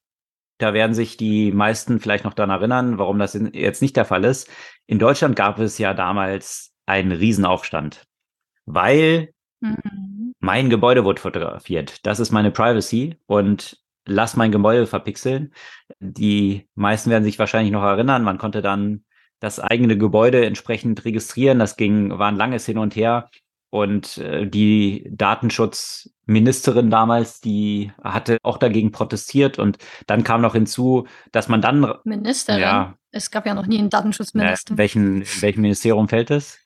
da 0.59 0.75
werden 0.75 0.95
sich 0.95 1.17
die 1.17 1.53
meisten 1.53 2.01
vielleicht 2.01 2.25
noch 2.25 2.35
daran 2.35 2.51
erinnern, 2.51 2.99
warum 2.99 3.19
das 3.19 3.39
jetzt 3.53 3.83
nicht 3.83 3.97
der 3.97 4.05
Fall 4.05 4.25
ist. 4.25 4.51
In 4.87 4.99
Deutschland 4.99 5.37
gab 5.37 5.59
es 5.59 5.79
ja 5.79 5.95
damals 5.95 6.73
einen 6.87 7.13
Riesenaufstand, 7.13 8.05
weil 8.67 9.33
mhm. 9.61 10.35
mein 10.41 10.71
Gebäude 10.71 11.05
wurde 11.05 11.21
fotografiert. 11.21 12.05
Das 12.07 12.21
ist 12.21 12.31
meine 12.31 12.51
Privacy 12.51 13.19
und 13.27 13.84
lass 14.07 14.37
mein 14.37 14.53
Gebäude 14.53 14.87
verpixeln. 14.87 15.53
Die 16.01 16.69
meisten 16.75 17.11
werden 17.11 17.25
sich 17.25 17.39
wahrscheinlich 17.39 17.73
noch 17.73 17.83
erinnern, 17.83 18.25
man 18.25 18.39
konnte 18.39 18.63
dann 18.63 19.05
das 19.41 19.61
eigene 19.61 19.99
Gebäude 19.99 20.45
entsprechend 20.47 21.05
registrieren. 21.05 21.59
Das 21.59 21.77
ging, 21.77 22.19
war 22.19 22.29
ein 22.29 22.37
langes 22.37 22.67
Hin 22.67 22.79
und 22.79 22.97
Her. 22.97 23.29
Und 23.71 24.19
äh, 24.19 24.47
die 24.47 25.11
Datenschutzministerin 25.11 26.91
damals, 26.91 27.41
die 27.41 27.93
hatte 28.03 28.39
auch 28.43 28.57
dagegen 28.57 28.93
protestiert. 28.93 29.59
Und 29.59 29.79
dann 30.07 30.25
kam 30.25 30.41
noch 30.41 30.55
hinzu, 30.55 31.07
dass 31.33 31.49
man 31.49 31.61
dann. 31.61 31.93
Ministerin? 32.05 32.61
Ja, 32.61 32.95
es 33.11 33.31
gab 33.31 33.47
ja 33.47 33.55
noch 33.55 33.67
nie 33.67 33.79
einen 33.79 33.91
Datenschutzminister. 33.91 34.75
Äh, 34.75 34.79
welchen, 34.79 35.25
welchem 35.41 35.63
Ministerium 35.63 36.09
fällt 36.09 36.31
es? 36.31 36.59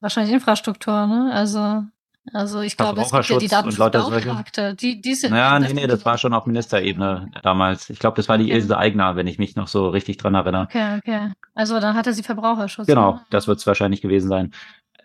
Wahrscheinlich 0.00 0.34
Infrastruktur, 0.34 1.06
ne? 1.06 1.30
Also 1.32 1.84
also 2.32 2.60
ich 2.60 2.76
glaube, 2.76 3.00
es 3.00 3.10
gibt 3.10 3.28
ja 3.28 3.38
die 3.38 3.48
Datenschutzbeauftragte. 3.48 4.74
Die, 4.74 5.00
die 5.00 5.14
sind, 5.14 5.34
ja, 5.34 5.58
nee, 5.58 5.72
nee, 5.72 5.86
das 5.86 6.04
war 6.04 6.18
schon 6.18 6.34
auf 6.34 6.46
Ministerebene 6.46 7.30
damals. 7.42 7.90
Ich 7.90 7.98
glaube, 7.98 8.16
das 8.16 8.28
war 8.28 8.38
die 8.38 8.46
okay. 8.46 8.54
Ilse 8.54 8.76
Eigner, 8.76 9.16
wenn 9.16 9.26
ich 9.26 9.38
mich 9.38 9.56
noch 9.56 9.68
so 9.68 9.88
richtig 9.88 10.16
dran 10.16 10.34
erinnere. 10.34 10.64
Okay, 10.64 10.98
okay. 10.98 11.32
Also 11.54 11.80
dann 11.80 11.94
hatte 11.94 12.12
sie 12.12 12.22
Verbraucherschutz. 12.22 12.86
Genau, 12.86 13.14
ne? 13.14 13.20
das 13.30 13.46
wird 13.46 13.58
es 13.58 13.66
wahrscheinlich 13.66 14.02
gewesen 14.02 14.28
sein. 14.28 14.52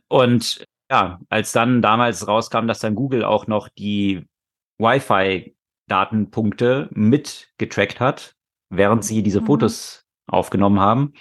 Und 0.08 0.66
ja, 0.90 1.20
als 1.30 1.52
dann 1.52 1.82
damals 1.82 2.28
rauskam, 2.28 2.68
dass 2.68 2.80
dann 2.80 2.96
Google 2.96 3.24
auch 3.24 3.48
noch 3.48 3.70
die 3.70 4.26
Wi-Fi-Datenpunkte 4.80 6.90
mitgetrackt 6.92 8.00
hat, 8.00 8.36
während 8.70 9.06
sie 9.06 9.24
diese 9.24 9.42
mhm. 9.42 9.46
Fotos 9.46 10.06
aufgenommen 10.28 10.80
haben, 10.80 11.14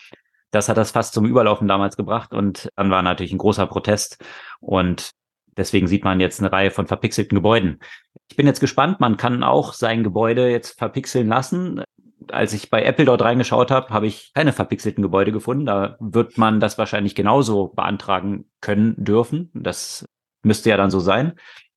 das 0.50 0.68
hat 0.68 0.76
das 0.76 0.90
fast 0.90 1.14
zum 1.14 1.26
Überlaufen 1.26 1.68
damals 1.68 1.96
gebracht 1.96 2.32
und 2.32 2.68
dann 2.74 2.90
war 2.90 3.02
natürlich 3.02 3.32
ein 3.32 3.38
großer 3.38 3.66
Protest 3.66 4.18
und 4.60 5.12
Deswegen 5.56 5.86
sieht 5.86 6.04
man 6.04 6.20
jetzt 6.20 6.40
eine 6.40 6.52
Reihe 6.52 6.70
von 6.70 6.86
verpixelten 6.86 7.34
Gebäuden. 7.34 7.80
Ich 8.28 8.36
bin 8.36 8.46
jetzt 8.46 8.60
gespannt, 8.60 9.00
man 9.00 9.16
kann 9.16 9.42
auch 9.42 9.72
sein 9.72 10.04
Gebäude 10.04 10.50
jetzt 10.50 10.78
verpixeln 10.78 11.28
lassen. 11.28 11.82
Als 12.30 12.52
ich 12.52 12.70
bei 12.70 12.84
Apple 12.84 13.06
dort 13.06 13.22
reingeschaut 13.22 13.70
habe, 13.70 13.92
habe 13.92 14.06
ich 14.06 14.32
keine 14.34 14.52
verpixelten 14.52 15.02
Gebäude 15.02 15.32
gefunden. 15.32 15.66
Da 15.66 15.96
wird 15.98 16.38
man 16.38 16.60
das 16.60 16.78
wahrscheinlich 16.78 17.14
genauso 17.14 17.68
beantragen 17.68 18.50
können 18.60 18.94
dürfen. 18.96 19.50
Das 19.54 20.04
müsste 20.42 20.70
ja 20.70 20.76
dann 20.76 20.90
so 20.90 21.00
sein, 21.00 21.34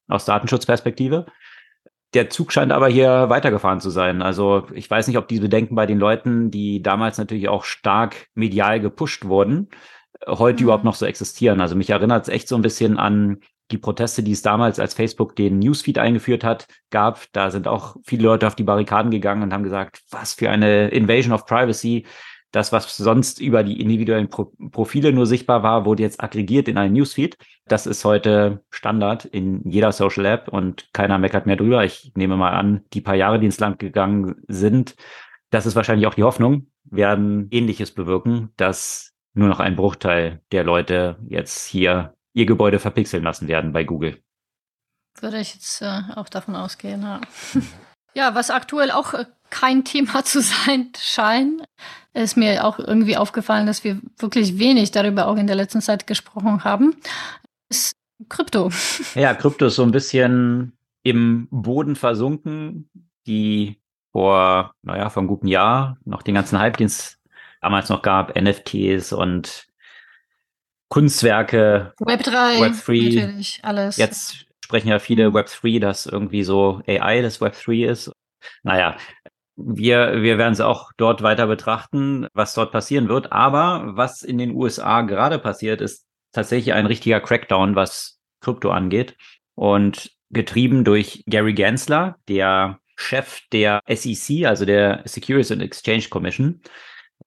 aus 0.07 0.25
Datenschutzperspektive. 0.25 1.25
Der 2.13 2.29
Zug 2.29 2.51
scheint 2.51 2.71
aber 2.71 2.87
hier 2.87 3.29
weitergefahren 3.29 3.79
zu 3.79 3.89
sein. 3.89 4.21
Also 4.21 4.67
ich 4.73 4.89
weiß 4.89 5.07
nicht, 5.07 5.17
ob 5.17 5.27
diese 5.27 5.41
Bedenken 5.41 5.73
bei 5.73 5.87
den 5.87 5.97
Leuten, 5.97 6.51
die 6.51 6.83
damals 6.83 7.17
natürlich 7.17 7.49
auch 7.49 7.63
stark 7.63 8.27
medial 8.35 8.79
gepusht 8.79 9.25
wurden, 9.25 9.69
heute 10.27 10.61
mhm. 10.61 10.63
überhaupt 10.65 10.83
noch 10.83 10.95
so 10.95 11.05
existieren. 11.05 11.61
Also 11.61 11.75
mich 11.75 11.89
erinnert 11.89 12.23
es 12.23 12.29
echt 12.29 12.47
so 12.47 12.55
ein 12.55 12.61
bisschen 12.61 12.97
an 12.97 13.39
die 13.73 13.77
Proteste, 13.77 14.23
die 14.23 14.31
es 14.31 14.41
damals, 14.41 14.79
als 14.79 14.93
Facebook 14.93 15.35
den 15.35 15.59
Newsfeed 15.59 15.97
eingeführt 15.97 16.43
hat, 16.43 16.67
gab. 16.91 17.25
Da 17.33 17.51
sind 17.51 17.67
auch 17.67 17.97
viele 18.03 18.23
Leute 18.23 18.47
auf 18.47 18.55
die 18.55 18.63
Barrikaden 18.63 19.11
gegangen 19.11 19.43
und 19.43 19.53
haben 19.53 19.63
gesagt, 19.63 20.01
was 20.11 20.33
für 20.33 20.49
eine 20.49 20.89
Invasion 20.89 21.33
of 21.33 21.45
Privacy. 21.45 22.05
Das, 22.51 22.71
was 22.71 22.95
sonst 22.95 23.41
über 23.41 23.63
die 23.63 23.81
individuellen 23.81 24.29
Pro 24.29 24.53
Profile 24.71 25.11
nur 25.11 25.25
sichtbar 25.25 25.63
war, 25.63 25.85
wurde 25.85 26.03
jetzt 26.03 26.21
aggregiert 26.21 26.67
in 26.67 26.77
einen 26.77 26.93
Newsfeed. 26.93 27.35
Das 27.65 27.87
ist 27.87 28.05
heute 28.05 28.63
Standard 28.69 29.25
in 29.25 29.67
jeder 29.67 29.91
Social 29.91 30.25
App 30.25 30.49
und 30.49 30.87
keiner 30.93 31.17
meckert 31.17 31.47
mehr 31.47 31.55
drüber. 31.55 31.83
Ich 31.83 32.11
nehme 32.15 32.37
mal 32.37 32.51
an, 32.51 32.83
die 32.93 33.01
paar 33.01 33.15
Jahre, 33.15 33.39
die 33.39 33.47
ins 33.47 33.59
Land 33.59 33.79
gegangen 33.79 34.35
sind, 34.47 34.95
das 35.53 35.67
ist 35.67 35.75
wahrscheinlich 35.75 36.07
auch 36.07 36.15
die 36.15 36.23
Hoffnung, 36.23 36.65
werden 36.83 37.47
Ähnliches 37.51 37.91
bewirken, 37.91 38.49
dass 38.57 39.13
nur 39.35 39.47
noch 39.47 39.59
ein 39.59 39.75
Bruchteil 39.75 40.41
der 40.51 40.63
Leute 40.63 41.17
jetzt 41.27 41.67
hier 41.67 42.15
ihr 42.33 42.45
Gebäude 42.45 42.79
verpixeln 42.79 43.23
lassen 43.23 43.47
werden 43.47 43.73
bei 43.73 43.83
Google. 43.83 44.21
Würde 45.19 45.39
ich 45.39 45.53
jetzt 45.53 45.81
äh, 45.81 46.01
auch 46.15 46.29
davon 46.29 46.55
ausgehen, 46.55 47.01
ja. 47.03 47.21
ja, 48.13 48.35
was 48.35 48.49
aktuell 48.49 48.91
auch 48.91 49.13
äh, 49.13 49.25
kein 49.49 49.85
Thema 49.85 50.23
zu 50.23 50.41
sein 50.41 50.91
scheint, 50.97 51.63
ist 52.13 52.37
mir 52.37 52.65
auch 52.65 52.79
irgendwie 52.79 53.17
aufgefallen, 53.17 53.67
dass 53.67 53.83
wir 53.83 53.99
wirklich 54.17 54.59
wenig 54.59 54.91
darüber 54.91 55.27
auch 55.27 55.37
in 55.37 55.47
der 55.47 55.55
letzten 55.55 55.81
Zeit 55.81 56.07
gesprochen 56.07 56.63
haben, 56.63 56.95
ist 57.69 57.95
Krypto. 58.29 58.71
Ja, 59.15 59.33
Krypto 59.33 59.67
ist 59.67 59.75
so 59.75 59.83
ein 59.83 59.91
bisschen 59.91 60.77
im 61.03 61.47
Boden 61.51 61.95
versunken. 61.95 62.89
Die 63.25 63.79
vor, 64.11 64.75
naja, 64.81 65.09
vor 65.09 65.21
einem 65.21 65.27
guten 65.27 65.47
Jahr 65.47 65.97
noch 66.05 66.21
den 66.21 66.35
ganzen 66.35 66.59
Hype, 66.59 66.77
den 66.77 66.87
es 66.87 67.19
damals 67.61 67.89
noch 67.89 68.01
gab, 68.01 68.39
NFTs 68.39 69.13
und 69.13 69.67
Kunstwerke, 70.93 71.91
Web3, 71.99 72.59
Web3, 72.59 73.15
natürlich, 73.15 73.59
alles. 73.63 73.97
Jetzt 73.97 74.45
sprechen 74.63 74.89
ja 74.89 74.99
viele 74.99 75.31
mhm. 75.31 75.35
Web3, 75.35 75.79
dass 75.79 76.05
irgendwie 76.05 76.43
so 76.43 76.83
AI 76.85 77.23
das 77.23 77.41
Web3 77.41 77.89
ist. 77.89 78.11
Naja, 78.61 78.95
wir, 79.55 80.21
wir 80.21 80.37
werden 80.37 80.53
es 80.53 80.61
auch 80.61 80.91
dort 80.97 81.23
weiter 81.23 81.47
betrachten, 81.47 82.27
was 82.35 82.53
dort 82.53 82.71
passieren 82.71 83.09
wird. 83.09 83.31
Aber 83.31 83.95
was 83.95 84.21
in 84.21 84.37
den 84.37 84.51
USA 84.51 85.01
gerade 85.01 85.39
passiert, 85.39 85.81
ist 85.81 86.05
tatsächlich 86.31 86.75
ein 86.75 86.85
richtiger 86.85 87.21
Crackdown, 87.21 87.75
was 87.75 88.19
Krypto 88.41 88.69
angeht. 88.69 89.17
Und 89.55 90.11
getrieben 90.29 90.83
durch 90.83 91.23
Gary 91.25 91.53
Gensler, 91.53 92.17
der 92.27 92.77
Chef 92.97 93.39
der 93.51 93.81
SEC, 93.89 94.45
also 94.45 94.63
der 94.63 95.01
Securities 95.05 95.51
and 95.51 95.63
Exchange 95.63 96.09
Commission. 96.11 96.61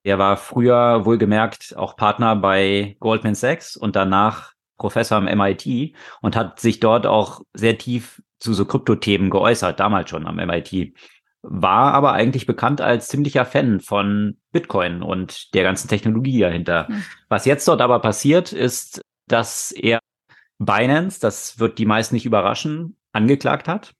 Er 0.07 0.21
war 0.21 0.37
früher 0.37 1.05
wohlgemerkt 1.05 1.75
auch 1.77 1.97
Partner 1.97 2.37
bei 2.37 2.97
Goldman 3.01 3.35
Sachs 3.35 3.77
und 3.77 3.97
danach 3.97 4.53
Professor 4.77 5.19
am 5.19 5.25
MIT 5.25 5.97
und 6.23 6.37
hat 6.37 6.61
sich 6.61 6.79
dort 6.79 7.09
auch 7.09 7.41
sehr 7.55 7.77
tief 7.77 8.23
zu 8.39 8.55
so 8.55 8.67
Kryptothemen 8.67 9.31
geäußert, 9.31 9.81
damals 9.81 10.11
schon 10.11 10.29
am 10.29 10.37
MIT. 10.37 10.95
War 11.43 11.93
aber 11.93 12.13
eigentlich 12.13 12.47
bekannt 12.47 12.81
als 12.81 13.09
ziemlicher 13.09 13.45
Fan 13.45 13.81
von 13.81 14.37
Bitcoin 14.53 15.03
und 15.03 15.53
der 15.55 15.65
ganzen 15.65 15.89
Technologie 15.89 16.39
dahinter. 16.39 16.87
Mhm. 16.89 17.03
Was 17.29 17.45
jetzt 17.45 17.67
dort 17.67 17.81
aber 17.81 17.99
passiert, 17.99 18.53
ist, 18.53 19.03
dass 19.27 19.73
er 19.73 19.99
Binance, 20.61 21.19
das 21.19 21.59
wird 21.59 21.79
die 21.79 21.87
meisten 21.87 22.15
nicht 22.15 22.27
überraschen, 22.27 22.97
angeklagt 23.11 23.67
hat. 23.67 23.93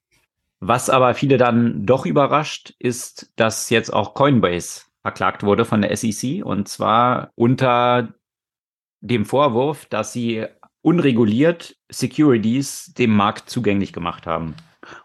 Was 0.61 0.89
aber 0.89 1.15
viele 1.15 1.37
dann 1.37 1.85
doch 1.85 2.07
überrascht, 2.07 2.75
ist, 2.79 3.33
dass 3.35 3.71
jetzt 3.71 3.93
auch 3.93 4.15
Coinbase 4.15 4.86
verklagt 5.07 5.45
wurde 5.45 5.65
von 5.65 5.83
der 5.83 5.97
SEC 5.97 6.45
und 6.45 6.67
zwar 6.67 7.31
unter 7.37 8.09
dem 9.01 9.25
Vorwurf, 9.25 9.87
dass 9.87 10.13
sie 10.13 10.47
unreguliert 10.83 11.77
Securities 11.89 12.93
dem 12.95 13.15
Markt 13.15 13.49
zugänglich 13.49 13.93
gemacht 13.93 14.27
haben. 14.27 14.57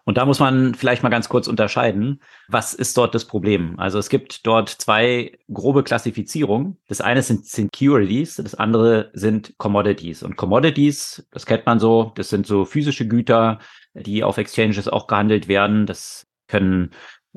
Und 0.04 0.18
da 0.18 0.26
muss 0.26 0.40
man 0.40 0.74
vielleicht 0.74 1.04
mal 1.04 1.10
ganz 1.10 1.30
kurz 1.30 1.48
unterscheiden, 1.48 2.20
was 2.48 2.74
ist 2.74 2.98
dort 2.98 3.14
das 3.14 3.26
Problem? 3.26 3.80
Also 3.80 4.00
es 4.00 4.10
gibt 4.10 4.48
dort 4.48 4.70
zwei 4.70 5.38
grobe 5.54 5.84
Klassifizierungen. 5.84 6.78
Das 6.88 7.00
eine 7.00 7.22
sind 7.22 7.46
Securities, 7.46 8.38
das 8.38 8.56
andere 8.56 9.12
sind 9.14 9.54
Commodities. 9.60 10.24
Und 10.24 10.36
Commodities, 10.36 11.28
das 11.30 11.46
kennt 11.46 11.68
man 11.68 11.80
so, 11.80 12.12
das 12.16 12.30
sind 12.30 12.48
so 12.48 12.66
physische 12.66 13.08
Güter, 13.08 13.60
die 13.94 14.24
auf 14.24 14.40
Exchanges 14.40 14.88
auch 14.88 15.06
gehandelt 15.06 15.48
werden. 15.48 15.86
Das 15.86 16.26
können 16.48 16.90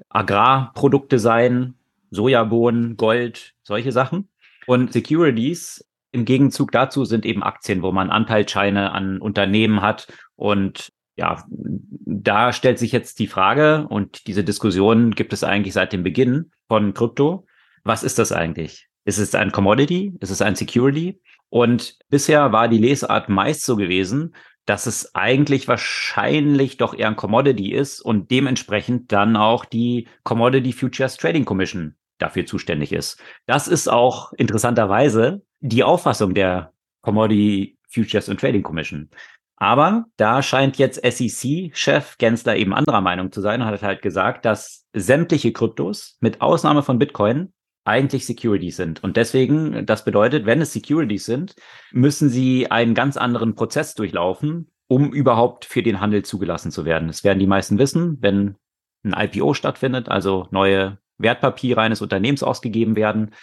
Agrarprodukte 0.09 1.19
sein, 1.19 1.75
Sojabohnen, 2.15 2.97
Gold, 2.97 3.55
solche 3.63 3.93
Sachen. 3.93 4.29
Und 4.67 4.93
Securities 4.93 5.85
im 6.13 6.25
Gegenzug 6.25 6.71
dazu 6.71 7.05
sind 7.05 7.27
eben 7.27 7.43
Aktien, 7.43 7.83
wo 7.83 7.91
man 7.91 8.11
Anteilsscheine 8.11 8.93
an 8.93 9.21
Unternehmen 9.21 9.83
hat. 9.83 10.07
Und 10.37 10.93
ja, 11.17 11.45
da 11.49 12.53
stellt 12.53 12.79
sich 12.79 12.93
jetzt 12.93 13.19
die 13.19 13.27
Frage, 13.27 13.87
und 13.89 14.27
diese 14.27 14.45
Diskussion 14.45 15.11
gibt 15.11 15.33
es 15.33 15.45
eigentlich 15.45 15.75
seit 15.75 15.93
dem 15.93 16.03
Beginn 16.03 16.53
von 16.69 16.95
Krypto. 16.95 17.47
Was 17.83 18.03
ist 18.03 18.19
das 18.19 18.33
eigentlich? 18.33 18.89
Ist 19.05 19.19
es 19.19 19.35
ein 19.35 19.53
Commodity? 19.53 20.17
Ist 20.21 20.31
es 20.31 20.41
ein 20.41 20.55
Security? 20.55 21.21
Und 21.51 21.99
bisher 22.09 22.53
war 22.53 22.69
die 22.69 22.79
Lesart 22.79 23.29
meist 23.29 23.65
so 23.65 23.77
gewesen, 23.77 24.35
dass 24.67 24.87
es 24.87 25.15
eigentlich 25.15 25.69
wahrscheinlich 25.69 26.79
doch 26.79 26.95
eher 26.95 27.09
ein 27.09 27.17
Commodity 27.17 27.73
ist 27.73 28.01
und 28.01 28.31
dementsprechend 28.31 29.13
dann 29.13 29.37
auch 29.37 29.65
die 29.65 30.09
Commodity 30.23 30.73
Futures 30.73 31.17
Trading 31.17 31.45
Commission 31.45 31.97
dafür 32.19 32.47
zuständig 32.47 32.93
ist. 32.93 33.21
Das 33.47 33.69
ist 33.69 33.89
auch 33.89 34.33
interessanterweise 34.35 35.43
die 35.61 35.85
Auffassung 35.85 36.35
der 36.35 36.73
Commodity 37.03 37.79
Futures 37.89 38.29
and 38.29 38.41
Trading 38.41 38.63
Commission. 38.63 39.11
Aber 39.57 40.07
da 40.17 40.43
scheint 40.43 40.79
jetzt 40.79 41.01
SEC-Chef 41.05 42.19
Gensler 42.19 42.57
eben 42.57 42.75
anderer 42.75 43.01
Meinung 43.01 43.31
zu 43.31 43.41
sein 43.41 43.63
und 43.63 43.69
hat 43.69 43.83
halt 43.83 44.03
gesagt, 44.03 44.45
dass 44.45 44.87
sämtliche 44.93 45.53
Kryptos 45.53 46.17
mit 46.21 46.41
Ausnahme 46.41 46.83
von 46.83 46.99
Bitcoin 46.99 47.53
eigentlich 47.85 48.27
Securities 48.27 48.77
sind. 48.77 49.05
Und 49.05 49.17
deswegen, 49.17 49.87
das 49.87 50.05
bedeutet, 50.05 50.47
wenn 50.47 50.61
es 50.61 50.73
Securities 50.73 51.27
sind, 51.27 51.55
müssen 51.93 52.31
sie 52.31 52.71
einen 52.71 52.95
ganz 52.95 53.17
anderen 53.17 53.55
Prozess 53.55 53.95
durchlaufen, 53.95 54.71
um 54.89 55.13
überhaupt 55.13 55.65
für 55.65 55.83
den 55.83 56.01
Handel 56.01 56.25
zugelassen 56.25 56.71
zu 56.71 56.85
werden. 56.85 57.09
Das 57.09 57.25
werden 57.25 57.39
die 57.39 57.47
meisten 57.47 57.79
wissen, 57.79 58.19
wenn 58.21 58.57
ein 59.03 59.15
IPO 59.17 59.55
stattfindet, 59.55 60.09
also 60.09 60.49
neue 60.51 60.99
Wertpapiere 61.19 61.81
eines 61.81 62.03
Unternehmens 62.03 62.43
ausgegeben 62.43 62.97
werden, 62.97 63.35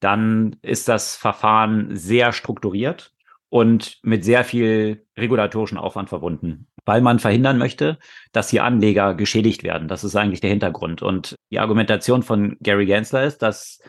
dann 0.00 0.56
ist 0.62 0.88
das 0.88 1.16
Verfahren 1.16 1.96
sehr 1.96 2.32
strukturiert 2.32 3.12
und 3.48 3.98
mit 4.02 4.24
sehr 4.24 4.44
viel 4.44 5.06
regulatorischen 5.16 5.78
Aufwand 5.78 6.08
verbunden, 6.08 6.66
weil 6.84 7.00
man 7.00 7.18
verhindern 7.18 7.56
möchte, 7.56 7.98
dass 8.32 8.50
hier 8.50 8.64
Anleger 8.64 9.14
geschädigt 9.14 9.62
werden. 9.62 9.88
Das 9.88 10.04
ist 10.04 10.16
eigentlich 10.16 10.40
der 10.40 10.50
Hintergrund. 10.50 11.02
Und 11.02 11.36
die 11.50 11.58
Argumentation 11.58 12.22
von 12.22 12.56
Gary 12.60 12.86
Gensler 12.86 13.24
ist, 13.24 13.38
dass 13.38 13.80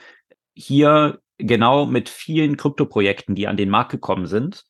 hier 0.53 1.19
genau 1.37 1.85
mit 1.85 2.09
vielen 2.09 2.57
Kryptoprojekten, 2.57 3.35
die 3.35 3.47
an 3.47 3.57
den 3.57 3.69
Markt 3.69 3.91
gekommen 3.91 4.27
sind, 4.27 4.65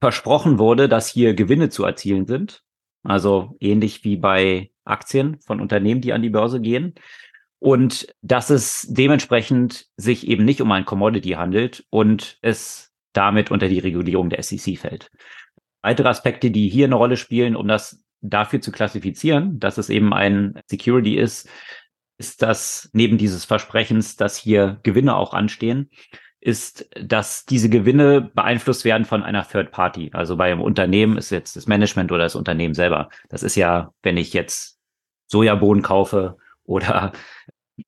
versprochen 0.00 0.58
wurde, 0.58 0.88
dass 0.88 1.08
hier 1.08 1.34
Gewinne 1.34 1.68
zu 1.68 1.84
erzielen 1.84 2.26
sind. 2.26 2.62
Also 3.04 3.56
ähnlich 3.60 4.04
wie 4.04 4.16
bei 4.16 4.70
Aktien 4.84 5.38
von 5.46 5.60
Unternehmen, 5.60 6.00
die 6.00 6.12
an 6.12 6.22
die 6.22 6.30
Börse 6.30 6.60
gehen 6.60 6.94
und 7.60 8.14
dass 8.22 8.50
es 8.50 8.86
dementsprechend 8.88 9.86
sich 9.96 10.26
eben 10.28 10.44
nicht 10.44 10.60
um 10.60 10.70
ein 10.72 10.84
Commodity 10.84 11.30
handelt 11.30 11.84
und 11.90 12.38
es 12.42 12.92
damit 13.12 13.50
unter 13.50 13.68
die 13.68 13.80
Regulierung 13.80 14.30
der 14.30 14.42
SEC 14.42 14.78
fällt. 14.78 15.10
Weitere 15.82 16.08
Aspekte, 16.08 16.50
die 16.50 16.68
hier 16.68 16.86
eine 16.86 16.94
Rolle 16.94 17.16
spielen, 17.16 17.56
um 17.56 17.66
das 17.66 18.02
dafür 18.20 18.60
zu 18.60 18.72
klassifizieren, 18.72 19.58
dass 19.58 19.78
es 19.78 19.90
eben 19.90 20.12
ein 20.12 20.60
Security 20.66 21.16
ist, 21.16 21.48
ist 22.18 22.42
dass 22.42 22.90
neben 22.92 23.16
dieses 23.16 23.44
Versprechens, 23.44 24.16
dass 24.16 24.36
hier 24.36 24.80
Gewinne 24.82 25.16
auch 25.16 25.34
anstehen, 25.34 25.90
ist, 26.40 26.88
dass 27.00 27.44
diese 27.44 27.68
Gewinne 27.68 28.30
beeinflusst 28.34 28.84
werden 28.84 29.04
von 29.04 29.22
einer 29.22 29.46
Third 29.46 29.72
Party. 29.72 30.10
Also 30.12 30.36
bei 30.36 30.50
einem 30.50 30.60
Unternehmen 30.60 31.16
ist 31.16 31.30
jetzt 31.30 31.56
das 31.56 31.66
Management 31.66 32.12
oder 32.12 32.24
das 32.24 32.36
Unternehmen 32.36 32.74
selber. 32.74 33.08
Das 33.28 33.42
ist 33.42 33.56
ja, 33.56 33.92
wenn 34.02 34.16
ich 34.16 34.32
jetzt 34.32 34.78
Sojabohnen 35.26 35.82
kaufe 35.82 36.36
oder 36.68 37.12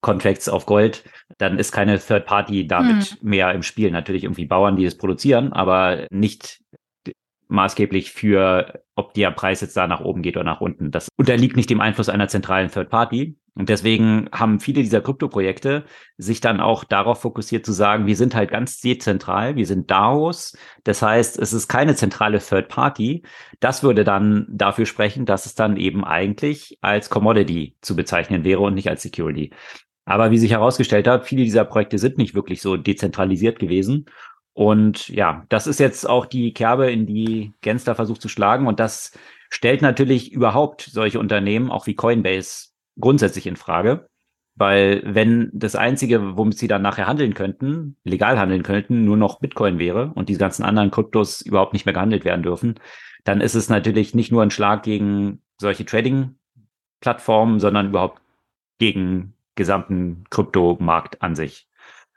Contracts 0.01 0.49
auf 0.49 0.67
Gold, 0.67 1.05
dann 1.39 1.59
ist 1.59 1.73
keine 1.73 1.99
Third 1.99 2.27
Party 2.27 2.67
damit 2.67 3.05
hm. 3.05 3.29
mehr 3.29 3.53
im 3.53 3.63
Spiel. 3.63 3.91
Natürlich 3.91 4.25
irgendwie 4.25 4.47
Bauern, 4.47 4.77
die 4.77 4.85
es 4.85 4.97
produzieren, 4.97 5.53
aber 5.53 6.07
nicht 6.11 6.61
maßgeblich 7.49 8.13
für, 8.13 8.83
ob 8.95 9.13
der 9.15 9.33
Preis 9.33 9.61
jetzt 9.61 9.77
da 9.77 9.89
nach 9.89 10.01
oben 10.01 10.23
geht 10.23 10.37
oder 10.37 10.45
nach 10.45 10.61
unten. 10.61 10.93
Das 10.93 11.09
unterliegt 11.17 11.57
nicht 11.57 11.69
dem 11.69 11.81
Einfluss 11.81 12.09
einer 12.09 12.29
zentralen 12.29 12.71
Third 12.71 12.91
Party. 12.91 13.37
Und 13.55 13.69
deswegen 13.69 14.29
haben 14.33 14.61
viele 14.61 14.83
dieser 14.83 15.01
Kryptoprojekte 15.01 15.85
sich 16.17 16.41
dann 16.41 16.61
auch 16.61 16.85
darauf 16.85 17.21
fokussiert 17.21 17.67
zu 17.67 17.73
sagen, 17.73 18.07
wir 18.07 18.17
sind 18.17 18.35
halt 18.35 18.51
ganz 18.51 18.81
dezentral, 18.81 19.57
wir 19.57 19.67
sind 19.67 19.91
DAOs. 19.91 20.57
Das 20.85 21.03
heißt, 21.03 21.39
es 21.39 21.53
ist 21.53 21.69
keine 21.69 21.95
zentrale 21.95 22.39
Third 22.39 22.69
Party. 22.69 23.23
Das 23.61 23.83
würde 23.83 24.05
dann 24.05 24.47
dafür 24.51 24.87
sprechen, 24.87 25.27
dass 25.27 25.47
es 25.47 25.55
dann 25.55 25.77
eben 25.77 26.05
eigentlich 26.05 26.79
als 26.81 27.11
Commodity 27.11 27.77
zu 27.81 27.97
bezeichnen 27.97 28.45
wäre 28.45 28.61
und 28.61 28.75
nicht 28.75 28.89
als 28.89 29.03
Security. 29.03 29.51
Aber 30.05 30.31
wie 30.31 30.39
sich 30.39 30.51
herausgestellt 30.53 31.07
hat, 31.07 31.27
viele 31.27 31.45
dieser 31.45 31.65
Projekte 31.65 31.99
sind 31.99 32.19
nicht 32.19 32.35
wirklich 32.35 32.63
so 32.63 32.77
dezentralisiert 32.77 33.59
gewesen 33.59 34.07
Und 34.53 35.09
ja, 35.09 35.45
das 35.49 35.67
ist 35.67 35.81
jetzt 35.81 36.09
auch 36.09 36.27
die 36.27 36.53
Kerbe, 36.53 36.91
in 36.91 37.07
die 37.07 37.55
Gensler 37.61 37.95
versucht 37.95 38.21
zu 38.21 38.29
schlagen. 38.29 38.67
Und 38.67 38.81
das 38.81 39.13
stellt 39.51 39.83
natürlich 39.83 40.33
überhaupt 40.33 40.83
solche 40.83 41.19
Unternehmen, 41.21 41.71
auch 41.71 41.87
wie 41.87 41.95
Coinbase, 41.95 42.70
grundsätzlich 42.99 43.47
in 43.47 43.57
Frage. 43.57 44.09
Weil 44.57 45.03
wenn 45.05 45.51
das 45.53 45.77
Einzige, 45.77 46.37
womit 46.37 46.59
sie 46.59 46.69
dann 46.69 46.83
nachher 46.83 47.07
handeln 47.07 47.35
könnten, 47.35 47.97
legal 48.05 48.39
handeln 48.39 48.63
könnten, 48.63 49.05
nur 49.05 49.17
noch 49.17 49.41
Bitcoin 49.41 49.79
wäre 49.79 50.13
und 50.15 50.29
die 50.29 50.37
ganzen 50.37 50.65
anderen 50.65 50.91
Kryptos 50.91 51.41
überhaupt 51.41 51.73
nicht 51.73 51.87
mehr 51.87 51.95
gehandelt 51.95 52.25
werden 52.25 52.43
dürfen, 52.43 52.75
dann 53.25 53.41
ist 53.41 53.55
es 53.55 53.69
natürlich 53.69 54.15
nicht 54.15 54.33
nur 54.33 54.43
ein 54.43 54.51
Schlag 54.51 54.83
gegen 54.83 55.41
solche 55.59 55.85
Trading-Plattformen, 55.85 57.61
sondern 57.61 57.89
überhaupt 57.89 58.21
gegen 58.79 59.35
gesamten 59.55 60.25
Kryptomarkt 60.31 61.23
an 61.23 61.35
sich. 61.35 61.69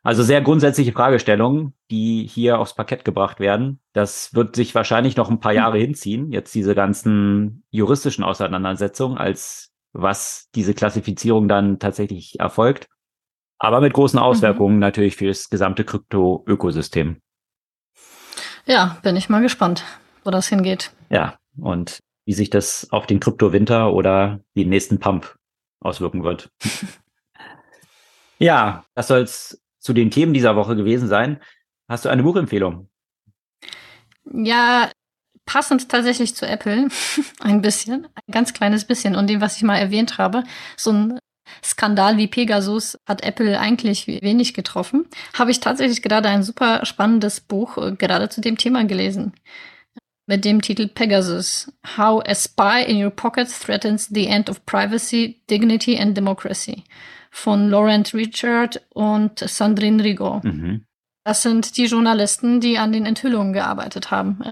Also 0.01 0.21
sehr 0.21 0.41
grundsätzliche 0.41 0.91
Fragestellungen, 0.91 1.73
die 1.89 2.27
hier 2.27 2.59
aufs 2.59 2.75
Parkett 2.75 3.05
gebracht 3.05 3.39
werden. 3.39 3.79
Das 3.93 4.33
wird 4.33 4.55
sich 4.55 4.75
wahrscheinlich 4.75 5.15
noch 5.15 5.29
ein 5.29 5.39
paar 5.39 5.53
Jahre 5.53 5.77
hinziehen, 5.77 6.31
jetzt 6.33 6.53
diese 6.53 6.75
ganzen 6.75 7.63
juristischen 7.69 8.25
Auseinandersetzungen 8.25 9.17
als 9.17 9.72
was 9.93 10.49
diese 10.55 10.73
Klassifizierung 10.73 11.47
dann 11.47 11.79
tatsächlich 11.79 12.39
erfolgt. 12.39 12.87
Aber 13.59 13.79
mit 13.79 13.93
großen 13.93 14.19
mhm. 14.19 14.25
Auswirkungen 14.25 14.75
mhm. 14.75 14.79
natürlich 14.79 15.15
für 15.15 15.27
das 15.27 15.49
gesamte 15.49 15.85
Krypto-Ökosystem. 15.85 17.21
Ja, 18.65 18.97
bin 19.03 19.15
ich 19.15 19.29
mal 19.29 19.41
gespannt, 19.41 19.85
wo 20.23 20.31
das 20.31 20.47
hingeht. 20.47 20.91
Ja, 21.09 21.37
und 21.57 21.99
wie 22.25 22.33
sich 22.33 22.49
das 22.49 22.87
auf 22.91 23.05
den 23.05 23.19
Krypto-Winter 23.19 23.93
oder 23.93 24.39
den 24.55 24.69
nächsten 24.69 24.99
Pump 24.99 25.35
auswirken 25.79 26.23
wird. 26.23 26.49
ja, 28.39 28.85
das 28.95 29.07
soll 29.07 29.21
es 29.21 29.61
zu 29.79 29.93
den 29.93 30.11
Themen 30.11 30.33
dieser 30.33 30.55
Woche 30.55 30.75
gewesen 30.75 31.07
sein. 31.07 31.41
Hast 31.89 32.05
du 32.05 32.09
eine 32.09 32.23
Buchempfehlung? 32.23 32.89
Ja, 34.31 34.89
passend 35.45 35.89
tatsächlich 35.89 36.35
zu 36.35 36.47
Apple, 36.47 36.87
ein 37.41 37.61
bisschen, 37.61 38.05
ein 38.05 38.31
ganz 38.31 38.53
kleines 38.53 38.85
bisschen 38.85 39.15
und 39.15 39.29
dem, 39.29 39.41
was 39.41 39.57
ich 39.57 39.63
mal 39.63 39.77
erwähnt 39.77 40.17
habe, 40.17 40.43
so 40.77 40.91
ein 40.91 41.19
Skandal 41.63 42.17
wie 42.17 42.27
Pegasus 42.27 42.97
hat 43.05 43.23
Apple 43.23 43.59
eigentlich 43.59 44.07
wenig 44.07 44.53
getroffen, 44.53 45.05
habe 45.33 45.51
ich 45.51 45.59
tatsächlich 45.59 46.01
gerade 46.01 46.29
ein 46.29 46.43
super 46.43 46.85
spannendes 46.85 47.41
Buch 47.41 47.77
äh, 47.77 47.91
gerade 47.93 48.29
zu 48.29 48.41
dem 48.41 48.57
Thema 48.57 48.85
gelesen. 48.85 49.33
Mit 50.25 50.45
dem 50.45 50.61
Titel 50.61 50.87
Pegasus. 50.87 51.71
How 51.97 52.23
a 52.25 52.33
Spy 52.33 52.85
in 52.87 53.03
Your 53.03 53.11
Pocket 53.11 53.49
Threatens 53.49 54.07
the 54.07 54.27
End 54.27 54.49
of 54.49 54.65
Privacy, 54.65 55.41
Dignity 55.49 55.99
and 55.99 56.15
Democracy. 56.15 56.85
Von 57.29 57.69
Laurent 57.69 58.13
Richard 58.13 58.81
und 58.93 59.39
Sandrine 59.39 60.01
Rigaud. 60.01 60.45
Mhm. 60.45 60.85
Das 61.25 61.41
sind 61.41 61.75
die 61.77 61.85
Journalisten, 61.85 62.61
die 62.61 62.77
an 62.77 62.93
den 62.93 63.05
Enthüllungen 63.05 63.53
gearbeitet 63.53 64.11
haben 64.11 64.43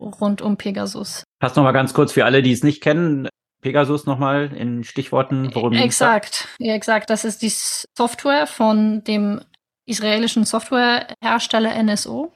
rund 0.00 0.42
um 0.42 0.56
Pegasus. 0.56 1.24
Passt 1.40 1.56
noch 1.56 1.64
mal 1.64 1.72
ganz 1.72 1.94
kurz 1.94 2.12
für 2.12 2.24
alle, 2.24 2.42
die 2.42 2.52
es 2.52 2.62
nicht 2.62 2.82
kennen. 2.82 3.28
Pegasus 3.60 4.06
nochmal 4.06 4.52
in 4.54 4.84
Stichworten, 4.84 5.50
worum 5.54 5.72
Exakt, 5.72 6.48
ja, 6.58 6.74
exakt. 6.74 7.10
Das 7.10 7.24
ist 7.24 7.42
die 7.42 7.50
Software 7.50 8.46
von 8.46 9.02
dem 9.04 9.40
israelischen 9.84 10.44
Softwarehersteller 10.44 11.82
NSO, 11.82 12.32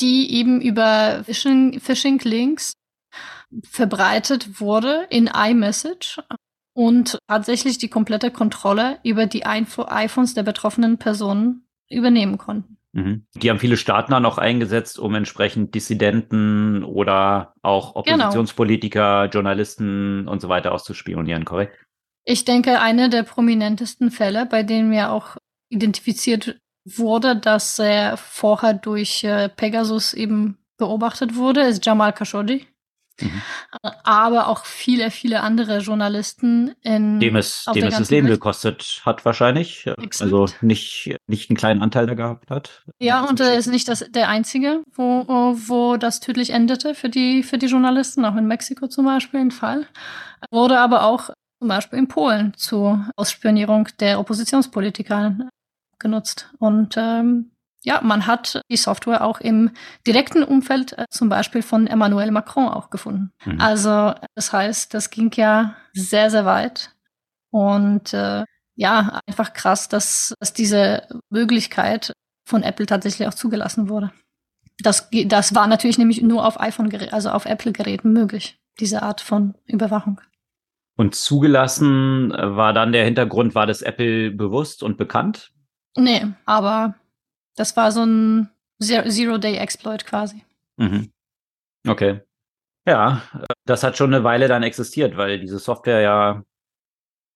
die 0.00 0.32
eben 0.34 0.60
über 0.60 1.22
Phishing-Links 1.24 2.72
verbreitet 3.70 4.60
wurde 4.60 5.06
in 5.10 5.28
iMessage 5.28 6.20
und 6.72 7.18
tatsächlich 7.28 7.78
die 7.78 7.88
komplette 7.88 8.32
Kontrolle 8.32 8.98
über 9.04 9.26
die 9.26 9.46
iPhones 9.46 10.34
der 10.34 10.42
betroffenen 10.42 10.98
Personen 10.98 11.68
übernehmen 11.88 12.38
konnten. 12.38 12.78
Mhm. 12.94 13.26
Die 13.34 13.50
haben 13.50 13.58
viele 13.58 13.76
Staaten 13.76 14.12
dann 14.12 14.24
auch 14.24 14.38
eingesetzt, 14.38 15.00
um 15.00 15.14
entsprechend 15.16 15.74
Dissidenten 15.74 16.84
oder 16.84 17.54
auch 17.60 18.04
genau. 18.04 18.26
Oppositionspolitiker, 18.26 19.22
genau. 19.22 19.32
Journalisten 19.32 20.28
und 20.28 20.40
so 20.40 20.48
weiter 20.48 20.72
auszuspionieren, 20.72 21.44
korrekt? 21.44 21.76
Ich 22.24 22.44
denke, 22.44 22.80
einer 22.80 23.08
der 23.08 23.24
prominentesten 23.24 24.12
Fälle, 24.12 24.46
bei 24.46 24.62
denen 24.62 24.88
mir 24.90 25.10
auch 25.10 25.36
identifiziert 25.70 26.58
wurde, 26.84 27.36
dass 27.36 27.78
er 27.80 28.16
vorher 28.16 28.74
durch 28.74 29.24
äh, 29.24 29.48
Pegasus 29.48 30.14
eben 30.14 30.58
beobachtet 30.78 31.34
wurde, 31.34 31.62
ist 31.62 31.84
Jamal 31.84 32.12
Khashoggi. 32.12 32.66
Mhm. 33.20 33.42
Aber 34.02 34.48
auch 34.48 34.64
viele, 34.64 35.10
viele 35.10 35.40
andere 35.42 35.78
Journalisten 35.78 36.74
in. 36.82 37.20
Dem 37.20 37.36
es, 37.36 37.64
dem 37.74 37.84
es 37.86 37.96
das 37.96 38.10
Leben 38.10 38.28
Welt. 38.28 38.40
gekostet 38.40 39.02
hat, 39.04 39.24
wahrscheinlich. 39.24 39.86
Exakt. 39.86 40.22
Also 40.22 40.46
nicht, 40.60 41.16
nicht 41.26 41.50
einen 41.50 41.56
kleinen 41.56 41.82
Anteil 41.82 42.06
da 42.06 42.14
gehabt 42.14 42.50
hat. 42.50 42.84
Ja, 42.98 43.24
und 43.24 43.40
er 43.40 43.54
ist 43.54 43.66
nicht 43.66 43.88
das, 43.88 44.04
der 44.10 44.28
einzige, 44.28 44.82
wo, 44.94 45.24
wo 45.26 45.96
das 45.96 46.20
tödlich 46.20 46.50
endete 46.50 46.94
für 46.94 47.08
die, 47.08 47.42
für 47.42 47.58
die 47.58 47.66
Journalisten, 47.66 48.24
auch 48.24 48.36
in 48.36 48.46
Mexiko 48.46 48.88
zum 48.88 49.04
Beispiel 49.04 49.40
ein 49.40 49.50
Fall. 49.50 49.86
Wurde 50.50 50.78
aber 50.78 51.04
auch 51.04 51.30
zum 51.60 51.68
Beispiel 51.68 51.98
in 51.98 52.08
Polen 52.08 52.52
zur 52.56 53.08
Ausspionierung 53.16 53.88
der 54.00 54.20
Oppositionspolitiker 54.20 55.36
genutzt. 55.98 56.50
Und 56.58 56.96
ähm, 56.98 57.50
ja, 57.84 58.00
man 58.02 58.26
hat 58.26 58.62
die 58.70 58.76
Software 58.76 59.22
auch 59.22 59.40
im 59.40 59.70
direkten 60.06 60.42
Umfeld 60.42 60.96
äh, 60.98 61.04
zum 61.10 61.28
Beispiel 61.28 61.62
von 61.62 61.86
Emmanuel 61.86 62.30
Macron 62.30 62.68
auch 62.68 62.90
gefunden. 62.90 63.32
Mhm. 63.44 63.60
Also 63.60 64.14
das 64.34 64.52
heißt, 64.52 64.94
das 64.94 65.10
ging 65.10 65.30
ja 65.34 65.76
sehr, 65.92 66.30
sehr 66.30 66.46
weit. 66.46 66.90
Und 67.50 68.14
äh, 68.14 68.44
ja, 68.74 69.20
einfach 69.26 69.52
krass, 69.52 69.88
dass, 69.88 70.34
dass 70.40 70.54
diese 70.54 71.06
Möglichkeit 71.30 72.12
von 72.46 72.62
Apple 72.62 72.86
tatsächlich 72.86 73.28
auch 73.28 73.34
zugelassen 73.34 73.88
wurde. 73.88 74.10
Das, 74.78 75.08
das 75.26 75.54
war 75.54 75.66
natürlich 75.66 75.98
nämlich 75.98 76.20
nur 76.22 76.44
auf 76.46 76.58
iPhone-Geräten, 76.58 77.14
also 77.14 77.30
auf 77.30 77.44
Apple-Geräten 77.44 78.12
möglich, 78.12 78.58
diese 78.80 79.02
Art 79.02 79.20
von 79.20 79.54
Überwachung. 79.66 80.20
Und 80.96 81.14
zugelassen 81.14 82.32
äh, 82.32 82.56
war 82.56 82.72
dann 82.72 82.92
der 82.92 83.04
Hintergrund, 83.04 83.54
war 83.54 83.66
das 83.66 83.82
Apple 83.82 84.30
bewusst 84.30 84.82
und 84.82 84.96
bekannt? 84.96 85.52
Nee, 85.96 86.26
aber 86.44 86.94
das 87.56 87.76
war 87.76 87.92
so 87.92 88.04
ein 88.04 88.50
Zero-Day-Exploit 88.80 90.06
quasi. 90.06 90.44
Mhm. 90.76 91.10
Okay. 91.86 92.20
Ja, 92.86 93.22
das 93.64 93.82
hat 93.82 93.96
schon 93.96 94.12
eine 94.12 94.24
Weile 94.24 94.48
dann 94.48 94.62
existiert, 94.62 95.16
weil 95.16 95.40
diese 95.40 95.58
Software 95.58 96.00
ja, 96.00 96.42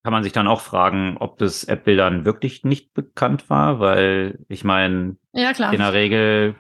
kann 0.03 0.13
man 0.13 0.23
sich 0.23 0.33
dann 0.33 0.47
auch 0.47 0.61
fragen, 0.61 1.17
ob 1.19 1.39
das 1.39 1.65
Apple 1.65 1.97
dann 1.97 2.25
wirklich 2.25 2.65
nicht 2.65 2.93
bekannt 2.93 3.49
war, 3.49 3.81
weil 3.81 4.39
ich 4.49 4.65
meine, 4.65 5.17
ja, 5.33 5.51
in 5.51 5.79
der 5.79 5.93
Regel, 5.93 6.57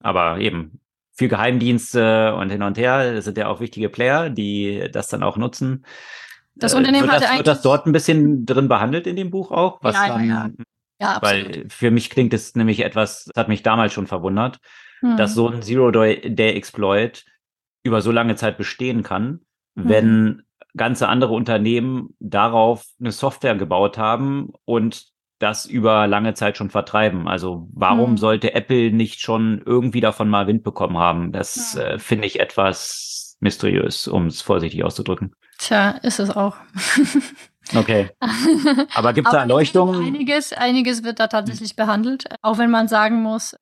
aber 0.00 0.38
eben 0.38 0.80
für 1.12 1.28
Geheimdienste 1.28 2.34
und 2.34 2.50
hin 2.50 2.62
und 2.62 2.78
her 2.78 3.20
sind 3.22 3.38
ja 3.38 3.46
auch 3.48 3.60
wichtige 3.60 3.88
Player, 3.88 4.30
die 4.30 4.88
das 4.90 5.08
dann 5.08 5.22
auch 5.22 5.36
nutzen. 5.36 5.84
Das 6.54 6.74
Unternehmen 6.74 7.08
äh, 7.08 7.12
wird 7.12 7.22
das, 7.22 7.22
eigentlich. 7.22 7.38
Wird 7.38 7.46
das 7.46 7.62
dort 7.62 7.86
ein 7.86 7.92
bisschen 7.92 8.44
drin 8.44 8.68
behandelt 8.68 9.06
in 9.06 9.16
dem 9.16 9.30
Buch 9.30 9.50
auch? 9.50 9.78
Was 9.82 9.94
ja, 9.94 10.08
dann, 10.08 10.28
ja, 10.28 10.50
ja, 11.02 11.16
absolut. 11.16 11.56
Weil 11.56 11.64
für 11.68 11.90
mich 11.90 12.10
klingt 12.10 12.32
es 12.32 12.54
nämlich 12.54 12.80
etwas, 12.80 13.24
das 13.24 13.40
hat 13.40 13.48
mich 13.48 13.64
damals 13.64 13.92
schon 13.92 14.06
verwundert, 14.06 14.60
hm. 15.00 15.16
dass 15.16 15.34
so 15.34 15.48
ein 15.48 15.60
Zero-Day-Exploit 15.60 17.24
über 17.82 18.00
so 18.00 18.12
lange 18.12 18.36
Zeit 18.36 18.56
bestehen 18.56 19.02
kann, 19.02 19.40
hm. 19.76 19.88
wenn 19.88 20.42
ganze 20.76 21.08
andere 21.08 21.34
Unternehmen 21.34 22.14
darauf 22.20 22.84
eine 23.00 23.10
Software 23.10 23.56
gebaut 23.56 23.98
haben 23.98 24.52
und 24.64 25.08
das 25.40 25.66
über 25.66 26.06
lange 26.06 26.34
Zeit 26.34 26.56
schon 26.56 26.70
vertreiben. 26.70 27.26
Also 27.26 27.68
warum 27.72 28.10
hm. 28.10 28.16
sollte 28.16 28.54
Apple 28.54 28.92
nicht 28.92 29.20
schon 29.20 29.60
irgendwie 29.66 30.00
davon 30.00 30.28
mal 30.28 30.46
Wind 30.46 30.62
bekommen 30.62 30.98
haben? 30.98 31.32
Das 31.32 31.74
ja. 31.74 31.82
äh, 31.82 31.98
finde 31.98 32.28
ich 32.28 32.38
etwas 32.38 33.36
mysteriös, 33.40 34.06
um 34.06 34.26
es 34.26 34.40
vorsichtig 34.40 34.84
auszudrücken. 34.84 35.34
Tja, 35.58 35.90
ist 36.02 36.20
es 36.20 36.30
auch. 36.30 36.56
Okay. 37.74 38.10
Aber 38.94 39.12
gibt 39.12 39.28
es 39.28 39.32
da 39.32 39.40
Erleuchtungen? 39.40 40.04
Einiges, 40.04 40.52
einiges 40.52 41.04
wird 41.04 41.20
da 41.20 41.28
tatsächlich 41.28 41.76
behandelt. 41.76 42.24
Auch 42.42 42.58
wenn 42.58 42.70
man 42.70 42.88
sagen 42.88 43.22
muss, 43.22 43.56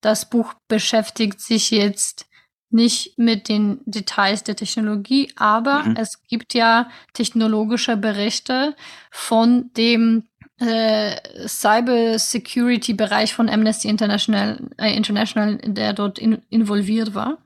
das 0.00 0.28
Buch 0.28 0.54
beschäftigt 0.68 1.40
sich 1.40 1.70
jetzt 1.70 2.26
nicht 2.70 3.18
mit 3.18 3.48
den 3.48 3.80
Details 3.84 4.44
der 4.44 4.56
Technologie, 4.56 5.30
aber 5.36 5.82
mhm. 5.82 5.96
es 5.96 6.22
gibt 6.22 6.54
ja 6.54 6.88
technologische 7.12 7.98
Berichte 7.98 8.74
von 9.10 9.70
dem 9.76 10.24
äh, 10.58 11.16
Cyber 11.46 12.18
Security 12.18 12.94
Bereich 12.94 13.34
von 13.34 13.48
Amnesty 13.50 13.88
International, 13.88 14.58
äh, 14.78 14.96
International 14.96 15.58
der 15.58 15.92
dort 15.92 16.18
in, 16.18 16.40
involviert 16.48 17.14
war. 17.14 17.38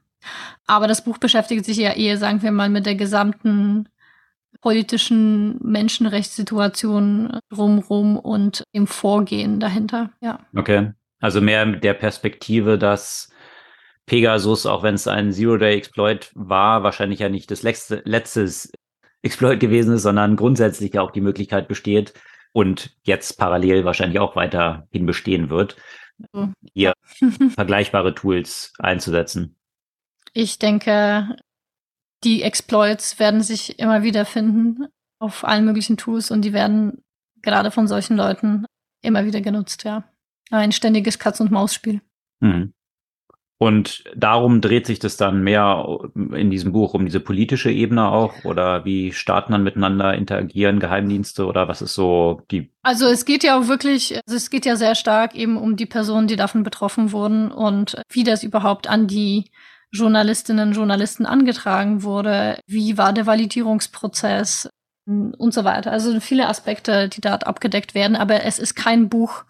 Aber 0.67 0.87
das 0.87 1.03
Buch 1.03 1.19
beschäftigt 1.19 1.65
sich 1.65 1.79
ja 1.79 1.93
eher, 1.93 2.19
sagen 2.19 2.43
wir 2.43 2.53
mal, 2.53 2.69
mit 2.69 2.87
der 2.87 2.95
gesamten 2.95 3.89
politischen 4.67 5.61
Menschenrechtssituationen 5.63 7.39
drumherum 7.51 8.19
und 8.19 8.65
im 8.73 8.89
Vorgehen 8.89 9.61
dahinter, 9.61 10.11
ja. 10.21 10.41
Okay. 10.57 10.91
Also 11.21 11.41
mehr 11.41 11.65
mit 11.67 11.85
der 11.85 11.95
Perspektive, 11.95 12.77
dass 12.77 13.31
Pegasus, 14.07 14.67
auch 14.67 14.83
wenn 14.83 14.97
es 14.97 15.07
ein 15.07 15.31
Zero-Day-Exploit 15.31 16.33
war, 16.35 16.83
wahrscheinlich 16.83 17.21
ja 17.21 17.29
nicht 17.29 17.49
das 17.53 17.63
letzte, 17.63 18.03
letztes 18.07 18.73
Exploit 19.23 19.61
gewesen 19.61 19.95
ist, 19.95 20.03
sondern 20.03 20.35
grundsätzlich 20.35 20.95
ja 20.95 21.03
auch 21.03 21.13
die 21.13 21.21
Möglichkeit 21.21 21.69
besteht 21.69 22.13
und 22.51 22.91
jetzt 23.05 23.39
parallel 23.39 23.85
wahrscheinlich 23.85 24.19
auch 24.19 24.35
weiterhin 24.35 25.07
bestehen 25.07 25.49
wird, 25.49 25.77
hier 26.75 26.93
vergleichbare 27.55 28.17
Tools 28.17 28.73
einzusetzen? 28.81 29.55
Ich 30.33 30.59
denke, 30.59 31.37
die 32.25 32.43
Exploits 32.43 33.19
werden 33.19 33.43
sich 33.43 33.79
immer 33.79 34.03
wieder 34.03 34.25
finden 34.25 34.87
auf 35.19 35.45
allen 35.45 35.65
möglichen 35.65 35.97
Tools 35.97 36.31
und 36.31 36.43
die 36.43 36.53
werden 36.53 37.03
gerade 37.43 37.71
von 37.71 37.87
solchen 37.87 38.17
Leuten 38.17 38.67
immer 39.03 39.25
wieder 39.25 39.41
genutzt, 39.41 39.85
ja. 39.85 40.05
Ein 40.51 40.73
ständiges 40.73 41.19
Katz-und-Maus-Spiel. 41.19 42.01
Mhm. 42.41 42.73
Und 43.59 44.05
darum 44.15 44.61
dreht 44.61 44.87
sich 44.87 44.99
das 44.99 45.17
dann 45.17 45.43
mehr 45.43 45.87
in 46.15 46.51
diesem 46.51 46.73
Buch 46.73 46.93
um 46.93 47.07
diese 47.07 47.21
politische 47.21 47.71
Ebene 47.71 48.07
auch 48.07 48.45
oder 48.45 48.85
wie 48.85 49.13
Staaten 49.13 49.53
dann 49.53 49.63
miteinander 49.63 50.13
interagieren, 50.13 50.79
Geheimdienste 50.79 51.47
oder 51.47 51.67
was 51.67 51.81
ist 51.81 51.95
so 51.95 52.43
die? 52.51 52.71
Also 52.83 53.07
es 53.07 53.25
geht 53.25 53.45
ja 53.45 53.59
auch 53.59 53.67
wirklich, 53.67 54.15
also 54.27 54.37
es 54.37 54.51
geht 54.51 54.67
ja 54.67 54.77
sehr 54.77 54.95
stark 54.95 55.35
eben 55.35 55.57
um 55.57 55.77
die 55.77 55.87
Personen, 55.87 56.27
die 56.27 56.37
davon 56.37 56.65
betroffen 56.65 57.13
wurden 57.13 57.51
und 57.51 57.97
wie 58.11 58.25
das 58.25 58.43
überhaupt 58.43 58.89
an 58.89 59.07
die 59.07 59.51
Journalistinnen 59.97 60.69
und 60.69 60.75
Journalisten 60.75 61.27
angetragen 61.27 62.03
wurde, 62.03 62.59
wie 62.67 62.99
war 62.99 63.13
der 63.13 63.27
Validierungsprozess 63.27 64.69
und 65.07 65.55
so 65.55 65.65
weiter. 65.65 65.93
Also 65.93 66.19
viele 66.21 66.49
Aspekte, 66.49 67.09
die 67.09 67.21
dort 67.21 67.47
abgedeckt 67.47 67.95
werden, 67.95 68.17
aber 68.17 68.45
es 68.45 68.59
ist 68.59 68.75
kein 68.75 69.09
Buch, 69.09 69.45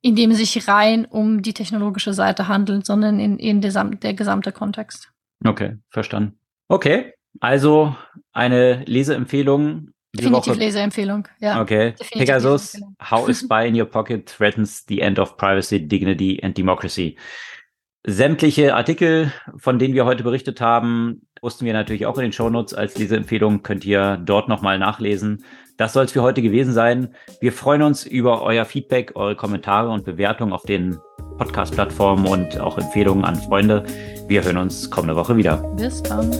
in 0.00 0.14
dem 0.14 0.30
es 0.30 0.38
sich 0.38 0.68
rein 0.68 1.04
um 1.04 1.42
die 1.42 1.54
technologische 1.54 2.12
Seite 2.12 2.48
handelt, 2.48 2.86
sondern 2.86 3.18
in, 3.18 3.38
in 3.38 3.60
der, 3.60 3.72
der 3.84 4.14
gesamte 4.14 4.52
Kontext. 4.52 5.10
Okay, 5.44 5.78
verstanden. 5.90 6.38
Okay, 6.68 7.12
also 7.40 7.96
eine 8.32 8.84
Leseempfehlung. 8.84 9.90
Definitiv 10.14 10.52
Woche. 10.52 10.58
Leseempfehlung, 10.58 11.28
ja. 11.40 11.60
Okay. 11.60 11.92
Definitiv 11.92 12.18
Pegasus, 12.18 12.80
How 13.10 13.28
a 13.28 13.34
Spy 13.34 13.68
in 13.68 13.78
Your 13.78 13.86
Pocket 13.86 14.26
Threatens 14.26 14.84
the 14.88 15.00
End 15.00 15.18
of 15.18 15.36
Privacy, 15.36 15.86
Dignity 15.86 16.40
and 16.42 16.56
Democracy. 16.56 17.16
Sämtliche 18.08 18.76
Artikel, 18.76 19.32
von 19.56 19.80
denen 19.80 19.92
wir 19.92 20.04
heute 20.04 20.22
berichtet 20.22 20.60
haben, 20.60 21.22
posten 21.40 21.66
wir 21.66 21.72
natürlich 21.72 22.06
auch 22.06 22.16
in 22.18 22.22
den 22.22 22.32
Shownotes 22.32 22.72
als 22.72 22.96
Leseempfehlung. 22.96 23.64
Könnt 23.64 23.84
ihr 23.84 24.16
dort 24.16 24.48
nochmal 24.48 24.78
nachlesen. 24.78 25.44
Das 25.76 25.92
soll 25.92 26.04
es 26.04 26.12
für 26.12 26.22
heute 26.22 26.40
gewesen 26.40 26.72
sein. 26.72 27.14
Wir 27.40 27.52
freuen 27.52 27.82
uns 27.82 28.06
über 28.06 28.42
euer 28.42 28.64
Feedback, 28.64 29.12
eure 29.16 29.34
Kommentare 29.34 29.88
und 29.88 30.04
Bewertungen 30.04 30.52
auf 30.52 30.62
den 30.62 30.98
Podcast-Plattformen 31.36 32.26
und 32.26 32.60
auch 32.60 32.78
Empfehlungen 32.78 33.24
an 33.24 33.34
Freunde. 33.34 33.84
Wir 34.28 34.44
hören 34.44 34.58
uns 34.58 34.88
kommende 34.88 35.16
Woche 35.16 35.36
wieder. 35.36 35.56
Bis 35.76 36.00
dann. 36.00 36.30